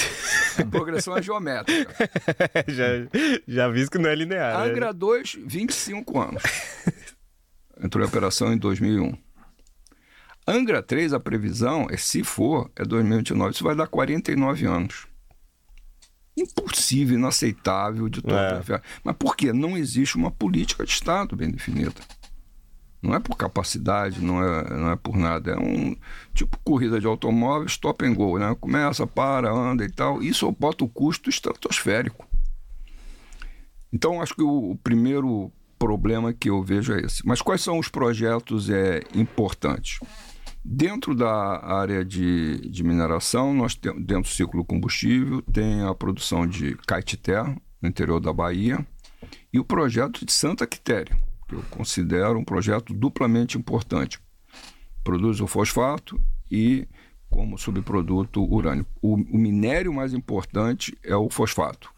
A 0.59 0.65
progressão 0.65 1.17
é 1.17 1.23
geométrica. 1.23 1.95
já, 2.69 2.85
já 3.47 3.69
vi 3.69 3.89
que 3.89 3.99
não 3.99 4.11
é 4.11 4.15
linear. 4.15 4.59
Né? 4.59 4.71
Angra 4.71 4.87
né? 4.87 4.93
2, 4.93 5.39
25 5.45 6.21
anos. 6.21 6.43
Entrou 7.83 8.05
em 8.05 8.09
operação 8.09 8.53
em 8.53 8.59
2001. 8.59 9.17
Angra 10.47 10.83
3, 10.83 11.13
a 11.13 11.21
previsão, 11.21 11.87
é, 11.91 11.97
se 11.97 12.25
for, 12.25 12.71
é 12.75 12.85
2029. 12.85 13.53
Isso 13.53 13.65
vai 13.65 13.77
dar 13.77 13.87
49 13.87 14.67
anos. 14.67 15.07
Impossível, 16.37 17.19
inaceitável 17.19 18.09
de 18.09 18.23
todo. 18.23 18.35
É. 18.35 18.83
Mas 19.05 19.17
por 19.17 19.37
quê? 19.37 19.53
Não 19.53 19.77
existe 19.77 20.17
uma 20.17 20.31
política 20.31 20.85
de 20.85 20.91
Estado 20.91 21.37
bem 21.37 21.51
definida. 21.51 22.01
Não 23.03 23.15
é 23.15 23.19
por 23.19 23.37
capacidade, 23.37 24.21
não 24.21 24.43
é, 24.43 24.71
não 24.71 24.91
é 24.93 24.97
por 24.97 25.17
nada. 25.17 25.53
É 25.53 25.59
um 25.59 25.97
tipo 26.33 26.57
corrida 26.63 27.01
de 27.01 27.07
automóvel, 27.07 27.67
stop 27.67 28.05
and 28.07 28.15
go, 28.15 28.39
né? 28.39 28.57
Começa, 28.61 29.07
para, 29.07 29.51
anda 29.51 29.85
e 29.85 29.91
tal. 29.91 30.23
Isso 30.23 30.51
bota 30.53 30.85
o 30.85 30.89
custo 30.89 31.29
estratosférico. 31.29 32.27
Então, 33.93 34.23
acho 34.23 34.35
que 34.35 34.43
o, 34.43 34.71
o 34.71 34.77
primeiro 34.77 35.53
problema 35.79 36.33
que 36.33 36.49
eu 36.49 36.63
vejo 36.63 36.95
é 36.95 37.01
esse. 37.01 37.27
Mas 37.27 37.43
quais 37.43 37.61
são 37.61 37.79
os 37.79 37.89
projetos 37.89 38.71
é, 38.71 39.03
importantes? 39.15 39.99
Dentro 40.65 41.15
da 41.15 41.65
área 41.65 42.05
de, 42.05 42.69
de 42.69 42.85
mineração, 42.85 43.53
nós 43.53 43.75
temos, 43.75 44.05
dentro 44.05 44.31
do 44.31 44.35
ciclo 44.35 44.65
combustível, 44.65 45.43
tem 45.43 45.83
a 45.83 45.95
produção 45.95 46.47
de 46.47 46.77
Caetité, 46.87 47.43
no 47.81 47.89
interior 47.89 48.21
da 48.21 48.33
Bahia, 48.33 48.87
e 49.53 49.59
o 49.59 49.65
projeto 49.65 50.25
de 50.25 50.33
Santa 50.33 50.67
Quitéria 50.67 51.17
que 51.53 51.55
eu 51.55 51.63
considero 51.71 52.39
um 52.39 52.45
projeto 52.45 52.95
duplamente 52.95 53.59
importante. 53.59 54.19
Produz 55.05 55.41
o 55.41 55.47
fosfato 55.47 56.21
e 56.51 56.89
como 57.29 57.59
subproduto 57.59 58.43
urânio. 58.43 58.87
O, 59.01 59.15
o 59.15 59.39
minério 59.39 59.93
mais 59.93 60.15
importante 60.15 60.97
é 61.03 61.15
o 61.15 61.29
fosfato. 61.31 61.91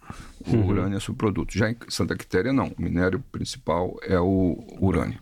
O 0.47 0.57
uhum. 0.57 0.66
urânio 0.66 0.97
é 0.97 1.01
subproduto. 1.01 1.57
Já 1.57 1.70
em 1.70 1.77
Santa 1.89 2.16
Quitéria, 2.16 2.53
não. 2.53 2.73
O 2.78 2.82
minério 2.82 3.23
principal 3.32 3.97
é 4.03 4.19
o 4.19 4.65
urânio. 4.81 5.19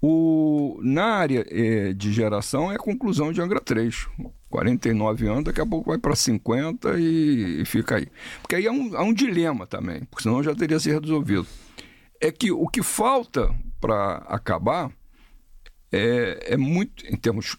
O, 0.00 0.78
na 0.82 1.04
área 1.04 1.44
eh, 1.50 1.92
de 1.92 2.12
geração 2.12 2.70
é 2.70 2.76
a 2.76 2.78
conclusão 2.78 3.32
de 3.32 3.40
Angra 3.40 3.60
3. 3.60 4.06
49 4.50 5.28
anos, 5.28 5.44
daqui 5.44 5.60
a 5.60 5.66
pouco 5.66 5.90
vai 5.90 5.98
para 5.98 6.16
50 6.16 6.98
e, 6.98 7.60
e, 7.60 7.64
fica 7.64 7.96
aí. 7.96 8.08
Porque 8.40 8.56
aí 8.56 8.66
há 8.66 8.72
um, 8.72 8.96
há 8.96 9.02
um 9.02 9.12
dilema 9.12 9.66
também, 9.66 10.04
porque 10.04 10.22
senão 10.22 10.42
já 10.42 10.54
teria 10.54 10.80
se 10.80 10.90
resolvido. 10.90 11.46
É 12.20 12.32
que 12.32 12.50
o 12.50 12.66
que 12.66 12.82
falta 12.82 13.54
para 13.80 14.16
acabar 14.26 14.90
é, 15.92 16.54
é 16.54 16.56
muito, 16.56 17.06
em 17.06 17.16
termos 17.16 17.56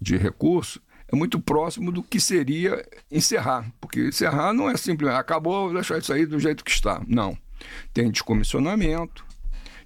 de 0.00 0.16
recurso, 0.16 0.80
é 1.10 1.16
muito 1.16 1.40
próximo 1.40 1.90
do 1.90 2.02
que 2.02 2.20
seria 2.20 2.86
encerrar. 3.10 3.70
Porque 3.80 4.08
encerrar 4.08 4.52
não 4.52 4.70
é 4.70 4.76
simplesmente 4.76 5.18
acabou, 5.18 5.72
deixar 5.72 5.98
isso 5.98 6.12
aí 6.12 6.24
do 6.24 6.38
jeito 6.38 6.64
que 6.64 6.70
está. 6.70 7.02
Não. 7.06 7.36
Tem 7.92 8.10
descomissionamento, 8.10 9.24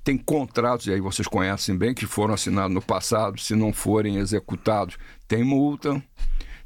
tem 0.04 0.18
contratos, 0.18 0.86
e 0.86 0.92
aí 0.92 1.00
vocês 1.00 1.28
conhecem 1.28 1.76
bem, 1.76 1.94
que 1.94 2.06
foram 2.06 2.34
assinados 2.34 2.74
no 2.74 2.82
passado, 2.82 3.40
se 3.40 3.54
não 3.54 3.72
forem 3.72 4.16
executados, 4.16 4.98
tem 5.28 5.44
multa. 5.44 6.02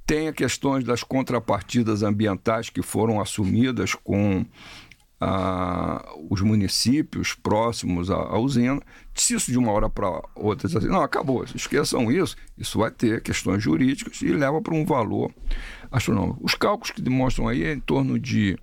Tem 0.06 0.28
a 0.28 0.32
questões 0.32 0.84
das 0.84 1.02
contrapartidas 1.02 2.02
ambientais 2.02 2.70
que 2.70 2.80
foram 2.80 3.20
assumidas 3.20 3.92
com 3.92 4.46
ah, 5.20 6.04
os 6.30 6.40
municípios 6.42 7.34
próximos 7.34 8.10
à, 8.10 8.14
à, 8.14 8.38
usina. 8.38 8.80
Se 9.14 9.34
isso 9.34 9.50
de 9.50 9.58
uma 9.58 9.72
hora 9.72 9.90
para 9.90 10.22
outra 10.34 10.66
assim, 10.66 10.88
não, 10.88 11.02
acabou, 11.02 11.44
esqueçam 11.54 12.10
isso, 12.12 12.36
isso 12.56 12.78
vai 12.78 12.90
ter 12.90 13.20
questões 13.22 13.62
jurídicas 13.62 14.20
e 14.22 14.28
leva 14.28 14.60
para 14.60 14.74
um 14.74 14.84
valor 14.84 15.34
astronômico. 15.90 16.38
Os 16.42 16.54
cálculos 16.54 16.92
que 16.92 17.02
demonstram 17.02 17.48
aí 17.48 17.64
é 17.64 17.72
em 17.72 17.80
torno 17.80 18.18
de 18.18 18.56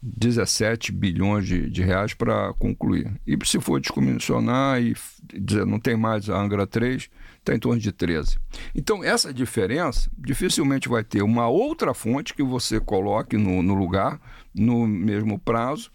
17 0.00 0.92
bilhões 0.92 1.46
de, 1.46 1.68
de 1.68 1.82
reais 1.82 2.14
para 2.14 2.52
concluir. 2.54 3.12
E 3.26 3.36
se 3.44 3.60
for 3.60 3.80
descomissionar 3.80 4.80
e 4.80 4.94
dizer 5.34 5.66
não 5.66 5.80
tem 5.80 5.96
mais 5.96 6.30
a 6.30 6.40
Angra 6.40 6.66
3, 6.66 7.10
está 7.38 7.54
em 7.54 7.58
torno 7.58 7.80
de 7.80 7.90
13. 7.90 8.38
Então, 8.74 9.02
essa 9.02 9.32
diferença 9.32 10.10
dificilmente 10.16 10.88
vai 10.88 11.02
ter 11.02 11.22
uma 11.22 11.48
outra 11.48 11.92
fonte 11.94 12.34
que 12.34 12.42
você 12.42 12.78
coloque 12.78 13.36
no, 13.36 13.62
no 13.62 13.74
lugar, 13.74 14.20
no 14.54 14.86
mesmo 14.86 15.38
prazo, 15.38 15.90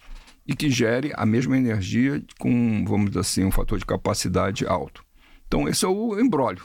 e 0.46 0.54
que 0.54 0.70
gere 0.70 1.14
a 1.16 1.26
mesma 1.26 1.58
energia 1.58 2.22
com, 2.38 2.84
vamos 2.86 3.08
dizer 3.08 3.20
assim, 3.22 3.46
um 3.46 3.52
fator 3.52 3.80
de 3.80 3.86
capacidade 3.86 4.66
alto. 4.66 5.06
Então, 5.48 5.68
esse 5.70 5.86
é 5.86 5.88
o 5.88 6.20
embrólio. 6.20 6.64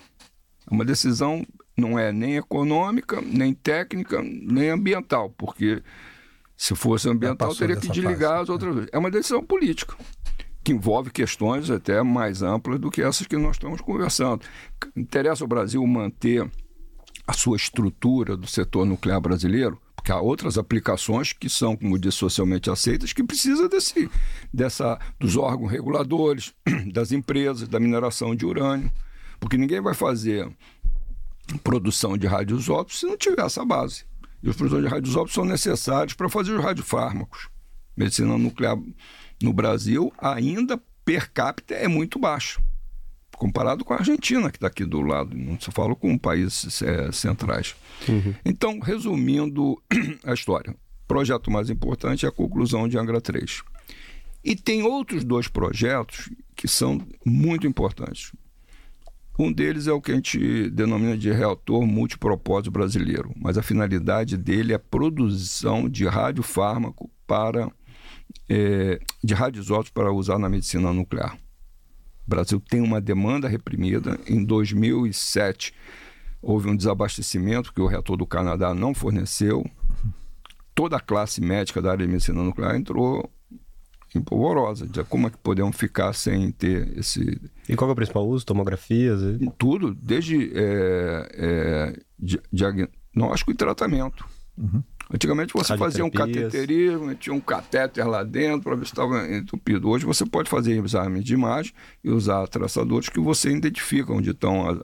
É 0.68 0.74
uma 0.74 0.84
decisão 0.84 1.46
não 1.76 1.96
é 1.96 2.10
nem 2.12 2.36
econômica, 2.36 3.20
nem 3.20 3.54
técnica, 3.54 4.20
nem 4.20 4.70
ambiental, 4.70 5.30
porque 5.30 5.80
se 6.58 6.74
fosse 6.74 7.08
ambiental, 7.08 7.54
teria 7.54 7.76
que 7.76 7.88
desligar 7.88 8.40
as 8.40 8.48
outras. 8.48 8.86
É. 8.86 8.88
é 8.94 8.98
uma 8.98 9.12
decisão 9.12 9.42
política 9.42 9.96
que 10.64 10.72
envolve 10.72 11.08
questões 11.08 11.70
até 11.70 12.02
mais 12.02 12.42
amplas 12.42 12.80
do 12.80 12.90
que 12.90 13.00
essas 13.00 13.28
que 13.28 13.36
nós 13.36 13.52
estamos 13.52 13.80
conversando. 13.80 14.44
Interessa 14.96 15.44
ao 15.44 15.48
Brasil 15.48 15.86
manter 15.86 16.50
a 17.26 17.32
sua 17.32 17.56
estrutura 17.56 18.36
do 18.36 18.46
setor 18.46 18.84
nuclear 18.84 19.20
brasileiro? 19.20 19.80
Porque 19.94 20.10
há 20.10 20.20
outras 20.20 20.58
aplicações 20.58 21.32
que 21.32 21.48
são, 21.48 21.76
como 21.76 21.98
disse, 21.98 22.18
socialmente 22.18 22.68
aceitas, 22.68 23.12
que 23.12 23.22
precisa 23.22 23.68
desse, 23.68 24.10
dessa, 24.52 24.98
dos 25.18 25.36
órgãos 25.36 25.70
reguladores, 25.70 26.52
das 26.92 27.12
empresas, 27.12 27.68
da 27.68 27.78
mineração 27.78 28.34
de 28.34 28.44
urânio. 28.44 28.90
Porque 29.38 29.56
ninguém 29.56 29.80
vai 29.80 29.94
fazer 29.94 30.50
produção 31.62 32.18
de 32.18 32.26
radioisótopos 32.26 32.98
se 32.98 33.06
não 33.06 33.16
tiver 33.16 33.44
essa 33.46 33.64
base. 33.64 34.07
E 34.42 34.48
os 34.48 34.56
produtores 34.56 34.86
de 34.86 34.94
radioisótopos 34.94 35.34
são 35.34 35.44
necessários 35.44 36.14
para 36.14 36.28
fazer 36.28 36.52
os 36.52 36.62
radiofármacos. 36.62 37.48
Medicina 37.96 38.38
nuclear 38.38 38.78
no 39.42 39.52
Brasil, 39.52 40.12
ainda 40.18 40.80
per 41.04 41.30
capita, 41.32 41.74
é 41.74 41.88
muito 41.88 42.18
baixo. 42.18 42.60
Comparado 43.36 43.84
com 43.84 43.94
a 43.94 43.98
Argentina, 43.98 44.50
que 44.50 44.56
está 44.56 44.66
aqui 44.66 44.84
do 44.84 45.00
lado, 45.00 45.36
não 45.36 45.58
se 45.58 45.70
fala 45.70 45.94
com 45.94 46.16
países 46.18 46.82
é, 46.82 47.10
centrais. 47.12 47.76
Uhum. 48.08 48.34
Então, 48.44 48.80
resumindo 48.80 49.80
a 50.24 50.34
história, 50.34 50.72
o 50.72 51.06
projeto 51.06 51.50
mais 51.50 51.70
importante 51.70 52.26
é 52.26 52.28
a 52.28 52.32
conclusão 52.32 52.88
de 52.88 52.98
Angra 52.98 53.20
3. 53.20 53.62
E 54.44 54.56
tem 54.56 54.82
outros 54.82 55.24
dois 55.24 55.48
projetos 55.48 56.30
que 56.54 56.68
são 56.68 57.00
muito 57.24 57.66
importantes. 57.66 58.32
Um 59.38 59.52
deles 59.52 59.86
é 59.86 59.92
o 59.92 60.00
que 60.00 60.10
a 60.10 60.14
gente 60.16 60.68
denomina 60.70 61.16
de 61.16 61.30
reator 61.30 61.86
multipropósito 61.86 62.72
brasileiro, 62.72 63.32
mas 63.36 63.56
a 63.56 63.62
finalidade 63.62 64.36
dele 64.36 64.72
é 64.72 64.76
a 64.76 64.80
produção 64.80 65.88
de 65.88 66.06
radiofármaco 66.06 67.08
para 67.24 67.70
é, 68.48 68.98
de 69.22 69.34
radioisótopos 69.34 69.90
para 69.90 70.12
usar 70.12 70.38
na 70.38 70.48
medicina 70.48 70.92
nuclear. 70.92 71.36
O 72.26 72.30
Brasil 72.30 72.60
tem 72.60 72.80
uma 72.80 73.00
demanda 73.00 73.48
reprimida. 73.48 74.18
Em 74.26 74.44
2007 74.44 75.72
houve 76.42 76.68
um 76.68 76.76
desabastecimento 76.76 77.72
que 77.72 77.80
o 77.80 77.86
reator 77.86 78.16
do 78.16 78.26
Canadá 78.26 78.74
não 78.74 78.92
forneceu. 78.92 79.64
Toda 80.74 80.96
a 80.96 81.00
classe 81.00 81.40
médica 81.40 81.80
da 81.80 81.92
área 81.92 82.04
de 82.04 82.12
medicina 82.12 82.42
nuclear 82.42 82.74
entrou 82.74 83.30
empolvorosa. 84.18 84.86
De 84.86 85.02
como 85.04 85.26
é 85.26 85.30
que 85.30 85.38
podemos 85.38 85.76
ficar 85.76 86.12
sem 86.12 86.50
ter 86.50 86.98
esse. 86.98 87.40
E 87.68 87.74
qual 87.76 87.90
é 87.90 87.92
o 87.92 87.96
principal 87.96 88.26
uso? 88.26 88.44
Tomografias? 88.44 89.20
E... 89.22 89.50
Tudo, 89.56 89.94
desde 89.94 90.52
é, 90.54 91.28
é, 91.34 92.00
diagnóstico 92.52 93.50
e 93.50 93.54
tratamento. 93.54 94.24
Uhum. 94.56 94.82
Antigamente 95.10 95.54
você 95.54 95.74
fazia 95.76 96.04
um 96.04 96.10
cateterismo, 96.10 97.14
tinha 97.14 97.34
um 97.34 97.40
catéter 97.40 98.06
lá 98.06 98.22
dentro 98.22 98.64
para 98.64 98.76
ver 98.76 98.84
se 98.84 98.92
estava 98.92 99.26
entupido. 99.26 99.88
Hoje 99.88 100.04
você 100.04 100.26
pode 100.26 100.50
fazer 100.50 100.84
exame 100.84 101.22
de 101.22 101.32
imagem 101.32 101.72
e 102.04 102.10
usar 102.10 102.46
traçadores 102.46 103.08
que 103.08 103.18
você 103.18 103.50
identifica 103.50 104.12
onde 104.12 104.30
estão 104.30 104.68
as, 104.68 104.78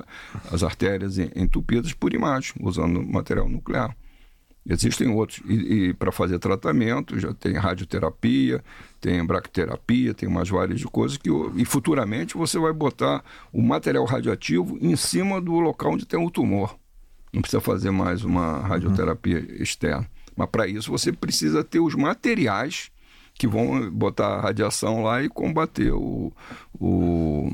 as 0.50 0.62
artérias 0.62 1.18
entupidas 1.18 1.92
por 1.92 2.14
imagem, 2.14 2.54
usando 2.60 3.02
material 3.02 3.50
nuclear. 3.50 3.94
Existem 4.66 5.08
outros. 5.10 5.42
E, 5.46 5.88
e 5.88 5.92
para 5.92 6.10
fazer 6.10 6.38
tratamento, 6.38 7.20
já 7.20 7.34
tem 7.34 7.52
radioterapia, 7.54 8.64
tem 9.04 9.22
bracterapia, 9.22 10.14
tem 10.14 10.30
mais 10.30 10.48
várias 10.48 10.80
de 10.80 10.86
coisas 10.86 11.18
que. 11.18 11.28
E 11.56 11.64
futuramente 11.66 12.38
você 12.38 12.58
vai 12.58 12.72
botar 12.72 13.22
o 13.52 13.60
material 13.60 14.06
radioativo 14.06 14.78
em 14.80 14.96
cima 14.96 15.42
do 15.42 15.60
local 15.60 15.92
onde 15.92 16.06
tem 16.06 16.18
o 16.18 16.30
tumor. 16.30 16.74
Não 17.30 17.42
precisa 17.42 17.60
fazer 17.60 17.90
mais 17.90 18.24
uma 18.24 18.60
radioterapia 18.60 19.40
uhum. 19.40 19.62
externa. 19.62 20.08
Mas 20.34 20.48
para 20.48 20.66
isso 20.66 20.90
você 20.90 21.12
precisa 21.12 21.62
ter 21.62 21.80
os 21.80 21.94
materiais 21.94 22.90
que 23.34 23.46
vão 23.46 23.90
botar 23.90 24.36
a 24.36 24.40
radiação 24.40 25.02
lá 25.02 25.22
e 25.22 25.28
combater 25.28 25.92
o, 25.92 26.32
o, 26.80 27.52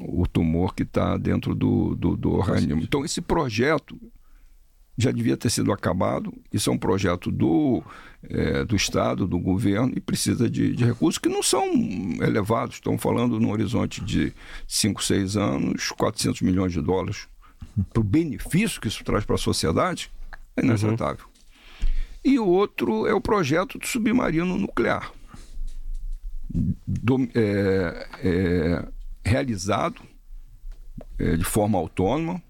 o 0.00 0.26
tumor 0.26 0.74
que 0.74 0.82
está 0.82 1.16
dentro 1.16 1.54
do, 1.54 1.94
do, 1.94 2.16
do 2.16 2.32
organismo. 2.32 2.82
Então, 2.82 3.04
esse 3.04 3.20
projeto 3.20 3.96
já 5.00 5.10
devia 5.10 5.36
ter 5.36 5.50
sido 5.50 5.72
acabado. 5.72 6.32
Isso 6.52 6.70
é 6.70 6.72
um 6.72 6.78
projeto 6.78 7.30
do, 7.30 7.82
é, 8.22 8.64
do 8.64 8.76
Estado, 8.76 9.26
do 9.26 9.38
governo, 9.38 9.92
e 9.96 10.00
precisa 10.00 10.48
de, 10.48 10.74
de, 10.74 10.84
recursos 10.84 11.18
que 11.18 11.28
não 11.28 11.42
são 11.42 11.64
elevados. 12.20 12.76
Estão 12.76 12.98
falando 12.98 13.40
no 13.40 13.50
horizonte 13.50 14.04
de 14.04 14.32
5, 14.68 15.02
6 15.02 15.36
anos, 15.36 15.90
400 15.90 16.42
milhões 16.42 16.72
de 16.72 16.80
dólares. 16.80 17.28
Para 17.92 18.00
o 18.00 18.04
benefício 18.04 18.80
que 18.80 18.88
isso 18.88 19.02
traz 19.04 19.24
para 19.24 19.36
a 19.36 19.38
sociedade, 19.38 20.10
é 20.56 20.64
inaceitável. 20.64 21.24
Uhum. 21.24 21.30
E 22.22 22.38
o 22.38 22.46
outro 22.46 23.06
é 23.06 23.14
o 23.14 23.20
projeto 23.20 23.78
do 23.78 23.86
submarino 23.86 24.58
nuclear. 24.58 25.10
Do, 26.86 27.28
é, 27.34 28.08
é, 28.22 28.88
realizado 29.24 30.02
é, 31.18 31.36
de 31.36 31.44
forma 31.44 31.78
autônoma 31.78 32.42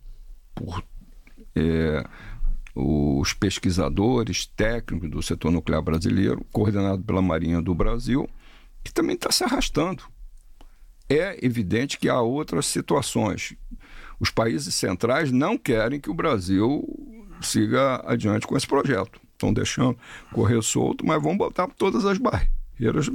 por 0.55 0.83
é, 1.55 2.05
os 2.75 3.33
pesquisadores 3.33 4.47
técnicos 4.47 5.11
do 5.11 5.23
setor 5.23 5.51
nuclear 5.51 5.83
brasileiro, 5.83 6.45
coordenado 6.53 7.03
pela 7.03 7.23
Marinha 7.23 7.61
do 7.61 7.75
Brasil, 7.75 8.29
que 8.85 8.93
também 8.93 9.15
está 9.15 9.31
se 9.31 9.45
arrastando. 9.45 10.03
É 11.09 11.45
evidente 11.45 11.99
que 11.99 12.09
há 12.09 12.21
outras 12.21 12.67
situações. 12.67 13.55
Os 14.19 14.31
países 14.31 14.75
centrais 14.75 15.33
não 15.33 15.59
querem 15.59 16.01
que 16.01 16.11
o 16.11 16.15
Brasil 16.15 16.85
siga 17.41 18.03
adiante 18.07 18.47
com 18.47 18.57
esse 18.57 18.67
projeto. 18.67 19.21
Estão 19.33 19.53
deixando 19.53 19.99
correr 20.33 20.63
solto, 20.63 21.05
mas 21.05 21.21
vão 21.21 21.37
botar 21.37 21.67
todas 21.69 22.05
as 22.05 22.19
barreiras 22.19 23.11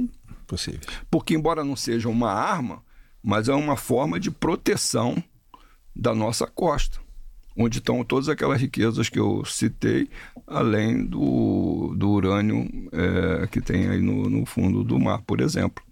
possíveis. 0.46 0.86
Porque, 1.10 1.34
embora 1.34 1.64
não 1.64 1.76
seja 1.76 2.08
uma 2.08 2.32
arma, 2.32 2.82
mas 3.22 3.48
é 3.48 3.54
uma 3.54 3.76
forma 3.76 4.20
de 4.20 4.30
proteção 4.30 5.22
da 5.94 6.14
nossa 6.14 6.46
costa 6.46 7.05
onde 7.56 7.78
estão 7.78 8.04
todas 8.04 8.28
aquelas 8.28 8.60
riquezas 8.60 9.08
que 9.08 9.18
eu 9.18 9.44
citei, 9.44 10.08
além 10.46 11.06
do, 11.06 11.94
do 11.96 12.10
urânio 12.10 12.68
é, 12.92 13.46
que 13.46 13.60
tem 13.60 13.88
aí 13.88 14.00
no, 14.00 14.28
no 14.28 14.44
fundo 14.44 14.84
do 14.84 14.98
mar, 14.98 15.22
por 15.22 15.40
exemplo. 15.40 15.82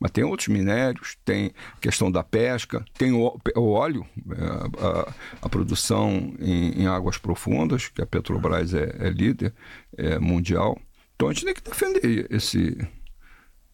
Mas 0.00 0.10
tem 0.10 0.24
outros 0.24 0.48
minérios, 0.48 1.16
tem 1.24 1.52
a 1.76 1.80
questão 1.80 2.10
da 2.10 2.22
pesca, 2.22 2.84
tem 2.98 3.12
o, 3.12 3.40
o 3.56 3.70
óleo, 3.70 4.04
é, 4.32 4.84
a, 4.84 5.14
a, 5.42 5.48
produção 5.48 6.34
em, 6.40 6.82
em, 6.82 6.86
águas 6.86 7.16
profundas, 7.16 7.88
que 7.88 8.02
a 8.02 8.06
Petrobras 8.06 8.74
é, 8.74 8.94
é 8.98 9.08
líder 9.08 9.54
é, 9.96 10.18
mundial. 10.18 10.78
Então 11.14 11.28
a 11.28 11.32
gente 11.32 11.44
tem 11.44 11.54
que 11.54 11.62
defender 11.62 12.26
esse. 12.30 12.76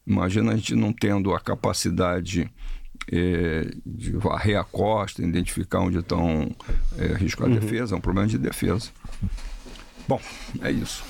Imagina 0.06 0.52
a 0.52 0.56
gente 0.56 0.74
não 0.74 0.92
tendo 0.92 1.34
a 1.34 1.40
capacidade 1.40 2.50
é, 3.10 3.70
de 3.85 4.12
varrer 4.12 4.59
a 4.59 4.64
costa, 4.64 5.22
identificar 5.22 5.81
onde 5.81 5.98
estão 5.98 6.51
é, 6.98 7.14
risco 7.14 7.44
à 7.44 7.47
uhum. 7.47 7.55
defesa, 7.55 7.94
é 7.94 7.98
um 7.98 8.01
problema 8.01 8.28
de 8.28 8.39
defesa. 8.39 8.90
Bom, 10.09 10.20
é 10.62 10.70
isso. 10.70 11.05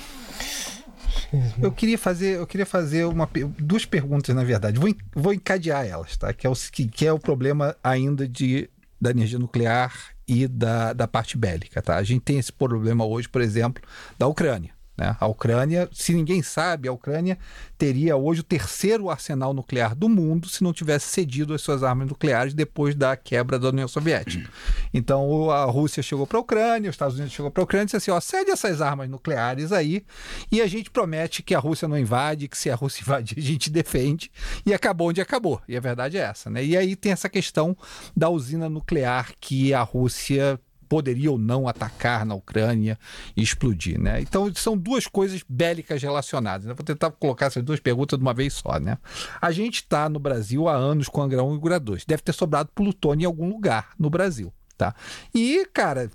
Eu 1.61 1.71
queria 1.71 1.97
fazer, 1.97 2.37
eu 2.37 2.47
queria 2.47 2.65
fazer 2.65 3.05
uma, 3.05 3.29
duas 3.57 3.85
perguntas, 3.85 4.35
na 4.35 4.43
verdade. 4.43 4.79
Vou, 4.79 4.93
vou 5.15 5.33
encadear 5.33 5.85
elas, 5.85 6.17
tá? 6.17 6.33
Que 6.33 6.45
é, 6.45 6.49
o, 6.49 6.53
que, 6.53 6.87
que 6.87 7.05
é 7.05 7.13
o 7.13 7.19
problema 7.19 7.75
ainda 7.83 8.27
de, 8.27 8.69
da 8.99 9.11
energia 9.11 9.39
nuclear 9.39 9.93
e 10.27 10.47
da, 10.47 10.93
da 10.93 11.07
parte 11.07 11.37
bélica, 11.37 11.81
tá? 11.81 11.97
A 11.97 12.03
gente 12.03 12.21
tem 12.21 12.37
esse 12.37 12.51
problema 12.51 13.05
hoje, 13.05 13.29
por 13.29 13.41
exemplo, 13.41 13.81
da 14.17 14.27
Ucrânia. 14.27 14.71
Né? 15.01 15.17
A 15.19 15.25
Ucrânia, 15.25 15.89
se 15.91 16.13
ninguém 16.13 16.43
sabe, 16.43 16.87
a 16.87 16.91
Ucrânia 16.91 17.35
teria 17.75 18.15
hoje 18.15 18.41
o 18.41 18.43
terceiro 18.43 19.09
arsenal 19.09 19.51
nuclear 19.51 19.95
do 19.95 20.07
mundo 20.07 20.47
se 20.47 20.63
não 20.63 20.71
tivesse 20.71 21.07
cedido 21.07 21.55
as 21.55 21.61
suas 21.63 21.81
armas 21.81 22.07
nucleares 22.07 22.53
depois 22.53 22.93
da 22.93 23.15
quebra 23.15 23.57
da 23.57 23.69
União 23.69 23.87
Soviética. 23.87 24.47
Então 24.93 25.49
a 25.49 25.65
Rússia 25.65 26.03
chegou 26.03 26.27
para 26.27 26.37
a 26.37 26.41
Ucrânia, 26.41 26.87
os 26.87 26.93
Estados 26.93 27.15
Unidos 27.15 27.33
chegou 27.33 27.49
para 27.49 27.63
a 27.63 27.65
Ucrânia 27.65 27.83
e 27.83 27.85
disse 27.85 27.97
assim: 27.97 28.11
ó, 28.11 28.19
cede 28.19 28.51
essas 28.51 28.79
armas 28.79 29.09
nucleares 29.09 29.71
aí 29.71 30.05
e 30.51 30.61
a 30.61 30.67
gente 30.67 30.91
promete 30.91 31.41
que 31.41 31.55
a 31.55 31.59
Rússia 31.59 31.87
não 31.87 31.97
invade, 31.97 32.47
que 32.47 32.57
se 32.57 32.69
a 32.69 32.75
Rússia 32.75 33.01
invadir 33.03 33.39
a 33.39 33.41
gente 33.41 33.71
defende. 33.71 34.31
E 34.63 34.71
acabou 34.71 35.09
onde 35.09 35.19
acabou. 35.19 35.59
E 35.67 35.75
a 35.75 35.79
verdade 35.79 36.17
é 36.17 36.21
essa. 36.21 36.47
Né? 36.47 36.63
E 36.63 36.77
aí 36.77 36.95
tem 36.95 37.11
essa 37.11 37.27
questão 37.27 37.75
da 38.15 38.29
usina 38.29 38.69
nuclear 38.69 39.31
que 39.39 39.73
a 39.73 39.81
Rússia 39.81 40.59
poderia 40.91 41.31
ou 41.31 41.37
não 41.37 41.69
atacar 41.69 42.25
na 42.25 42.35
Ucrânia 42.35 42.99
e 43.33 43.41
explodir, 43.41 43.97
né? 43.97 44.19
Então 44.19 44.53
são 44.53 44.77
duas 44.77 45.07
coisas 45.07 45.41
bélicas 45.47 46.03
relacionadas. 46.03 46.67
Né? 46.67 46.73
Vou 46.73 46.85
tentar 46.85 47.09
colocar 47.11 47.45
essas 47.45 47.63
duas 47.63 47.79
perguntas 47.79 48.19
de 48.19 48.25
uma 48.25 48.33
vez 48.33 48.55
só, 48.55 48.77
né? 48.77 48.97
A 49.41 49.53
gente 49.53 49.75
está 49.75 50.09
no 50.09 50.19
Brasil 50.19 50.67
há 50.67 50.73
anos 50.73 51.07
com 51.07 51.21
Angra 51.21 51.41
1 51.41 51.53
e 51.53 51.55
Angra 51.55 51.79
2. 51.79 52.03
Deve 52.03 52.21
ter 52.21 52.33
sobrado 52.33 52.71
plutônio 52.75 53.23
em 53.23 53.25
algum 53.25 53.47
lugar 53.47 53.91
no 53.97 54.09
Brasil, 54.09 54.51
tá? 54.77 54.93
E, 55.33 55.65
cara, 55.73 56.11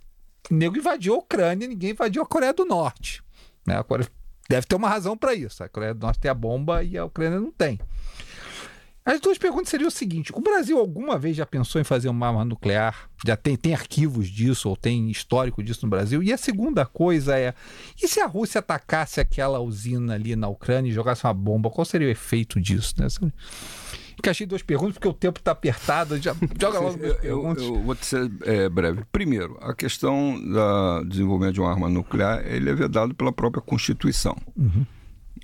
nego 0.50 0.76
invadiu 0.76 1.14
a 1.14 1.18
Ucrânia, 1.20 1.66
ninguém 1.66 1.92
invadiu 1.92 2.20
a 2.20 2.26
Coreia 2.26 2.52
do 2.52 2.66
Norte. 2.66 3.22
Né? 3.66 3.82
Deve 4.46 4.66
ter 4.66 4.76
uma 4.76 4.90
razão 4.90 5.16
para 5.16 5.32
isso. 5.32 5.64
A 5.64 5.70
Coreia 5.70 5.94
do 5.94 6.04
Norte 6.04 6.20
tem 6.20 6.30
a 6.30 6.34
bomba 6.34 6.84
e 6.84 6.98
a 6.98 7.06
Ucrânia 7.06 7.40
não 7.40 7.50
tem. 7.50 7.80
As 9.06 9.20
duas 9.20 9.38
perguntas 9.38 9.68
seriam 9.68 9.86
o 9.86 9.90
seguinte: 9.90 10.32
o 10.34 10.40
Brasil 10.40 10.76
alguma 10.76 11.16
vez 11.16 11.36
já 11.36 11.46
pensou 11.46 11.80
em 11.80 11.84
fazer 11.84 12.08
uma 12.08 12.26
arma 12.26 12.44
nuclear? 12.44 13.08
Já 13.24 13.36
tem, 13.36 13.56
tem 13.56 13.72
arquivos 13.72 14.26
disso 14.26 14.68
ou 14.68 14.76
tem 14.76 15.08
histórico 15.08 15.62
disso 15.62 15.86
no 15.86 15.90
Brasil? 15.90 16.20
E 16.24 16.32
a 16.32 16.36
segunda 16.36 16.84
coisa 16.84 17.38
é: 17.38 17.54
e 18.02 18.08
se 18.08 18.18
a 18.18 18.26
Rússia 18.26 18.58
atacasse 18.58 19.20
aquela 19.20 19.60
usina 19.60 20.14
ali 20.14 20.34
na 20.34 20.48
Ucrânia 20.48 20.90
e 20.90 20.92
jogasse 20.92 21.24
uma 21.24 21.32
bomba? 21.32 21.70
Qual 21.70 21.84
seria 21.84 22.08
o 22.08 22.10
efeito 22.10 22.60
disso? 22.60 22.94
Né? 22.98 23.06
Encaixei 24.18 24.44
duas 24.44 24.62
perguntas 24.62 24.94
porque 24.94 25.06
o 25.06 25.14
tempo 25.14 25.38
está 25.38 25.52
apertado. 25.52 26.20
Já, 26.20 26.34
joga 26.60 26.80
logo 26.80 26.98
duas 26.98 27.16
perguntas. 27.18 27.62
Eu, 27.62 27.76
eu, 27.76 27.82
vou 27.82 27.96
ser 28.00 28.28
é, 28.42 28.68
breve. 28.68 29.04
Primeiro, 29.12 29.56
a 29.60 29.72
questão 29.72 30.36
do 30.36 31.04
desenvolvimento 31.04 31.54
de 31.54 31.60
uma 31.60 31.70
arma 31.70 31.88
nuclear 31.88 32.44
ele 32.44 32.70
é 32.70 32.74
vedado 32.74 33.14
pela 33.14 33.30
própria 33.30 33.62
Constituição. 33.62 34.36
Uhum 34.56 34.84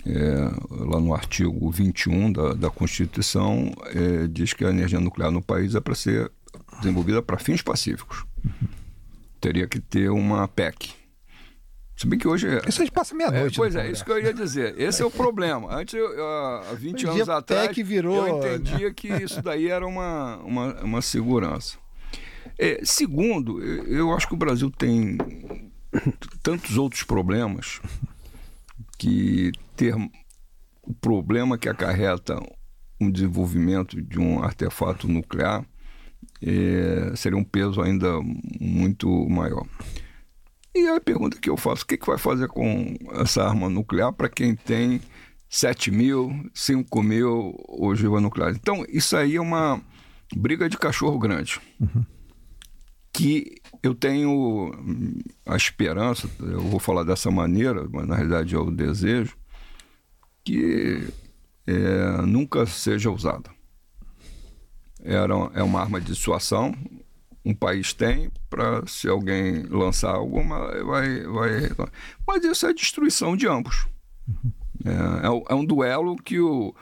é, 0.06 0.50
lá 0.70 1.00
no 1.00 1.14
artigo 1.14 1.70
21 1.70 2.32
da, 2.32 2.54
da 2.54 2.70
Constituição, 2.70 3.72
é, 3.86 4.26
diz 4.26 4.52
que 4.52 4.64
a 4.64 4.70
energia 4.70 5.00
nuclear 5.00 5.30
no 5.30 5.42
país 5.42 5.74
é 5.74 5.80
para 5.80 5.94
ser 5.94 6.30
desenvolvida 6.80 7.22
para 7.22 7.38
fins 7.38 7.62
pacíficos. 7.62 8.24
Uhum. 8.44 8.68
Teria 9.40 9.66
que 9.66 9.80
ter 9.80 10.10
uma 10.10 10.46
PEC. 10.48 11.02
Se 11.96 12.06
bem 12.06 12.18
que 12.18 12.26
hoje. 12.26 12.48
É- 12.48 12.62
isso 12.68 12.82
a 12.82 12.84
gente 12.84 12.92
passa 12.92 13.14
meia-noite. 13.14 13.54
É, 13.54 13.56
pois 13.56 13.76
é, 13.76 13.90
isso 13.90 14.04
que 14.04 14.10
eu 14.10 14.20
ia 14.20 14.34
dizer. 14.34 14.74
Esse 14.78 15.02
é 15.02 15.04
o 15.04 15.10
problema. 15.10 15.72
Antes, 15.72 15.94
eu, 15.94 16.26
há 16.26 16.74
20 16.74 17.06
anos 17.06 17.28
atrás, 17.28 17.68
PEC 17.68 17.82
virou, 17.82 18.26
eu 18.26 18.38
entendia 18.38 18.88
né? 18.88 18.94
que 18.94 19.08
isso 19.08 19.40
daí 19.40 19.68
era 19.68 19.86
uma, 19.86 20.38
uma, 20.38 20.74
uma 20.82 21.02
segurança. 21.02 21.78
É, 22.58 22.80
segundo, 22.84 23.62
eu 23.62 24.12
acho 24.12 24.26
que 24.26 24.34
o 24.34 24.36
Brasil 24.36 24.70
tem 24.70 25.16
tantos 26.42 26.76
outros 26.76 27.02
problemas 27.04 27.80
que 28.98 29.52
ter 29.82 29.96
o 30.84 30.94
problema 30.94 31.58
que 31.58 31.68
acarreta 31.68 32.40
um 33.00 33.10
desenvolvimento 33.10 34.00
de 34.00 34.20
um 34.20 34.40
artefato 34.40 35.08
nuclear 35.08 35.66
é, 36.40 37.12
seria 37.16 37.36
um 37.36 37.42
peso 37.42 37.82
ainda 37.82 38.20
muito 38.60 39.08
maior. 39.28 39.66
E 40.72 40.86
a 40.86 41.00
pergunta 41.00 41.38
que 41.38 41.50
eu 41.50 41.56
faço, 41.56 41.82
o 41.82 41.86
que, 41.86 41.96
que 41.96 42.06
vai 42.06 42.16
fazer 42.16 42.46
com 42.46 42.96
essa 43.14 43.42
arma 43.42 43.68
nuclear 43.68 44.12
para 44.12 44.28
quem 44.28 44.54
tem 44.54 45.00
7 45.48 45.90
mil, 45.90 46.32
5 46.54 47.02
mil 47.02 47.56
ogivas 47.68 48.22
nucleares? 48.22 48.56
Então, 48.56 48.84
isso 48.88 49.16
aí 49.16 49.34
é 49.34 49.40
uma 49.40 49.82
briga 50.36 50.68
de 50.68 50.78
cachorro 50.78 51.18
grande. 51.18 51.60
Uhum. 51.80 52.06
Que 53.12 53.56
eu 53.82 53.94
tenho 53.94 54.70
a 55.44 55.56
esperança, 55.56 56.30
eu 56.40 56.60
vou 56.60 56.78
falar 56.78 57.02
dessa 57.02 57.30
maneira, 57.32 57.86
mas 57.90 58.06
na 58.06 58.14
realidade 58.14 58.54
é 58.54 58.58
o 58.58 58.70
desejo, 58.70 59.36
que 60.44 61.08
é, 61.66 62.22
nunca 62.22 62.66
seja 62.66 63.10
usada. 63.10 63.50
Era, 65.02 65.34
é 65.54 65.62
uma 65.62 65.80
arma 65.80 66.00
de 66.00 66.06
dissuasão, 66.06 66.74
um 67.44 67.54
país 67.54 67.92
tem, 67.92 68.30
para 68.48 68.86
se 68.86 69.08
alguém 69.08 69.64
lançar 69.64 70.14
alguma, 70.14 70.58
vai, 70.84 71.22
vai. 71.24 71.70
Mas 72.26 72.44
isso 72.44 72.66
é 72.66 72.72
destruição 72.72 73.36
de 73.36 73.48
ambos. 73.48 73.86
Uhum. 74.28 74.52
É, 74.84 75.52
é, 75.52 75.54
um 75.54 75.64
duelo 75.64 76.16
que 76.16 76.40
o, 76.40 76.74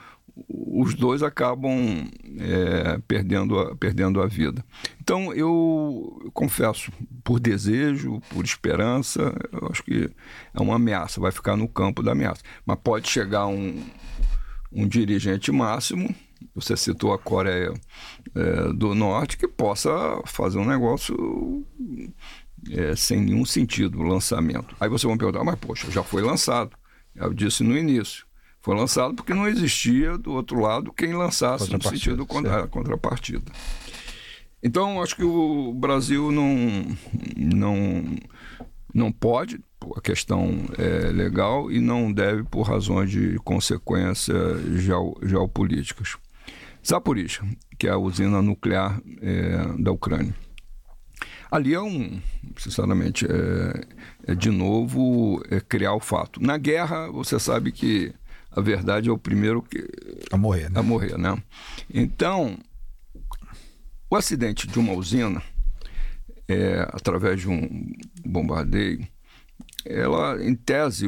os 0.47 0.93
dois 0.93 1.21
acabam 1.21 2.09
é, 2.39 2.97
perdendo, 3.07 3.59
a, 3.59 3.75
perdendo 3.75 4.21
a 4.21 4.27
vida. 4.27 4.63
Então, 4.99 5.33
eu, 5.33 6.31
confesso, 6.33 6.91
por 7.23 7.39
desejo, 7.39 8.21
por 8.29 8.43
esperança, 8.45 9.33
eu 9.51 9.67
acho 9.69 9.83
que 9.83 10.09
é 10.53 10.61
uma 10.61 10.75
ameaça, 10.75 11.19
vai 11.19 11.31
ficar 11.31 11.55
no 11.55 11.67
campo 11.67 12.01
da 12.01 12.13
ameaça. 12.13 12.41
Mas 12.65 12.77
pode 12.83 13.09
chegar 13.09 13.47
um, 13.47 13.83
um 14.71 14.87
dirigente 14.87 15.51
máximo, 15.51 16.13
você 16.55 16.75
citou 16.75 17.13
a 17.13 17.19
Coreia 17.19 17.73
é, 18.35 18.73
do 18.73 18.95
Norte, 18.95 19.37
que 19.37 19.47
possa 19.47 19.89
fazer 20.25 20.57
um 20.57 20.65
negócio 20.65 21.65
é, 22.71 22.95
sem 22.95 23.21
nenhum 23.21 23.45
sentido, 23.45 23.99
o 23.99 24.03
lançamento. 24.03 24.75
Aí 24.79 24.89
você 24.89 25.05
vai 25.05 25.17
perguntar, 25.17 25.43
mas 25.43 25.55
poxa, 25.55 25.91
já 25.91 26.03
foi 26.03 26.21
lançado. 26.21 26.71
Eu 27.15 27.33
disse 27.33 27.63
no 27.63 27.77
início 27.77 28.25
foi 28.61 28.75
lançado 28.75 29.15
porque 29.15 29.33
não 29.33 29.47
existia 29.47 30.17
do 30.17 30.33
outro 30.33 30.59
lado 30.59 30.93
quem 30.93 31.13
lançasse 31.13 31.71
no 31.71 31.81
sentido 31.81 32.25
contra, 32.25 32.67
contrapartida. 32.67 33.51
Então, 34.63 35.01
acho 35.01 35.15
que 35.15 35.23
o 35.23 35.73
Brasil 35.73 36.31
não, 36.31 36.85
não, 37.35 38.15
não 38.93 39.11
pode, 39.11 39.59
a 39.95 40.01
questão 40.01 40.65
é 40.77 41.11
legal, 41.11 41.71
e 41.71 41.79
não 41.79 42.13
deve 42.13 42.43
por 42.43 42.61
razões 42.61 43.09
de 43.09 43.37
consequências 43.39 44.61
geopolíticas. 45.23 46.15
Zaporizhia, 46.85 47.41
que 47.77 47.87
é 47.87 47.91
a 47.91 47.97
usina 47.97 48.41
nuclear 48.41 49.01
é, 49.21 49.65
da 49.79 49.91
Ucrânia. 49.91 50.35
Ali 51.51 51.73
é 51.73 51.81
um, 51.81 52.21
sinceramente, 52.57 53.25
é, 53.25 54.31
é 54.31 54.35
de 54.35 54.49
novo 54.49 55.43
é 55.49 55.59
criar 55.59 55.93
o 55.93 55.99
fato. 55.99 56.41
Na 56.41 56.57
guerra, 56.57 57.11
você 57.11 57.39
sabe 57.39 57.71
que 57.71 58.13
a 58.51 58.61
verdade 58.61 59.09
é 59.09 59.11
o 59.11 59.17
primeiro 59.17 59.61
que, 59.61 59.87
a 60.31 60.37
morrer, 60.37 60.69
né? 60.69 60.79
A 60.79 60.83
morrer, 60.83 61.17
né? 61.17 61.41
Então, 61.89 62.57
o 64.09 64.15
acidente 64.15 64.67
de 64.67 64.77
uma 64.77 64.93
usina, 64.93 65.41
é, 66.47 66.81
através 66.91 67.41
de 67.41 67.49
um 67.49 67.93
bombardeio, 68.25 69.07
ela, 69.85 70.43
em 70.43 70.53
tese, 70.53 71.07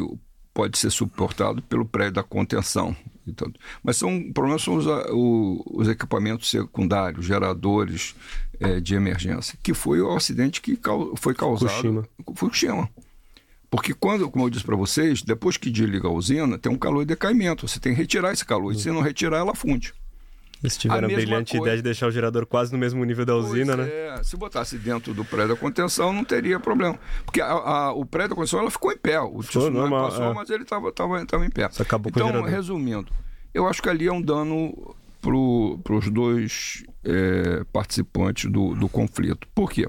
pode 0.53 0.77
ser 0.77 0.89
suportado 0.89 1.61
pelo 1.63 1.85
prédio 1.85 2.13
da 2.13 2.23
contenção. 2.23 2.95
Mas 3.81 3.97
são 3.97 4.31
problemas 4.31 4.61
são 4.61 4.75
os, 4.75 4.85
os 5.65 5.87
equipamentos 5.87 6.49
secundários, 6.49 7.25
geradores 7.25 8.15
é, 8.59 8.79
de 8.79 8.95
emergência, 8.95 9.57
que 9.63 9.73
foi 9.73 10.01
o 10.01 10.13
acidente 10.13 10.61
que 10.61 10.77
foi 11.17 11.33
causado 11.33 11.69
Fukushima. 11.69 12.07
Fukushima. 12.35 12.89
Porque 13.73 13.91
quando, 13.91 14.29
como 14.29 14.45
eu 14.45 14.51
disse 14.51 14.63
para 14.63 14.75
vocês, 14.75 15.23
depois 15.23 15.57
que 15.57 15.71
desliga 15.71 16.07
a 16.07 16.11
usina, 16.11 16.59
tem 16.59 16.71
um 16.71 16.77
calor 16.77 16.99
de 16.99 17.07
decaimento. 17.07 17.67
Você 17.67 17.79
tem 17.79 17.91
que 17.91 17.99
retirar 17.99 18.31
esse 18.31 18.45
calor. 18.45 18.71
E 18.71 18.77
se 18.77 18.91
não 18.91 19.01
retirar, 19.01 19.39
ela 19.39 19.55
funde. 19.55 19.95
Eles 20.61 20.77
tiveram 20.77 21.07
a, 21.07 21.11
a 21.11 21.15
brilhante 21.15 21.53
coisa... 21.53 21.63
ideia 21.63 21.77
de 21.77 21.81
deixar 21.81 22.05
o 22.05 22.11
gerador 22.11 22.45
quase 22.45 22.71
no 22.71 22.77
mesmo 22.77 23.03
nível 23.03 23.25
da 23.25 23.35
usina, 23.35 23.75
pois 23.75 23.87
né? 23.87 23.93
É, 23.95 24.21
se 24.21 24.37
botasse 24.37 24.77
dentro 24.77 25.11
do 25.15 25.25
prédio 25.25 25.55
da 25.55 25.59
contenção, 25.59 26.13
não 26.13 26.23
teria 26.23 26.59
problema. 26.59 26.99
Porque 27.25 27.41
a, 27.41 27.47
a, 27.47 27.93
o 27.93 28.05
prédio 28.05 28.29
da 28.29 28.35
contenção 28.35 28.59
ela 28.59 28.69
ficou 28.69 28.91
em 28.91 28.97
pé. 28.97 29.19
O 29.19 29.41
Foi 29.41 29.71
normal, 29.71 30.09
passou, 30.11 30.25
é. 30.25 30.33
mas 30.35 30.49
ele 30.51 30.61
estava 30.61 30.91
tava, 30.91 31.25
tava 31.25 31.43
em 31.43 31.49
pé. 31.49 31.67
Acabou 31.79 32.11
então, 32.15 32.31
com 32.31 32.37
o 32.41 32.43
resumindo, 32.43 33.11
eu 33.55 33.67
acho 33.67 33.81
que 33.81 33.89
ali 33.89 34.05
é 34.05 34.13
um 34.13 34.21
dano 34.21 34.95
para 35.19 35.95
os 35.95 36.11
dois 36.11 36.83
é, 37.03 37.63
participantes 37.73 38.51
do, 38.51 38.75
do 38.75 38.87
conflito. 38.87 39.47
Por 39.55 39.71
quê? 39.71 39.87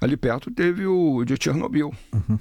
Ali 0.00 0.16
perto 0.16 0.48
teve 0.48 0.86
o 0.86 1.24
de 1.24 1.34
Chernobyl. 1.42 1.92
Uhum. 2.14 2.38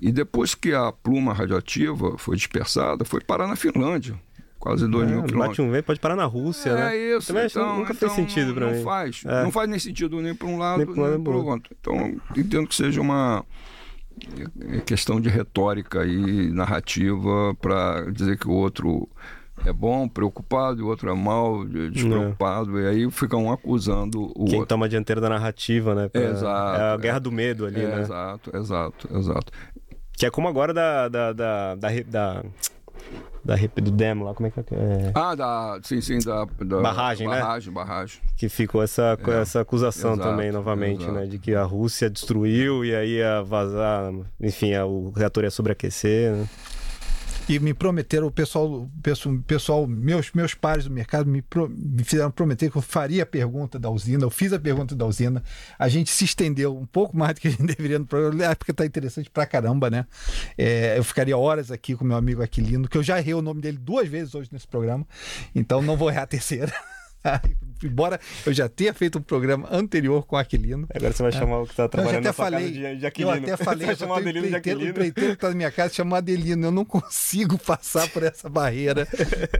E 0.00 0.12
depois 0.12 0.54
que 0.54 0.72
a 0.72 0.92
pluma 0.92 1.32
radioativa 1.32 2.16
foi 2.18 2.36
dispersada, 2.36 3.04
foi 3.04 3.20
parar 3.20 3.46
na 3.46 3.56
Finlândia. 3.56 4.18
Quase 4.58 4.88
2 4.88 5.08
é, 5.08 5.12
mil 5.12 5.22
quilômetros. 5.22 5.56
Bate 5.56 5.62
um 5.62 5.70
vento, 5.70 5.84
pode 5.84 6.00
parar 6.00 6.16
na 6.16 6.24
Rússia, 6.24 6.70
é, 6.70 6.74
né? 6.74 6.96
É 6.96 7.16
isso. 7.16 7.28
Também 7.28 7.46
então, 7.46 7.78
nunca 7.78 7.92
então, 7.92 8.08
fez 8.08 8.12
sentido 8.12 8.54
para 8.54 8.66
mim. 8.66 8.76
Não 8.76 8.82
faz. 8.82 9.22
É. 9.24 9.42
Não 9.44 9.52
faz 9.52 9.68
nem 9.68 9.78
sentido 9.78 10.20
nem 10.20 10.34
para 10.34 10.48
um 10.48 10.58
lado, 10.58 10.84
nem 10.84 11.22
para 11.22 11.32
o 11.32 11.46
outro. 11.46 11.76
Então, 11.78 12.20
entendo 12.36 12.66
que 12.66 12.74
seja 12.74 13.00
uma 13.00 13.44
é, 14.72 14.80
questão 14.80 15.20
de 15.20 15.28
retórica 15.28 16.04
e 16.04 16.50
narrativa 16.50 17.54
para 17.60 18.10
dizer 18.10 18.36
que 18.36 18.48
o 18.48 18.52
outro 18.52 19.08
é 19.64 19.72
bom, 19.72 20.08
preocupado, 20.08 20.80
e 20.80 20.82
o 20.82 20.86
outro 20.86 21.10
é 21.10 21.14
mal, 21.14 21.64
despreocupado, 21.64 22.78
é. 22.78 22.82
e 22.82 22.86
aí 22.86 23.10
fica 23.10 23.36
um 23.36 23.52
acusando 23.52 24.32
o 24.34 24.44
Quem 24.44 24.54
outro. 24.54 24.66
toma 24.66 24.86
a 24.86 24.88
dianteira 24.88 25.20
da 25.20 25.28
narrativa, 25.28 25.94
né? 25.94 26.10
Exato. 26.14 26.80
É 26.80 26.92
a 26.92 26.96
guerra 26.96 27.18
do 27.18 27.32
medo 27.32 27.66
ali, 27.66 27.80
é, 27.80 27.88
né? 27.88 28.00
Exato, 28.02 28.56
exato, 28.56 29.08
exato. 29.16 29.52
Que 30.18 30.26
é 30.26 30.30
como 30.30 30.48
agora 30.48 30.74
da, 30.74 31.08
da, 31.08 31.32
da, 31.32 31.74
da, 31.76 31.88
da 32.04 32.42
da 33.44 33.54
do 33.80 33.90
Demo 33.90 34.24
lá, 34.24 34.34
como 34.34 34.48
é 34.48 34.50
que 34.50 34.60
é? 34.60 35.12
Ah, 35.14 35.34
da, 35.34 35.78
sim, 35.82 36.00
sim, 36.00 36.18
da, 36.18 36.44
da 36.44 36.80
barragem, 36.80 37.28
né? 37.28 37.40
Barragem, 37.40 37.72
barragem. 37.72 38.20
Que 38.36 38.48
ficou 38.48 38.82
essa, 38.82 39.16
é. 39.26 39.30
essa 39.40 39.60
acusação 39.60 40.14
exato, 40.14 40.28
também, 40.28 40.52
novamente, 40.52 41.02
exato. 41.02 41.18
né? 41.18 41.26
De 41.26 41.38
que 41.38 41.54
a 41.54 41.62
Rússia 41.62 42.10
destruiu 42.10 42.84
e 42.84 42.94
aí 42.94 43.16
ia 43.18 43.42
vazar, 43.42 44.12
enfim, 44.40 44.76
o 44.76 45.10
reator 45.16 45.44
ia 45.44 45.50
sobreaquecer, 45.50 46.32
né? 46.32 46.48
E 47.48 47.58
me 47.58 47.72
prometeram, 47.72 48.26
o 48.26 48.30
pessoal, 48.30 48.90
pessoal 49.46 49.86
meus, 49.86 50.30
meus 50.32 50.52
pares 50.52 50.84
do 50.84 50.90
mercado 50.90 51.30
me, 51.30 51.40
pro, 51.40 51.68
me 51.68 52.04
fizeram 52.04 52.30
prometer 52.30 52.70
que 52.70 52.76
eu 52.76 52.82
faria 52.82 53.22
a 53.22 53.26
pergunta 53.26 53.78
da 53.78 53.88
usina. 53.88 54.22
Eu 54.22 54.30
fiz 54.30 54.52
a 54.52 54.58
pergunta 54.58 54.94
da 54.94 55.06
usina. 55.06 55.42
A 55.78 55.88
gente 55.88 56.10
se 56.10 56.26
estendeu 56.26 56.76
um 56.76 56.84
pouco 56.84 57.16
mais 57.16 57.34
do 57.34 57.40
que 57.40 57.48
a 57.48 57.50
gente 57.50 57.64
deveria 57.74 57.98
no 57.98 58.06
programa, 58.06 58.54
porque 58.54 58.72
tá 58.72 58.84
interessante 58.84 59.30
pra 59.30 59.46
caramba, 59.46 59.88
né? 59.88 60.04
É, 60.58 60.98
eu 60.98 61.04
ficaria 61.04 61.38
horas 61.38 61.70
aqui 61.70 61.96
com 61.96 62.04
meu 62.04 62.16
amigo 62.18 62.42
Aquilino, 62.42 62.86
que 62.86 62.98
eu 62.98 63.02
já 63.02 63.18
errei 63.18 63.32
o 63.32 63.40
nome 63.40 63.62
dele 63.62 63.78
duas 63.78 64.06
vezes 64.08 64.34
hoje 64.34 64.50
nesse 64.52 64.66
programa, 64.66 65.06
então 65.54 65.80
não 65.80 65.96
vou 65.96 66.10
errar 66.10 66.22
a 66.22 66.26
terceira. 66.26 66.72
Embora 67.84 68.18
eu 68.44 68.52
já 68.52 68.68
tenha 68.68 68.92
feito 68.92 69.18
um 69.18 69.22
programa 69.22 69.68
anterior 69.70 70.26
com 70.26 70.36
Aquilino. 70.36 70.88
Agora 70.92 71.12
você 71.12 71.22
vai 71.22 71.32
chamar 71.32 71.60
o 71.60 71.64
que 71.64 71.72
está 71.72 71.88
trabalhando 71.88 72.24
eu 72.24 72.30
até 72.30 72.32
falei, 72.32 72.70
de, 72.72 72.96
de 72.96 73.06
Aquilino. 73.06 73.36
Eu 73.36 73.54
até 73.54 73.56
falei, 73.56 73.80
você 73.80 73.86
vai 73.86 73.96
chamar 73.96 74.18
Adelino 74.18 74.48
de 74.48 74.56
Aquilino. 74.56 74.84
O 74.84 74.88
empreiteiro 74.88 75.30
que 75.30 75.36
está 75.36 75.48
na 75.50 75.54
minha 75.54 75.70
casa 75.70 75.94
chama 75.94 76.18
Adelino. 76.18 76.66
Eu 76.66 76.72
não 76.72 76.84
consigo 76.84 77.56
passar 77.62 78.08
por 78.08 78.22
essa 78.22 78.48
barreira 78.48 79.06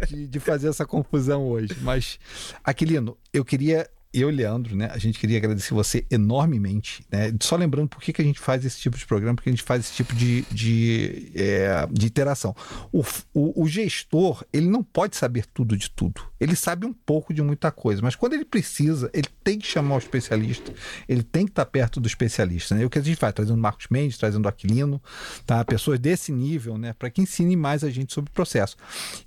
de, 0.08 0.26
de 0.26 0.40
fazer 0.40 0.68
essa 0.68 0.84
confusão 0.84 1.46
hoje. 1.46 1.76
Mas, 1.80 2.18
Aquilino, 2.64 3.16
eu 3.32 3.44
queria 3.44 3.88
eu, 4.12 4.30
Leandro, 4.30 4.74
né, 4.74 4.88
a 4.90 4.98
gente 4.98 5.18
queria 5.18 5.36
agradecer 5.36 5.74
você 5.74 6.04
enormemente. 6.10 7.04
Né? 7.10 7.32
Só 7.40 7.56
lembrando 7.56 7.88
por 7.88 8.00
que, 8.00 8.12
que 8.12 8.22
a 8.22 8.24
gente 8.24 8.40
faz 8.40 8.64
esse 8.64 8.78
tipo 8.80 8.96
de 8.96 9.06
programa, 9.06 9.34
porque 9.34 9.50
a 9.50 9.52
gente 9.52 9.62
faz 9.62 9.84
esse 9.84 9.92
tipo 9.92 10.14
de, 10.14 10.42
de, 10.50 11.30
é, 11.34 11.86
de 11.90 12.06
interação. 12.06 12.54
O, 12.90 13.04
o, 13.34 13.62
o, 13.62 13.68
gestor, 13.68 14.44
ele 14.52 14.66
não 14.66 14.82
pode 14.82 15.14
saber 15.16 15.44
tudo 15.46 15.76
de 15.76 15.90
tudo. 15.90 16.22
Ele 16.40 16.54
sabe 16.54 16.86
um 16.86 16.92
pouco 16.92 17.34
de 17.34 17.42
muita 17.42 17.70
coisa, 17.70 18.00
mas 18.02 18.14
quando 18.14 18.34
ele 18.34 18.44
precisa, 18.44 19.10
ele 19.12 19.28
tem 19.42 19.58
que 19.58 19.66
chamar 19.66 19.96
o 19.96 19.98
especialista, 19.98 20.72
ele 21.08 21.22
tem 21.22 21.44
que 21.44 21.50
estar 21.50 21.66
perto 21.66 22.00
do 22.00 22.06
especialista. 22.06 22.74
Né? 22.74 22.84
O 22.84 22.90
que 22.90 22.98
a 22.98 23.02
gente 23.02 23.16
faz? 23.16 23.34
Trazendo 23.34 23.58
Marcos 23.58 23.86
Mendes, 23.90 24.18
trazendo 24.18 24.48
Aquilino, 24.48 25.02
tá? 25.44 25.64
pessoas 25.64 25.98
desse 25.98 26.32
nível, 26.32 26.78
né? 26.78 26.92
para 26.92 27.10
que 27.10 27.20
ensine 27.20 27.56
mais 27.56 27.82
a 27.82 27.90
gente 27.90 28.12
sobre 28.12 28.30
o 28.30 28.34
processo. 28.34 28.76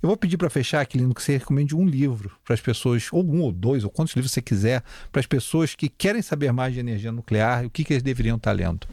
Eu 0.02 0.08
vou 0.08 0.16
pedir 0.16 0.36
para 0.36 0.48
fechar, 0.50 0.80
Aquilino, 0.80 1.14
que 1.14 1.22
você 1.22 1.32
recomende 1.38 1.74
um 1.74 1.86
livro 1.86 2.32
para 2.44 2.54
as 2.54 2.60
pessoas, 2.60 3.08
ou 3.12 3.24
um 3.24 3.40
ou 3.42 3.52
dois, 3.52 3.84
ou 3.84 3.90
quantos 3.90 4.14
livros 4.14 4.32
você 4.32 4.42
quiser 4.42 4.82
para 5.10 5.20
as 5.20 5.26
pessoas 5.26 5.74
que 5.74 5.88
querem 5.88 6.22
saber 6.22 6.52
mais 6.52 6.74
de 6.74 6.80
energia 6.80 7.12
nuclear, 7.12 7.64
o 7.64 7.70
que, 7.70 7.84
que 7.84 7.92
eles 7.92 8.02
deveriam 8.02 8.36
estar 8.36 8.52
lendo? 8.52 8.86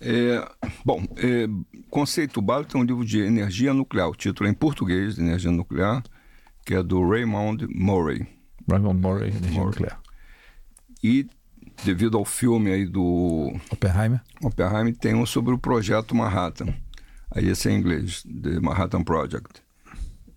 É, 0.00 0.46
bom, 0.84 1.02
é, 1.16 1.48
Conceito 1.88 2.42
Básico 2.42 2.72
tem 2.72 2.80
um 2.80 2.84
livro 2.84 3.04
de 3.04 3.20
energia 3.20 3.72
nuclear, 3.72 4.08
o 4.08 4.14
título 4.14 4.48
é 4.48 4.52
em 4.52 4.54
português, 4.54 5.18
energia 5.18 5.50
nuclear, 5.50 6.02
que 6.66 6.74
é 6.74 6.82
do 6.82 7.08
Raymond 7.08 7.64
Murray. 7.68 8.26
Raymond 8.68 9.00
Murray, 9.00 9.28
energia 9.28 9.50
Murray. 9.52 9.66
nuclear. 9.66 10.00
E 11.02 11.26
devido 11.84 12.18
ao 12.18 12.24
filme 12.24 12.72
aí 12.72 12.84
do 12.84 13.52
Oppenheimer, 13.70 14.20
Oppenheimer 14.42 14.96
tem 14.96 15.14
um 15.14 15.24
sobre 15.24 15.54
o 15.54 15.58
projeto 15.58 16.14
Manhattan. 16.14 16.74
Aí 17.30 17.48
esse 17.48 17.68
é 17.68 17.72
em 17.72 17.78
inglês, 17.78 18.24
The 18.24 18.58
Manhattan 18.60 19.04
Project. 19.04 19.62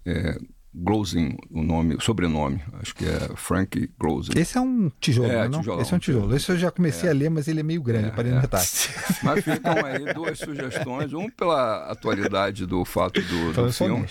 É, 0.05 0.39
Glozin, 0.73 1.35
o 1.49 1.63
nome, 1.63 1.95
o 1.95 2.01
sobrenome, 2.01 2.61
acho 2.73 2.93
que 2.93 3.03
é 3.03 3.31
Frank 3.35 3.89
Glozin. 3.97 4.33
Esse 4.35 4.57
é 4.57 4.61
um 4.61 4.91
tijolo, 4.99 5.31
é, 5.31 5.49
não? 5.49 5.59
Tijolão, 5.59 5.81
Esse 5.81 5.93
é 5.93 5.97
um 5.97 5.99
tijolo. 5.99 6.35
Esse 6.35 6.51
eu 6.51 6.57
já 6.57 6.69
comecei 6.69 7.09
é. 7.09 7.11
a 7.11 7.15
ler, 7.15 7.29
mas 7.29 7.47
ele 7.47 7.61
é 7.61 7.63
meio 7.63 7.81
grande, 7.81 8.09
é, 8.09 8.23
no 8.23 8.37
é. 8.37 8.39
retalho. 8.39 8.67
Mas 9.23 9.43
ficam 9.43 9.85
aí 9.85 10.13
duas 10.13 10.37
sugestões, 10.37 11.11
um 11.11 11.29
pela 11.29 11.91
atualidade 11.91 12.65
do 12.65 12.85
fato 12.85 13.19
do, 13.21 13.53
do 13.53 13.73
filme, 13.73 14.05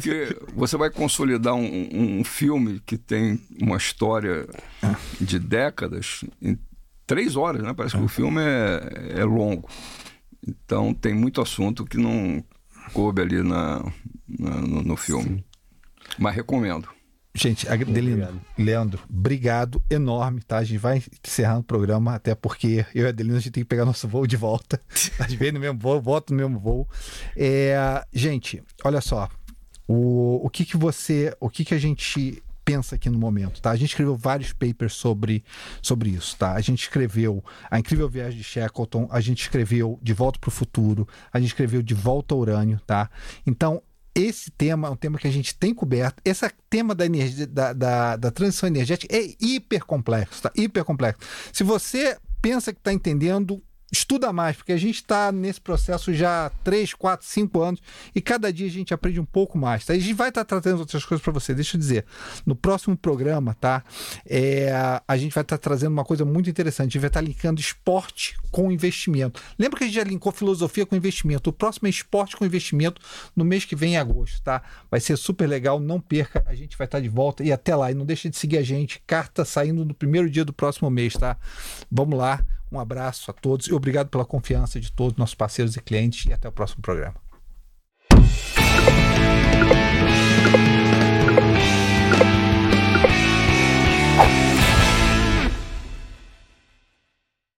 que 0.00 0.36
você 0.54 0.76
vai 0.76 0.90
consolidar 0.90 1.54
um, 1.54 2.18
um, 2.20 2.24
filme 2.24 2.80
que 2.84 2.96
tem 2.96 3.40
uma 3.60 3.76
história 3.76 4.46
de 5.20 5.38
décadas 5.38 6.24
em 6.40 6.58
três 7.06 7.36
horas, 7.36 7.62
né? 7.62 7.72
Parece 7.74 7.96
que 7.96 8.02
o 8.02 8.08
filme 8.08 8.40
é, 8.40 9.20
é 9.20 9.24
longo. 9.24 9.68
Então 10.46 10.94
tem 10.94 11.14
muito 11.14 11.40
assunto 11.40 11.84
que 11.84 11.96
não 11.96 12.44
coube 12.92 13.22
ali 13.22 13.42
na, 13.42 13.82
na 14.28 14.50
no, 14.60 14.82
no 14.82 14.96
filme. 14.96 15.28
Sim. 15.28 15.44
Mas 16.18 16.34
recomendo. 16.34 16.88
Gente, 17.36 17.68
Adelino, 17.68 18.40
Leandro, 18.56 19.02
obrigado 19.10 19.82
enorme, 19.90 20.40
tá? 20.40 20.56
A 20.56 20.64
gente 20.64 20.78
vai 20.78 21.02
encerrando 21.22 21.60
o 21.60 21.64
programa, 21.64 22.14
até 22.14 22.34
porque 22.34 22.86
eu 22.94 23.02
e 23.02 23.06
a 23.06 23.10
Adelino 23.10 23.36
a 23.36 23.40
gente 23.40 23.52
tem 23.52 23.62
que 23.62 23.68
pegar 23.68 23.84
nosso 23.84 24.08
voo 24.08 24.26
de 24.26 24.38
volta. 24.38 24.80
Às 25.20 25.34
vezes 25.34 25.52
no 25.52 25.60
mesmo 25.60 25.78
voo, 25.78 26.00
volto 26.00 26.30
no 26.32 26.38
mesmo 26.38 26.58
voo. 26.58 26.88
É, 27.36 28.02
gente, 28.10 28.62
olha 28.82 29.02
só. 29.02 29.28
O, 29.86 30.46
o 30.46 30.48
que 30.48 30.64
que 30.64 30.78
você. 30.78 31.36
O 31.38 31.50
que 31.50 31.62
que 31.62 31.74
a 31.74 31.78
gente 31.78 32.42
pensa 32.64 32.96
aqui 32.96 33.08
no 33.08 33.18
momento, 33.18 33.60
tá? 33.60 33.70
A 33.70 33.76
gente 33.76 33.90
escreveu 33.90 34.16
vários 34.16 34.52
papers 34.52 34.94
sobre, 34.94 35.44
sobre 35.80 36.10
isso, 36.10 36.36
tá? 36.36 36.54
A 36.54 36.60
gente 36.60 36.82
escreveu 36.82 37.44
A 37.70 37.78
Incrível 37.78 38.08
Viagem 38.08 38.38
de 38.38 38.44
Shackleton, 38.44 39.06
a 39.08 39.20
gente 39.20 39.42
escreveu 39.42 40.00
De 40.02 40.12
Volta 40.12 40.40
para 40.40 40.48
o 40.48 40.50
Futuro, 40.50 41.06
a 41.32 41.38
gente 41.38 41.50
escreveu 41.50 41.80
De 41.80 41.94
Volta 41.94 42.34
ao 42.34 42.40
Urânio, 42.40 42.80
tá? 42.84 43.08
Então, 43.46 43.80
esse 44.16 44.50
tema 44.50 44.88
é 44.88 44.90
um 44.90 44.96
tema 44.96 45.18
que 45.18 45.28
a 45.28 45.30
gente 45.30 45.54
tem 45.54 45.74
coberto. 45.74 46.22
Esse 46.24 46.50
tema 46.70 46.94
da, 46.94 47.04
energia, 47.04 47.46
da, 47.46 47.74
da, 47.74 48.16
da 48.16 48.30
transição 48.30 48.66
energética 48.66 49.14
é 49.14 49.34
hiper 49.38 49.84
complexo, 49.84 50.42
tá? 50.42 50.50
Hiper 50.56 50.84
complexo. 50.84 51.20
Se 51.52 51.62
você 51.62 52.16
pensa 52.40 52.72
que 52.72 52.80
está 52.80 52.94
entendendo, 52.94 53.62
estuda 53.90 54.32
mais, 54.32 54.56
porque 54.56 54.72
a 54.72 54.76
gente 54.76 54.96
está 54.96 55.30
nesse 55.30 55.60
processo 55.60 56.12
já 56.12 56.46
há 56.46 56.50
3, 56.50 56.94
4, 56.94 57.26
5 57.26 57.62
anos 57.62 57.80
e 58.14 58.20
cada 58.20 58.52
dia 58.52 58.66
a 58.66 58.70
gente 58.70 58.92
aprende 58.92 59.20
um 59.20 59.24
pouco 59.24 59.56
mais. 59.56 59.84
Tá? 59.84 59.92
a 59.92 59.98
gente 59.98 60.12
vai 60.12 60.28
estar 60.28 60.44
tá 60.44 60.56
outras 60.76 61.04
coisas 61.04 61.22
para 61.22 61.32
você. 61.32 61.54
Deixa 61.54 61.76
eu 61.76 61.80
dizer, 61.80 62.04
no 62.44 62.56
próximo 62.56 62.96
programa, 62.96 63.54
tá? 63.54 63.84
É, 64.24 64.70
a 65.06 65.16
gente 65.16 65.32
vai 65.32 65.42
estar 65.42 65.56
tá 65.56 65.62
trazendo 65.62 65.92
uma 65.92 66.04
coisa 66.04 66.24
muito 66.24 66.50
interessante. 66.50 66.82
A 66.82 66.90
gente 66.90 66.98
vai 66.98 67.08
estar 67.08 67.20
tá 67.20 67.26
linkando 67.26 67.60
esporte 67.60 68.36
com 68.50 68.70
investimento. 68.72 69.40
Lembra 69.58 69.78
que 69.78 69.84
a 69.84 69.86
gente 69.86 69.96
já 69.96 70.04
linkou 70.04 70.32
filosofia 70.32 70.84
com 70.84 70.96
investimento? 70.96 71.50
O 71.50 71.52
próximo 71.52 71.86
é 71.86 71.90
esporte 71.90 72.36
com 72.36 72.44
investimento 72.44 73.00
no 73.34 73.44
mês 73.44 73.64
que 73.64 73.76
vem, 73.76 73.94
em 73.94 73.96
agosto, 73.96 74.42
tá? 74.42 74.62
Vai 74.90 74.98
ser 74.98 75.16
super 75.16 75.46
legal, 75.46 75.78
não 75.78 76.00
perca. 76.00 76.44
A 76.46 76.54
gente 76.54 76.76
vai 76.76 76.86
estar 76.86 76.98
tá 76.98 77.02
de 77.02 77.08
volta 77.08 77.44
e 77.44 77.52
até 77.52 77.74
lá. 77.76 77.90
E 77.90 77.94
não 77.94 78.04
deixe 78.04 78.28
de 78.28 78.36
seguir 78.36 78.58
a 78.58 78.62
gente. 78.62 79.00
Carta 79.06 79.44
saindo 79.44 79.84
no 79.84 79.94
primeiro 79.94 80.28
dia 80.28 80.44
do 80.44 80.52
próximo 80.52 80.90
mês, 80.90 81.14
tá? 81.14 81.36
Vamos 81.90 82.18
lá. 82.18 82.44
Um 82.70 82.80
abraço 82.80 83.30
a 83.30 83.34
todos 83.34 83.66
e 83.68 83.74
obrigado 83.74 84.08
pela 84.08 84.24
confiança 84.24 84.80
de 84.80 84.90
todos 84.90 85.16
nossos 85.16 85.34
parceiros 85.34 85.76
e 85.76 85.80
clientes 85.80 86.26
e 86.26 86.32
até 86.32 86.48
o 86.48 86.52
próximo 86.52 86.82
programa. 86.82 87.25